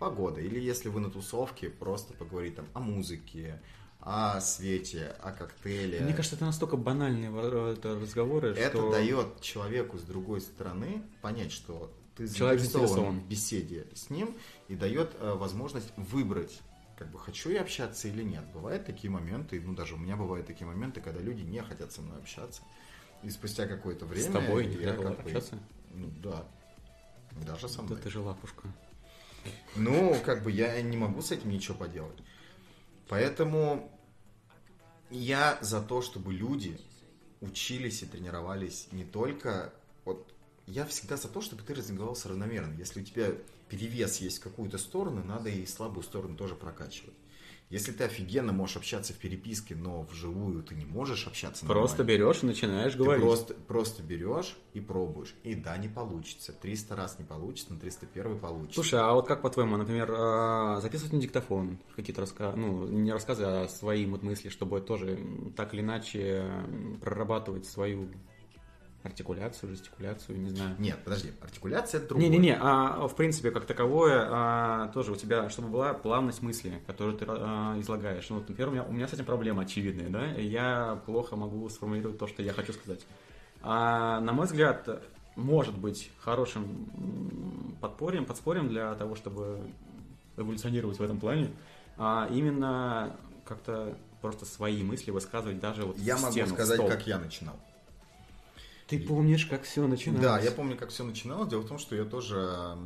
Погода. 0.00 0.40
Или 0.40 0.58
если 0.58 0.88
вы 0.88 1.00
на 1.00 1.10
тусовке, 1.10 1.70
просто 1.70 2.14
поговорить 2.14 2.56
там 2.56 2.66
о 2.74 2.80
музыке, 2.80 3.60
о 4.00 4.40
свете, 4.40 5.14
о 5.22 5.30
коктейле. 5.30 6.00
Мне 6.00 6.14
кажется, 6.14 6.34
это 6.34 6.46
настолько 6.46 6.76
банальные 6.76 7.30
это 7.72 7.98
разговоры, 8.00 8.50
это 8.50 8.78
что... 8.78 8.90
дает 8.90 9.40
человеку 9.40 9.98
с 9.98 10.02
другой 10.02 10.40
стороны 10.40 11.02
понять, 11.20 11.52
что 11.52 11.92
ты 12.18 12.26
заинтересован 12.26 13.20
в 13.20 13.26
беседе 13.28 13.86
с 13.94 14.10
ним 14.10 14.36
и 14.68 14.74
дает 14.74 15.14
э, 15.18 15.32
возможность 15.34 15.92
выбрать, 15.96 16.60
как 16.98 17.10
бы 17.10 17.18
хочу 17.18 17.48
я 17.50 17.62
общаться 17.62 18.08
или 18.08 18.22
нет. 18.22 18.44
Бывают 18.52 18.84
такие 18.84 19.10
моменты, 19.10 19.60
ну 19.60 19.72
даже 19.74 19.94
у 19.94 19.98
меня 19.98 20.16
бывают 20.16 20.46
такие 20.46 20.66
моменты, 20.66 21.00
когда 21.00 21.20
люди 21.20 21.42
не 21.42 21.62
хотят 21.62 21.92
со 21.92 22.02
мной 22.02 22.18
общаться. 22.18 22.60
И 23.22 23.30
спустя 23.30 23.66
какое-то 23.66 24.04
С 24.04 24.08
время 24.08 24.32
тобой 24.32 24.64
я 24.66 24.70
нельзя 24.70 24.92
было 24.94 25.04
как 25.08 25.16
бы- 25.16 25.22
общаться? 25.22 25.58
ну 25.94 26.10
да. 26.22 26.46
Даже 27.46 27.68
со 27.68 27.78
Да 27.78 27.82
мной. 27.84 27.98
ты 28.02 28.10
же 28.10 28.20
лапушка. 28.20 28.68
Ну, 29.76 30.16
как 30.24 30.42
бы 30.42 30.50
я 30.50 30.80
не 30.82 30.96
могу 30.96 31.22
с 31.22 31.30
этим 31.30 31.50
ничего 31.50 31.76
поделать. 31.76 32.18
Поэтому 33.08 33.90
я 35.10 35.58
за 35.62 35.80
то, 35.80 36.02
чтобы 36.02 36.32
люди 36.34 36.78
учились 37.40 38.02
и 38.02 38.06
тренировались 38.06 38.88
не 38.92 39.04
только... 39.04 39.72
Вот 40.04 40.34
я 40.68 40.84
всегда 40.84 41.16
за 41.16 41.28
то, 41.28 41.40
чтобы 41.40 41.62
ты 41.62 41.74
развивался 41.74 42.28
равномерно. 42.28 42.74
Если 42.78 43.00
у 43.00 43.04
тебя 43.04 43.32
перевес 43.68 44.18
есть 44.18 44.38
в 44.38 44.42
какую-то 44.42 44.78
сторону, 44.78 45.24
надо 45.24 45.48
и 45.48 45.66
слабую 45.66 46.02
сторону 46.02 46.36
тоже 46.36 46.54
прокачивать. 46.54 47.14
Если 47.70 47.92
ты 47.92 48.04
офигенно 48.04 48.50
можешь 48.52 48.78
общаться 48.78 49.12
в 49.12 49.16
переписке, 49.16 49.74
но 49.74 50.00
вживую 50.02 50.62
ты 50.62 50.74
не 50.74 50.86
можешь 50.86 51.26
общаться 51.26 51.66
Просто 51.66 52.02
берешь 52.02 52.42
и 52.42 52.46
начинаешь 52.46 52.92
ты 52.92 52.98
говорить. 52.98 53.22
просто, 53.22 53.52
просто 53.52 54.02
берешь 54.02 54.56
и 54.72 54.80
пробуешь. 54.80 55.34
И 55.42 55.54
да, 55.54 55.76
не 55.76 55.88
получится. 55.88 56.54
300 56.54 56.96
раз 56.96 57.18
не 57.18 57.26
получится, 57.26 57.74
но 57.74 57.78
301 57.78 58.38
получится. 58.38 58.74
Слушай, 58.74 59.00
а 59.00 59.12
вот 59.12 59.28
как 59.28 59.42
по-твоему, 59.42 59.76
например, 59.76 60.10
а, 60.16 60.80
записывать 60.80 61.12
на 61.12 61.20
диктофон 61.20 61.78
какие-то 61.94 62.22
рассказы, 62.22 62.56
ну, 62.56 62.88
не 62.88 63.12
рассказы, 63.12 63.44
а 63.44 63.68
свои 63.68 64.06
вот 64.06 64.22
мысли, 64.22 64.48
чтобы 64.48 64.80
тоже 64.80 65.18
так 65.54 65.74
или 65.74 65.82
иначе 65.82 66.50
прорабатывать 67.02 67.66
свою 67.66 68.08
артикуляцию, 69.08 69.70
жестикуляцию, 69.70 70.40
не 70.40 70.50
знаю. 70.50 70.76
Нет, 70.78 70.98
подожди, 71.04 71.32
артикуляция 71.40 71.98
это 71.98 72.08
другое. 72.08 72.28
Не-не-не, 72.28 72.56
а 72.60 73.08
в 73.08 73.14
принципе, 73.16 73.50
как 73.50 73.64
таковое, 73.66 74.26
а, 74.30 74.88
тоже 74.94 75.12
у 75.12 75.16
тебя, 75.16 75.50
чтобы 75.50 75.68
была 75.68 75.94
плавность 75.94 76.42
мысли, 76.42 76.80
которую 76.86 77.16
ты 77.16 77.24
а, 77.28 77.78
излагаешь. 77.80 78.28
Ну, 78.30 78.36
вот, 78.36 78.48
например, 78.48 78.68
у 78.68 78.72
меня, 78.72 78.84
у 78.84 78.92
меня 78.92 79.08
с 79.08 79.12
этим 79.12 79.24
проблема 79.24 79.62
очевидная, 79.62 80.08
да, 80.08 80.26
я 80.26 81.00
плохо 81.06 81.36
могу 81.36 81.68
сформулировать 81.68 82.18
то, 82.18 82.26
что 82.26 82.42
я 82.42 82.52
хочу 82.52 82.72
сказать. 82.72 83.04
А, 83.62 84.20
на 84.20 84.32
мой 84.32 84.46
взгляд, 84.46 84.88
может 85.36 85.76
быть 85.76 86.10
хорошим 86.20 87.76
подпорьем, 87.80 88.24
подспорьем 88.24 88.68
для 88.68 88.94
того, 88.94 89.14
чтобы 89.14 89.58
эволюционировать 90.36 90.98
в 90.98 91.02
этом 91.02 91.18
плане, 91.18 91.50
а 91.96 92.28
именно 92.30 93.16
как-то 93.44 93.96
просто 94.20 94.44
свои 94.44 94.82
мысли 94.82 95.10
высказывать 95.10 95.60
даже 95.60 95.84
вот 95.84 95.96
Я 95.98 96.16
в 96.16 96.22
могу 96.22 96.32
стену, 96.32 96.48
в 96.48 96.52
сказать, 96.52 96.76
стол. 96.76 96.88
как 96.88 97.06
я 97.06 97.18
начинал. 97.18 97.56
Ты 98.88 98.98
помнишь, 98.98 99.46
как 99.46 99.64
все 99.64 99.86
начиналось? 99.86 100.22
Да, 100.22 100.38
я 100.40 100.50
помню, 100.50 100.76
как 100.76 100.88
все 100.88 101.04
начиналось. 101.04 101.48
Дело 101.48 101.60
в 101.60 101.68
том, 101.68 101.78
что 101.78 101.94
я 101.94 102.04
тоже 102.04 102.76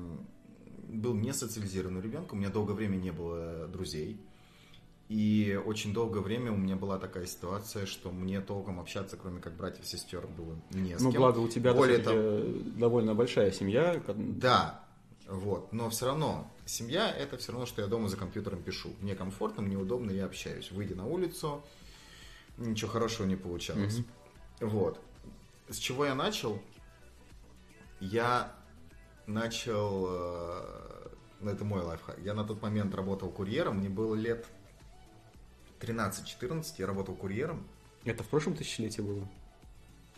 был 0.89 1.15
не 1.15 1.33
социализированным 1.33 2.03
ребенком, 2.03 2.39
у 2.39 2.41
меня 2.41 2.51
долгое 2.51 2.75
время 2.75 2.97
не 2.97 3.13
было 3.13 3.69
друзей. 3.69 4.21
И 5.09 5.61
очень 5.65 5.93
долгое 5.93 6.21
время 6.21 6.53
у 6.53 6.57
меня 6.57 6.75
была 6.75 6.99
такая 6.99 7.27
ситуация, 7.27 7.87
что 7.87 8.11
мне 8.11 8.41
толком 8.41 8.81
общаться, 8.81 9.17
кроме 9.17 9.41
как 9.41 9.55
братьев 9.57 9.85
и 9.85 9.87
сестер, 9.87 10.27
было 10.27 10.57
не 10.71 10.99
с 10.99 11.03
Ну, 11.03 11.13
кем. 11.13 11.21
благо 11.21 11.39
у 11.39 11.49
тебя 11.49 11.75
Более 11.75 12.01
все-таки 12.01 12.71
довольно 12.79 13.15
большая 13.15 13.53
семья. 13.53 14.03
Да, 14.17 14.85
вот, 15.29 15.73
но 15.73 15.91
все 15.91 16.07
равно, 16.07 16.51
семья 16.65 17.11
это 17.11 17.37
все 17.37 17.53
равно, 17.53 17.67
что 17.67 17.83
я 17.83 17.89
дома 17.89 18.09
за 18.09 18.17
компьютером 18.17 18.63
пишу. 18.63 18.91
Мне 19.01 19.15
комфортно, 19.15 19.63
мне 19.63 19.77
удобно, 19.77 20.11
я 20.11 20.25
общаюсь. 20.25 20.71
Выйдя 20.73 20.95
на 20.95 21.07
улицу, 21.07 21.63
ничего 22.57 22.91
хорошего 22.91 23.27
не 23.27 23.37
получалось. 23.37 24.01
Вот. 24.61 24.99
С 25.69 25.77
чего 25.77 26.05
я 26.05 26.15
начал? 26.15 26.61
Я 28.01 28.53
начал... 29.27 30.07
э, 30.09 31.09
Ну, 31.41 31.51
это 31.51 31.65
мой 31.65 31.83
лайфхак. 31.83 32.19
Я 32.19 32.35
на 32.35 32.45
тот 32.45 32.61
момент 32.63 32.95
работал 32.95 33.31
курьером, 33.31 33.79
мне 33.79 33.89
было 33.89 34.15
лет 34.15 34.47
13-14, 35.81 36.75
я 36.79 36.87
работал 36.87 37.15
курьером. 37.15 37.67
Это 38.05 38.23
в 38.23 38.29
прошлом 38.29 38.55
тысячелетии 38.55 39.01
было? 39.01 39.29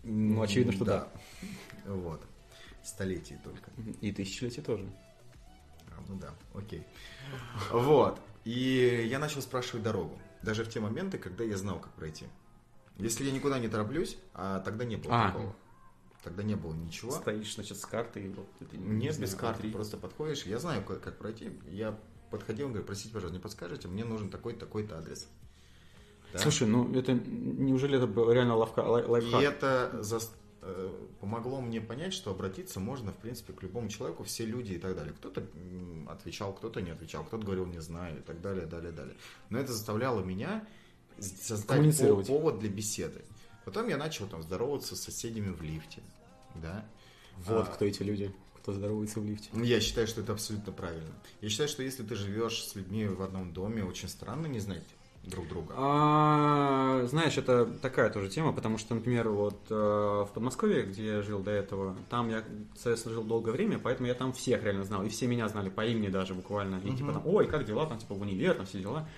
Ну, 0.02 0.42
очевидно, 0.42 0.72
что 0.72 0.84
да. 0.84 1.08
Вот. 1.86 2.22
Столетий 2.82 3.38
только. 3.42 3.70
И 4.02 4.12
тысячелетие 4.12 4.62
тоже. 4.62 4.86
А, 5.88 6.02
ну 6.08 6.16
да, 6.18 6.34
окей. 6.54 6.84
Вот. 7.70 8.20
И 8.44 9.06
я 9.08 9.18
начал 9.18 9.40
спрашивать 9.40 9.82
дорогу. 9.82 10.18
Даже 10.42 10.64
в 10.64 10.68
те 10.68 10.80
моменты, 10.80 11.16
когда 11.16 11.44
я 11.44 11.56
знал, 11.56 11.78
как 11.80 11.92
пройти. 11.92 12.26
Если 12.98 13.24
я 13.24 13.32
никуда 13.32 13.58
не 13.58 13.68
тороплюсь, 13.68 14.16
а 14.34 14.60
тогда 14.60 14.84
не 14.84 14.96
было 14.96 15.12
А. 15.14 15.26
такого. 15.32 15.56
Тогда 16.22 16.42
не 16.42 16.54
было 16.54 16.72
ничего. 16.72 17.10
Стоишь, 17.12 17.54
значит, 17.54 17.76
с 17.76 17.84
картой. 17.84 18.28
Вот, 18.30 18.46
это, 18.60 18.76
не 18.78 19.06
Нет, 19.06 19.18
без 19.18 19.34
карты. 19.34 19.70
Просто 19.70 19.96
подходишь. 19.98 20.44
Я 20.46 20.58
знаю, 20.58 20.82
как, 20.82 21.00
как 21.02 21.18
пройти. 21.18 21.50
Я 21.68 21.98
подходил, 22.30 22.68
говорю, 22.68 22.84
простите, 22.84 23.12
пожалуйста, 23.12 23.36
не 23.36 23.42
подскажете? 23.42 23.88
Мне 23.88 24.04
нужен 24.04 24.30
такой-то, 24.30 24.60
такой-то 24.60 24.98
адрес. 24.98 25.28
Да? 26.32 26.38
Слушай, 26.38 26.66
ну 26.66 26.92
это 26.94 27.12
неужели 27.12 27.96
это 27.98 28.06
был 28.06 28.30
реально 28.32 28.56
лавка, 28.56 28.80
лай- 28.80 29.04
И 29.04 29.06
лайфхак? 29.06 29.42
это 29.42 29.98
зас- 30.00 30.30
э, 30.62 30.90
помогло 31.20 31.60
мне 31.60 31.80
понять, 31.80 32.12
что 32.14 32.30
обратиться 32.30 32.80
можно, 32.80 33.12
в 33.12 33.16
принципе, 33.18 33.52
к 33.52 33.62
любому 33.62 33.88
человеку, 33.88 34.24
все 34.24 34.44
люди 34.46 34.72
и 34.72 34.78
так 34.78 34.96
далее. 34.96 35.12
Кто-то 35.12 35.44
отвечал, 36.08 36.52
кто-то 36.54 36.80
не 36.80 36.90
отвечал, 36.90 37.22
кто-то 37.24 37.44
говорил 37.44 37.66
не 37.66 37.80
знаю 37.80 38.18
и 38.18 38.22
так 38.22 38.40
далее, 38.40 38.66
далее, 38.66 38.90
далее. 38.92 39.14
Но 39.50 39.58
это 39.58 39.72
заставляло 39.72 40.24
меня 40.24 40.66
создать 41.18 41.98
повод 42.26 42.58
для 42.58 42.68
беседы. 42.68 43.22
Потом 43.64 43.88
я 43.88 43.96
начал 43.96 44.26
там 44.26 44.42
здороваться 44.42 44.94
с 44.96 45.00
соседями 45.02 45.50
в 45.50 45.62
лифте, 45.62 46.02
да. 46.54 46.84
Вот 47.38 47.68
А, 47.68 47.72
кто 47.72 47.84
эти 47.84 48.02
люди, 48.02 48.32
кто 48.56 48.72
здоровается 48.72 49.20
в 49.20 49.24
лифте. 49.24 49.48
Я 49.54 49.80
считаю, 49.80 50.06
что 50.06 50.20
это 50.20 50.32
абсолютно 50.32 50.72
правильно. 50.72 51.10
Я 51.40 51.48
считаю, 51.48 51.68
что 51.68 51.82
если 51.82 52.02
ты 52.02 52.14
живешь 52.14 52.62
с 52.64 52.74
людьми 52.74 53.06
в 53.06 53.22
одном 53.22 53.52
доме, 53.52 53.84
очень 53.84 54.08
странно 54.08 54.46
не 54.46 54.60
знать 54.60 54.84
друг 55.26 55.48
друга. 55.48 55.74
А, 55.76 57.06
знаешь, 57.06 57.38
это 57.38 57.64
такая 57.64 58.10
тоже 58.10 58.28
тема, 58.28 58.52
потому 58.52 58.78
что, 58.78 58.94
например, 58.94 59.30
вот 59.30 59.58
э, 59.70 59.74
в 59.74 60.28
Подмосковье, 60.34 60.84
где 60.84 61.06
я 61.06 61.22
жил 61.22 61.40
до 61.40 61.50
этого, 61.50 61.96
там 62.10 62.28
я, 62.28 62.44
соответственно, 62.74 63.14
жил 63.14 63.24
долгое 63.24 63.52
время, 63.52 63.78
поэтому 63.78 64.06
я 64.06 64.14
там 64.14 64.32
всех 64.34 64.62
реально 64.62 64.84
знал, 64.84 65.02
и 65.04 65.08
все 65.08 65.26
меня 65.26 65.48
знали 65.48 65.70
по 65.70 65.84
имени 65.84 66.08
даже 66.08 66.34
буквально, 66.34 66.76
и 66.84 66.94
типа 66.94 67.12
там, 67.12 67.22
ой, 67.26 67.46
как 67.46 67.64
дела, 67.64 67.86
там, 67.86 67.98
типа 67.98 68.14
в 68.14 68.20
универ, 68.20 68.54
там 68.54 68.66
все 68.66 68.80
дела. 68.80 69.08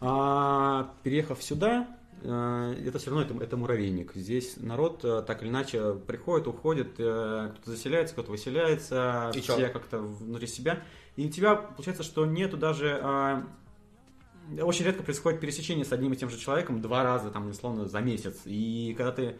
А, 0.00 0.94
переехав 1.02 1.42
сюда, 1.42 1.88
э, 2.22 2.82
это 2.86 2.98
все 2.98 3.10
равно 3.10 3.24
это, 3.24 3.42
это 3.42 3.56
муравейник. 3.56 4.12
Здесь 4.14 4.56
народ 4.58 5.04
э, 5.04 5.22
так 5.26 5.42
или 5.42 5.48
иначе 5.48 5.94
приходит, 5.94 6.46
уходит, 6.46 6.94
э, 6.98 7.50
кто-то 7.52 7.70
заселяется, 7.70 8.14
кто-то 8.14 8.30
выселяется, 8.30 9.32
И 9.34 9.40
все 9.40 9.68
как-то 9.68 9.98
внутри 9.98 10.46
себя. 10.46 10.82
И 11.16 11.26
у 11.26 11.30
тебя 11.30 11.56
получается, 11.56 12.02
что 12.02 12.26
нету 12.26 12.58
даже 12.58 13.00
а, 13.02 13.46
очень 14.60 14.84
редко 14.84 15.02
происходит 15.02 15.40
пересечение 15.40 15.84
с 15.84 15.92
одним 15.92 16.12
и 16.12 16.16
тем 16.16 16.30
же 16.30 16.38
человеком 16.38 16.80
два 16.80 17.02
раза, 17.02 17.30
там, 17.30 17.48
условно, 17.48 17.86
за 17.86 18.00
месяц. 18.00 18.42
И 18.44 18.94
когда 18.96 19.12
ты 19.12 19.36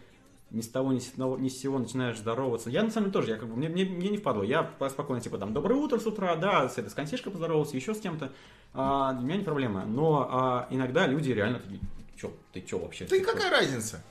ни 0.51 0.61
с 0.61 0.69
того, 0.69 0.93
ни 0.93 0.99
с, 1.01 1.11
одного- 1.13 1.37
ни 1.39 1.49
с 1.49 1.59
сего 1.59 1.79
начинаешь 1.79 2.19
здороваться. 2.19 2.71
Я 2.71 2.83
на 2.83 2.91
самом 2.91 3.07
деле 3.11 3.13
тоже, 3.13 3.33
я 3.33 3.37
как 3.37 3.49
бы, 3.49 3.57
мне, 3.57 3.69
мне, 3.69 3.85
мне 3.85 4.09
не 4.11 4.17
впадло. 4.17 4.43
Я 4.43 4.71
спокойно, 4.91 5.21
типа, 5.21 5.39
там, 5.39 5.53
доброе 5.53 5.75
утро 5.75 5.99
с 5.99 6.07
утра, 6.07 6.37
да, 6.37 6.69
с 6.69 6.79
этой 6.79 6.89
с 6.91 6.95
консьержкой 6.95 7.33
поздоровался, 7.33 7.77
еще 7.77 7.95
с 7.95 8.01
кем-то. 8.01 8.33
А, 8.75 9.13
для 9.15 9.27
меня 9.27 9.39
не 9.39 9.45
проблема. 9.45 9.85
Но 9.85 10.29
а, 10.31 10.69
иногда 10.71 11.07
люди 11.07 11.33
реально 11.33 11.59
такие, 11.61 11.81
чё, 12.17 12.33
ты 12.53 12.61
чё 12.61 12.79
вообще? 12.79 13.07
Ты 13.07 13.19
Ты 13.21 13.25
какая 13.25 13.51
разница? 13.51 14.03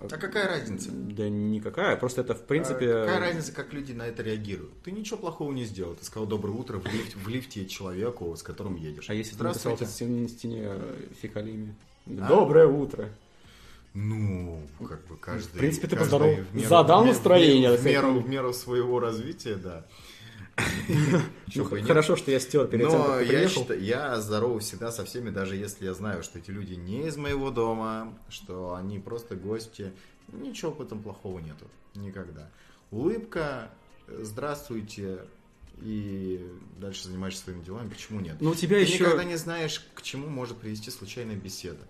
А 0.00 0.08
какая 0.08 0.48
разница? 0.48 0.90
Да 0.90 1.28
никакая, 1.28 1.96
просто 1.96 2.22
это 2.22 2.34
в 2.34 2.44
принципе... 2.44 2.92
А 2.92 3.04
Какая 3.04 3.20
разница, 3.20 3.52
как 3.52 3.72
люди 3.72 3.92
на 3.92 4.02
это 4.02 4.24
реагируют? 4.24 4.72
Ты 4.82 4.90
ничего 4.90 5.16
плохого 5.16 5.52
не 5.52 5.64
сделал. 5.64 5.94
Ты 5.94 6.04
сказал 6.04 6.26
доброе 6.26 6.50
утро 6.52 6.78
в, 6.80 6.86
лифт- 6.86 7.14
в 7.14 7.28
лифте 7.28 7.66
человеку, 7.66 8.34
с 8.36 8.42
которым 8.42 8.74
едешь. 8.74 9.08
А 9.08 9.14
если 9.14 9.36
ты 9.36 9.44
написал 9.44 9.76
на 9.78 9.86
стене, 9.86 10.62
э, 10.64 10.96
фекалиями? 11.20 11.76
А? 12.06 12.26
Доброе 12.28 12.66
утро. 12.66 13.10
Ну, 13.94 14.66
как 14.88 15.06
бы 15.06 15.16
каждый... 15.16 15.48
В 15.56 15.58
принципе, 15.58 15.86
ты 15.86 15.96
поздоров- 15.96 16.40
в 16.50 16.54
меру- 16.54 16.68
задал 16.68 17.00
в 17.02 17.04
меру- 17.04 17.14
настроение, 17.14 17.76
В 17.76 17.84
меру, 17.84 18.20
в 18.20 18.28
меру 18.28 18.52
своего 18.54 19.00
развития, 19.00 19.56
да. 19.56 19.86
Ну, 21.54 21.64
хорошо, 21.82 22.16
что 22.16 22.30
я 22.30 22.40
стер 22.40 22.66
перед 22.66 22.88
тем, 22.88 23.02
как 23.02 23.26
я, 23.26 23.48
считаю, 23.48 23.82
я 23.82 24.20
здоровый 24.20 24.60
всегда 24.60 24.90
со 24.92 25.04
всеми, 25.04 25.30
даже 25.30 25.56
если 25.56 25.84
я 25.84 25.94
знаю, 25.94 26.22
что 26.22 26.38
эти 26.38 26.50
люди 26.50 26.74
не 26.74 27.06
из 27.06 27.16
моего 27.16 27.50
дома, 27.50 28.18
что 28.28 28.74
они 28.74 28.98
просто 28.98 29.34
гости. 29.36 29.92
Ничего 30.28 30.70
в 30.70 30.80
этом 30.80 31.02
плохого 31.02 31.38
нету. 31.40 31.66
Никогда. 31.94 32.48
Улыбка, 32.90 33.70
здравствуйте, 34.08 35.20
и 35.80 36.46
дальше 36.78 37.08
занимаешься 37.08 37.44
своими 37.44 37.62
делами. 37.62 37.88
Почему 37.88 38.20
нет? 38.20 38.36
Ну, 38.40 38.50
у 38.50 38.54
тебя 38.54 38.76
Ты 38.76 38.82
еще... 38.82 39.00
никогда 39.04 39.24
не 39.24 39.36
знаешь, 39.36 39.84
к 39.94 40.02
чему 40.02 40.28
может 40.28 40.56
привести 40.58 40.90
случайная 40.90 41.36
беседа. 41.36 41.86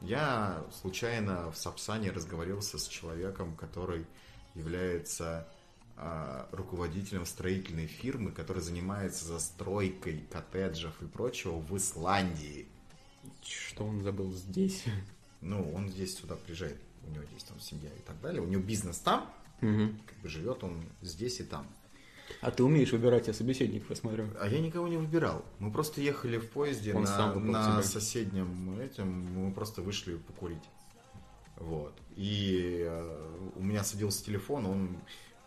Я 0.00 0.64
случайно 0.80 1.50
в 1.50 1.56
Сапсане 1.56 2.10
разговорился 2.10 2.78
с 2.78 2.86
человеком, 2.86 3.56
который 3.56 4.06
является 4.54 5.46
а, 5.96 6.48
руководителем 6.52 7.26
строительной 7.26 7.86
фирмы, 7.86 8.30
которая 8.30 8.62
занимается 8.62 9.24
застройкой 9.26 10.24
коттеджев 10.30 10.92
и 11.02 11.06
прочего 11.06 11.58
в 11.58 11.76
Исландии. 11.76 12.68
Что 13.42 13.84
он 13.84 14.02
забыл 14.02 14.32
здесь? 14.32 14.84
Ну, 15.40 15.72
он 15.74 15.88
здесь 15.88 16.16
сюда 16.16 16.36
приезжает, 16.36 16.78
у 17.06 17.10
него 17.10 17.24
здесь 17.24 17.44
там 17.44 17.58
семья 17.60 17.90
и 17.92 18.00
так 18.00 18.20
далее. 18.20 18.40
У 18.42 18.46
него 18.46 18.62
бизнес 18.62 18.98
там, 18.98 19.28
Мгм. 19.60 20.00
как 20.06 20.18
бы 20.18 20.28
живет 20.28 20.62
он 20.64 20.84
здесь 21.02 21.40
и 21.40 21.44
там. 21.44 21.66
А 22.40 22.50
ты 22.50 22.62
умеешь 22.62 22.92
выбирать 22.92 23.26
я 23.26 23.32
собеседников, 23.34 23.90
я 23.90 23.96
смотрю. 23.96 24.26
А 24.40 24.48
я 24.48 24.60
никого 24.60 24.88
не 24.88 24.96
выбирал. 24.96 25.44
Мы 25.58 25.70
просто 25.70 26.00
ехали 26.00 26.38
в 26.38 26.50
поезде 26.50 26.94
Он 26.94 27.04
на, 27.04 27.34
на 27.34 27.72
тебя. 27.72 27.82
соседнем 27.82 28.78
этим, 28.78 29.08
мы 29.08 29.52
просто 29.52 29.82
вышли 29.82 30.16
покурить. 30.16 30.62
Вот. 31.56 31.94
И 32.16 32.84
э, 32.86 33.50
у 33.56 33.62
меня 33.62 33.82
садился 33.82 34.24
телефон, 34.24 34.66
он 34.66 34.96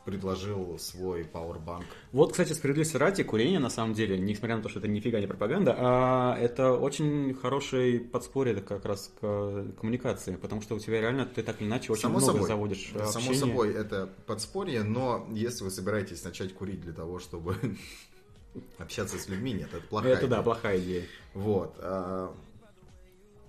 предложил 0.06 0.78
свой 0.80 1.24
пауэрбанк. 1.26 1.86
Вот, 2.12 2.32
кстати, 2.32 2.54
справедливости 2.54 2.98
ради, 2.98 3.24
курение, 3.24 3.60
на 3.60 3.70
самом 3.70 3.94
деле, 3.94 4.18
несмотря 4.18 4.58
на 4.58 4.64
то, 4.64 4.70
что 4.70 4.80
это 4.80 4.88
нифига 4.88 5.20
не 5.20 5.28
пропаганда, 5.28 5.76
а 5.78 6.38
это 6.40 6.74
очень 6.74 7.34
хороший 7.36 8.00
подспорье 8.00 8.56
как 8.62 8.86
раз 8.86 9.12
к 9.20 9.74
коммуникации, 9.80 10.36
потому 10.36 10.62
что 10.62 10.76
у 10.76 10.80
тебя 10.80 11.02
реально, 11.02 11.26
ты 11.26 11.44
так 11.44 11.62
или 11.62 11.68
иначе 11.68 11.92
очень 11.92 12.02
Само 12.04 12.18
много 12.20 12.32
собой. 12.34 12.48
заводишь 12.48 12.92
э, 12.96 13.06
Само 13.06 13.34
собой, 13.34 13.74
это 13.74 14.10
подспорье, 14.26 14.84
но 14.84 15.28
если 15.32 15.64
вы 15.64 15.70
собираетесь 15.70 16.24
начать 16.24 16.54
курить 16.54 16.82
для 16.82 16.94
того, 16.94 17.20
чтобы 17.20 17.56
Общаться 18.78 19.18
с 19.18 19.30
людьми 19.30 19.54
нет, 19.54 19.70
это 19.74 19.86
плохая 19.88 20.14
Это 20.14 20.28
да, 20.28 20.36
идея. 20.38 20.44
плохая 20.44 20.80
идея. 20.80 21.04
Вот. 21.34 21.76
а, 21.78 22.36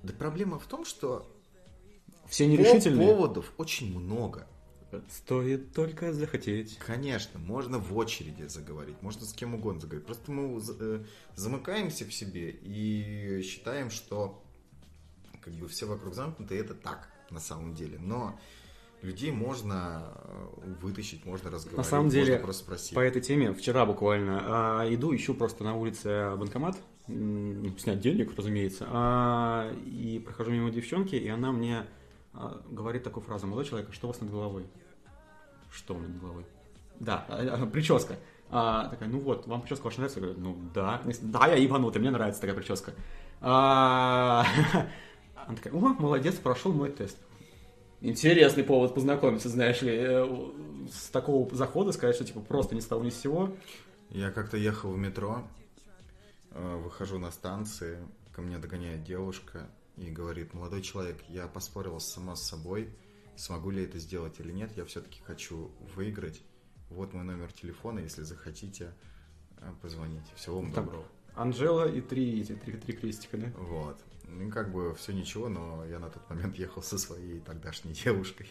Да 0.05 0.13
проблема 0.17 0.59
в 0.61 0.67
том, 0.67 0.85
что 0.85 1.27
Все 2.29 2.47
нерешительные. 2.47 3.09
поводов 3.09 3.53
очень 3.59 3.99
много. 3.99 4.47
Стоит 5.11 5.73
только 5.73 6.13
захотеть. 6.13 6.79
Конечно, 6.79 7.39
можно 7.39 7.79
в 7.79 7.97
очереди 7.97 8.45
заговорить, 8.45 9.01
можно 9.03 9.25
с 9.25 9.33
кем 9.33 9.55
угодно 9.55 9.81
заговорить. 9.81 10.07
Просто 10.07 10.31
мы 10.31 10.61
э, 10.81 11.05
замыкаемся 11.35 12.05
в 12.05 12.13
себе 12.13 12.51
и 12.51 13.43
считаем, 13.43 13.91
что 13.91 14.43
как 15.41 15.55
бы 15.55 15.69
все 15.69 15.87
вокруг 15.87 16.15
замкнуты, 16.15 16.55
и 16.55 16.59
это 16.59 16.75
так 16.75 17.09
на 17.31 17.41
самом 17.41 17.75
деле. 17.75 17.99
Но 17.99 18.39
людей 19.03 19.33
можно 19.33 20.13
э, 20.15 20.75
вытащить, 20.81 21.25
можно 21.25 21.51
разговаривать, 21.51 21.87
самом 21.87 22.09
деле, 22.09 22.33
можно 22.33 22.45
просто 22.45 22.65
спросить. 22.65 22.95
По 22.95 23.01
этой 23.01 23.21
теме 23.21 23.53
вчера 23.53 23.85
буквально 23.87 24.41
а, 24.45 24.95
иду, 24.95 25.15
ищу 25.15 25.35
просто 25.35 25.65
на 25.65 25.77
улице 25.77 26.35
банкомат, 26.37 26.77
снять 27.07 28.01
денег, 28.01 28.33
разумеется, 28.37 28.87
а, 28.89 29.73
и 29.85 30.21
прохожу 30.25 30.53
мимо 30.53 30.71
девчонки, 30.71 31.17
и 31.17 31.29
она 31.29 31.53
мне 31.53 31.87
а, 32.33 32.63
говорит 32.71 33.03
такую 33.03 33.25
фразу, 33.25 33.47
молодой 33.47 33.69
человек, 33.69 33.93
что 33.93 34.07
у 34.07 34.11
вас 34.11 34.21
над 34.21 34.31
головой? 34.31 34.67
Что 35.73 35.95
у 35.95 35.99
меня 35.99 36.09
над 36.09 36.21
головой? 36.21 36.45
Да, 37.01 37.25
а, 37.29 37.63
а, 37.63 37.67
прическа. 37.67 38.17
А, 38.51 38.89
такая, 38.89 39.09
ну 39.09 39.19
вот, 39.19 39.47
вам 39.47 39.63
прическа 39.63 39.85
ваша 39.85 39.99
нравится? 39.99 40.21
Я 40.21 40.27
говорю, 40.27 40.41
ну 40.41 40.57
да. 40.75 41.03
Да, 41.23 41.47
я 41.47 41.55
ебанутый, 41.55 42.01
мне 42.01 42.11
нравится 42.11 42.41
такая 42.41 42.55
прическа. 42.55 42.93
А, 43.41 44.45
Она 45.47 45.57
такая, 45.57 45.73
о, 45.73 45.79
молодец, 45.79 46.37
прошел 46.37 46.73
мой 46.73 46.91
тест. 46.91 47.17
Интересный 48.01 48.65
повод 48.65 48.95
познакомиться, 48.95 49.49
знаешь 49.49 49.81
ли, 49.83 49.93
э, 49.95 50.51
с 50.93 51.09
такого 51.11 51.55
захода 51.55 51.93
сказать, 51.93 52.17
что 52.17 52.25
типа 52.25 52.41
просто 52.41 52.75
ни 52.75 52.81
с 52.81 52.91
ни 52.91 53.11
с 53.11 53.21
сего. 53.21 53.57
Я 54.11 54.31
как-то 54.31 54.57
ехал 54.57 54.91
в 54.91 54.99
метро, 54.99 55.45
э, 56.51 56.77
выхожу 56.83 57.19
на 57.19 57.31
станции, 57.31 57.99
ко 58.33 58.43
мне 58.43 58.59
догоняет 58.59 59.05
девушка 59.05 59.69
и 59.97 60.11
говорит, 60.11 60.53
молодой 60.53 60.83
человек, 60.83 61.19
я 61.29 61.47
поспорила 61.47 61.99
сама 62.01 62.35
с 62.35 62.43
собой, 62.43 62.89
смогу 63.43 63.71
ли 63.71 63.83
это 63.83 63.99
сделать 63.99 64.39
или 64.39 64.53
нет, 64.53 64.71
я 64.77 64.85
все-таки 64.85 65.21
хочу 65.27 65.73
выиграть. 65.97 66.41
Вот 66.91 67.13
мой 67.13 67.25
номер 67.25 67.51
телефона, 67.53 67.99
если 67.99 68.23
захотите, 68.23 68.93
э, 69.59 69.73
позвоните. 69.81 70.31
Всего 70.37 70.61
вам 70.61 70.73
Так. 70.73 70.85
доброго. 70.85 71.05
Анжела 71.35 71.91
и 71.91 72.01
три, 72.01 72.41
эти, 72.43 72.53
три, 72.53 72.75
три 72.75 72.95
крестика, 72.95 73.39
да? 73.39 73.47
Вот. 73.57 73.99
Ну, 74.29 74.51
как 74.51 74.71
бы 74.71 74.95
все 74.95 75.13
ничего, 75.13 75.49
но 75.49 75.85
я 75.87 75.99
на 75.99 76.09
тот 76.09 76.29
момент 76.31 76.57
ехал 76.57 76.83
со 76.83 76.99
своей 76.99 77.41
тогдашней 77.41 77.93
девушкой. 78.05 78.47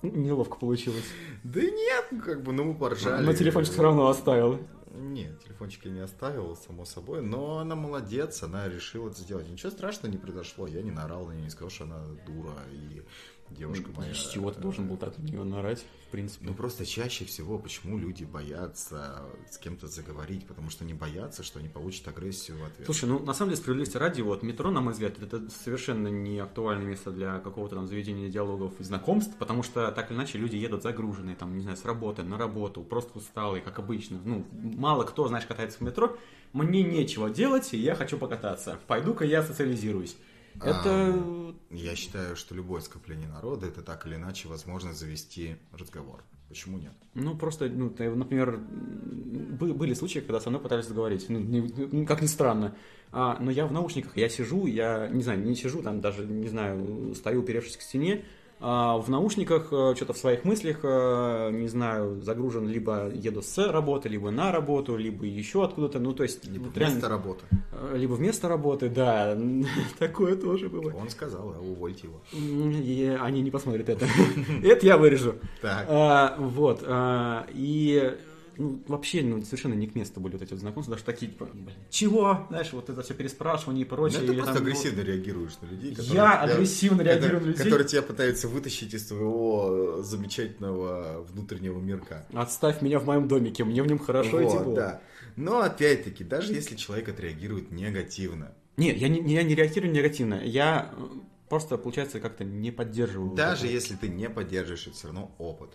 Неловко 0.00 0.56
получилось. 0.56 1.04
Да 1.42 1.60
нет, 1.60 2.06
ну, 2.12 2.20
как 2.22 2.42
бы, 2.42 2.52
ну 2.52 2.64
мы 2.64 2.74
поржали. 2.74 3.26
Но 3.26 3.32
телефончик 3.34 3.72
все 3.72 3.82
равно 3.82 4.08
оставил. 4.08 4.60
Нет, 4.94 5.44
телефончик 5.44 5.84
я 5.84 5.90
не 5.90 6.00
оставил, 6.00 6.56
само 6.56 6.84
собой, 6.84 7.20
но 7.20 7.58
она 7.58 7.74
молодец, 7.74 8.42
она 8.42 8.68
решила 8.68 9.10
это 9.10 9.20
сделать. 9.20 9.48
Ничего 9.48 9.70
страшного 9.70 10.10
не 10.10 10.18
произошло, 10.18 10.66
я 10.66 10.82
не 10.82 10.90
наорал 10.90 11.26
на 11.26 11.32
нее, 11.32 11.44
не 11.44 11.50
сказал, 11.50 11.70
что 11.70 11.84
она 11.84 12.04
дура, 12.26 12.54
и 12.72 13.02
девушка 13.50 13.90
моя... 13.96 14.14
С 14.14 14.30
чего 14.30 14.50
ты 14.50 14.60
должен 14.60 14.86
был 14.88 14.96
так 14.96 15.16
на 15.18 15.22
нее 15.22 15.44
нарать, 15.44 15.84
в 16.08 16.10
принципе? 16.10 16.46
Ну, 16.46 16.54
просто 16.54 16.86
чаще 16.86 17.24
всего, 17.24 17.58
почему 17.58 17.98
люди 17.98 18.24
боятся 18.24 19.22
с 19.50 19.58
кем-то 19.58 19.86
заговорить, 19.86 20.46
потому 20.46 20.70
что 20.70 20.84
они 20.84 20.94
боятся, 20.94 21.42
что 21.42 21.58
они 21.58 21.68
получат 21.68 22.08
агрессию 22.08 22.58
в 22.58 22.64
ответ. 22.64 22.86
Слушай, 22.86 23.08
ну 23.08 23.18
на 23.18 23.34
самом 23.34 23.50
деле 23.50 23.60
справедливости 23.60 23.96
ради, 23.96 24.20
вот 24.22 24.42
метро, 24.42 24.70
на 24.70 24.80
мой 24.80 24.92
взгляд, 24.92 25.20
это 25.20 25.48
совершенно 25.50 26.08
не 26.08 26.38
актуальное 26.38 26.86
место 26.86 27.10
для 27.10 27.38
какого-то 27.38 27.76
там 27.76 27.86
заведения 27.86 28.28
диалогов 28.28 28.80
и 28.80 28.84
знакомств, 28.84 29.34
потому 29.38 29.62
что 29.62 29.90
так 29.92 30.10
или 30.10 30.16
иначе 30.16 30.38
люди 30.38 30.56
едут 30.56 30.82
загруженные, 30.82 31.36
там, 31.36 31.56
не 31.56 31.62
знаю, 31.62 31.76
с 31.76 31.84
работы, 31.84 32.22
на 32.22 32.38
работу, 32.38 32.82
просто 32.82 33.18
усталые, 33.18 33.62
как 33.62 33.78
обычно. 33.78 34.18
Ну, 34.24 34.46
мало 34.52 35.04
кто, 35.04 35.28
знаешь, 35.28 35.46
катается 35.46 35.78
в 35.78 35.80
метро. 35.82 36.16
Мне 36.52 36.82
нечего 36.82 37.28
делать, 37.28 37.74
и 37.74 37.76
я 37.76 37.94
хочу 37.94 38.16
покататься. 38.16 38.78
Пойду-ка 38.86 39.24
я 39.24 39.42
социализируюсь. 39.42 40.16
Это... 40.62 41.54
Я 41.70 41.94
считаю, 41.96 42.34
что 42.36 42.54
любое 42.54 42.80
скопление 42.80 43.28
народа, 43.28 43.66
это 43.66 43.82
так 43.82 44.06
или 44.06 44.14
иначе 44.14 44.48
возможность 44.48 44.98
завести 44.98 45.56
разговор. 45.72 46.24
Почему 46.48 46.78
нет? 46.78 46.92
Ну, 47.12 47.36
просто, 47.36 47.68
ну, 47.68 47.90
например, 47.90 48.58
были 48.58 49.92
случаи, 49.92 50.20
когда 50.20 50.40
со 50.40 50.48
мной 50.48 50.62
пытались 50.62 50.86
договорить, 50.86 51.26
ну, 51.28 51.38
не- 51.38 51.60
ну, 51.92 52.06
как 52.06 52.22
ни 52.22 52.26
странно. 52.26 52.74
А, 53.12 53.36
но 53.38 53.50
я 53.50 53.66
в 53.66 53.72
наушниках, 53.72 54.16
я 54.16 54.30
сижу, 54.30 54.66
я, 54.66 55.08
не 55.08 55.22
знаю, 55.22 55.40
не 55.44 55.54
сижу, 55.54 55.82
там 55.82 56.00
даже, 56.00 56.24
не 56.24 56.48
знаю, 56.48 57.14
стою, 57.14 57.40
уперевшись 57.42 57.76
к 57.76 57.82
стене, 57.82 58.14
а 58.14 58.24
в 58.60 59.04
наушниках, 59.08 59.66
что-то 59.68 60.12
в 60.12 60.18
своих 60.18 60.44
мыслях, 60.44 60.80
э, 60.82 61.50
не 61.52 61.68
знаю, 61.68 62.20
загружен, 62.22 62.66
либо 62.68 63.08
еду 63.14 63.40
с 63.42 63.58
работы, 63.70 64.08
либо 64.08 64.30
на 64.30 64.50
работу, 64.50 64.96
либо 64.96 65.24
еще 65.26 65.64
откуда-то, 65.64 66.00
ну, 66.00 66.12
то 66.12 66.24
есть, 66.24 66.44
Либо 66.44 66.64
вместо 66.64 66.80
реально- 66.80 67.08
работы. 67.08 67.44
э, 67.72 67.94
либо 67.96 68.14
вместо 68.14 68.48
работы, 68.48 68.88
да, 68.88 69.38
такое 69.98 70.34
тоже 70.36 70.68
было. 70.68 70.92
Он 70.92 71.08
сказал, 71.08 71.54
а 71.56 71.60
увольте 71.60 72.08
его. 72.08 72.20
И 72.32 73.16
они 73.20 73.42
не 73.42 73.50
посмотрят 73.50 73.88
это. 73.88 74.06
Это 74.64 74.86
я 74.86 74.96
вырежу. 74.96 75.34
Так. 75.62 75.86
А, 75.88 76.34
вот. 76.38 76.82
а, 76.86 77.46
и 77.54 78.16
ну, 78.58 78.82
вообще 78.88 79.22
ну, 79.22 79.40
совершенно 79.42 79.74
не 79.74 79.86
к 79.86 79.94
месту 79.94 80.20
были 80.20 80.34
вот 80.34 80.42
эти 80.42 80.50
вот 80.50 80.60
знакомства, 80.60 80.94
даже 80.96 81.04
такие, 81.04 81.30
типа, 81.30 81.46
блин, 81.52 81.70
чего? 81.90 82.46
Знаешь, 82.50 82.72
вот 82.72 82.90
это 82.90 83.02
все 83.02 83.14
переспрашивание 83.14 83.84
и 83.86 83.88
Ну, 83.88 83.96
прочее. 83.96 84.20
ты 84.20 84.26
или 84.26 84.34
просто 84.36 84.54
там, 84.54 84.62
ну, 84.64 84.68
агрессивно 84.70 85.00
реагируешь 85.02 85.52
на 85.62 85.66
людей, 85.66 85.90
которые 85.94 86.14
Я 86.14 86.42
тебя- 86.42 86.42
агрессивно 86.54 87.02
реагирую 87.02 87.40
на 87.40 87.46
людей? 87.46 87.64
Которые 87.64 87.88
тебя 87.88 88.02
пытаются 88.02 88.48
вытащить 88.48 88.92
из 88.94 89.06
твоего 89.06 90.02
замечательного 90.02 91.22
внутреннего 91.22 91.78
мирка. 91.80 92.26
Отставь 92.32 92.82
меня 92.82 92.98
в 92.98 93.06
моем 93.06 93.28
домике, 93.28 93.64
мне 93.64 93.82
в 93.82 93.86
нем 93.86 93.98
хорошо 93.98 94.40
и 94.40 94.44
Вот, 94.44 94.58
тепло. 94.58 94.74
да. 94.74 95.00
Но 95.36 95.60
опять-таки, 95.60 96.24
даже 96.24 96.52
если 96.52 96.74
человек 96.76 97.08
отреагирует 97.08 97.70
негативно, 97.70 98.52
Нет, 98.76 98.96
я 98.96 99.08
не, 99.08 99.20
я 99.32 99.42
не 99.42 99.54
реагирую 99.54 99.92
негативно, 99.92 100.40
я 100.44 100.92
э, 100.96 101.00
просто, 101.48 101.78
получается, 101.78 102.18
как-то 102.20 102.44
не 102.44 102.70
поддерживаю. 102.72 103.34
даже 103.34 103.66
вот 103.66 103.72
если 103.72 103.94
ты 103.94 104.08
не 104.08 104.28
поддерживаешь, 104.28 104.86
это 104.88 104.96
все 104.96 105.06
равно 105.08 105.34
опыт. 105.38 105.70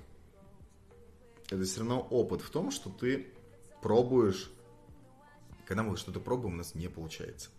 Это 1.54 1.66
все 1.66 1.80
равно 1.80 2.02
опыт 2.02 2.42
в 2.42 2.50
том, 2.50 2.72
что 2.72 2.90
ты 2.90 3.28
пробуешь. 3.82 4.50
Когда 5.68 5.84
мы 5.84 5.96
что-то 5.98 6.20
пробуем, 6.20 6.56
у 6.56 6.58
нас 6.58 6.76
не 6.76 6.88
получается. 6.88 7.50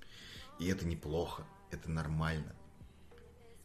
И 0.59 0.69
это 0.69 0.87
неплохо, 0.87 1.47
это 1.71 1.91
нормально. 1.91 2.55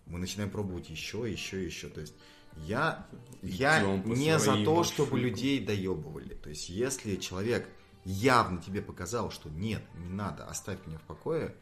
Мы 0.05 0.19
начинаем 0.19 0.49
пробовать 0.49 0.89
еще, 0.89 1.29
еще, 1.29 1.63
еще. 1.63 1.87
То 1.89 2.01
есть 2.01 2.13
я, 2.55 3.07
я 3.41 3.81
не 4.05 4.39
за 4.39 4.63
то, 4.63 4.83
чтобы 4.83 5.11
маршрутам. 5.11 5.17
людей 5.19 5.65
доебывали. 5.65 6.33
То 6.35 6.49
есть 6.49 6.69
если 6.69 7.15
человек 7.15 7.67
явно 8.05 8.61
тебе 8.61 8.81
показал, 8.81 9.31
что 9.31 9.49
нет, 9.49 9.83
не 9.95 10.09
надо, 10.09 10.45
оставь 10.45 10.85
меня 10.87 10.97
в 10.97 11.03
покое, 11.03 11.55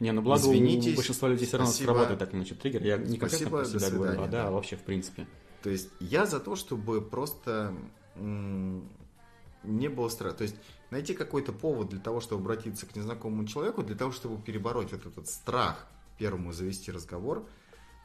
Не, 0.00 0.12
ну 0.12 0.22
благо 0.22 0.42
Извинитесь, 0.42 0.94
у 0.94 0.96
большинства 0.96 1.28
людей 1.28 1.46
все 1.46 1.56
равно 1.56 1.72
спасибо. 1.72 1.92
сработает 1.92 2.18
так 2.18 2.34
иначе 2.34 2.54
триггер. 2.54 2.82
Я 2.82 2.96
не 2.96 3.18
конкретно 3.18 3.28
Спасибо, 3.28 3.50
про 3.50 3.64
до 3.64 3.78
себя 3.78 3.90
говорю, 3.90 4.22
а 4.22 4.28
да. 4.28 4.50
вообще 4.50 4.76
в 4.76 4.82
принципе. 4.82 5.26
То 5.64 5.70
есть 5.70 5.88
я 5.98 6.26
за 6.26 6.40
то, 6.40 6.56
чтобы 6.56 7.00
просто 7.00 7.74
не 8.16 9.88
было 9.88 10.10
страха. 10.10 10.36
То 10.36 10.42
есть 10.42 10.56
найти 10.90 11.14
какой-то 11.14 11.54
повод 11.54 11.88
для 11.88 12.00
того, 12.00 12.20
чтобы 12.20 12.42
обратиться 12.42 12.84
к 12.84 12.94
незнакомому 12.94 13.46
человеку, 13.46 13.82
для 13.82 13.96
того, 13.96 14.12
чтобы 14.12 14.42
перебороть 14.42 14.92
вот 14.92 15.06
этот 15.06 15.26
страх 15.26 15.86
первому 16.18 16.52
завести 16.52 16.92
разговор. 16.92 17.48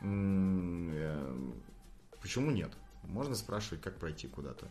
э, 0.02 1.38
Почему 2.22 2.50
нет? 2.50 2.72
Можно 3.04 3.36
спрашивать, 3.36 3.82
как 3.82 3.98
пройти 3.98 4.30
куда-то. 4.30 4.66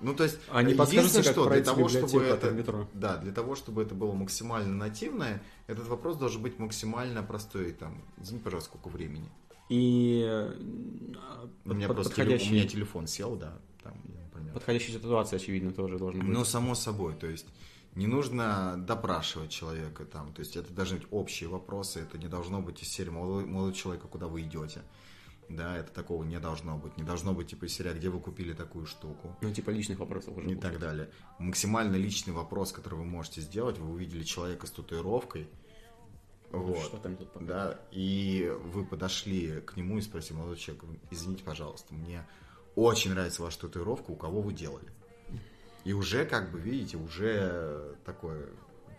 Ну, 0.00 0.14
то 0.14 0.22
есть, 0.22 0.38
А 0.50 0.62
не 0.62 0.74
единственное, 0.74 1.24
что 1.24 1.50
для 1.50 1.64
того, 1.64 1.88
чтобы 1.88 2.22
это, 2.22 2.52
метро? 2.52 2.88
да, 2.94 3.16
для 3.16 3.32
того, 3.32 3.56
чтобы 3.56 3.82
это 3.82 3.96
было 3.96 4.12
максимально 4.12 4.72
нативное, 4.76 5.42
этот 5.66 5.88
вопрос 5.88 6.16
должен 6.16 6.42
быть 6.42 6.60
максимально 6.60 7.24
простой. 7.24 7.72
Там, 7.72 8.00
извини, 8.18 8.38
пожалуйста, 8.40 8.70
сколько 8.70 8.88
времени? 8.88 9.28
И 9.70 10.22
э, 10.28 10.52
У 11.64 11.74
меня 11.74 11.86
под- 11.88 11.96
просто 11.96 12.14
теле- 12.14 12.28
у 12.28 12.32
подходящий- 12.32 12.52
меня 12.52 12.66
телефон 12.66 13.06
сел, 13.06 13.36
да, 13.36 13.56
там, 13.82 13.94
например. 14.24 14.52
подходящая 14.52 14.96
ситуация, 14.98 15.36
очевидно, 15.38 15.72
тоже 15.72 15.96
должна 15.98 16.20
быть. 16.20 16.28
Ну, 16.28 16.44
само 16.44 16.74
собой, 16.74 17.14
то 17.14 17.26
есть 17.28 17.46
не 17.94 18.06
нужно 18.06 18.74
допрашивать 18.86 19.50
человека 19.50 20.04
там, 20.04 20.32
то 20.32 20.40
есть 20.40 20.56
это 20.56 20.72
должны 20.74 20.98
быть 20.98 21.06
общие 21.10 21.48
вопросы, 21.48 22.00
это 22.00 22.18
не 22.18 22.26
должно 22.28 22.60
быть 22.60 22.82
из 22.82 22.88
серии 22.88 23.10
молодой, 23.10 23.46
молодой 23.46 23.72
человек, 23.74 24.04
а 24.04 24.08
куда 24.08 24.26
вы 24.26 24.42
идете. 24.42 24.82
Да, 25.48 25.76
это 25.76 25.92
такого 25.92 26.22
не 26.22 26.38
должно 26.38 26.76
быть. 26.78 26.96
Не 26.96 27.02
должно 27.02 27.32
быть 27.32 27.48
типа 27.48 27.64
из 27.64 27.72
серии, 27.74 27.90
«А 27.90 27.94
где 27.94 28.08
вы 28.08 28.20
купили 28.20 28.52
такую 28.52 28.86
штуку. 28.86 29.36
Ну, 29.40 29.52
типа 29.52 29.70
личных 29.70 29.98
вопросов 29.98 30.36
уже. 30.36 30.52
И 30.52 30.54
так 30.54 30.78
далее. 30.78 31.10
Максимально 31.40 31.96
личный 31.96 32.32
вопрос, 32.32 32.70
который 32.70 32.94
вы 33.00 33.04
можете 33.04 33.40
сделать, 33.40 33.76
вы 33.78 33.90
увидели 33.92 34.22
человека 34.22 34.68
с 34.68 34.70
татуировкой, 34.70 35.48
вот, 36.50 36.78
Что 36.78 36.96
там 36.98 37.16
тут 37.16 37.28
да, 37.46 37.78
и 37.92 38.52
вы 38.72 38.84
подошли 38.84 39.60
к 39.60 39.76
нему 39.76 39.98
и 39.98 40.00
спросили, 40.00 40.36
молодой 40.36 40.56
человек, 40.56 40.84
извините, 41.10 41.44
пожалуйста, 41.44 41.94
мне 41.94 42.26
очень 42.74 43.10
нравится 43.10 43.42
ваша 43.42 43.60
татуировка, 43.60 44.10
у 44.10 44.16
кого 44.16 44.40
вы 44.40 44.52
делали? 44.52 44.86
И 45.84 45.92
уже, 45.92 46.24
как 46.26 46.50
бы, 46.52 46.58
видите, 46.60 46.96
уже 46.98 47.94
такое, 48.04 48.48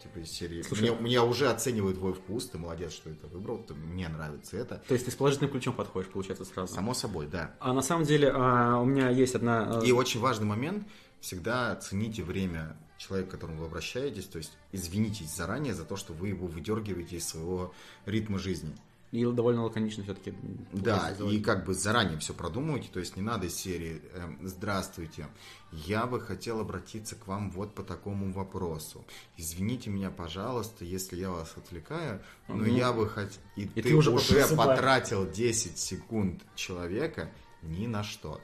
типа 0.01 0.19
из 0.19 0.31
серии, 0.31 0.61
Слушай, 0.63 0.91
мне, 0.91 0.99
меня 1.01 1.23
уже 1.23 1.47
оценивает 1.49 1.97
твой 1.97 2.13
вкус, 2.13 2.47
ты 2.49 2.57
молодец, 2.57 2.91
что 2.91 3.09
это 3.11 3.27
выбрал, 3.27 3.59
ты- 3.59 3.75
мне 3.75 4.07
нравится 4.09 4.57
это. 4.57 4.81
То 4.87 4.93
есть 4.95 5.05
ты 5.05 5.11
с 5.11 5.15
положительным 5.15 5.51
ключом 5.51 5.75
подходишь, 5.75 6.09
получается, 6.09 6.43
сразу. 6.45 6.73
Само 6.73 6.93
собой, 6.95 7.27
да. 7.27 7.55
А 7.59 7.73
на 7.73 7.81
самом 7.83 8.05
деле 8.05 8.31
а, 8.33 8.79
у 8.79 8.85
меня 8.85 9.09
есть 9.09 9.35
одна... 9.35 9.79
а, 9.79 9.83
И 9.85 9.91
очень 9.91 10.19
важный 10.19 10.47
момент, 10.47 10.87
всегда 11.19 11.75
цените 11.75 12.23
время 12.23 12.75
человек, 13.01 13.29
к 13.29 13.31
которому 13.31 13.61
вы 13.61 13.65
обращаетесь, 13.65 14.25
то 14.25 14.37
есть 14.37 14.51
извинитесь 14.71 15.35
заранее 15.35 15.73
за 15.73 15.85
то, 15.85 15.95
что 15.95 16.13
вы 16.13 16.29
его 16.29 16.47
выдергиваете 16.47 17.17
из 17.17 17.27
своего 17.27 17.73
ритма 18.05 18.37
жизни. 18.37 18.75
И 19.11 19.25
довольно 19.25 19.63
лаконично 19.63 20.05
все-таки. 20.05 20.33
Да, 20.71 21.13
и 21.29 21.41
как 21.41 21.65
бы 21.65 21.73
заранее 21.73 22.17
все 22.19 22.33
продумывайте, 22.33 22.87
то 22.93 22.99
есть 23.01 23.17
не 23.17 23.21
надо 23.21 23.47
из 23.47 23.55
серии 23.55 24.01
э, 24.13 24.35
«Здравствуйте, 24.41 25.27
я 25.71 26.07
бы 26.07 26.21
хотел 26.21 26.61
обратиться 26.61 27.17
к 27.17 27.27
вам 27.27 27.51
вот 27.51 27.75
по 27.75 27.83
такому 27.83 28.31
вопросу. 28.31 29.03
Извините 29.35 29.89
меня, 29.89 30.11
пожалуйста, 30.11 30.85
если 30.85 31.17
я 31.17 31.29
вас 31.29 31.51
отвлекаю, 31.57 32.21
но 32.47 32.55
ну, 32.55 32.65
я 32.65 32.93
бы 32.93 33.09
хотел...» 33.09 33.41
И, 33.57 33.63
и 33.63 33.67
ты, 33.67 33.81
ты 33.81 33.95
уже, 33.95 34.11
уже 34.11 34.47
потратил 34.55 35.29
10 35.29 35.77
секунд 35.77 36.43
человека 36.55 37.29
ни 37.63 37.87
на 37.87 38.03
что. 38.03 38.39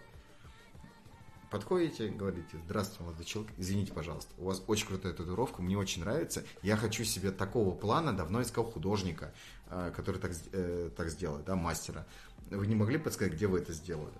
Подходите, 1.49 2.09
говорите, 2.09 2.57
здравствуйте, 2.65 3.03
молодой 3.03 3.25
человек, 3.25 3.53
извините, 3.57 3.93
пожалуйста, 3.93 4.33
у 4.37 4.45
вас 4.45 4.61
очень 4.67 4.85
крутая 4.85 5.13
татуировка, 5.13 5.61
мне 5.61 5.77
очень 5.77 6.01
нравится, 6.01 6.43
я 6.61 6.75
хочу 6.75 7.05
себе 7.05 7.31
такого 7.31 7.73
плана, 7.73 8.11
давно 8.11 8.41
искал 8.41 8.65
художника, 8.65 9.33
э, 9.69 9.93
который 9.95 10.19
так, 10.19 10.31
э, 10.51 10.89
так 10.95 11.09
сделает, 11.09 11.45
да, 11.45 11.55
мастера. 11.55 12.05
Вы 12.49 12.67
не 12.67 12.75
могли 12.75 12.97
подсказать, 12.97 13.33
где 13.33 13.47
вы 13.47 13.59
это 13.59 13.71
сделали? 13.71 14.13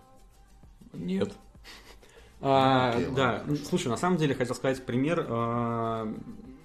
Нет. 0.94 1.34
А, 2.40 2.98
да, 3.16 3.44
слушай, 3.68 3.88
на 3.88 3.98
самом 3.98 4.18
деле 4.18 4.34
хотел 4.36 4.56
сказать 4.56 4.86
пример. 4.86 5.26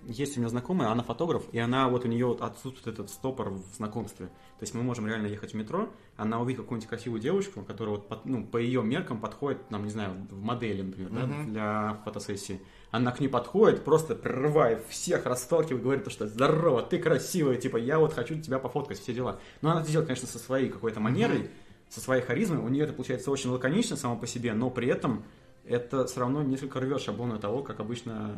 Есть 0.06 0.36
у 0.36 0.40
меня 0.40 0.48
знакомая, 0.48 0.90
она 0.90 1.02
фотограф, 1.02 1.44
и 1.52 1.58
она 1.58 1.88
вот 1.88 2.04
у 2.04 2.08
нее 2.08 2.36
отсутствует 2.40 2.98
этот 2.98 3.10
стопор 3.10 3.50
в 3.50 3.76
знакомстве. 3.76 4.26
То 4.26 4.62
есть 4.62 4.74
мы 4.74 4.82
можем 4.82 5.06
реально 5.06 5.26
ехать 5.28 5.52
в 5.52 5.56
метро, 5.56 5.90
она 6.16 6.40
увидит 6.40 6.62
какую-нибудь 6.62 6.88
красивую 6.88 7.20
девушку, 7.20 7.62
которая 7.62 7.96
вот 7.96 8.08
под, 8.08 8.24
ну, 8.24 8.44
по 8.44 8.56
ее 8.56 8.82
меркам 8.82 9.20
подходит, 9.20 9.70
нам, 9.70 9.84
не 9.84 9.90
знаю, 9.90 10.14
в 10.30 10.42
модели, 10.42 10.82
например, 10.82 11.10
uh-huh. 11.10 11.44
да, 11.44 11.50
для 11.50 12.00
фотосессии. 12.04 12.60
Она 12.90 13.12
к 13.12 13.20
ней 13.20 13.28
подходит, 13.28 13.84
просто 13.84 14.14
прерывает 14.14 14.84
всех, 14.88 15.24
расталкивает, 15.24 15.82
говорит, 15.82 16.10
что 16.10 16.26
здорово, 16.26 16.82
ты 16.82 16.98
красивая, 16.98 17.56
типа, 17.56 17.76
я 17.76 17.98
вот 17.98 18.12
хочу 18.12 18.40
тебя 18.40 18.58
пофоткать, 18.58 18.98
все 18.98 19.14
дела. 19.14 19.40
Но 19.60 19.70
она 19.70 19.82
это 19.82 19.90
делает, 19.90 20.08
конечно, 20.08 20.28
со 20.28 20.38
своей 20.38 20.68
какой-то 20.68 21.00
манерой, 21.00 21.42
uh-huh. 21.42 21.50
со 21.90 22.00
своей 22.00 22.22
харизмой. 22.22 22.58
У 22.58 22.68
нее 22.68 22.84
это 22.84 22.92
получается 22.92 23.30
очень 23.30 23.50
лаконично 23.50 23.96
само 23.96 24.16
по 24.16 24.26
себе, 24.26 24.52
но 24.52 24.68
при 24.68 24.88
этом 24.88 25.24
это 25.64 26.06
все 26.06 26.20
равно 26.20 26.42
несколько 26.42 26.80
рвет 26.80 27.00
шаблоны 27.00 27.38
того, 27.38 27.62
как 27.62 27.80
обычно 27.80 28.34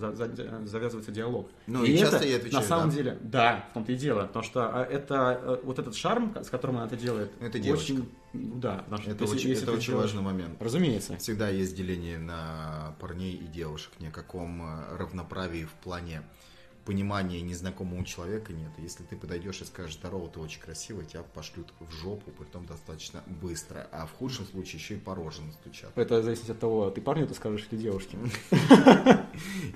э, 0.00 0.64
завязывается 0.64 1.12
диалог. 1.12 1.50
Ну 1.66 1.84
и, 1.84 1.92
и 1.92 1.98
часто 1.98 2.16
это, 2.16 2.26
я 2.26 2.36
отвечаю, 2.36 2.62
На 2.62 2.68
самом 2.68 2.90
да? 2.90 2.94
деле, 2.96 3.18
да, 3.22 3.66
в 3.70 3.74
том-то 3.74 3.92
и 3.92 3.96
дело, 3.96 4.26
потому 4.26 4.44
что 4.44 4.68
а, 4.72 4.84
это 4.84 5.40
э, 5.42 5.58
вот 5.62 5.78
этот 5.78 5.94
шарм, 5.94 6.34
с 6.42 6.48
которым 6.48 6.78
она 6.78 6.86
это 6.86 6.96
делает, 6.96 7.30
это 7.40 7.58
девочка. 7.58 7.92
очень, 7.92 8.08
да, 8.32 8.84
что, 9.00 9.10
это 9.10 9.24
очень, 9.24 9.50
если 9.50 9.64
это 9.64 9.72
очень 9.72 9.92
делаешь, 9.92 10.12
важный 10.12 10.22
момент. 10.22 10.60
Разумеется. 10.60 11.16
Всегда 11.18 11.48
есть 11.48 11.76
деление 11.76 12.18
на 12.18 12.96
парней 13.00 13.34
и 13.34 13.46
девушек, 13.46 13.92
ни 14.00 14.06
о 14.06 14.10
каком 14.10 14.62
э, 14.62 14.96
равноправии 14.96 15.64
в 15.64 15.72
плане 15.84 16.22
понимания 16.88 17.42
незнакомого 17.42 18.02
человека 18.02 18.54
нет. 18.54 18.70
Если 18.78 19.02
ты 19.02 19.14
подойдешь 19.14 19.60
и 19.60 19.66
скажешь 19.66 19.96
здорово, 19.96 20.30
ты 20.30 20.40
очень 20.40 20.58
красивый, 20.58 21.04
тебя 21.04 21.22
пошлют 21.22 21.70
в 21.80 21.92
жопу, 21.92 22.30
притом 22.30 22.64
достаточно 22.64 23.22
быстро. 23.26 23.86
А 23.92 24.06
в 24.06 24.12
худшем 24.12 24.46
случае 24.46 24.80
еще 24.80 24.94
и 24.94 24.98
по 24.98 25.14
роже 25.14 25.42
настучат. 25.42 25.90
Это 25.96 26.22
зависит 26.22 26.48
от 26.48 26.58
того, 26.58 26.88
ты 26.88 27.02
парню 27.02 27.24
это 27.24 27.34
скажешь 27.34 27.68
или 27.70 27.78
девушке. 27.78 28.16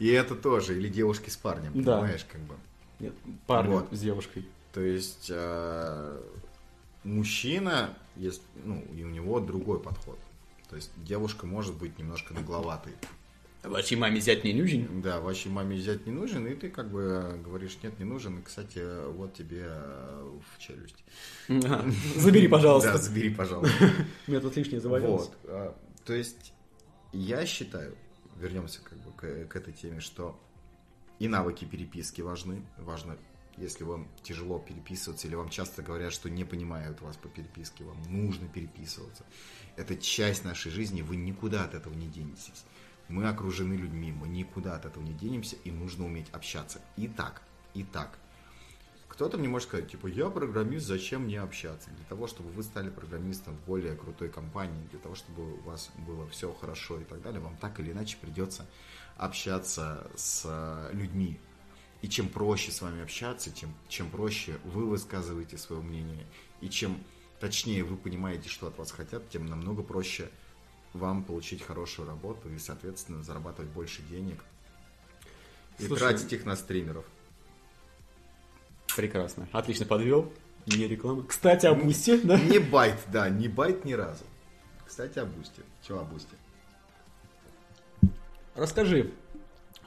И 0.00 0.08
это 0.08 0.34
тоже, 0.34 0.74
или 0.78 0.88
девушки 0.88 1.28
с 1.28 1.36
парнем, 1.36 1.74
понимаешь, 1.74 2.24
как 2.24 2.40
бы. 2.40 2.54
Нет, 2.98 3.12
парень 3.46 3.86
с 3.90 4.00
девушкой. 4.00 4.48
То 4.72 4.80
есть 4.80 5.26
э, 5.28 6.22
мужчина 7.04 7.94
есть, 8.16 8.42
ну, 8.64 8.82
и 8.96 9.04
у 9.04 9.10
него 9.10 9.38
другой 9.38 9.80
подход. 9.80 10.18
То 10.70 10.76
есть 10.76 10.90
девушка 10.96 11.46
может 11.46 11.74
быть 11.74 11.98
немножко 11.98 12.32
нагловатой. 12.32 12.94
Вашей 13.62 13.96
маме 13.96 14.18
взять 14.18 14.42
не 14.42 14.52
нужен? 14.52 15.02
Да, 15.02 15.20
вашей 15.20 15.50
маме 15.50 15.76
взять 15.76 16.04
не 16.06 16.12
нужен, 16.12 16.46
и 16.46 16.54
ты 16.54 16.68
как 16.68 16.90
бы 16.90 17.40
говоришь, 17.44 17.78
нет, 17.82 17.96
не 17.98 18.04
нужен, 18.04 18.40
и, 18.40 18.42
кстати, 18.42 18.82
вот 19.12 19.34
тебе 19.34 19.66
э, 19.66 20.38
в 20.52 20.58
челюсть. 20.58 21.04
Забери, 22.16 22.48
пожалуйста. 22.48 22.92
Да, 22.92 22.98
забери, 22.98 23.30
пожалуйста. 23.30 23.90
Мне 24.26 24.40
тут 24.40 24.56
лишнее 24.56 24.80
завалилось. 24.80 25.26
Вот. 25.26 25.36
А, 25.44 25.76
то 26.04 26.12
есть, 26.12 26.52
я 27.12 27.46
считаю, 27.46 27.96
вернемся 28.40 28.80
как 28.82 28.98
бы 28.98 29.12
к, 29.12 29.46
к 29.46 29.56
этой 29.56 29.72
теме, 29.72 30.00
что 30.00 30.40
и 31.20 31.28
навыки 31.28 31.64
переписки 31.64 32.20
важны. 32.20 32.64
Важно, 32.78 33.16
если 33.56 33.84
вам 33.84 34.08
тяжело 34.24 34.58
переписываться, 34.58 35.28
или 35.28 35.36
вам 35.36 35.50
часто 35.50 35.82
говорят, 35.82 36.12
что 36.12 36.28
не 36.28 36.44
понимают 36.44 37.00
вас 37.00 37.16
по 37.16 37.28
переписке, 37.28 37.84
вам 37.84 38.02
нужно 38.08 38.48
переписываться. 38.48 39.24
Это 39.76 39.96
часть 39.96 40.44
нашей 40.44 40.72
жизни, 40.72 41.02
вы 41.02 41.14
никуда 41.14 41.64
от 41.64 41.74
этого 41.74 41.94
не 41.94 42.08
денетесь. 42.08 42.64
Мы 43.12 43.28
окружены 43.28 43.74
людьми, 43.74 44.10
мы 44.10 44.26
никуда 44.26 44.74
от 44.74 44.86
этого 44.86 45.04
не 45.04 45.12
денемся, 45.12 45.56
и 45.64 45.70
нужно 45.70 46.06
уметь 46.06 46.30
общаться. 46.30 46.80
И 46.96 47.08
так, 47.08 47.42
и 47.74 47.84
так. 47.84 48.18
Кто-то 49.06 49.36
мне 49.36 49.48
может 49.48 49.68
сказать, 49.68 49.90
типа, 49.90 50.06
я 50.06 50.30
программист, 50.30 50.86
зачем 50.86 51.24
мне 51.24 51.38
общаться? 51.38 51.90
Для 51.90 52.06
того, 52.06 52.26
чтобы 52.26 52.48
вы 52.48 52.62
стали 52.62 52.88
программистом 52.88 53.54
в 53.54 53.66
более 53.66 53.94
крутой 53.96 54.30
компании, 54.30 54.88
для 54.90 54.98
того, 54.98 55.14
чтобы 55.14 55.58
у 55.58 55.60
вас 55.60 55.90
было 55.98 56.26
все 56.30 56.54
хорошо 56.54 56.98
и 57.00 57.04
так 57.04 57.20
далее, 57.20 57.42
вам 57.42 57.54
так 57.58 57.78
или 57.80 57.92
иначе 57.92 58.16
придется 58.18 58.66
общаться 59.18 60.10
с 60.16 60.44
э, 60.46 60.94
людьми. 60.94 61.38
И 62.00 62.08
чем 62.08 62.30
проще 62.30 62.72
с 62.72 62.80
вами 62.80 63.02
общаться, 63.02 63.50
тем, 63.50 63.74
чем 63.90 64.08
проще 64.08 64.58
вы 64.64 64.86
высказываете 64.86 65.58
свое 65.58 65.82
мнение, 65.82 66.26
и 66.62 66.70
чем 66.70 66.98
точнее 67.40 67.84
вы 67.84 67.98
понимаете, 67.98 68.48
что 68.48 68.68
от 68.68 68.78
вас 68.78 68.90
хотят, 68.90 69.28
тем 69.28 69.44
намного 69.44 69.82
проще 69.82 70.30
вам 70.92 71.24
получить 71.24 71.62
хорошую 71.62 72.08
работу 72.08 72.48
и, 72.50 72.58
соответственно, 72.58 73.22
зарабатывать 73.22 73.70
больше 73.70 74.02
денег 74.02 74.44
и 75.78 75.86
Слушай, 75.86 76.00
тратить 76.00 76.32
их 76.32 76.44
на 76.44 76.56
стримеров. 76.56 77.04
Прекрасно. 78.96 79.48
Отлично 79.52 79.86
подвел. 79.86 80.32
Не 80.66 80.86
реклама. 80.86 81.24
Кстати, 81.24 81.66
о 81.66 81.74
Boosty, 81.74 82.18
да? 82.18 82.38
Не 82.38 82.58
байт, 82.58 82.98
да, 83.08 83.28
не 83.28 83.48
байт 83.48 83.84
ни 83.84 83.94
разу. 83.94 84.24
Кстати, 84.86 85.18
о 85.18 85.24
Бусте. 85.24 85.62
Чего 85.86 86.00
о 86.00 86.04
Бусте? 86.04 86.36
Расскажи, 88.54 89.12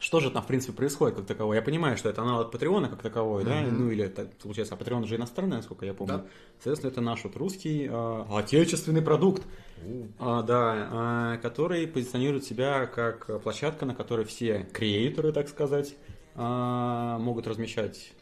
что 0.05 0.19
же 0.19 0.29
там, 0.29 0.43
в 0.43 0.45
принципе, 0.45 0.71
происходит 0.71 1.15
как 1.15 1.25
таковое? 1.25 1.57
Я 1.57 1.63
понимаю, 1.63 1.97
что 1.97 2.09
это 2.09 2.21
аналог 2.21 2.51
Патреона 2.51 2.89
как 2.89 3.01
таковой, 3.01 3.41
mm-hmm. 3.41 3.65
да, 3.65 3.71
ну 3.71 3.89
или 3.89 4.03
это, 4.03 4.29
получается, 4.39 4.75
а 4.75 4.77
Патреон 4.77 5.07
же 5.07 5.15
иностранный, 5.15 5.57
насколько 5.57 5.83
я 5.83 5.95
помню. 5.95 6.19
Да. 6.19 6.25
Соответственно, 6.59 6.91
это 6.91 7.01
наш 7.01 7.23
вот 7.23 7.35
русский 7.37 7.87
э, 7.89 8.25
отечественный 8.29 9.01
продукт, 9.01 9.41
э, 9.77 10.07
да, 10.19 11.33
э, 11.33 11.41
который 11.41 11.87
позиционирует 11.87 12.43
себя 12.43 12.85
как 12.85 13.41
площадка, 13.41 13.87
на 13.87 13.95
которой 13.95 14.25
все 14.25 14.69
креаторы, 14.71 15.31
так 15.31 15.49
сказать, 15.49 15.95
э, 16.35 17.17
могут 17.19 17.47
размещать 17.47 18.13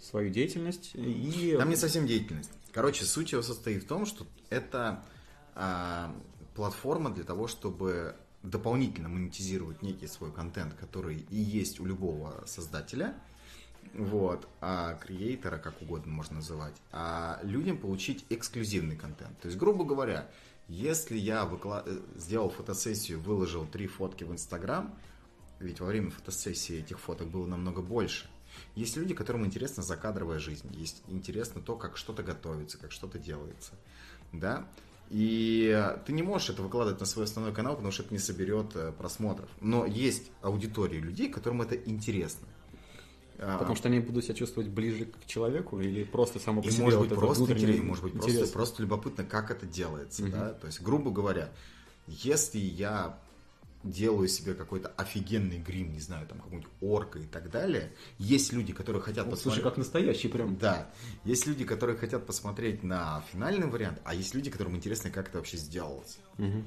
свою 0.00 0.30
деятельность 0.30 0.90
и... 0.94 1.54
Там 1.56 1.70
не 1.70 1.76
совсем 1.76 2.08
деятельность. 2.08 2.50
Короче, 2.72 3.04
суть 3.04 3.30
его 3.30 3.42
состоит 3.42 3.84
в 3.84 3.86
том, 3.86 4.06
что 4.06 4.26
это 4.50 5.04
э, 5.54 6.06
платформа 6.56 7.10
для 7.10 7.22
того, 7.22 7.46
чтобы 7.46 8.16
дополнительно 8.50 9.08
монетизировать 9.08 9.82
некий 9.82 10.06
свой 10.06 10.32
контент, 10.32 10.74
который 10.74 11.26
и 11.30 11.36
есть 11.36 11.80
у 11.80 11.86
любого 11.86 12.44
создателя, 12.46 13.14
вот, 13.94 14.46
а 14.60 14.94
креатора, 14.94 15.58
как 15.58 15.80
угодно 15.82 16.12
можно 16.12 16.36
называть, 16.36 16.74
а 16.92 17.40
людям 17.42 17.78
получить 17.78 18.24
эксклюзивный 18.28 18.96
контент. 18.96 19.38
То 19.40 19.46
есть, 19.46 19.58
грубо 19.58 19.84
говоря, 19.84 20.28
если 20.68 21.16
я 21.16 21.44
выклад... 21.44 21.86
Э, 21.86 21.98
сделал 22.16 22.50
фотосессию, 22.50 23.20
выложил 23.20 23.66
три 23.66 23.86
фотки 23.86 24.24
в 24.24 24.32
Инстаграм, 24.32 24.94
ведь 25.58 25.80
во 25.80 25.86
время 25.86 26.10
фотосессии 26.10 26.78
этих 26.78 27.00
фоток 27.00 27.28
было 27.28 27.46
намного 27.46 27.80
больше. 27.80 28.28
Есть 28.74 28.96
люди, 28.96 29.14
которым 29.14 29.46
интересна 29.46 29.82
закадровая 29.82 30.38
жизнь, 30.38 30.68
есть 30.74 31.02
интересно 31.08 31.62
то, 31.62 31.76
как 31.76 31.96
что-то 31.96 32.22
готовится, 32.22 32.76
как 32.76 32.92
что-то 32.92 33.18
делается, 33.18 33.72
да, 34.32 34.68
и 35.10 35.94
ты 36.04 36.12
не 36.12 36.22
можешь 36.22 36.50
это 36.50 36.62
выкладывать 36.62 37.00
на 37.00 37.06
свой 37.06 37.24
основной 37.24 37.54
канал, 37.54 37.74
потому 37.74 37.92
что 37.92 38.02
это 38.02 38.12
не 38.12 38.18
соберет 38.18 38.74
э, 38.74 38.92
просмотров. 38.92 39.48
Но 39.60 39.86
есть 39.86 40.30
аудитория 40.42 41.00
людей, 41.00 41.28
которым 41.28 41.62
это 41.62 41.76
интересно. 41.76 42.46
А, 43.38 43.58
потому 43.58 43.76
что 43.76 43.88
они 43.88 44.00
будут 44.00 44.24
себя 44.24 44.34
чувствовать 44.34 44.68
ближе 44.68 45.06
к 45.06 45.26
человеку 45.26 45.80
или 45.80 46.04
просто 46.04 46.40
само 46.40 46.60
по 46.60 46.70
себе 46.70 46.84
может 46.84 47.00
быть, 47.00 47.10
вот 47.10 47.20
просто 47.20 47.52
интерес, 47.52 47.82
может 47.82 48.04
быть 48.04 48.12
просто, 48.14 48.46
просто 48.48 48.82
любопытно, 48.82 49.24
как 49.24 49.50
это 49.50 49.64
делается. 49.64 50.24
Угу. 50.24 50.32
Да? 50.32 50.50
То 50.54 50.66
есть, 50.66 50.82
грубо 50.82 51.10
говоря, 51.10 51.52
если 52.06 52.58
я 52.58 53.18
делаю 53.84 54.28
себе 54.28 54.54
какой-то 54.54 54.88
офигенный 54.88 55.58
грим, 55.58 55.92
не 55.92 56.00
знаю, 56.00 56.26
там 56.26 56.38
какой-нибудь 56.38 56.70
орка 56.80 57.18
и 57.18 57.26
так 57.26 57.50
далее. 57.50 57.92
Есть 58.18 58.52
люди, 58.52 58.72
которые 58.72 59.00
хотят 59.02 59.26
вот, 59.26 59.32
посмотреть... 59.32 59.62
Слушай, 59.62 59.70
как 59.70 59.78
настоящий 59.78 60.28
прям. 60.28 60.56
Да. 60.56 60.90
Есть 61.24 61.46
люди, 61.46 61.64
которые 61.64 61.96
хотят 61.96 62.26
посмотреть 62.26 62.82
на 62.82 63.22
финальный 63.32 63.68
вариант, 63.68 64.00
а 64.04 64.14
есть 64.14 64.34
люди, 64.34 64.50
которым 64.50 64.76
интересно, 64.76 65.10
как 65.10 65.28
это 65.28 65.38
вообще 65.38 65.56
сделалось. 65.56 66.18
Угу. 66.38 66.64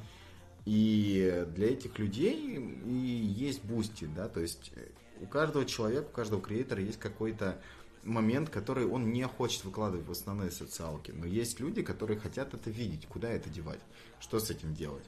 И 0.66 1.46
для 1.56 1.72
этих 1.72 1.98
людей 1.98 2.60
и 2.86 2.94
есть 2.94 3.64
Boosty, 3.64 4.06
да, 4.06 4.28
то 4.28 4.40
есть 4.40 4.72
у 5.20 5.26
каждого 5.26 5.66
человека, 5.66 6.08
у 6.08 6.12
каждого 6.12 6.42
креатора 6.42 6.82
есть 6.82 7.00
какой-то 7.00 7.60
момент, 8.04 8.50
который 8.50 8.86
он 8.86 9.12
не 9.12 9.26
хочет 9.28 9.64
выкладывать 9.64 10.08
в 10.08 10.12
основные 10.12 10.52
социалки. 10.52 11.12
Но 11.12 11.26
есть 11.26 11.60
люди, 11.60 11.82
которые 11.82 12.20
хотят 12.20 12.54
это 12.54 12.70
видеть, 12.70 13.08
куда 13.08 13.30
это 13.30 13.50
девать, 13.50 13.80
что 14.20 14.40
с 14.40 14.50
этим 14.50 14.74
делать. 14.74 15.04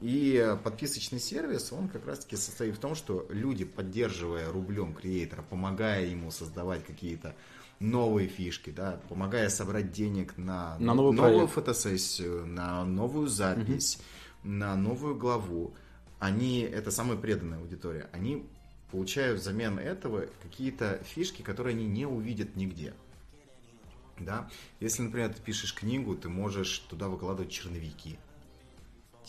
И 0.00 0.56
подписочный 0.64 1.20
сервис, 1.20 1.72
он 1.72 1.88
как 1.88 2.06
раз-таки 2.06 2.36
состоит 2.36 2.76
в 2.76 2.78
том, 2.78 2.94
что 2.94 3.26
люди, 3.28 3.64
поддерживая 3.64 4.50
рублем 4.50 4.94
креатора, 4.94 5.42
помогая 5.42 6.06
ему 6.06 6.30
создавать 6.30 6.84
какие-то 6.84 7.34
новые 7.80 8.28
фишки, 8.28 8.70
да, 8.70 9.00
помогая 9.08 9.48
собрать 9.48 9.92
денег 9.92 10.36
на, 10.36 10.78
на 10.78 10.94
новую 10.94 11.18
проект. 11.18 11.52
фотосессию, 11.52 12.46
на 12.46 12.84
новую 12.84 13.26
запись, 13.28 13.96
угу. 14.42 14.52
на 14.52 14.76
новую 14.76 15.16
главу, 15.16 15.74
они, 16.18 16.60
это 16.60 16.90
самая 16.90 17.16
преданная 17.16 17.58
аудитория, 17.58 18.08
они 18.12 18.46
получают 18.90 19.40
взамен 19.40 19.78
этого 19.78 20.26
какие-то 20.42 21.02
фишки, 21.04 21.42
которые 21.42 21.74
они 21.74 21.86
не 21.86 22.06
увидят 22.06 22.56
нигде. 22.56 22.94
Да? 24.18 24.50
Если, 24.80 25.02
например, 25.02 25.32
ты 25.32 25.40
пишешь 25.40 25.74
книгу, 25.74 26.14
ты 26.14 26.28
можешь 26.28 26.80
туда 26.90 27.08
выкладывать 27.08 27.50
черновики. 27.50 28.18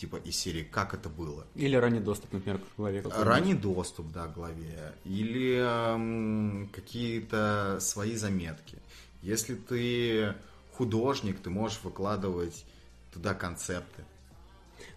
Типа 0.01 0.15
из 0.15 0.35
серии 0.35 0.63
«Как 0.63 0.95
это 0.95 1.09
было?». 1.09 1.45
Или 1.53 1.75
ранний 1.75 1.99
доступ, 1.99 2.33
например, 2.33 2.57
к 2.57 2.75
главе. 2.75 3.03
Ранний 3.03 3.53
доступ, 3.53 4.11
да, 4.11 4.25
к 4.25 4.33
главе. 4.33 4.95
Или 5.05 5.57
эм, 5.57 6.69
какие-то 6.73 7.77
свои 7.79 8.15
заметки. 8.15 8.79
Если 9.21 9.53
ты 9.53 10.33
художник, 10.73 11.39
ты 11.39 11.51
можешь 11.51 11.81
выкладывать 11.83 12.65
туда 13.13 13.35
концепты. 13.35 14.03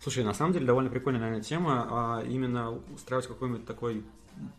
Слушай, 0.01 0.25
на 0.25 0.33
самом 0.33 0.55
деле 0.55 0.65
довольно 0.65 0.89
прикольная, 0.89 1.21
наверное, 1.21 1.45
тема, 1.45 1.87
а 1.91 2.25
именно 2.25 2.71
устраивать 2.71 3.27
какой-нибудь 3.27 3.67
такой 3.67 4.03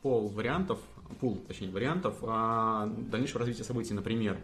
пол 0.03 0.27
вариантов, 0.27 0.77
пул, 1.19 1.43
точнее, 1.47 1.71
вариантов 1.71 2.17
а, 2.21 2.85
дальнейшего 2.85 3.39
развития 3.39 3.63
событий, 3.63 3.95
например, 3.95 4.37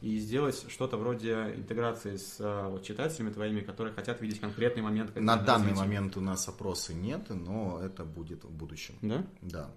и 0.00 0.18
сделать 0.18 0.66
что-то 0.68 0.96
вроде 0.96 1.54
интеграции 1.56 2.16
с 2.16 2.36
а, 2.40 2.68
вот, 2.68 2.84
читателями 2.84 3.32
твоими, 3.32 3.60
которые 3.60 3.94
хотят 3.94 4.20
видеть 4.20 4.40
конкретный 4.40 4.82
момент. 4.82 5.14
На 5.16 5.36
данный 5.36 5.74
момент 5.74 6.16
у 6.16 6.20
нас 6.20 6.48
опросы 6.48 6.94
нет, 6.94 7.30
но 7.30 7.80
это 7.82 8.04
будет 8.04 8.44
в 8.44 8.50
будущем. 8.50 8.94
Да? 9.02 9.26
Да. 9.42 9.70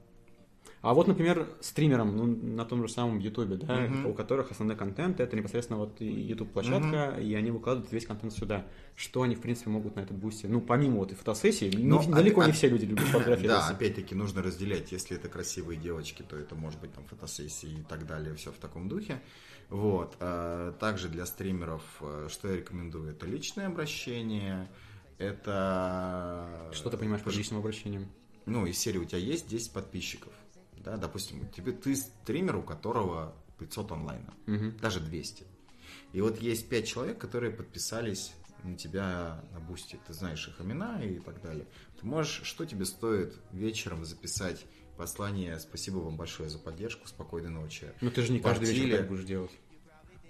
А 0.82 0.94
вот, 0.94 1.08
например, 1.08 1.50
стримерам 1.60 2.16
ну, 2.16 2.26
на 2.26 2.64
том 2.64 2.82
же 2.82 2.94
самом 2.94 3.20
Ютубе, 3.20 3.58
да, 3.58 3.86
uh-huh. 3.86 4.10
у 4.10 4.14
которых 4.14 4.52
основной 4.52 4.78
контент 4.78 5.20
это 5.20 5.36
непосредственно 5.36 5.78
вот 5.78 6.00
YouTube 6.00 6.54
площадка, 6.54 7.16
uh-huh. 7.18 7.24
и 7.24 7.36
они 7.36 7.52
выкладывают 7.52 7.92
весь 7.92 8.06
контент 8.06 8.32
сюда. 8.32 8.66
Что 8.96 9.24
они, 9.24 9.36
в 9.36 9.42
принципе, 9.42 9.72
могут 9.72 9.98
на 9.98 10.02
этот 10.02 10.16
бусте? 10.16 10.48
Ну, 10.48 10.62
помимо 10.62 11.00
вот 11.00 11.12
и 11.12 11.16
фотосессии, 11.16 11.70
Но, 11.76 12.02
не, 12.02 12.14
далеко 12.14 12.42
а, 12.42 12.46
не 12.46 12.54
все 12.54 12.70
люди 12.70 12.86
любят 12.86 13.04
фотографии. 13.06 13.48
Да, 13.48 13.68
опять-таки 13.68 14.16
нужно 14.16 14.42
разделять. 14.42 14.94
Если 14.94 15.18
это 15.18 15.28
красивые 15.28 15.78
девочки, 15.78 16.24
то 16.24 16.38
это 16.38 16.56
может 16.56 16.80
быть 16.80 16.94
там 16.94 17.04
фотосессии 17.06 17.80
и 17.80 17.84
так 17.84 18.06
далее, 18.08 18.34
все 18.36 18.52
в 18.52 18.58
таком 18.58 18.88
духе. 18.88 19.22
Вот. 19.70 20.16
А 20.20 20.72
также 20.74 21.10
для 21.10 21.26
стримеров, 21.26 21.84
э, 22.02 22.28
что 22.30 22.48
я 22.50 22.58
рекомендую, 22.58 23.12
это 23.12 23.26
личное 23.26 23.68
обращение, 23.68 24.68
это... 25.18 26.70
Что 26.74 26.90
ты 26.90 26.98
понимаешь 26.98 27.24
под 27.24 27.36
личным 27.36 27.60
обращением? 27.60 28.10
Ну, 28.46 28.66
из 28.66 28.78
серии 28.78 28.98
у 28.98 29.06
тебя 29.06 29.20
есть 29.20 29.48
10 29.48 29.72
подписчиков 29.72 30.34
да, 30.84 30.98
допустим, 30.98 31.48
тебе 31.50 31.72
ты 31.72 31.96
стример, 31.96 32.58
у 32.58 32.64
которого 32.64 33.36
500 33.60 33.92
онлайна, 33.92 34.34
угу. 34.48 34.72
даже 34.82 35.00
200. 35.00 35.46
И 36.14 36.22
вот 36.22 36.42
есть 36.42 36.70
5 36.70 36.88
человек, 36.88 37.18
которые 37.20 37.52
подписались 37.52 38.34
на 38.64 38.76
тебя 38.76 39.42
на 39.54 39.60
бусте, 39.60 40.00
ты 40.06 40.14
знаешь 40.14 40.48
их 40.48 40.60
имена 40.60 41.02
и 41.04 41.20
так 41.20 41.42
далее. 41.42 41.66
Ты 42.00 42.06
можешь, 42.06 42.42
что 42.44 42.66
тебе 42.66 42.86
стоит 42.86 43.36
вечером 43.52 44.06
записать 44.06 44.66
послание 45.00 45.60
«Спасибо 45.60 45.98
вам 45.98 46.18
большое 46.18 46.50
за 46.50 46.60
поддержку, 46.60 47.08
спокойной 47.08 47.50
ночи». 47.50 47.92
Ну 48.02 48.12
ты 48.12 48.22
же 48.22 48.32
не 48.32 48.40
каждый 48.40 48.72
вечер 48.72 49.08
будешь 49.08 49.24
делать. 49.24 49.52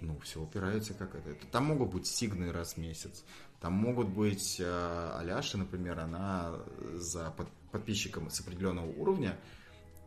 Ну, 0.00 0.18
все 0.20 0.40
упирается 0.40 0.94
как 0.94 1.14
это. 1.14 1.34
Там 1.52 1.66
могут 1.66 1.90
быть 1.90 2.06
сигны 2.06 2.52
раз 2.52 2.74
в 2.74 2.76
месяц. 2.78 3.24
Там 3.60 3.74
могут 3.74 4.08
быть 4.08 4.58
э, 4.58 5.10
Аляша, 5.18 5.58
например, 5.58 5.98
она 5.98 6.54
за 6.94 7.30
под, 7.32 7.48
подписчиком 7.70 8.30
с 8.30 8.40
определенного 8.40 8.86
уровня 8.86 9.36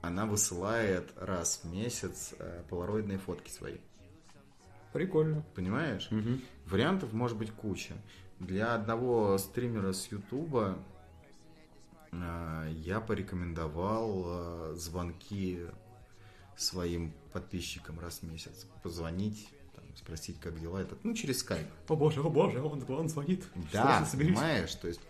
она 0.03 0.25
высылает 0.25 1.13
раз 1.15 1.61
в 1.63 1.71
месяц 1.71 2.33
э, 2.37 2.63
полароидные 2.69 3.17
фотки 3.17 3.49
свои. 3.49 3.77
Прикольно. 4.91 5.45
Понимаешь? 5.55 6.09
Угу. 6.11 6.41
Вариантов 6.65 7.13
может 7.13 7.37
быть 7.37 7.51
куча. 7.51 7.93
Для 8.39 8.75
одного 8.75 9.37
стримера 9.37 9.93
с 9.93 10.11
Ютуба 10.11 10.77
я 12.83 12.99
порекомендовал 12.99 14.23
э, 14.25 14.75
звонки 14.75 15.61
своим 16.55 17.13
подписчикам 17.31 17.99
раз 17.99 18.19
в 18.19 18.23
месяц. 18.23 18.67
Позвонить, 18.83 19.49
там, 19.75 19.83
спросить, 19.95 20.39
как 20.39 20.59
дела. 20.59 20.79
Это, 20.79 20.97
ну, 21.03 21.13
через 21.13 21.39
скайп. 21.39 21.67
О 21.87 21.95
боже, 21.95 22.21
о 22.21 22.29
боже, 22.29 22.61
он, 22.61 22.83
он 22.87 23.09
звонит. 23.09 23.43
Да, 23.71 24.07
понимаешь? 24.11 24.73
То 24.75 24.87
есть 24.87 25.01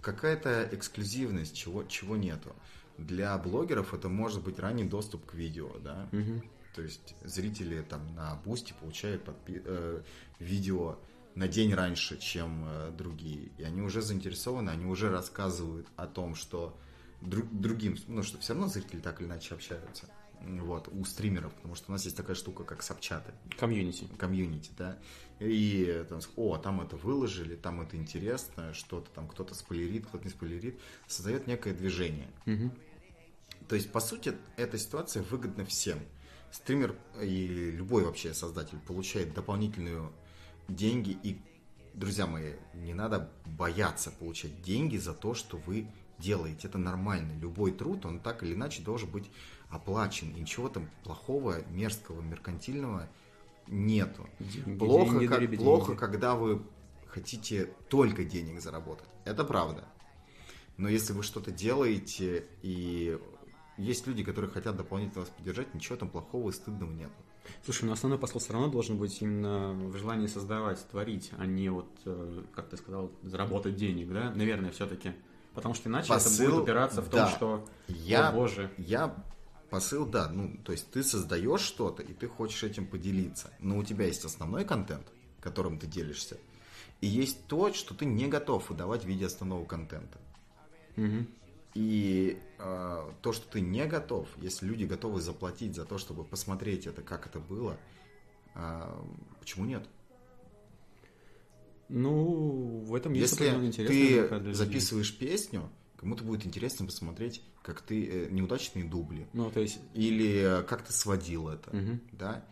какая-то 0.00 0.68
эксклюзивность, 0.72 1.54
чего, 1.56 1.84
чего 1.84 2.16
нету 2.16 2.54
для 2.98 3.36
блогеров 3.38 3.94
это 3.94 4.08
может 4.08 4.42
быть 4.42 4.58
ранний 4.58 4.84
доступ 4.84 5.26
к 5.26 5.34
видео, 5.34 5.70
да. 5.82 6.08
Угу. 6.12 6.42
То 6.74 6.82
есть 6.82 7.14
зрители 7.24 7.82
там 7.82 8.14
на 8.14 8.36
Boosty 8.44 8.74
получают 8.78 9.24
подпи- 9.24 9.62
э, 9.64 10.02
видео 10.38 10.98
на 11.36 11.48
день 11.48 11.74
раньше, 11.74 12.18
чем 12.18 12.64
э, 12.66 12.90
другие. 12.96 13.50
И 13.58 13.62
они 13.62 13.82
уже 13.82 14.02
заинтересованы, 14.02 14.70
они 14.70 14.86
уже 14.86 15.10
рассказывают 15.10 15.86
о 15.96 16.06
том, 16.06 16.34
что 16.34 16.76
друг, 17.20 17.46
другим, 17.52 17.96
ну 18.08 18.22
что 18.22 18.38
все 18.38 18.54
равно 18.54 18.68
зрители 18.68 19.00
так 19.00 19.20
или 19.20 19.28
иначе 19.28 19.54
общаются. 19.54 20.08
Вот, 20.40 20.88
у 20.92 21.04
стримеров, 21.04 21.52
потому 21.54 21.74
что 21.74 21.86
у 21.88 21.92
нас 21.92 22.04
есть 22.04 22.16
такая 22.16 22.36
штука, 22.36 22.64
как 22.64 22.82
сабчаты. 22.82 23.32
Комьюнити. 23.58 24.06
Комьюнити, 24.18 24.70
да. 24.76 24.98
И 25.38 26.04
там, 26.08 26.20
о, 26.36 26.56
там 26.56 26.80
это 26.80 26.96
выложили, 26.96 27.54
там 27.54 27.80
это 27.80 27.96
интересно, 27.96 28.72
что-то 28.74 29.10
там 29.10 29.28
кто-то 29.28 29.54
спойлерит, 29.54 30.06
кто-то 30.06 30.24
не 30.24 30.30
спойлерит. 30.30 30.80
Создает 31.06 31.46
некое 31.46 31.74
движение. 31.74 32.28
Угу. 32.46 32.70
То 33.68 33.76
есть, 33.76 33.90
по 33.92 34.00
сути, 34.00 34.34
эта 34.56 34.78
ситуация 34.78 35.22
выгодна 35.22 35.64
всем. 35.64 35.98
Стример 36.50 36.94
и 37.20 37.72
любой 37.72 38.04
вообще 38.04 38.32
создатель 38.32 38.78
получает 38.78 39.34
дополнительные 39.34 40.10
деньги. 40.68 41.18
И, 41.22 41.40
друзья 41.94 42.26
мои, 42.26 42.54
не 42.74 42.94
надо 42.94 43.30
бояться 43.44 44.10
получать 44.10 44.62
деньги 44.62 44.96
за 44.96 45.14
то, 45.14 45.34
что 45.34 45.56
вы 45.58 45.88
делаете. 46.18 46.68
Это 46.68 46.78
нормально. 46.78 47.32
Любой 47.40 47.72
труд, 47.72 48.06
он 48.06 48.20
так 48.20 48.42
или 48.42 48.54
иначе 48.54 48.82
должен 48.82 49.10
быть 49.10 49.30
оплачен. 49.68 50.30
И 50.30 50.40
ничего 50.40 50.68
там 50.68 50.88
плохого, 51.04 51.64
мерзкого, 51.70 52.20
меркантильного 52.20 53.08
нету. 53.66 54.28
Деньги, 54.38 54.78
плохо, 54.78 55.10
деньги, 55.10 55.26
как, 55.26 55.40
деньги. 55.40 55.56
плохо, 55.56 55.94
когда 55.94 56.34
вы 56.34 56.62
хотите 57.06 57.66
только 57.88 58.24
денег 58.24 58.60
заработать. 58.60 59.08
Это 59.24 59.44
правда. 59.44 59.84
Но 60.76 60.88
если 60.88 61.12
вы 61.12 61.22
что-то 61.22 61.50
делаете 61.50 62.46
и 62.62 63.18
есть 63.78 64.06
люди, 64.06 64.22
которые 64.22 64.50
хотят 64.50 64.76
дополнительно 64.76 65.20
вас 65.20 65.30
поддержать, 65.30 65.74
ничего 65.74 65.96
там 65.96 66.08
плохого 66.10 66.50
и 66.50 66.52
стыдного 66.52 66.90
нет. 66.92 67.10
Слушай, 67.64 67.84
но 67.84 67.92
основной 67.92 68.18
посыл 68.18 68.40
все 68.40 68.52
равно 68.52 68.68
должен 68.68 68.96
быть 68.98 69.20
именно 69.20 69.72
в 69.72 69.96
желании 69.96 70.26
создавать, 70.26 70.84
творить, 70.88 71.30
а 71.38 71.46
не 71.46 71.68
вот, 71.68 71.88
э, 72.04 72.42
как 72.54 72.68
ты 72.68 72.76
сказал, 72.76 73.10
заработать 73.22 73.76
денег, 73.76 74.12
да? 74.12 74.30
Наверное, 74.34 74.70
все-таки. 74.70 75.12
Потому 75.54 75.74
что 75.74 75.88
иначе 75.88 76.08
посыл, 76.08 76.44
это 76.44 76.52
будет 76.52 76.62
упираться 76.62 77.02
в 77.02 77.10
да. 77.10 77.26
том, 77.26 77.34
что, 77.34 77.68
я, 77.88 78.28
о 78.28 78.32
боже. 78.32 78.70
Я 78.76 79.14
посыл, 79.70 80.06
да, 80.06 80.28
ну, 80.28 80.56
то 80.64 80.72
есть 80.72 80.90
ты 80.90 81.02
создаешь 81.02 81.60
что-то, 81.60 82.02
и 82.02 82.12
ты 82.12 82.28
хочешь 82.28 82.62
этим 82.62 82.86
поделиться. 82.86 83.50
Но 83.58 83.78
у 83.78 83.84
тебя 83.84 84.06
есть 84.06 84.24
основной 84.24 84.64
контент, 84.64 85.06
которым 85.40 85.78
ты 85.78 85.86
делишься, 85.86 86.38
и 87.00 87.06
есть 87.06 87.46
то, 87.46 87.72
что 87.72 87.94
ты 87.94 88.04
не 88.04 88.26
готов 88.26 88.68
выдавать 88.70 89.04
в 89.04 89.06
виде 89.06 89.26
основного 89.26 89.64
контента. 89.64 90.18
Угу. 90.96 91.26
И 91.76 92.38
э, 92.58 93.10
то, 93.20 93.32
что 93.34 93.46
ты 93.50 93.60
не 93.60 93.84
готов, 93.84 94.26
если 94.38 94.64
люди 94.64 94.84
готовы 94.84 95.20
заплатить 95.20 95.74
за 95.74 95.84
то, 95.84 95.98
чтобы 95.98 96.24
посмотреть 96.24 96.86
это, 96.86 97.02
как 97.02 97.26
это 97.26 97.38
было, 97.38 97.76
э, 98.54 99.04
почему 99.40 99.66
нет? 99.66 99.86
Ну, 101.90 102.82
в 102.86 102.94
этом 102.94 103.12
есть 103.12 103.38
Если 103.38 103.86
ты 103.86 104.54
записываешь 104.54 105.14
песню, 105.18 105.68
кому-то 105.98 106.24
будет 106.24 106.46
интересно 106.46 106.86
посмотреть, 106.86 107.42
как 107.60 107.82
ты 107.82 108.06
э, 108.06 108.28
неудачные 108.30 108.86
дубли. 108.86 109.26
Ну, 109.34 109.50
то 109.50 109.60
есть... 109.60 109.78
Или 109.92 110.64
как 110.66 110.82
ты 110.82 110.94
сводил 110.94 111.50
это, 111.50 111.76
угу. 111.76 112.00
да? 112.12 112.42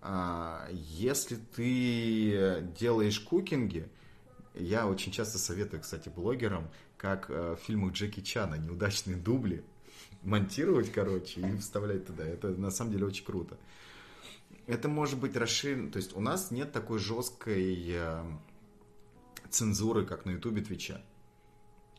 А, 0.00 0.66
если 0.72 1.36
ты 1.36 2.66
делаешь 2.78 3.20
кукинги, 3.20 3.90
я 4.54 4.86
очень 4.86 5.12
часто 5.12 5.36
советую, 5.36 5.82
кстати, 5.82 6.08
блогерам 6.08 6.70
как 7.00 7.30
э, 7.30 7.56
в 7.56 7.64
фильмах 7.64 7.92
Джеки 7.92 8.20
Чана 8.20 8.56
неудачные 8.56 9.16
дубли 9.16 9.64
монтировать, 10.22 10.92
короче, 10.92 11.40
и 11.40 11.56
вставлять 11.56 12.06
туда. 12.06 12.24
Это 12.24 12.48
на 12.48 12.70
самом 12.70 12.92
деле 12.92 13.06
очень 13.06 13.24
круто. 13.24 13.56
Это 14.66 14.88
может 14.88 15.18
быть 15.18 15.34
расширено. 15.34 15.90
То 15.90 15.96
есть 15.96 16.14
у 16.14 16.20
нас 16.20 16.50
нет 16.50 16.72
такой 16.72 16.98
жесткой 16.98 17.86
э, 17.88 18.22
цензуры, 19.48 20.04
как 20.04 20.26
на 20.26 20.32
Ютубе 20.32 20.60
Твиче. 20.60 21.00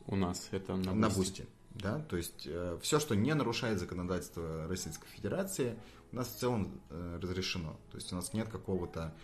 У 0.06 0.16
нас 0.16 0.50
это 0.52 0.76
на, 0.76 0.94
на 0.94 1.10
Boosty. 1.10 1.48
Да, 1.72 2.00
то 2.00 2.18
есть 2.18 2.44
э, 2.46 2.78
все, 2.84 3.00
что 3.00 3.16
не 3.16 3.34
нарушает 3.34 3.80
законодательство 3.80 4.68
Российской 4.68 5.08
Федерации, 5.08 5.80
у 6.12 6.18
нас 6.18 6.28
в 6.28 6.38
целом 6.38 6.80
э, 6.90 7.20
разрешено. 7.20 7.80
То 7.90 7.98
есть 7.98 8.14
у 8.14 8.16
нас 8.16 8.34
нет 8.34 8.50
какого-то 8.50 9.16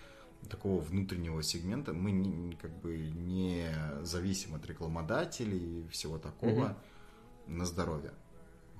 такого 0.48 0.82
внутреннего 0.82 1.44
сегмента. 1.44 1.94
Мы 1.94 2.12
не, 2.12 2.56
как 2.56 2.72
бы 2.80 2.98
не 2.98 3.68
зависим 4.04 4.56
от 4.56 4.66
рекламодателей 4.66 5.86
и 5.86 5.88
всего 5.90 6.18
такого 6.18 6.66
угу. 6.66 6.76
на 7.48 7.66
здоровье. 7.66 8.12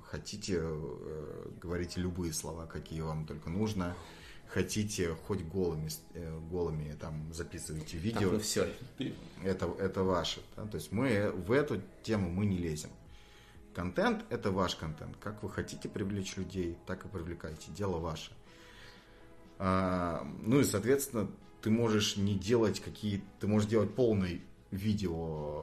Хотите, 0.04 0.58
э, 0.60 1.50
говорите 1.60 2.00
любые 2.00 2.32
слова, 2.32 2.66
какие 2.66 3.02
вам 3.02 3.26
только 3.26 3.50
нужно. 3.50 3.94
Хотите 4.48 5.14
хоть 5.26 5.42
голыми, 5.42 5.90
э, 6.14 6.38
голыми 6.50 6.92
там 6.92 7.32
записывайте 7.34 7.98
видео. 7.98 8.20
Так, 8.20 8.32
ну 8.32 8.38
все. 8.38 8.68
Это, 9.44 9.66
это 9.78 10.02
ваше. 10.02 10.40
Да? 10.56 10.66
То 10.66 10.76
есть 10.76 10.90
мы 10.90 11.30
в 11.30 11.52
эту 11.52 11.82
тему 12.02 12.30
мы 12.30 12.46
не 12.46 12.56
лезем. 12.56 12.90
Контент– 13.74 14.24
это 14.30 14.50
ваш 14.50 14.74
контент. 14.74 15.16
Как 15.18 15.42
вы 15.42 15.50
хотите 15.50 15.88
привлечь 15.88 16.36
людей, 16.36 16.78
так 16.86 17.04
и 17.04 17.08
привлекайте. 17.08 17.70
Дело 17.70 17.98
ваше. 17.98 18.32
А, 19.58 20.26
ну 20.42 20.60
и, 20.60 20.64
соответственно, 20.64 21.30
ты 21.62 21.70
можешь 21.70 22.16
не 22.16 22.34
делать 22.34 22.80
какие... 22.80 23.22
Ты 23.40 23.46
можешь 23.46 23.68
делать 23.68 23.94
полное 23.94 24.40
видео 24.70 25.62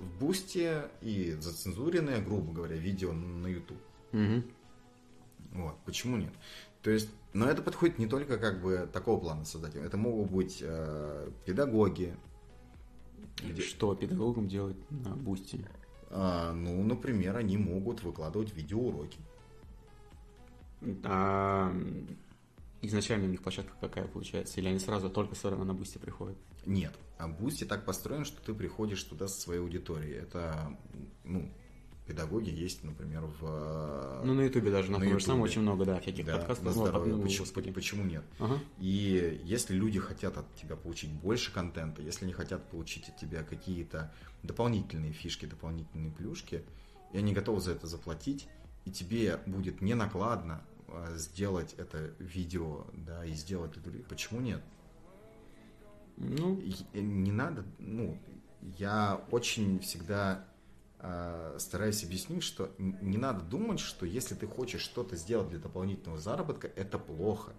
в 0.00 0.18
бусте 0.18 0.90
и 1.02 1.36
зацензуренное, 1.38 2.22
грубо 2.22 2.52
говоря, 2.52 2.76
видео 2.76 3.12
на 3.12 3.46
YouTube. 3.46 3.80
Угу. 4.12 4.42
Вот. 5.52 5.76
Почему 5.84 6.16
нет? 6.16 6.32
То 6.82 6.90
есть, 6.90 7.10
но 7.32 7.46
это 7.46 7.62
подходит 7.62 7.98
не 7.98 8.06
только 8.06 8.38
как 8.38 8.62
бы 8.62 8.88
такого 8.92 9.20
плана 9.20 9.44
создателя. 9.44 9.82
Это 9.82 9.96
могут 9.96 10.30
быть 10.30 10.58
э, 10.62 11.30
педагоги. 11.44 12.16
Где... 13.42 13.62
Что 13.62 13.94
педагогам 13.94 14.48
делать 14.48 14.76
на 14.90 15.14
бусте? 15.14 15.68
А, 16.10 16.52
ну, 16.52 16.82
например, 16.82 17.36
они 17.36 17.56
могут 17.58 18.02
выкладывать 18.02 18.54
видеоуроки. 18.54 19.18
А 21.04 21.72
изначально 22.82 23.26
у 23.26 23.30
них 23.30 23.42
площадка 23.42 23.72
какая 23.80 24.06
получается? 24.06 24.60
Или 24.60 24.68
они 24.68 24.78
сразу 24.78 25.10
только 25.10 25.34
все 25.34 25.50
равно 25.50 25.64
на 25.64 25.74
бусте 25.74 25.98
приходят? 25.98 26.36
Нет. 26.66 26.94
А 27.18 27.28
Boosty 27.28 27.64
так 27.64 27.84
построен, 27.84 28.24
что 28.24 28.40
ты 28.42 28.54
приходишь 28.54 29.02
туда 29.02 29.28
со 29.28 29.40
своей 29.40 29.60
аудиторией. 29.60 30.16
Это, 30.16 30.76
ну, 31.24 31.50
педагоги 32.06 32.50
есть, 32.50 32.82
например, 32.82 33.24
в... 33.40 33.44
Э, 33.44 34.22
ну, 34.24 34.34
на 34.34 34.42
Ютубе 34.42 34.70
даже, 34.70 34.90
на, 34.90 34.98
на 34.98 35.04
YouTube. 35.04 35.22
самом 35.22 35.42
очень 35.42 35.62
много, 35.62 35.84
да, 35.84 36.00
всяких 36.00 36.24
да, 36.24 36.38
подкастов. 36.38 36.64
На 36.64 36.72
здоровье. 36.72 37.14
Ну, 37.14 37.22
почему, 37.22 37.44
господи. 37.44 37.70
почему 37.70 38.04
нет? 38.04 38.24
Ага. 38.38 38.58
И 38.78 39.40
если 39.44 39.74
люди 39.74 40.00
хотят 40.00 40.36
от 40.36 40.52
тебя 40.56 40.76
получить 40.76 41.10
больше 41.10 41.52
контента, 41.52 42.02
если 42.02 42.24
они 42.24 42.32
хотят 42.32 42.68
получить 42.70 43.08
от 43.08 43.16
тебя 43.16 43.42
какие-то 43.42 44.12
дополнительные 44.42 45.12
фишки, 45.12 45.46
дополнительные 45.46 46.10
плюшки, 46.10 46.64
и 47.12 47.18
они 47.18 47.32
готовы 47.32 47.60
за 47.60 47.72
это 47.72 47.86
заплатить, 47.86 48.48
и 48.84 48.90
тебе 48.90 49.38
будет 49.46 49.80
не 49.80 49.94
накладно 49.94 50.62
сделать 51.14 51.74
это 51.78 52.12
видео, 52.18 52.86
да, 52.92 53.24
и 53.24 53.32
сделать 53.32 53.76
это... 53.76 53.90
Почему 54.08 54.40
нет? 54.40 54.62
Ну... 56.16 56.60
Не 56.92 57.32
надо, 57.32 57.64
ну, 57.78 58.18
я 58.78 59.24
очень 59.30 59.80
всегда 59.80 60.46
Э, 61.02 61.56
стараюсь 61.58 62.04
объяснить, 62.04 62.42
что 62.42 62.70
не 62.78 63.16
надо 63.16 63.42
думать, 63.42 63.80
что 63.80 64.04
если 64.04 64.34
ты 64.34 64.46
хочешь 64.46 64.82
что-то 64.82 65.16
сделать 65.16 65.48
для 65.48 65.58
дополнительного 65.58 66.20
заработка, 66.20 66.70
это 66.76 66.98
плохо. 66.98 67.52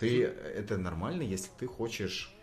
Ты, 0.00 0.24
это 0.24 0.76
нормально, 0.76 1.22
если 1.22 1.50
ты 1.56 1.68
хочешь 1.68 2.34
э, 2.34 2.41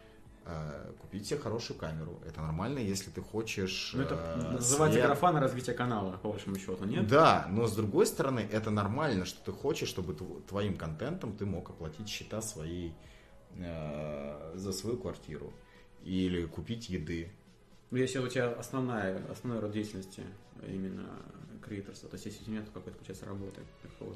купить 1.02 1.28
себе 1.28 1.40
хорошую 1.40 1.78
камеру. 1.78 2.20
Это 2.26 2.42
нормально, 2.42 2.80
если 2.80 3.10
ты 3.10 3.22
хочешь... 3.22 3.92
Ну, 3.94 4.04
это 4.04 4.16
э, 4.16 4.52
называется 4.54 4.98
свет... 4.98 5.06
графа 5.06 5.32
на 5.32 5.40
развитие 5.40 5.76
канала, 5.76 6.18
по 6.18 6.32
вашему 6.32 6.58
счету, 6.58 6.86
нет? 6.86 7.08
Да, 7.08 7.48
но 7.50 7.68
с 7.68 7.76
другой 7.76 8.06
стороны, 8.06 8.48
это 8.52 8.72
нормально, 8.72 9.26
что 9.26 9.40
ты 9.44 9.52
хочешь, 9.52 9.90
чтобы 9.90 10.16
твоим 10.48 10.78
контентом 10.78 11.36
ты 11.36 11.46
мог 11.46 11.70
оплатить 11.70 12.08
счета 12.08 12.42
своей 12.42 12.94
э, 13.56 14.52
за 14.56 14.72
свою 14.72 14.98
квартиру. 14.98 15.54
Или 16.04 16.46
купить 16.46 16.90
еды 16.90 17.32
ну, 17.92 17.98
если 17.98 18.20
у 18.20 18.28
тебя 18.28 18.52
основная, 18.52 19.20
основной 19.32 19.62
род 19.62 19.72
деятельности 19.72 20.24
именно 20.68 21.10
креаторство, 21.64 22.08
то 22.08 22.16
есть 22.16 22.26
если 22.28 22.42
у 22.42 22.46
тебя 22.46 22.58
нет 22.58 22.66
какой-то, 22.72 22.92
получается, 22.98 23.26
работы 23.26 23.62
такого, 23.82 24.14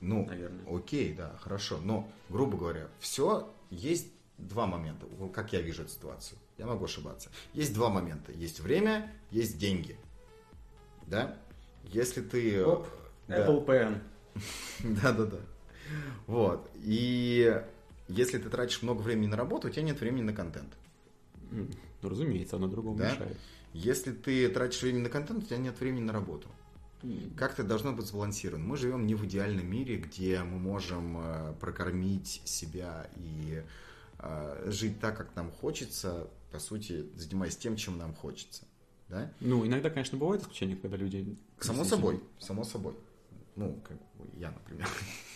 ну, 0.00 0.26
наверное. 0.26 0.64
окей, 0.68 1.14
да, 1.14 1.34
хорошо. 1.40 1.78
Но, 1.82 2.10
грубо 2.28 2.58
говоря, 2.58 2.88
все, 2.98 3.50
есть 3.70 4.08
два 4.38 4.66
момента, 4.66 5.06
как 5.32 5.52
я 5.52 5.60
вижу 5.60 5.82
эту 5.82 5.92
ситуацию. 5.92 6.38
Я 6.58 6.66
могу 6.66 6.84
ошибаться. 6.84 7.30
Есть 7.52 7.74
два 7.74 7.88
момента. 7.88 8.32
Есть 8.32 8.60
время, 8.60 9.12
есть 9.30 9.58
деньги. 9.58 9.96
Да? 11.06 11.36
Если 11.84 12.22
ты... 12.22 12.64
Оп, 12.64 12.86
да. 13.28 13.46
Apple 13.46 13.66
Pen. 13.66 14.00
Да-да-да. 15.02 15.40
Вот. 16.26 16.70
И 16.76 17.62
если 18.08 18.38
ты 18.38 18.48
тратишь 18.48 18.82
много 18.82 19.00
времени 19.00 19.26
на 19.26 19.36
работу, 19.36 19.68
у 19.68 19.70
тебя 19.70 19.82
нет 19.82 20.00
времени 20.00 20.22
на 20.22 20.32
контент. 20.32 20.74
Ну, 21.50 21.68
разумеется, 22.02 22.56
одно 22.56 22.68
другому 22.68 22.98
да? 22.98 23.12
мешает. 23.12 23.36
Если 23.72 24.12
ты 24.12 24.48
тратишь 24.48 24.82
время 24.82 25.00
на 25.00 25.08
контент, 25.08 25.44
у 25.44 25.46
тебя 25.46 25.58
нет 25.58 25.78
времени 25.80 26.04
на 26.04 26.12
работу. 26.12 26.48
Как 27.36 27.52
это 27.54 27.64
должно 27.64 27.92
быть 27.92 28.06
сбалансировано? 28.06 28.64
Мы 28.64 28.76
живем 28.76 29.06
не 29.06 29.14
в 29.14 29.24
идеальном 29.26 29.66
мире, 29.66 29.96
где 29.96 30.42
мы 30.42 30.58
можем 30.58 31.18
э, 31.18 31.54
прокормить 31.60 32.40
себя 32.44 33.08
и 33.16 33.62
э, 33.62 33.64
жить 34.66 35.00
так, 35.00 35.16
как 35.16 35.34
нам 35.36 35.50
хочется, 35.50 36.28
по 36.50 36.58
сути, 36.58 37.06
занимаясь 37.16 37.56
тем, 37.56 37.76
чем 37.76 37.98
нам 37.98 38.14
хочется. 38.14 38.64
Да? 39.08 39.30
Ну, 39.40 39.66
иногда, 39.66 39.90
конечно, 39.90 40.18
бывает 40.18 40.42
исключение, 40.42 40.76
когда 40.76 40.96
люди... 40.96 41.36
Само 41.60 41.84
собой, 41.84 42.22
само 42.38 42.64
собой. 42.64 42.94
Ну, 43.56 43.80
как 43.86 43.98
я, 44.36 44.50
например. 44.50 44.88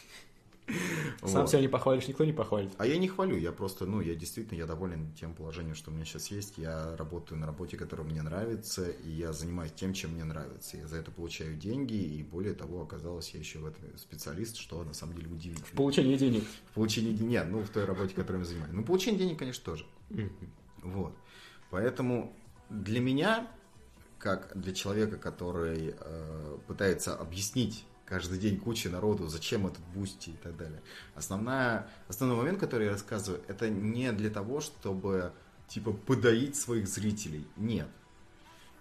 Сам 1.25 1.43
вот. 1.43 1.51
себя 1.51 1.61
не 1.61 1.69
похвалишь, 1.69 2.07
никто 2.09 2.25
не 2.25 2.33
похвалит. 2.33 2.73
А 2.79 2.87
я 2.87 2.99
не 2.99 3.09
хвалю, 3.09 3.37
я 3.37 3.53
просто, 3.53 3.87
ну, 3.87 4.01
я 4.01 4.15
действительно, 4.15 4.59
я 4.59 4.67
доволен 4.67 5.13
тем 5.15 5.35
положением, 5.35 5.75
что 5.75 5.91
у 5.91 5.95
меня 5.95 6.05
сейчас 6.05 6.29
есть. 6.29 6.59
Я 6.59 6.97
работаю 6.97 7.41
на 7.41 7.47
работе, 7.47 7.77
которая 7.77 8.07
мне 8.07 8.23
нравится, 8.23 8.89
и 8.89 9.11
я 9.11 9.33
занимаюсь 9.33 9.73
тем, 9.73 9.93
чем 9.93 10.13
мне 10.13 10.25
нравится. 10.25 10.77
Я 10.77 10.87
за 10.87 10.97
это 10.97 11.11
получаю 11.11 11.57
деньги, 11.57 11.95
и 11.95 12.23
более 12.23 12.55
того, 12.55 12.83
оказалось, 12.83 13.31
я 13.31 13.41
еще 13.41 13.59
в 13.59 13.67
этом 13.67 13.85
специалист, 13.97 14.57
что 14.57 14.83
на 14.85 14.95
самом 14.95 15.15
деле 15.15 15.29
удивительно. 15.29 15.67
В 15.67 15.73
получении 15.73 16.17
денег. 16.17 16.45
В 16.71 16.75
получении 16.75 17.13
денег, 17.13 17.31
нет, 17.31 17.47
ну, 17.51 17.61
в 17.61 17.69
той 17.71 17.85
работе, 17.85 18.15
которой 18.15 18.39
я 18.39 18.45
занимаюсь. 18.45 18.73
Ну, 18.73 18.85
получение 18.85 19.19
денег, 19.19 19.39
конечно, 19.39 19.65
тоже. 19.65 19.87
Вот. 20.83 21.15
Поэтому 21.71 22.35
для 22.71 23.01
меня, 23.01 23.49
как 24.19 24.53
для 24.55 24.73
человека, 24.73 25.17
который 25.17 25.95
э, 25.99 26.59
пытается 26.67 27.15
объяснить 27.15 27.85
каждый 28.09 28.39
день 28.39 28.59
куча 28.59 28.89
народу, 28.89 29.29
зачем 29.29 29.67
этот 29.67 29.85
Boosty 29.95 30.31
и 30.31 30.37
так 30.43 30.57
далее. 30.57 30.81
Основная, 31.15 31.89
основной 32.09 32.39
момент, 32.39 32.59
который 32.59 32.87
я 32.87 32.93
рассказываю, 32.93 33.43
это 33.49 33.69
не 33.69 34.11
для 34.13 34.31
того, 34.31 34.61
чтобы 34.61 35.33
типа 35.69 35.93
подоить 35.93 36.57
своих 36.57 36.89
зрителей. 36.89 37.47
Нет. 37.57 37.89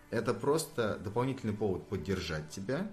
Это 0.09 0.33
просто 0.33 0.97
дополнительный 1.03 1.53
повод 1.53 1.87
поддержать 1.89 2.49
тебя, 2.49 2.89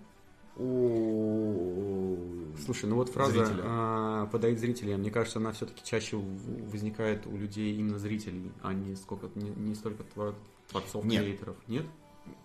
у 0.57 2.17
Слушай, 2.65 2.89
ну 2.89 2.97
вот 2.97 3.09
фраза 3.09 3.45
а, 3.65 4.27
подоить 4.27 4.61
зрителей, 4.61 4.97
мне 4.97 5.11
кажется, 5.11 5.41
она 5.41 5.51
все-таки 5.51 5.83
чаще 5.83 6.17
возникает 6.17 7.27
у 7.27 7.37
людей 7.37 7.77
именно 7.77 7.99
зрителей, 7.99 8.53
а 8.63 8.73
не 8.73 8.95
сколько 8.95 9.29
не, 9.35 9.51
не 9.51 9.75
столько 9.75 10.05
творцов, 10.05 11.05
Нет. 11.05 11.25
креаторов. 11.25 11.57
Нет? 11.67 11.87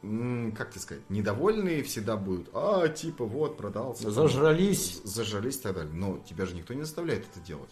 Как 0.01 0.71
тебе 0.71 0.81
сказать, 0.81 1.09
недовольные 1.09 1.83
всегда 1.83 2.17
будут, 2.17 2.49
а, 2.53 2.87
типа, 2.87 3.25
вот, 3.25 3.57
продался. 3.57 4.09
Зажрались. 4.11 5.01
Зажрались 5.03 5.57
и 5.57 5.61
так 5.61 5.75
далее. 5.75 5.93
Но 5.93 6.19
тебя 6.19 6.45
же 6.45 6.55
никто 6.55 6.73
не 6.73 6.83
заставляет 6.83 7.27
это 7.29 7.39
делать. 7.45 7.69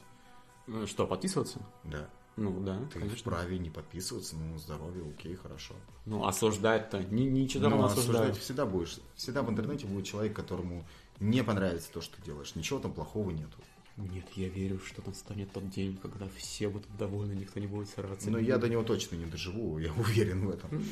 Ну, 0.67 0.85
что, 0.85 1.07
подписываться? 1.07 1.59
Да. 1.83 2.09
Ну, 2.35 2.59
да, 2.59 2.77
Ты 2.93 2.99
конечно. 2.99 3.17
вправе 3.17 3.57
не 3.57 3.71
подписываться, 3.71 4.35
ну, 4.35 4.59
здоровье, 4.59 5.03
окей, 5.09 5.35
хорошо. 5.35 5.73
Ну, 6.05 6.27
осуждать-то, 6.27 7.03
не, 7.05 7.25
ничего 7.25 7.63
там 7.63 7.79
ну, 7.79 7.85
осуждать. 7.85 8.15
осуждать 8.15 8.37
всегда 8.37 8.65
будешь. 8.67 8.99
Всегда 9.15 9.41
в 9.41 9.49
интернете 9.49 9.87
будет 9.87 10.05
человек, 10.05 10.35
которому 10.35 10.85
не 11.19 11.43
понравится 11.43 11.91
то, 11.91 11.99
что 11.99 12.15
ты 12.17 12.21
делаешь. 12.21 12.53
Ничего 12.53 12.77
там 12.79 12.93
плохого 12.93 13.31
нету. 13.31 13.57
Нет, 13.97 14.25
я 14.35 14.47
верю, 14.47 14.79
что 14.85 15.01
настанет 15.05 15.51
тот 15.51 15.69
день, 15.69 15.97
когда 15.97 16.27
все 16.37 16.69
будут 16.69 16.95
довольны, 16.97 17.33
никто 17.33 17.59
не 17.59 17.65
будет 17.65 17.89
сраться. 17.89 18.29
Но 18.29 18.37
я 18.37 18.59
до 18.59 18.69
него 18.69 18.83
точно 18.83 19.15
не 19.15 19.25
доживу, 19.25 19.79
я 19.79 19.91
уверен 19.97 20.45
в 20.45 20.51
этом. 20.51 20.85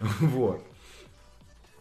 Вот. 0.20 0.64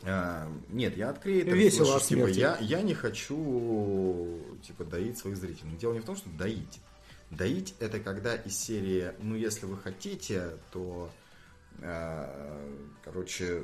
А, 0.03 0.51
нет, 0.69 0.97
я 0.97 1.11
от 1.11 1.19
креатора 1.19 1.53
Весело 1.53 1.99
слышу, 1.99 2.25
типа, 2.25 2.27
я, 2.27 2.57
я 2.59 2.81
не 2.81 2.95
хочу 2.95 4.39
типа 4.63 4.83
доить 4.83 5.19
своих 5.19 5.37
зрителей. 5.37 5.69
Но 5.73 5.77
дело 5.77 5.93
не 5.93 5.99
в 5.99 6.05
том, 6.05 6.15
что 6.15 6.27
доить. 6.31 6.79
Доить 7.29 7.75
это 7.79 7.99
когда 7.99 8.35
из 8.35 8.57
серии, 8.57 9.11
ну 9.19 9.35
если 9.35 9.67
вы 9.67 9.77
хотите, 9.77 10.57
то 10.71 11.11
а, 11.81 12.67
короче, 13.03 13.63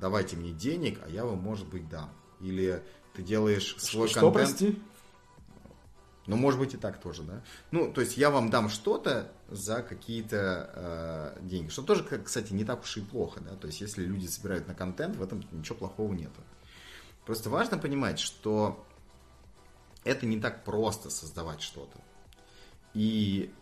давайте 0.00 0.36
мне 0.36 0.50
денег, 0.50 0.98
а 1.04 1.08
я 1.08 1.24
вам, 1.24 1.38
может 1.38 1.68
быть, 1.68 1.88
дам. 1.88 2.10
Или 2.40 2.82
ты 3.14 3.22
делаешь 3.22 3.76
свой 3.78 4.08
что, 4.08 4.20
контент. 4.20 4.34
Прости? 4.34 4.78
Ну, 6.26 6.36
может 6.36 6.58
быть, 6.58 6.74
и 6.74 6.76
так 6.76 7.00
тоже, 7.00 7.22
да? 7.22 7.42
Ну, 7.70 7.92
то 7.92 8.00
есть 8.00 8.16
я 8.16 8.30
вам 8.30 8.50
дам 8.50 8.68
что-то 8.68 9.30
за 9.48 9.82
какие-то 9.82 11.34
э, 11.36 11.38
деньги. 11.42 11.70
Что 11.70 11.82
тоже, 11.82 12.02
кстати, 12.02 12.52
не 12.52 12.64
так 12.64 12.82
уж 12.82 12.96
и 12.96 13.00
плохо, 13.00 13.40
да? 13.40 13.54
То 13.54 13.68
есть 13.68 13.80
если 13.80 14.04
люди 14.04 14.26
собирают 14.26 14.66
на 14.66 14.74
контент, 14.74 15.16
в 15.16 15.22
этом 15.22 15.44
ничего 15.52 15.76
плохого 15.76 16.12
нету. 16.12 16.40
Просто 17.24 17.48
важно 17.48 17.78
понимать, 17.78 18.18
что 18.18 18.84
это 20.04 20.26
не 20.26 20.40
так 20.40 20.64
просто 20.64 21.10
создавать 21.10 21.60
что-то. 21.60 21.98
И 22.94 23.52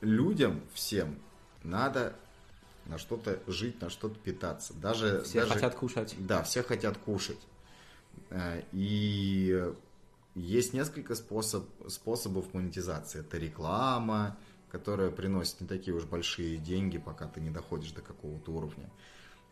людям 0.00 0.60
всем 0.74 1.18
надо 1.62 2.14
на 2.86 2.98
что-то 2.98 3.38
жить, 3.46 3.80
на 3.80 3.90
что-то 3.90 4.18
питаться. 4.18 4.74
Даже, 4.74 5.22
Все 5.22 5.40
даже, 5.40 5.54
хотят 5.54 5.74
кушать. 5.74 6.14
Да, 6.18 6.42
все 6.42 6.62
хотят 6.62 6.98
кушать. 6.98 7.38
Э, 8.30 8.62
И 8.72 9.72
есть 10.34 10.72
несколько 10.72 11.14
способ, 11.14 11.68
способов 11.88 12.54
монетизации. 12.54 13.20
Это 13.20 13.38
реклама, 13.38 14.38
которая 14.70 15.10
приносит 15.10 15.60
не 15.60 15.66
такие 15.66 15.94
уж 15.94 16.04
большие 16.04 16.56
деньги, 16.56 16.98
пока 16.98 17.26
ты 17.26 17.40
не 17.40 17.50
доходишь 17.50 17.92
до 17.92 18.00
какого-то 18.00 18.52
уровня. 18.52 18.90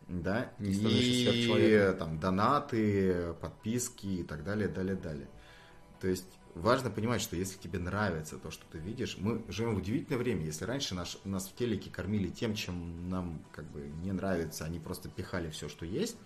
Да? 0.09 0.53
Не 0.59 0.73
И 0.73 1.95
там 1.99 2.19
донаты, 2.19 3.35
подписки 3.41 4.07
и 4.07 4.23
так 4.23 4.45
далее, 4.45 4.69
далее, 4.69 4.97
далее. 4.97 5.29
То 6.01 6.09
есть 6.09 6.27
важно 6.55 6.91
понимать, 6.91 7.21
что 7.21 7.37
если 7.37 7.59
тебе 7.59 7.79
нравится 7.79 8.39
то, 8.39 8.51
что 8.51 8.65
ты 8.71 8.79
видишь, 8.79 9.17
мы 9.19 9.45
живем 9.49 9.75
в 9.75 9.79
удивительное 9.79 10.19
время. 10.19 10.47
Если 10.47 10.65
раньше 10.65 10.95
наш, 10.95 11.19
нас 11.25 11.49
в 11.49 11.55
телеке 11.55 11.91
кормили 11.91 12.29
тем, 12.29 12.55
чем 12.55 13.09
нам 13.09 13.45
как 13.53 13.71
бы 13.71 13.81
не 14.03 14.13
нравится, 14.13 14.65
они 14.65 14.81
просто 14.81 15.09
пихали 15.09 15.51
все, 15.51 15.69
что 15.69 15.85
есть, 15.85 16.17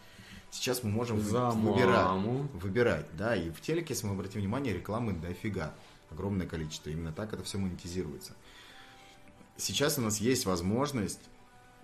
сейчас 0.54 0.82
мы 0.84 0.90
можем 0.90 1.20
За 1.20 1.50
выбирать, 1.50 2.06
маму. 2.06 2.48
выбирать, 2.54 3.06
да, 3.16 3.34
и 3.34 3.50
в 3.50 3.60
телеке, 3.60 3.92
если 3.92 4.06
мы 4.06 4.14
обратим 4.14 4.40
внимание, 4.40 4.72
рекламы 4.72 5.12
дофига, 5.12 5.74
огромное 6.10 6.46
количество, 6.46 6.90
именно 6.90 7.12
так 7.12 7.32
это 7.32 7.42
все 7.42 7.58
монетизируется. 7.58 8.32
Сейчас 9.56 9.98
у 9.98 10.00
нас 10.00 10.18
есть 10.18 10.46
возможность 10.46 11.20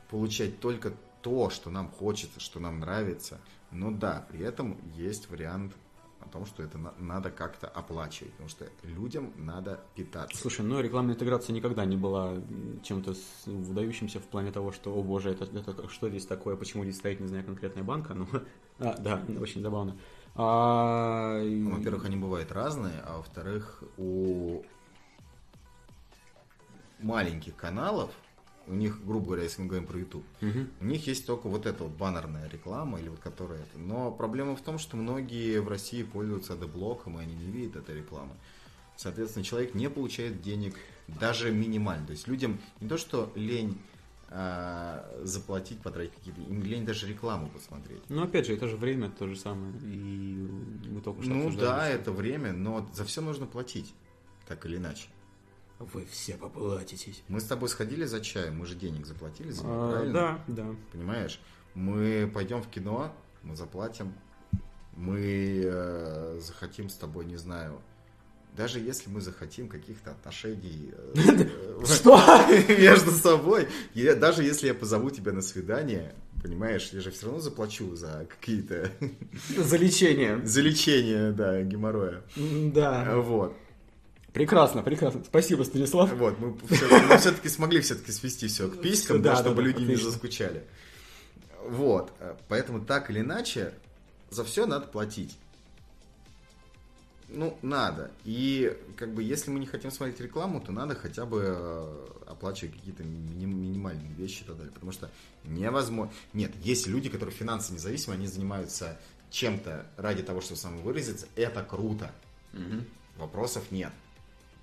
получать 0.08 0.60
только 0.60 0.92
то, 1.20 1.50
что 1.50 1.70
нам 1.70 1.88
хочется, 1.90 2.40
что 2.40 2.60
нам 2.60 2.80
нравится, 2.80 3.40
но 3.70 3.90
да, 3.90 4.24
при 4.30 4.40
этом 4.40 4.78
есть 4.96 5.28
вариант 5.28 5.72
о 6.20 6.28
том, 6.28 6.46
что 6.46 6.62
это 6.62 6.78
на- 6.78 6.94
надо 6.98 7.30
как-то 7.30 7.66
оплачивать, 7.68 8.32
потому 8.32 8.48
что 8.48 8.66
людям 8.82 9.32
надо 9.36 9.80
питаться. 9.94 10.36
Слушай, 10.36 10.64
ну 10.64 10.80
рекламная 10.80 11.14
интеграция 11.14 11.54
никогда 11.54 11.84
не 11.84 11.96
была 11.96 12.34
чем-то 12.82 13.14
выдающимся 13.46 14.20
в 14.20 14.24
плане 14.24 14.52
того, 14.52 14.72
что, 14.72 14.94
о 14.94 15.02
боже, 15.02 15.30
это, 15.30 15.44
это 15.44 15.88
что 15.88 16.08
здесь 16.08 16.26
такое, 16.26 16.56
почему 16.56 16.84
здесь 16.84 16.96
стоит, 16.96 17.20
не 17.20 17.28
знаю, 17.28 17.44
конкретная 17.44 17.82
банка, 17.84 18.14
ну, 18.14 18.26
а, 18.78 18.96
да, 18.98 19.22
очень 19.40 19.62
забавно. 19.62 19.96
А, 20.34 21.40
Ну, 21.42 21.76
Во-первых, 21.76 22.04
они 22.04 22.16
бывают 22.16 22.52
разные, 22.52 23.00
а 23.04 23.16
во-вторых, 23.18 23.82
у 23.96 24.62
маленьких 27.00 27.56
каналов, 27.56 28.10
у 28.70 28.74
них, 28.74 29.04
грубо 29.04 29.26
говоря, 29.26 29.42
если 29.42 29.62
мы 29.62 29.68
говорим 29.68 29.86
про 29.86 29.98
YouTube, 29.98 30.24
Мгм. 30.40 30.70
у 30.80 30.84
них 30.84 31.06
есть 31.06 31.26
только 31.26 31.48
вот 31.48 31.66
эта 31.66 31.84
вот 31.84 31.92
баннерная 31.92 32.48
реклама, 32.48 33.00
или 33.00 33.08
вот 33.08 33.18
которая 33.18 33.58
это. 33.58 33.78
Но 33.78 34.12
проблема 34.12 34.56
в 34.56 34.60
том, 34.60 34.78
что 34.78 34.96
многие 34.96 35.60
в 35.60 35.68
России 35.68 36.02
пользуются 36.02 36.54
адблоком, 36.54 37.18
и 37.18 37.22
они 37.22 37.34
не 37.34 37.50
видят 37.50 37.76
этой 37.76 37.96
рекламы. 37.96 38.32
Соответственно, 38.96 39.44
человек 39.44 39.74
не 39.74 39.88
получает 39.90 40.42
денег 40.42 40.76
даже 41.08 41.50
минимально. 41.50 42.06
То 42.06 42.12
есть 42.12 42.28
людям 42.28 42.60
не 42.80 42.88
то, 42.88 42.98
что 42.98 43.32
лень 43.34 43.78
а, 44.28 45.10
заплатить, 45.22 45.80
потратить 45.80 46.14
какие-то, 46.14 46.40
им 46.42 46.62
лень 46.62 46.84
даже 46.84 47.08
рекламу 47.08 47.48
посмотреть. 47.48 48.02
Ну, 48.08 48.22
опять 48.22 48.46
же, 48.46 48.54
это 48.54 48.68
же 48.68 48.76
время 48.76 49.10
то 49.10 49.26
же 49.26 49.36
самое, 49.36 49.72
и 49.82 50.48
мы 50.88 51.00
только 51.00 51.22
что 51.22 51.32
Ну 51.32 51.50
да, 51.52 51.88
это 51.88 52.12
время, 52.12 52.52
но 52.52 52.88
за 52.92 53.04
все 53.04 53.22
нужно 53.22 53.46
платить, 53.46 53.92
так 54.46 54.64
или 54.66 54.76
иначе. 54.76 55.08
Вы 55.80 56.04
все 56.10 56.34
поплатитесь. 56.36 57.22
Мы 57.28 57.40
с 57.40 57.44
тобой 57.44 57.68
сходили 57.70 58.04
за 58.04 58.20
чаем, 58.20 58.58
мы 58.58 58.66
же 58.66 58.74
денег 58.74 59.06
заплатили 59.06 59.50
за 59.50 59.64
него, 59.64 59.84
А, 59.88 59.90
правильно? 59.92 60.12
да, 60.14 60.44
да. 60.64 60.66
Понимаешь? 60.92 61.40
Мы 61.74 62.30
пойдем 62.32 62.62
в 62.62 62.68
кино, 62.68 63.12
мы 63.42 63.56
заплатим, 63.56 64.12
мы 64.94 65.62
э, 65.64 66.38
захотим 66.40 66.90
с 66.90 66.94
тобой, 66.94 67.24
не 67.24 67.36
знаю, 67.36 67.80
даже 68.56 68.78
если 68.80 69.08
мы 69.08 69.20
захотим 69.22 69.68
каких-то 69.68 70.10
отношений 70.10 70.92
э, 71.14 71.84
Что? 71.86 72.20
между 72.68 73.12
собой, 73.12 73.68
даже 73.94 74.42
если 74.42 74.66
я 74.66 74.74
позову 74.74 75.08
тебя 75.10 75.32
на 75.32 75.40
свидание, 75.40 76.14
понимаешь, 76.42 76.90
я 76.92 77.00
же 77.00 77.10
все 77.10 77.26
равно 77.26 77.40
заплачу 77.40 77.94
за 77.96 78.26
какие-то 78.28 78.90
За 79.56 79.76
лечение. 79.78 80.40
за 80.44 80.60
лечение, 80.60 81.32
да, 81.32 81.62
геморроя. 81.62 82.22
Да. 82.36 83.16
Вот. 83.16 83.56
Прекрасно, 84.32 84.82
прекрасно. 84.82 85.24
Спасибо, 85.24 85.64
Станислав. 85.64 86.12
Вот, 86.14 86.38
мы 86.38 86.56
все-таки 87.18 87.48
смогли 87.48 87.80
все-таки 87.80 88.12
свести 88.12 88.46
все 88.48 88.68
к 88.68 88.80
писькам, 88.80 89.22
да, 89.22 89.36
чтобы 89.36 89.62
люди 89.62 89.82
не 89.82 89.96
заскучали. 89.96 90.64
Вот, 91.64 92.12
поэтому 92.48 92.84
так 92.84 93.10
или 93.10 93.20
иначе 93.20 93.74
за 94.30 94.44
все 94.44 94.66
надо 94.66 94.86
платить. 94.86 95.36
Ну, 97.32 97.56
надо. 97.62 98.10
И 98.24 98.76
как 98.96 99.14
бы 99.14 99.22
если 99.22 99.50
мы 99.50 99.60
не 99.60 99.66
хотим 99.66 99.92
смотреть 99.92 100.20
рекламу, 100.20 100.60
то 100.60 100.72
надо 100.72 100.96
хотя 100.96 101.24
бы 101.26 101.44
э, 101.46 102.06
оплачивать 102.26 102.74
какие-то 102.74 103.04
мини- 103.04 103.46
минимальные 103.46 104.12
вещи 104.14 104.42
и 104.42 104.44
так 104.46 104.56
далее. 104.56 104.72
Потому 104.72 104.90
что 104.90 105.10
невозможно... 105.44 106.12
Нет, 106.32 106.50
есть 106.64 106.88
люди, 106.88 107.08
которые 107.08 107.32
финансово 107.32 107.76
независимы, 107.76 108.14
они 108.14 108.26
занимаются 108.26 108.98
чем-то 109.30 109.86
ради 109.96 110.24
того, 110.24 110.40
чтобы 110.40 110.58
самовыразиться. 110.58 111.28
Это 111.36 111.62
круто. 111.62 112.10
Вопросов 113.16 113.70
нет. 113.70 113.92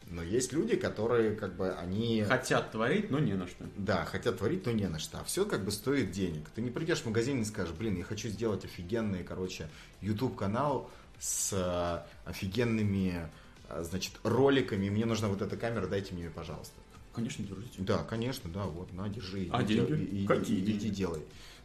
Но 0.09 0.23
есть 0.23 0.53
люди, 0.53 0.75
которые 0.77 1.35
как 1.35 1.55
бы 1.55 1.69
они... 1.73 2.23
Хотят 2.23 2.71
творить, 2.71 3.11
но 3.11 3.19
не 3.19 3.33
на 3.33 3.45
что. 3.47 3.65
Да, 3.75 4.05
хотят 4.05 4.37
творить, 4.37 4.65
но 4.65 4.71
не 4.71 4.87
на 4.87 4.99
что. 4.99 5.19
А 5.19 5.23
все 5.23 5.45
как 5.45 5.65
бы 5.65 5.71
стоит 5.71 6.11
денег. 6.11 6.47
Ты 6.55 6.61
не 6.61 6.69
придешь 6.69 6.99
в 7.01 7.05
магазин 7.07 7.41
и 7.41 7.45
скажешь, 7.45 7.73
блин, 7.75 7.97
я 7.97 8.03
хочу 8.03 8.29
сделать 8.29 8.63
офигенный, 8.63 9.23
короче, 9.23 9.67
YouTube 10.01 10.35
канал 10.37 10.89
с 11.19 11.51
э, 11.53 12.29
офигенными, 12.29 13.29
э, 13.69 13.83
значит, 13.83 14.13
роликами. 14.23 14.89
Мне 14.89 15.05
нужна 15.05 15.27
вот 15.27 15.41
эта 15.41 15.57
камера, 15.57 15.87
дайте 15.87 16.13
мне 16.13 16.23
ее, 16.25 16.29
пожалуйста. 16.29 16.75
Конечно, 17.13 17.43
держите. 17.43 17.81
Да, 17.81 18.03
конечно, 18.03 18.49
да, 18.49 18.63
вот, 18.63 18.93
на, 18.93 19.09
держи. 19.09 19.49
А 19.51 19.63
иди 19.63 19.75
деньги? 19.75 20.03
и- 20.03 20.27
Какие 20.27 20.57
и- 20.57 20.61
деньги? 20.61 20.77
Иди 20.77 20.89
делай. 20.89 21.21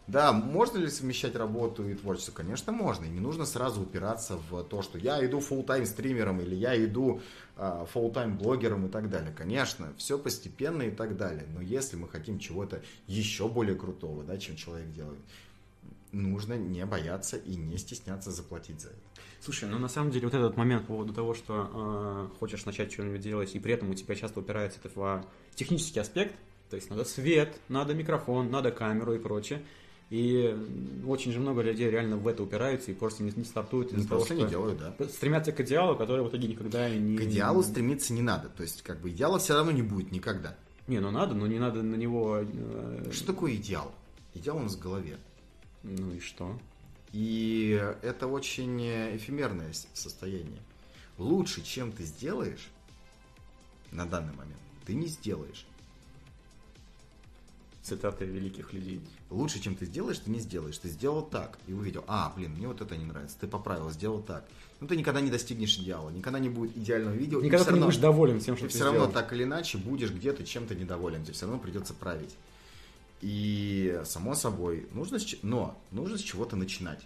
Да, 0.06 0.32
можно 0.32 0.78
ли 0.78 0.88
совмещать 0.88 1.36
работу 1.36 1.88
и 1.88 1.94
творчество? 1.94 2.32
Конечно, 2.32 2.72
можно. 2.72 3.04
И 3.04 3.08
не 3.08 3.20
нужно 3.20 3.46
сразу 3.46 3.82
упираться 3.82 4.38
в 4.50 4.64
то, 4.64 4.82
что 4.82 4.98
я 4.98 5.24
иду 5.24 5.38
full-time 5.38 5.86
стримером 5.86 6.40
или 6.40 6.54
я 6.54 6.82
иду 6.84 7.20
а, 7.56 7.86
full-time 7.92 8.36
блогером 8.36 8.86
и 8.86 8.88
так 8.88 9.08
далее. 9.08 9.32
Конечно, 9.36 9.92
все 9.96 10.18
постепенно 10.18 10.82
и 10.82 10.90
так 10.90 11.16
далее. 11.16 11.46
Но 11.54 11.60
если 11.60 11.96
мы 11.96 12.08
хотим 12.08 12.38
чего-то 12.38 12.82
еще 13.06 13.48
более 13.48 13.76
крутого, 13.76 14.24
да, 14.24 14.38
чем 14.38 14.56
человек 14.56 14.90
делает, 14.92 15.20
нужно 16.10 16.54
не 16.54 16.84
бояться 16.84 17.36
и 17.36 17.54
не 17.54 17.78
стесняться 17.78 18.30
заплатить 18.30 18.80
за 18.80 18.88
это. 18.88 18.98
Слушай, 19.40 19.68
ну 19.68 19.78
на 19.78 19.88
самом 19.88 20.10
деле 20.10 20.26
вот 20.26 20.34
этот 20.34 20.56
момент 20.56 20.82
по 20.82 20.92
поводу 20.92 21.12
того, 21.12 21.34
что 21.34 22.28
э, 22.32 22.38
хочешь 22.38 22.64
начать 22.64 22.92
что-нибудь 22.92 23.20
делать, 23.20 23.54
и 23.54 23.58
при 23.58 23.72
этом 23.72 23.90
у 23.90 23.94
тебя 23.94 24.14
часто 24.14 24.40
упирается 24.40 24.78
это 24.82 24.90
в 24.94 25.24
технический 25.54 25.98
аспект, 25.98 26.34
то 26.70 26.76
есть 26.76 26.90
надо 26.90 27.04
свет, 27.04 27.58
надо 27.68 27.92
микрофон, 27.92 28.50
надо 28.50 28.70
камеру 28.70 29.14
и 29.14 29.18
прочее. 29.18 29.62
И 30.12 30.54
очень 31.06 31.32
же 31.32 31.40
много 31.40 31.62
людей 31.62 31.90
реально 31.90 32.18
в 32.18 32.28
это 32.28 32.42
упираются 32.42 32.90
и 32.90 32.94
просто 32.94 33.22
не, 33.22 33.32
не 33.34 33.44
стартуют 33.44 33.92
Ну, 33.92 33.98
из-за 33.98 34.08
того, 34.10 34.20
просто 34.20 34.34
не 34.34 34.40
что 34.42 34.50
делают, 34.50 34.78
да. 34.78 35.08
стремятся 35.08 35.52
к 35.52 35.60
идеалу, 35.60 35.96
который 35.96 36.22
в 36.22 36.28
итоге 36.28 36.48
никогда 36.48 36.90
не... 36.90 37.16
К 37.16 37.22
идеалу 37.22 37.62
стремиться 37.62 38.12
не 38.12 38.20
надо. 38.20 38.50
То 38.50 38.62
есть, 38.62 38.82
как 38.82 39.00
бы 39.00 39.08
идеала 39.08 39.38
все 39.38 39.54
равно 39.54 39.72
не 39.72 39.80
будет 39.80 40.12
никогда. 40.12 40.54
Не, 40.86 41.00
ну 41.00 41.10
надо, 41.10 41.34
но 41.34 41.46
не 41.46 41.58
надо 41.58 41.82
на 41.82 41.94
него... 41.94 42.40
э, 42.42 43.10
Что 43.10 43.28
такое 43.28 43.54
идеал? 43.54 43.90
Идеал 44.34 44.58
у 44.58 44.62
нас 44.64 44.74
в 44.74 44.80
голове. 44.80 45.16
Ну 45.82 46.12
и 46.12 46.20
что? 46.20 46.60
И 47.12 47.70
это 48.02 48.26
очень 48.26 48.82
эфемерное 49.16 49.72
состояние. 49.94 50.60
Лучше, 51.16 51.62
чем 51.62 51.90
ты 51.90 52.04
сделаешь 52.04 52.68
на 53.92 54.04
данный 54.04 54.34
момент, 54.34 54.60
ты 54.84 54.92
не 54.92 55.06
сделаешь. 55.06 55.64
Цитаты 57.82 58.24
великих 58.24 58.72
людей. 58.72 59.00
Лучше, 59.28 59.58
чем 59.60 59.74
ты 59.74 59.86
сделаешь, 59.86 60.18
ты 60.18 60.30
не 60.30 60.38
сделаешь. 60.38 60.78
Ты 60.78 60.88
сделал 60.88 61.22
так 61.22 61.58
и 61.66 61.72
увидел, 61.72 62.04
а, 62.06 62.32
блин, 62.36 62.52
мне 62.52 62.68
вот 62.68 62.80
это 62.80 62.96
не 62.96 63.04
нравится. 63.04 63.36
Ты 63.40 63.48
поправил, 63.48 63.90
сделал 63.90 64.22
так. 64.22 64.44
Ну, 64.78 64.86
ты 64.86 64.96
никогда 64.96 65.20
не 65.20 65.30
достигнешь 65.30 65.76
идеала, 65.78 66.10
никогда 66.10 66.38
не 66.38 66.48
будет 66.48 66.76
идеального 66.76 67.14
видео. 67.14 67.40
Никогда 67.40 67.64
ты 67.64 67.70
не 67.70 67.74
равно- 67.74 67.86
будешь 67.86 67.98
доволен 68.00 68.38
тем, 68.40 68.56
что 68.56 68.66
И 68.66 68.68
ты 68.68 68.74
все 68.74 68.84
равно 68.84 69.00
сделал. 69.00 69.12
так 69.12 69.32
или 69.32 69.42
иначе 69.44 69.78
будешь 69.78 70.12
где-то 70.12 70.44
чем-то 70.44 70.74
недоволен, 70.76 71.22
тебе 71.24 71.34
все 71.34 71.46
равно 71.46 71.60
придется 71.60 71.92
править. 71.94 72.36
И 73.20 74.00
само 74.04 74.34
собой, 74.34 74.86
нужно 74.92 75.18
с, 75.18 75.36
но 75.42 75.80
нужно 75.92 76.18
с 76.18 76.20
чего-то 76.22 76.56
начинать. 76.56 77.00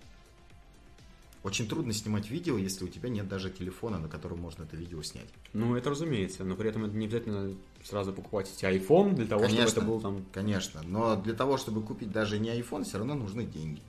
Очень 1.47 1.69
трудно 1.69 1.93
снимать 1.93 2.29
видео, 2.29 2.59
если 2.59 2.85
у 2.85 2.89
тебя 2.89 3.09
нет 3.09 3.29
даже 3.29 3.51
телефона, 3.51 4.01
на 4.01 4.09
котором 4.09 4.41
можно 4.41 4.65
это 4.65 4.77
видео 4.77 5.01
снять. 5.03 5.29
Ну, 5.53 5.77
это 5.77 5.91
разумеется, 5.91 6.43
но 6.43 6.57
при 6.57 6.69
этом 6.69 6.87
это 6.87 6.97
не 6.97 7.07
обязательно 7.07 7.55
сразу 7.85 8.13
покупать 8.13 8.51
эти 8.53 8.65
iPhone 8.65 9.15
для 9.15 9.27
того, 9.27 9.43
Конечно. 9.43 9.69
чтобы 9.69 9.87
это 9.87 9.87
был 9.87 10.01
там... 10.01 10.25
Конечно, 10.33 10.81
но 10.83 11.15
для 11.15 11.35
того, 11.35 11.57
чтобы 11.57 11.83
купить 11.83 12.11
даже 12.11 12.41
не 12.41 12.49
iPhone, 12.49 12.83
все 12.83 12.99
равно 12.99 13.15
нужны 13.15 13.45
деньги. 13.45 13.81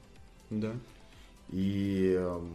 Да. 0.51 0.75
И, 1.49 2.13
эм, 2.15 2.53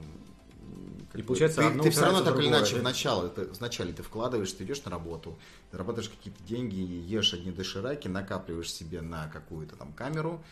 И 1.15 1.23
получается, 1.23 1.69
ты, 1.69 1.81
ты 1.81 1.91
все 1.91 2.03
равно 2.03 2.23
так 2.23 2.37
в 2.37 2.39
или 2.39 2.43
другое, 2.45 2.61
иначе 2.61 2.75
да? 2.77 2.81
вначале, 2.83 3.29
ты, 3.31 3.45
вначале 3.47 3.93
ты 3.93 4.05
вкладываешь, 4.05 4.53
ты 4.53 4.63
идешь 4.63 4.85
на 4.85 4.93
работу, 4.93 5.37
зарабатываешь 5.73 6.11
какие-то 6.11 6.41
деньги, 6.45 6.77
ешь 6.77 7.35
одни 7.35 7.51
дошираки, 7.51 8.07
накапливаешь 8.07 8.73
себе 8.73 9.01
на 9.01 9.27
какую-то 9.27 9.75
там 9.75 9.93
камеру, 9.95 10.45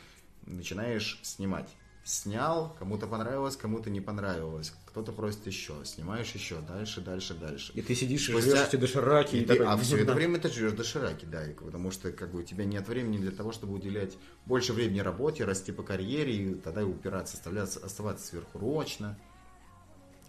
начинаешь 0.44 1.20
снимать. 1.22 1.68
Снял, 2.02 2.74
кому-то 2.78 3.06
понравилось, 3.06 3.56
кому-то 3.56 3.90
не 3.90 4.01
понравилось. 4.01 4.72
Кто-то 4.86 5.12
просит 5.12 5.47
еще, 5.47 5.74
снимаешь 5.85 6.32
еще, 6.32 6.60
дальше, 6.62 7.01
дальше, 7.02 7.35
дальше. 7.35 7.72
И 7.74 7.82
ты 7.82 7.94
сидишь 7.94 8.28
и 8.28 8.32
Спустя- 8.32 8.51
жрешь 8.56 8.68
эти 8.68 8.77
дошираки. 8.77 9.36
И 9.36 9.40
И 9.40 9.44
ты- 9.44 9.55
такой, 9.55 9.66
а 9.66 9.77
все 9.77 9.98
это 9.98 10.14
время 10.14 10.39
ты 10.40 10.48
живешь 10.51 10.72
дошираки, 10.72 11.27
да, 11.27 11.44
и 11.48 11.52
потому 11.52 11.90
что 11.90 12.10
как 12.10 12.32
бы 12.32 12.40
у 12.40 12.43
тебя 12.43 12.64
нет 12.64 12.89
времени 12.89 13.18
для 13.18 13.31
того, 13.31 13.52
чтобы 13.52 13.74
уделять 13.74 14.16
больше 14.47 14.72
времени 14.72 15.01
работе, 15.01 15.44
расти 15.44 15.72
по 15.72 15.82
карьере, 15.82 16.35
и 16.35 16.55
тогда 16.55 16.81
и 16.81 16.85
упираться, 16.85 17.36
оставляться, 17.36 17.78
оставаться 17.85 18.27
сверхурочно. 18.27 19.16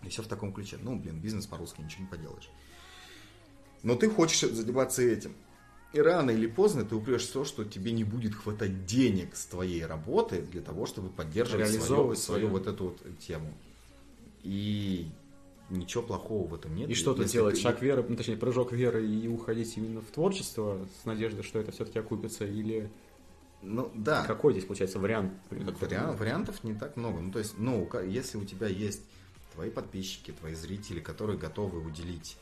И 0.03 0.10
все 0.10 0.22
в 0.23 0.27
таком 0.27 0.53
ключе. 0.53 0.77
Ну, 0.81 0.98
блин, 0.98 1.19
бизнес 1.19 1.45
по-русски, 1.48 1.81
ничего 1.81 2.03
не 2.03 2.10
поделаешь. 2.10 2.49
Но 3.81 3.95
ты 3.95 4.10
хочешь 4.10 4.41
заниматься 4.41 5.02
этим. 5.02 5.35
И 5.93 5.99
рано 5.99 6.31
или 6.31 6.47
поздно 6.47 6.85
ты 6.85 6.95
упрешь 6.95 7.23
в 7.27 7.31
то, 7.34 7.43
что 7.43 7.65
тебе 7.65 7.91
не 7.91 8.03
будет 8.05 8.34
хватать 8.34 8.85
денег 8.85 9.35
с 9.35 9.45
твоей 9.45 9.85
работы 9.85 10.41
для 10.41 10.61
того, 10.61 10.85
чтобы 10.85 11.09
поддерживать 11.09 11.68
свою, 11.68 11.73
Реализовывать 11.80 12.19
свою 12.19 12.47
вот 12.47 12.68
эту 12.68 12.84
вот 12.85 13.19
тему. 13.19 13.53
И 14.43 15.07
ничего 15.69 16.03
плохого 16.03 16.47
в 16.47 16.53
этом 16.55 16.76
нет. 16.76 16.89
И 16.89 16.93
что 16.93 17.13
тут 17.13 17.23
Если 17.23 17.38
делать? 17.38 17.55
ты- 17.55 17.61
Шаг 17.61 17.81
веры, 17.81 18.05
ну, 18.07 18.15
точнее, 18.15 18.38
прыжок 18.38 18.72
веры 18.72 19.05
и 19.05 19.27
уходить 19.27 19.76
именно 19.77 20.01
в 20.01 20.05
творчество 20.05 20.80
с 21.01 21.05
надеждой, 21.05 21.43
что 21.43 21.59
это 21.59 21.72
все-таки 21.72 21.99
окупится? 21.99 22.45
Или 22.45 22.89
Ну, 23.61 23.91
да. 23.93 24.23
какой 24.26 24.53
здесь 24.53 24.65
получается 24.65 24.97
вариант? 24.99 25.34
Вариан- 25.49 26.15
вариантов 26.15 26.63
не 26.63 26.73
так 26.73 26.95
много. 26.97 27.19
Ну, 27.19 27.31
то 27.31 27.39
есть, 27.39 27.55
ну, 27.57 27.88
если 28.07 28.38
у 28.38 28.45
тебя 28.45 28.68
есть 28.68 29.01
твои 29.53 29.69
подписчики, 29.69 30.31
твои 30.31 30.53
зрители, 30.55 30.99
которые 31.01 31.38
готовы 31.38 31.80
уделить, 31.85 32.38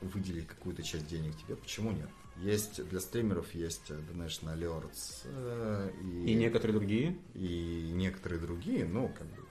выделить 0.00 0.46
какую-то 0.46 0.82
часть 0.82 1.06
денег 1.06 1.36
тебе, 1.36 1.56
почему 1.56 1.92
нет? 1.92 2.08
Есть 2.36 2.82
для 2.88 3.00
стримеров 3.00 3.54
есть 3.54 3.90
э, 3.90 3.94
Donation 3.94 4.54
Alerts 4.56 5.22
э, 5.24 5.90
И 6.24 6.34
некоторые 6.34 6.78
другие? 6.78 7.18
и 7.34 7.90
некоторые 7.92 8.40
другие, 8.40 8.86
ну, 8.86 9.08
как 9.08 9.26
бы, 9.26 9.44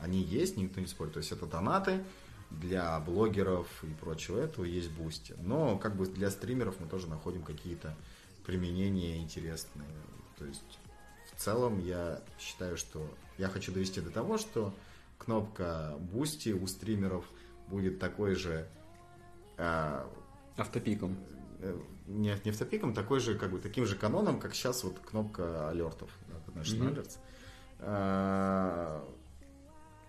они 0.00 0.20
есть, 0.20 0.56
никто 0.58 0.80
не 0.80 0.86
спорит. 0.86 1.14
То 1.14 1.18
есть 1.18 1.32
это 1.32 1.46
донаты 1.46 2.04
для 2.50 2.98
блогеров 3.00 3.66
и 3.82 3.88
прочего 3.94 4.38
этого 4.38 4.64
есть 4.64 4.90
Boosty. 4.90 5.34
Но 5.40 5.78
как 5.78 5.96
бы 5.96 6.06
для 6.06 6.30
стримеров 6.30 6.78
мы 6.80 6.86
тоже 6.86 7.08
находим 7.08 7.42
какие-то 7.42 7.96
применения 8.44 9.18
интересные. 9.18 9.88
То 10.38 10.44
есть 10.44 10.78
в 11.34 11.40
целом 11.40 11.78
я 11.84 12.22
считаю, 12.38 12.76
что 12.76 13.08
я 13.38 13.48
хочу 13.48 13.72
довести 13.72 14.00
до 14.00 14.10
того, 14.10 14.36
что 14.38 14.74
кнопка 15.18 15.96
Boosty 15.98 16.50
у 16.50 16.66
стримеров 16.66 17.24
будет 17.68 17.98
такой 17.98 18.34
же 18.34 18.68
а, 18.68 18.85
Автопиком. 20.56 21.16
э, 21.60 21.78
не, 22.06 22.34
не 22.44 22.50
автопиком, 22.50 22.94
такой 22.94 23.20
же, 23.20 23.36
как 23.36 23.50
бы, 23.50 23.58
таким 23.58 23.84
же 23.86 23.96
каноном, 23.96 24.38
как 24.40 24.54
сейчас 24.54 24.84
вот 24.84 24.98
кнопка 25.00 25.68
алертов, 25.68 26.10
Donation. 26.54 26.94
Alerts. 26.94 27.18
А, 27.80 29.04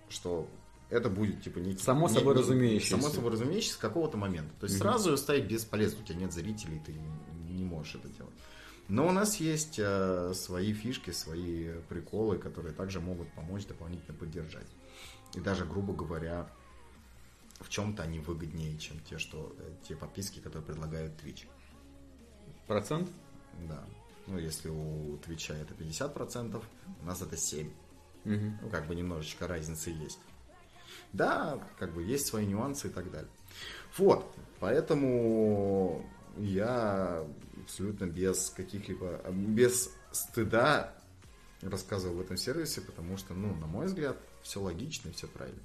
что 0.10 0.48
это 0.90 1.10
будет, 1.10 1.44
типа, 1.44 1.60
некий... 1.60 1.82
Само 1.84 2.08
собой 2.08 2.34
не- 2.36 2.42
не- 2.42 2.48
разумеющееся. 2.48 2.98
Само 3.02 3.10
собой 3.10 3.32
разумеющееся 3.32 3.74
с 3.76 3.78
какого-то 3.78 4.18
момента. 4.18 4.54
То 4.60 4.66
есть 4.68 4.78
сразу 4.78 5.12
ее 5.12 5.18
ставить 5.18 5.46
бесполезно, 5.46 6.02
у 6.02 6.06
тебя 6.06 6.20
нет 6.20 6.32
зрителей, 6.32 6.82
ты 6.86 6.94
не, 6.94 7.54
не 7.54 7.66
можешь 7.66 7.96
это 7.96 8.08
делать. 8.10 8.34
Но 8.88 9.06
у 9.06 9.12
нас 9.12 9.36
есть 9.42 9.80
э, 9.80 10.32
свои 10.34 10.72
фишки, 10.72 11.12
свои 11.12 11.74
приколы, 11.90 12.38
которые 12.38 12.74
также 12.74 13.02
могут 13.02 13.30
помочь 13.34 13.66
дополнительно 13.66 14.18
поддержать. 14.18 14.68
И 15.34 15.42
даже, 15.42 15.66
грубо 15.66 15.94
говоря, 15.94 16.50
в 17.60 17.70
чем-то 17.70 18.04
они 18.04 18.20
выгоднее, 18.20 18.78
чем 18.78 19.00
те, 19.00 19.18
что 19.18 19.56
э, 19.60 19.74
те 19.88 19.96
подписки, 19.96 20.40
которые 20.40 20.66
предлагает 20.66 21.12
Twitch. 21.22 21.48
Процент? 22.68 23.10
Да. 23.68 23.84
Ну, 24.28 24.38
если 24.38 24.70
у 24.70 25.18
Твича 25.18 25.56
это 25.56 25.74
50%, 25.74 26.64
у 27.02 27.06
нас 27.06 27.22
это 27.22 27.36
7%. 27.36 27.72
Мгм. 28.26 28.60
Ну, 28.62 28.70
как 28.70 28.88
бы 28.88 28.96
немножечко 28.96 29.48
разницы 29.48 29.90
есть. 29.90 30.20
Да, 31.14 31.60
как 31.80 31.94
бы 31.94 32.04
есть 32.04 32.28
свои 32.28 32.46
нюансы 32.46 32.88
и 32.88 32.92
так 32.92 33.10
далее. 33.10 33.30
Вот, 33.98 34.30
поэтому 34.60 36.06
я 36.38 37.26
абсолютно 37.64 38.06
без 38.06 38.50
каких-либо, 38.50 39.22
без 39.32 39.90
стыда 40.12 40.94
рассказывал 41.62 42.16
в 42.18 42.22
этом 42.22 42.38
сервисе, 42.38 42.82
потому 42.82 43.18
что, 43.18 43.34
ну, 43.34 43.56
на 43.56 43.66
мой 43.66 43.88
взгляд, 43.88 44.18
все 44.42 44.62
логично 44.62 45.10
и 45.10 45.14
все 45.14 45.28
правильно. 45.28 45.62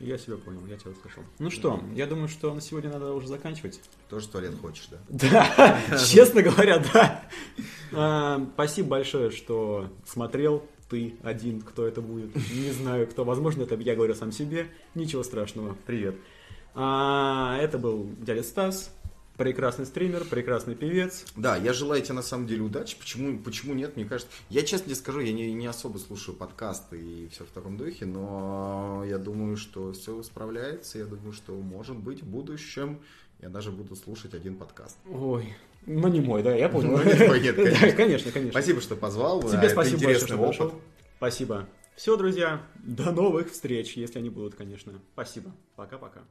Я 0.00 0.16
себя 0.16 0.36
понял, 0.38 0.64
я 0.66 0.76
тебя 0.78 0.92
услышал. 0.92 1.22
Ну 1.38 1.50
что, 1.50 1.78
я 1.94 2.06
думаю, 2.06 2.28
что 2.28 2.54
на 2.54 2.62
сегодня 2.62 2.90
надо 2.90 3.12
уже 3.12 3.28
заканчивать. 3.28 3.80
Тоже 4.08 4.26
в 4.26 4.30
туалет 4.30 4.54
хочешь, 4.58 4.88
да? 4.90 4.98
Да, 5.90 5.98
честно 5.98 6.40
говоря, 6.42 6.82
да. 6.92 7.22
А, 7.92 8.46
Спасибо 8.54 8.88
большое, 8.88 9.30
что 9.30 9.88
смотрел. 10.06 10.64
Ты 10.88 11.14
один, 11.22 11.60
кто 11.60 11.86
это 11.86 12.00
будет. 12.00 12.34
Не 12.34 12.72
знаю, 12.72 13.06
кто. 13.06 13.24
Возможно, 13.24 13.62
это 13.62 13.76
я 13.76 13.94
говорю 13.94 14.14
сам 14.14 14.32
себе. 14.32 14.68
Ничего 14.94 15.22
страшного. 15.22 15.76
Привет. 15.86 16.16
А, 16.74 17.58
Это 17.60 17.78
был 17.78 18.08
дядя 18.20 18.42
Стас. 18.42 18.92
Прекрасный 19.40 19.86
стример, 19.86 20.26
прекрасный 20.26 20.74
певец. 20.74 21.24
Да, 21.34 21.56
я 21.56 21.72
желаю 21.72 22.02
тебе 22.02 22.12
на 22.12 22.22
самом 22.22 22.46
деле 22.46 22.60
удачи. 22.60 22.94
Почему, 22.98 23.38
почему 23.38 23.72
нет? 23.72 23.96
Мне 23.96 24.04
кажется, 24.04 24.30
я 24.50 24.60
честно 24.60 24.84
тебе 24.84 24.96
скажу, 24.96 25.20
я 25.20 25.32
не, 25.32 25.50
не 25.54 25.66
особо 25.66 25.96
слушаю 25.96 26.36
подкасты 26.36 27.00
и 27.00 27.28
все 27.28 27.46
в 27.46 27.48
таком 27.48 27.78
духе, 27.78 28.04
но 28.04 29.02
я 29.08 29.16
думаю, 29.16 29.56
что 29.56 29.92
все 29.92 30.22
справляется. 30.22 30.98
Я 30.98 31.06
думаю, 31.06 31.32
что 31.32 31.54
может 31.54 31.96
быть 31.96 32.22
в 32.22 32.26
будущем 32.26 33.00
я 33.40 33.48
даже 33.48 33.72
буду 33.72 33.96
слушать 33.96 34.34
один 34.34 34.56
подкаст. 34.56 34.98
Ой, 35.10 35.54
ну 35.86 36.08
не 36.08 36.20
мой, 36.20 36.42
да, 36.42 36.54
я 36.54 36.68
понял. 36.68 36.98
Ну, 36.98 37.02
не 37.02 37.14
твой, 37.14 37.40
нет, 37.40 37.56
Да, 37.56 37.62
конечно. 37.62 37.92
Конечно, 37.96 38.32
конечно. 38.32 38.50
Спасибо, 38.50 38.82
что 38.82 38.94
позвал. 38.94 39.40
Тебе 39.42 39.56
Это 39.56 39.70
спасибо 39.70 40.04
большое, 40.04 40.26
что 40.26 40.36
опыт. 40.36 40.74
Спасибо. 41.16 41.66
Все, 41.96 42.14
друзья, 42.18 42.60
до 42.74 43.10
новых 43.10 43.50
встреч, 43.50 43.94
если 43.94 44.18
они 44.18 44.28
будут, 44.28 44.54
конечно. 44.54 44.92
Спасибо. 45.14 45.50
Пока-пока. 45.76 46.24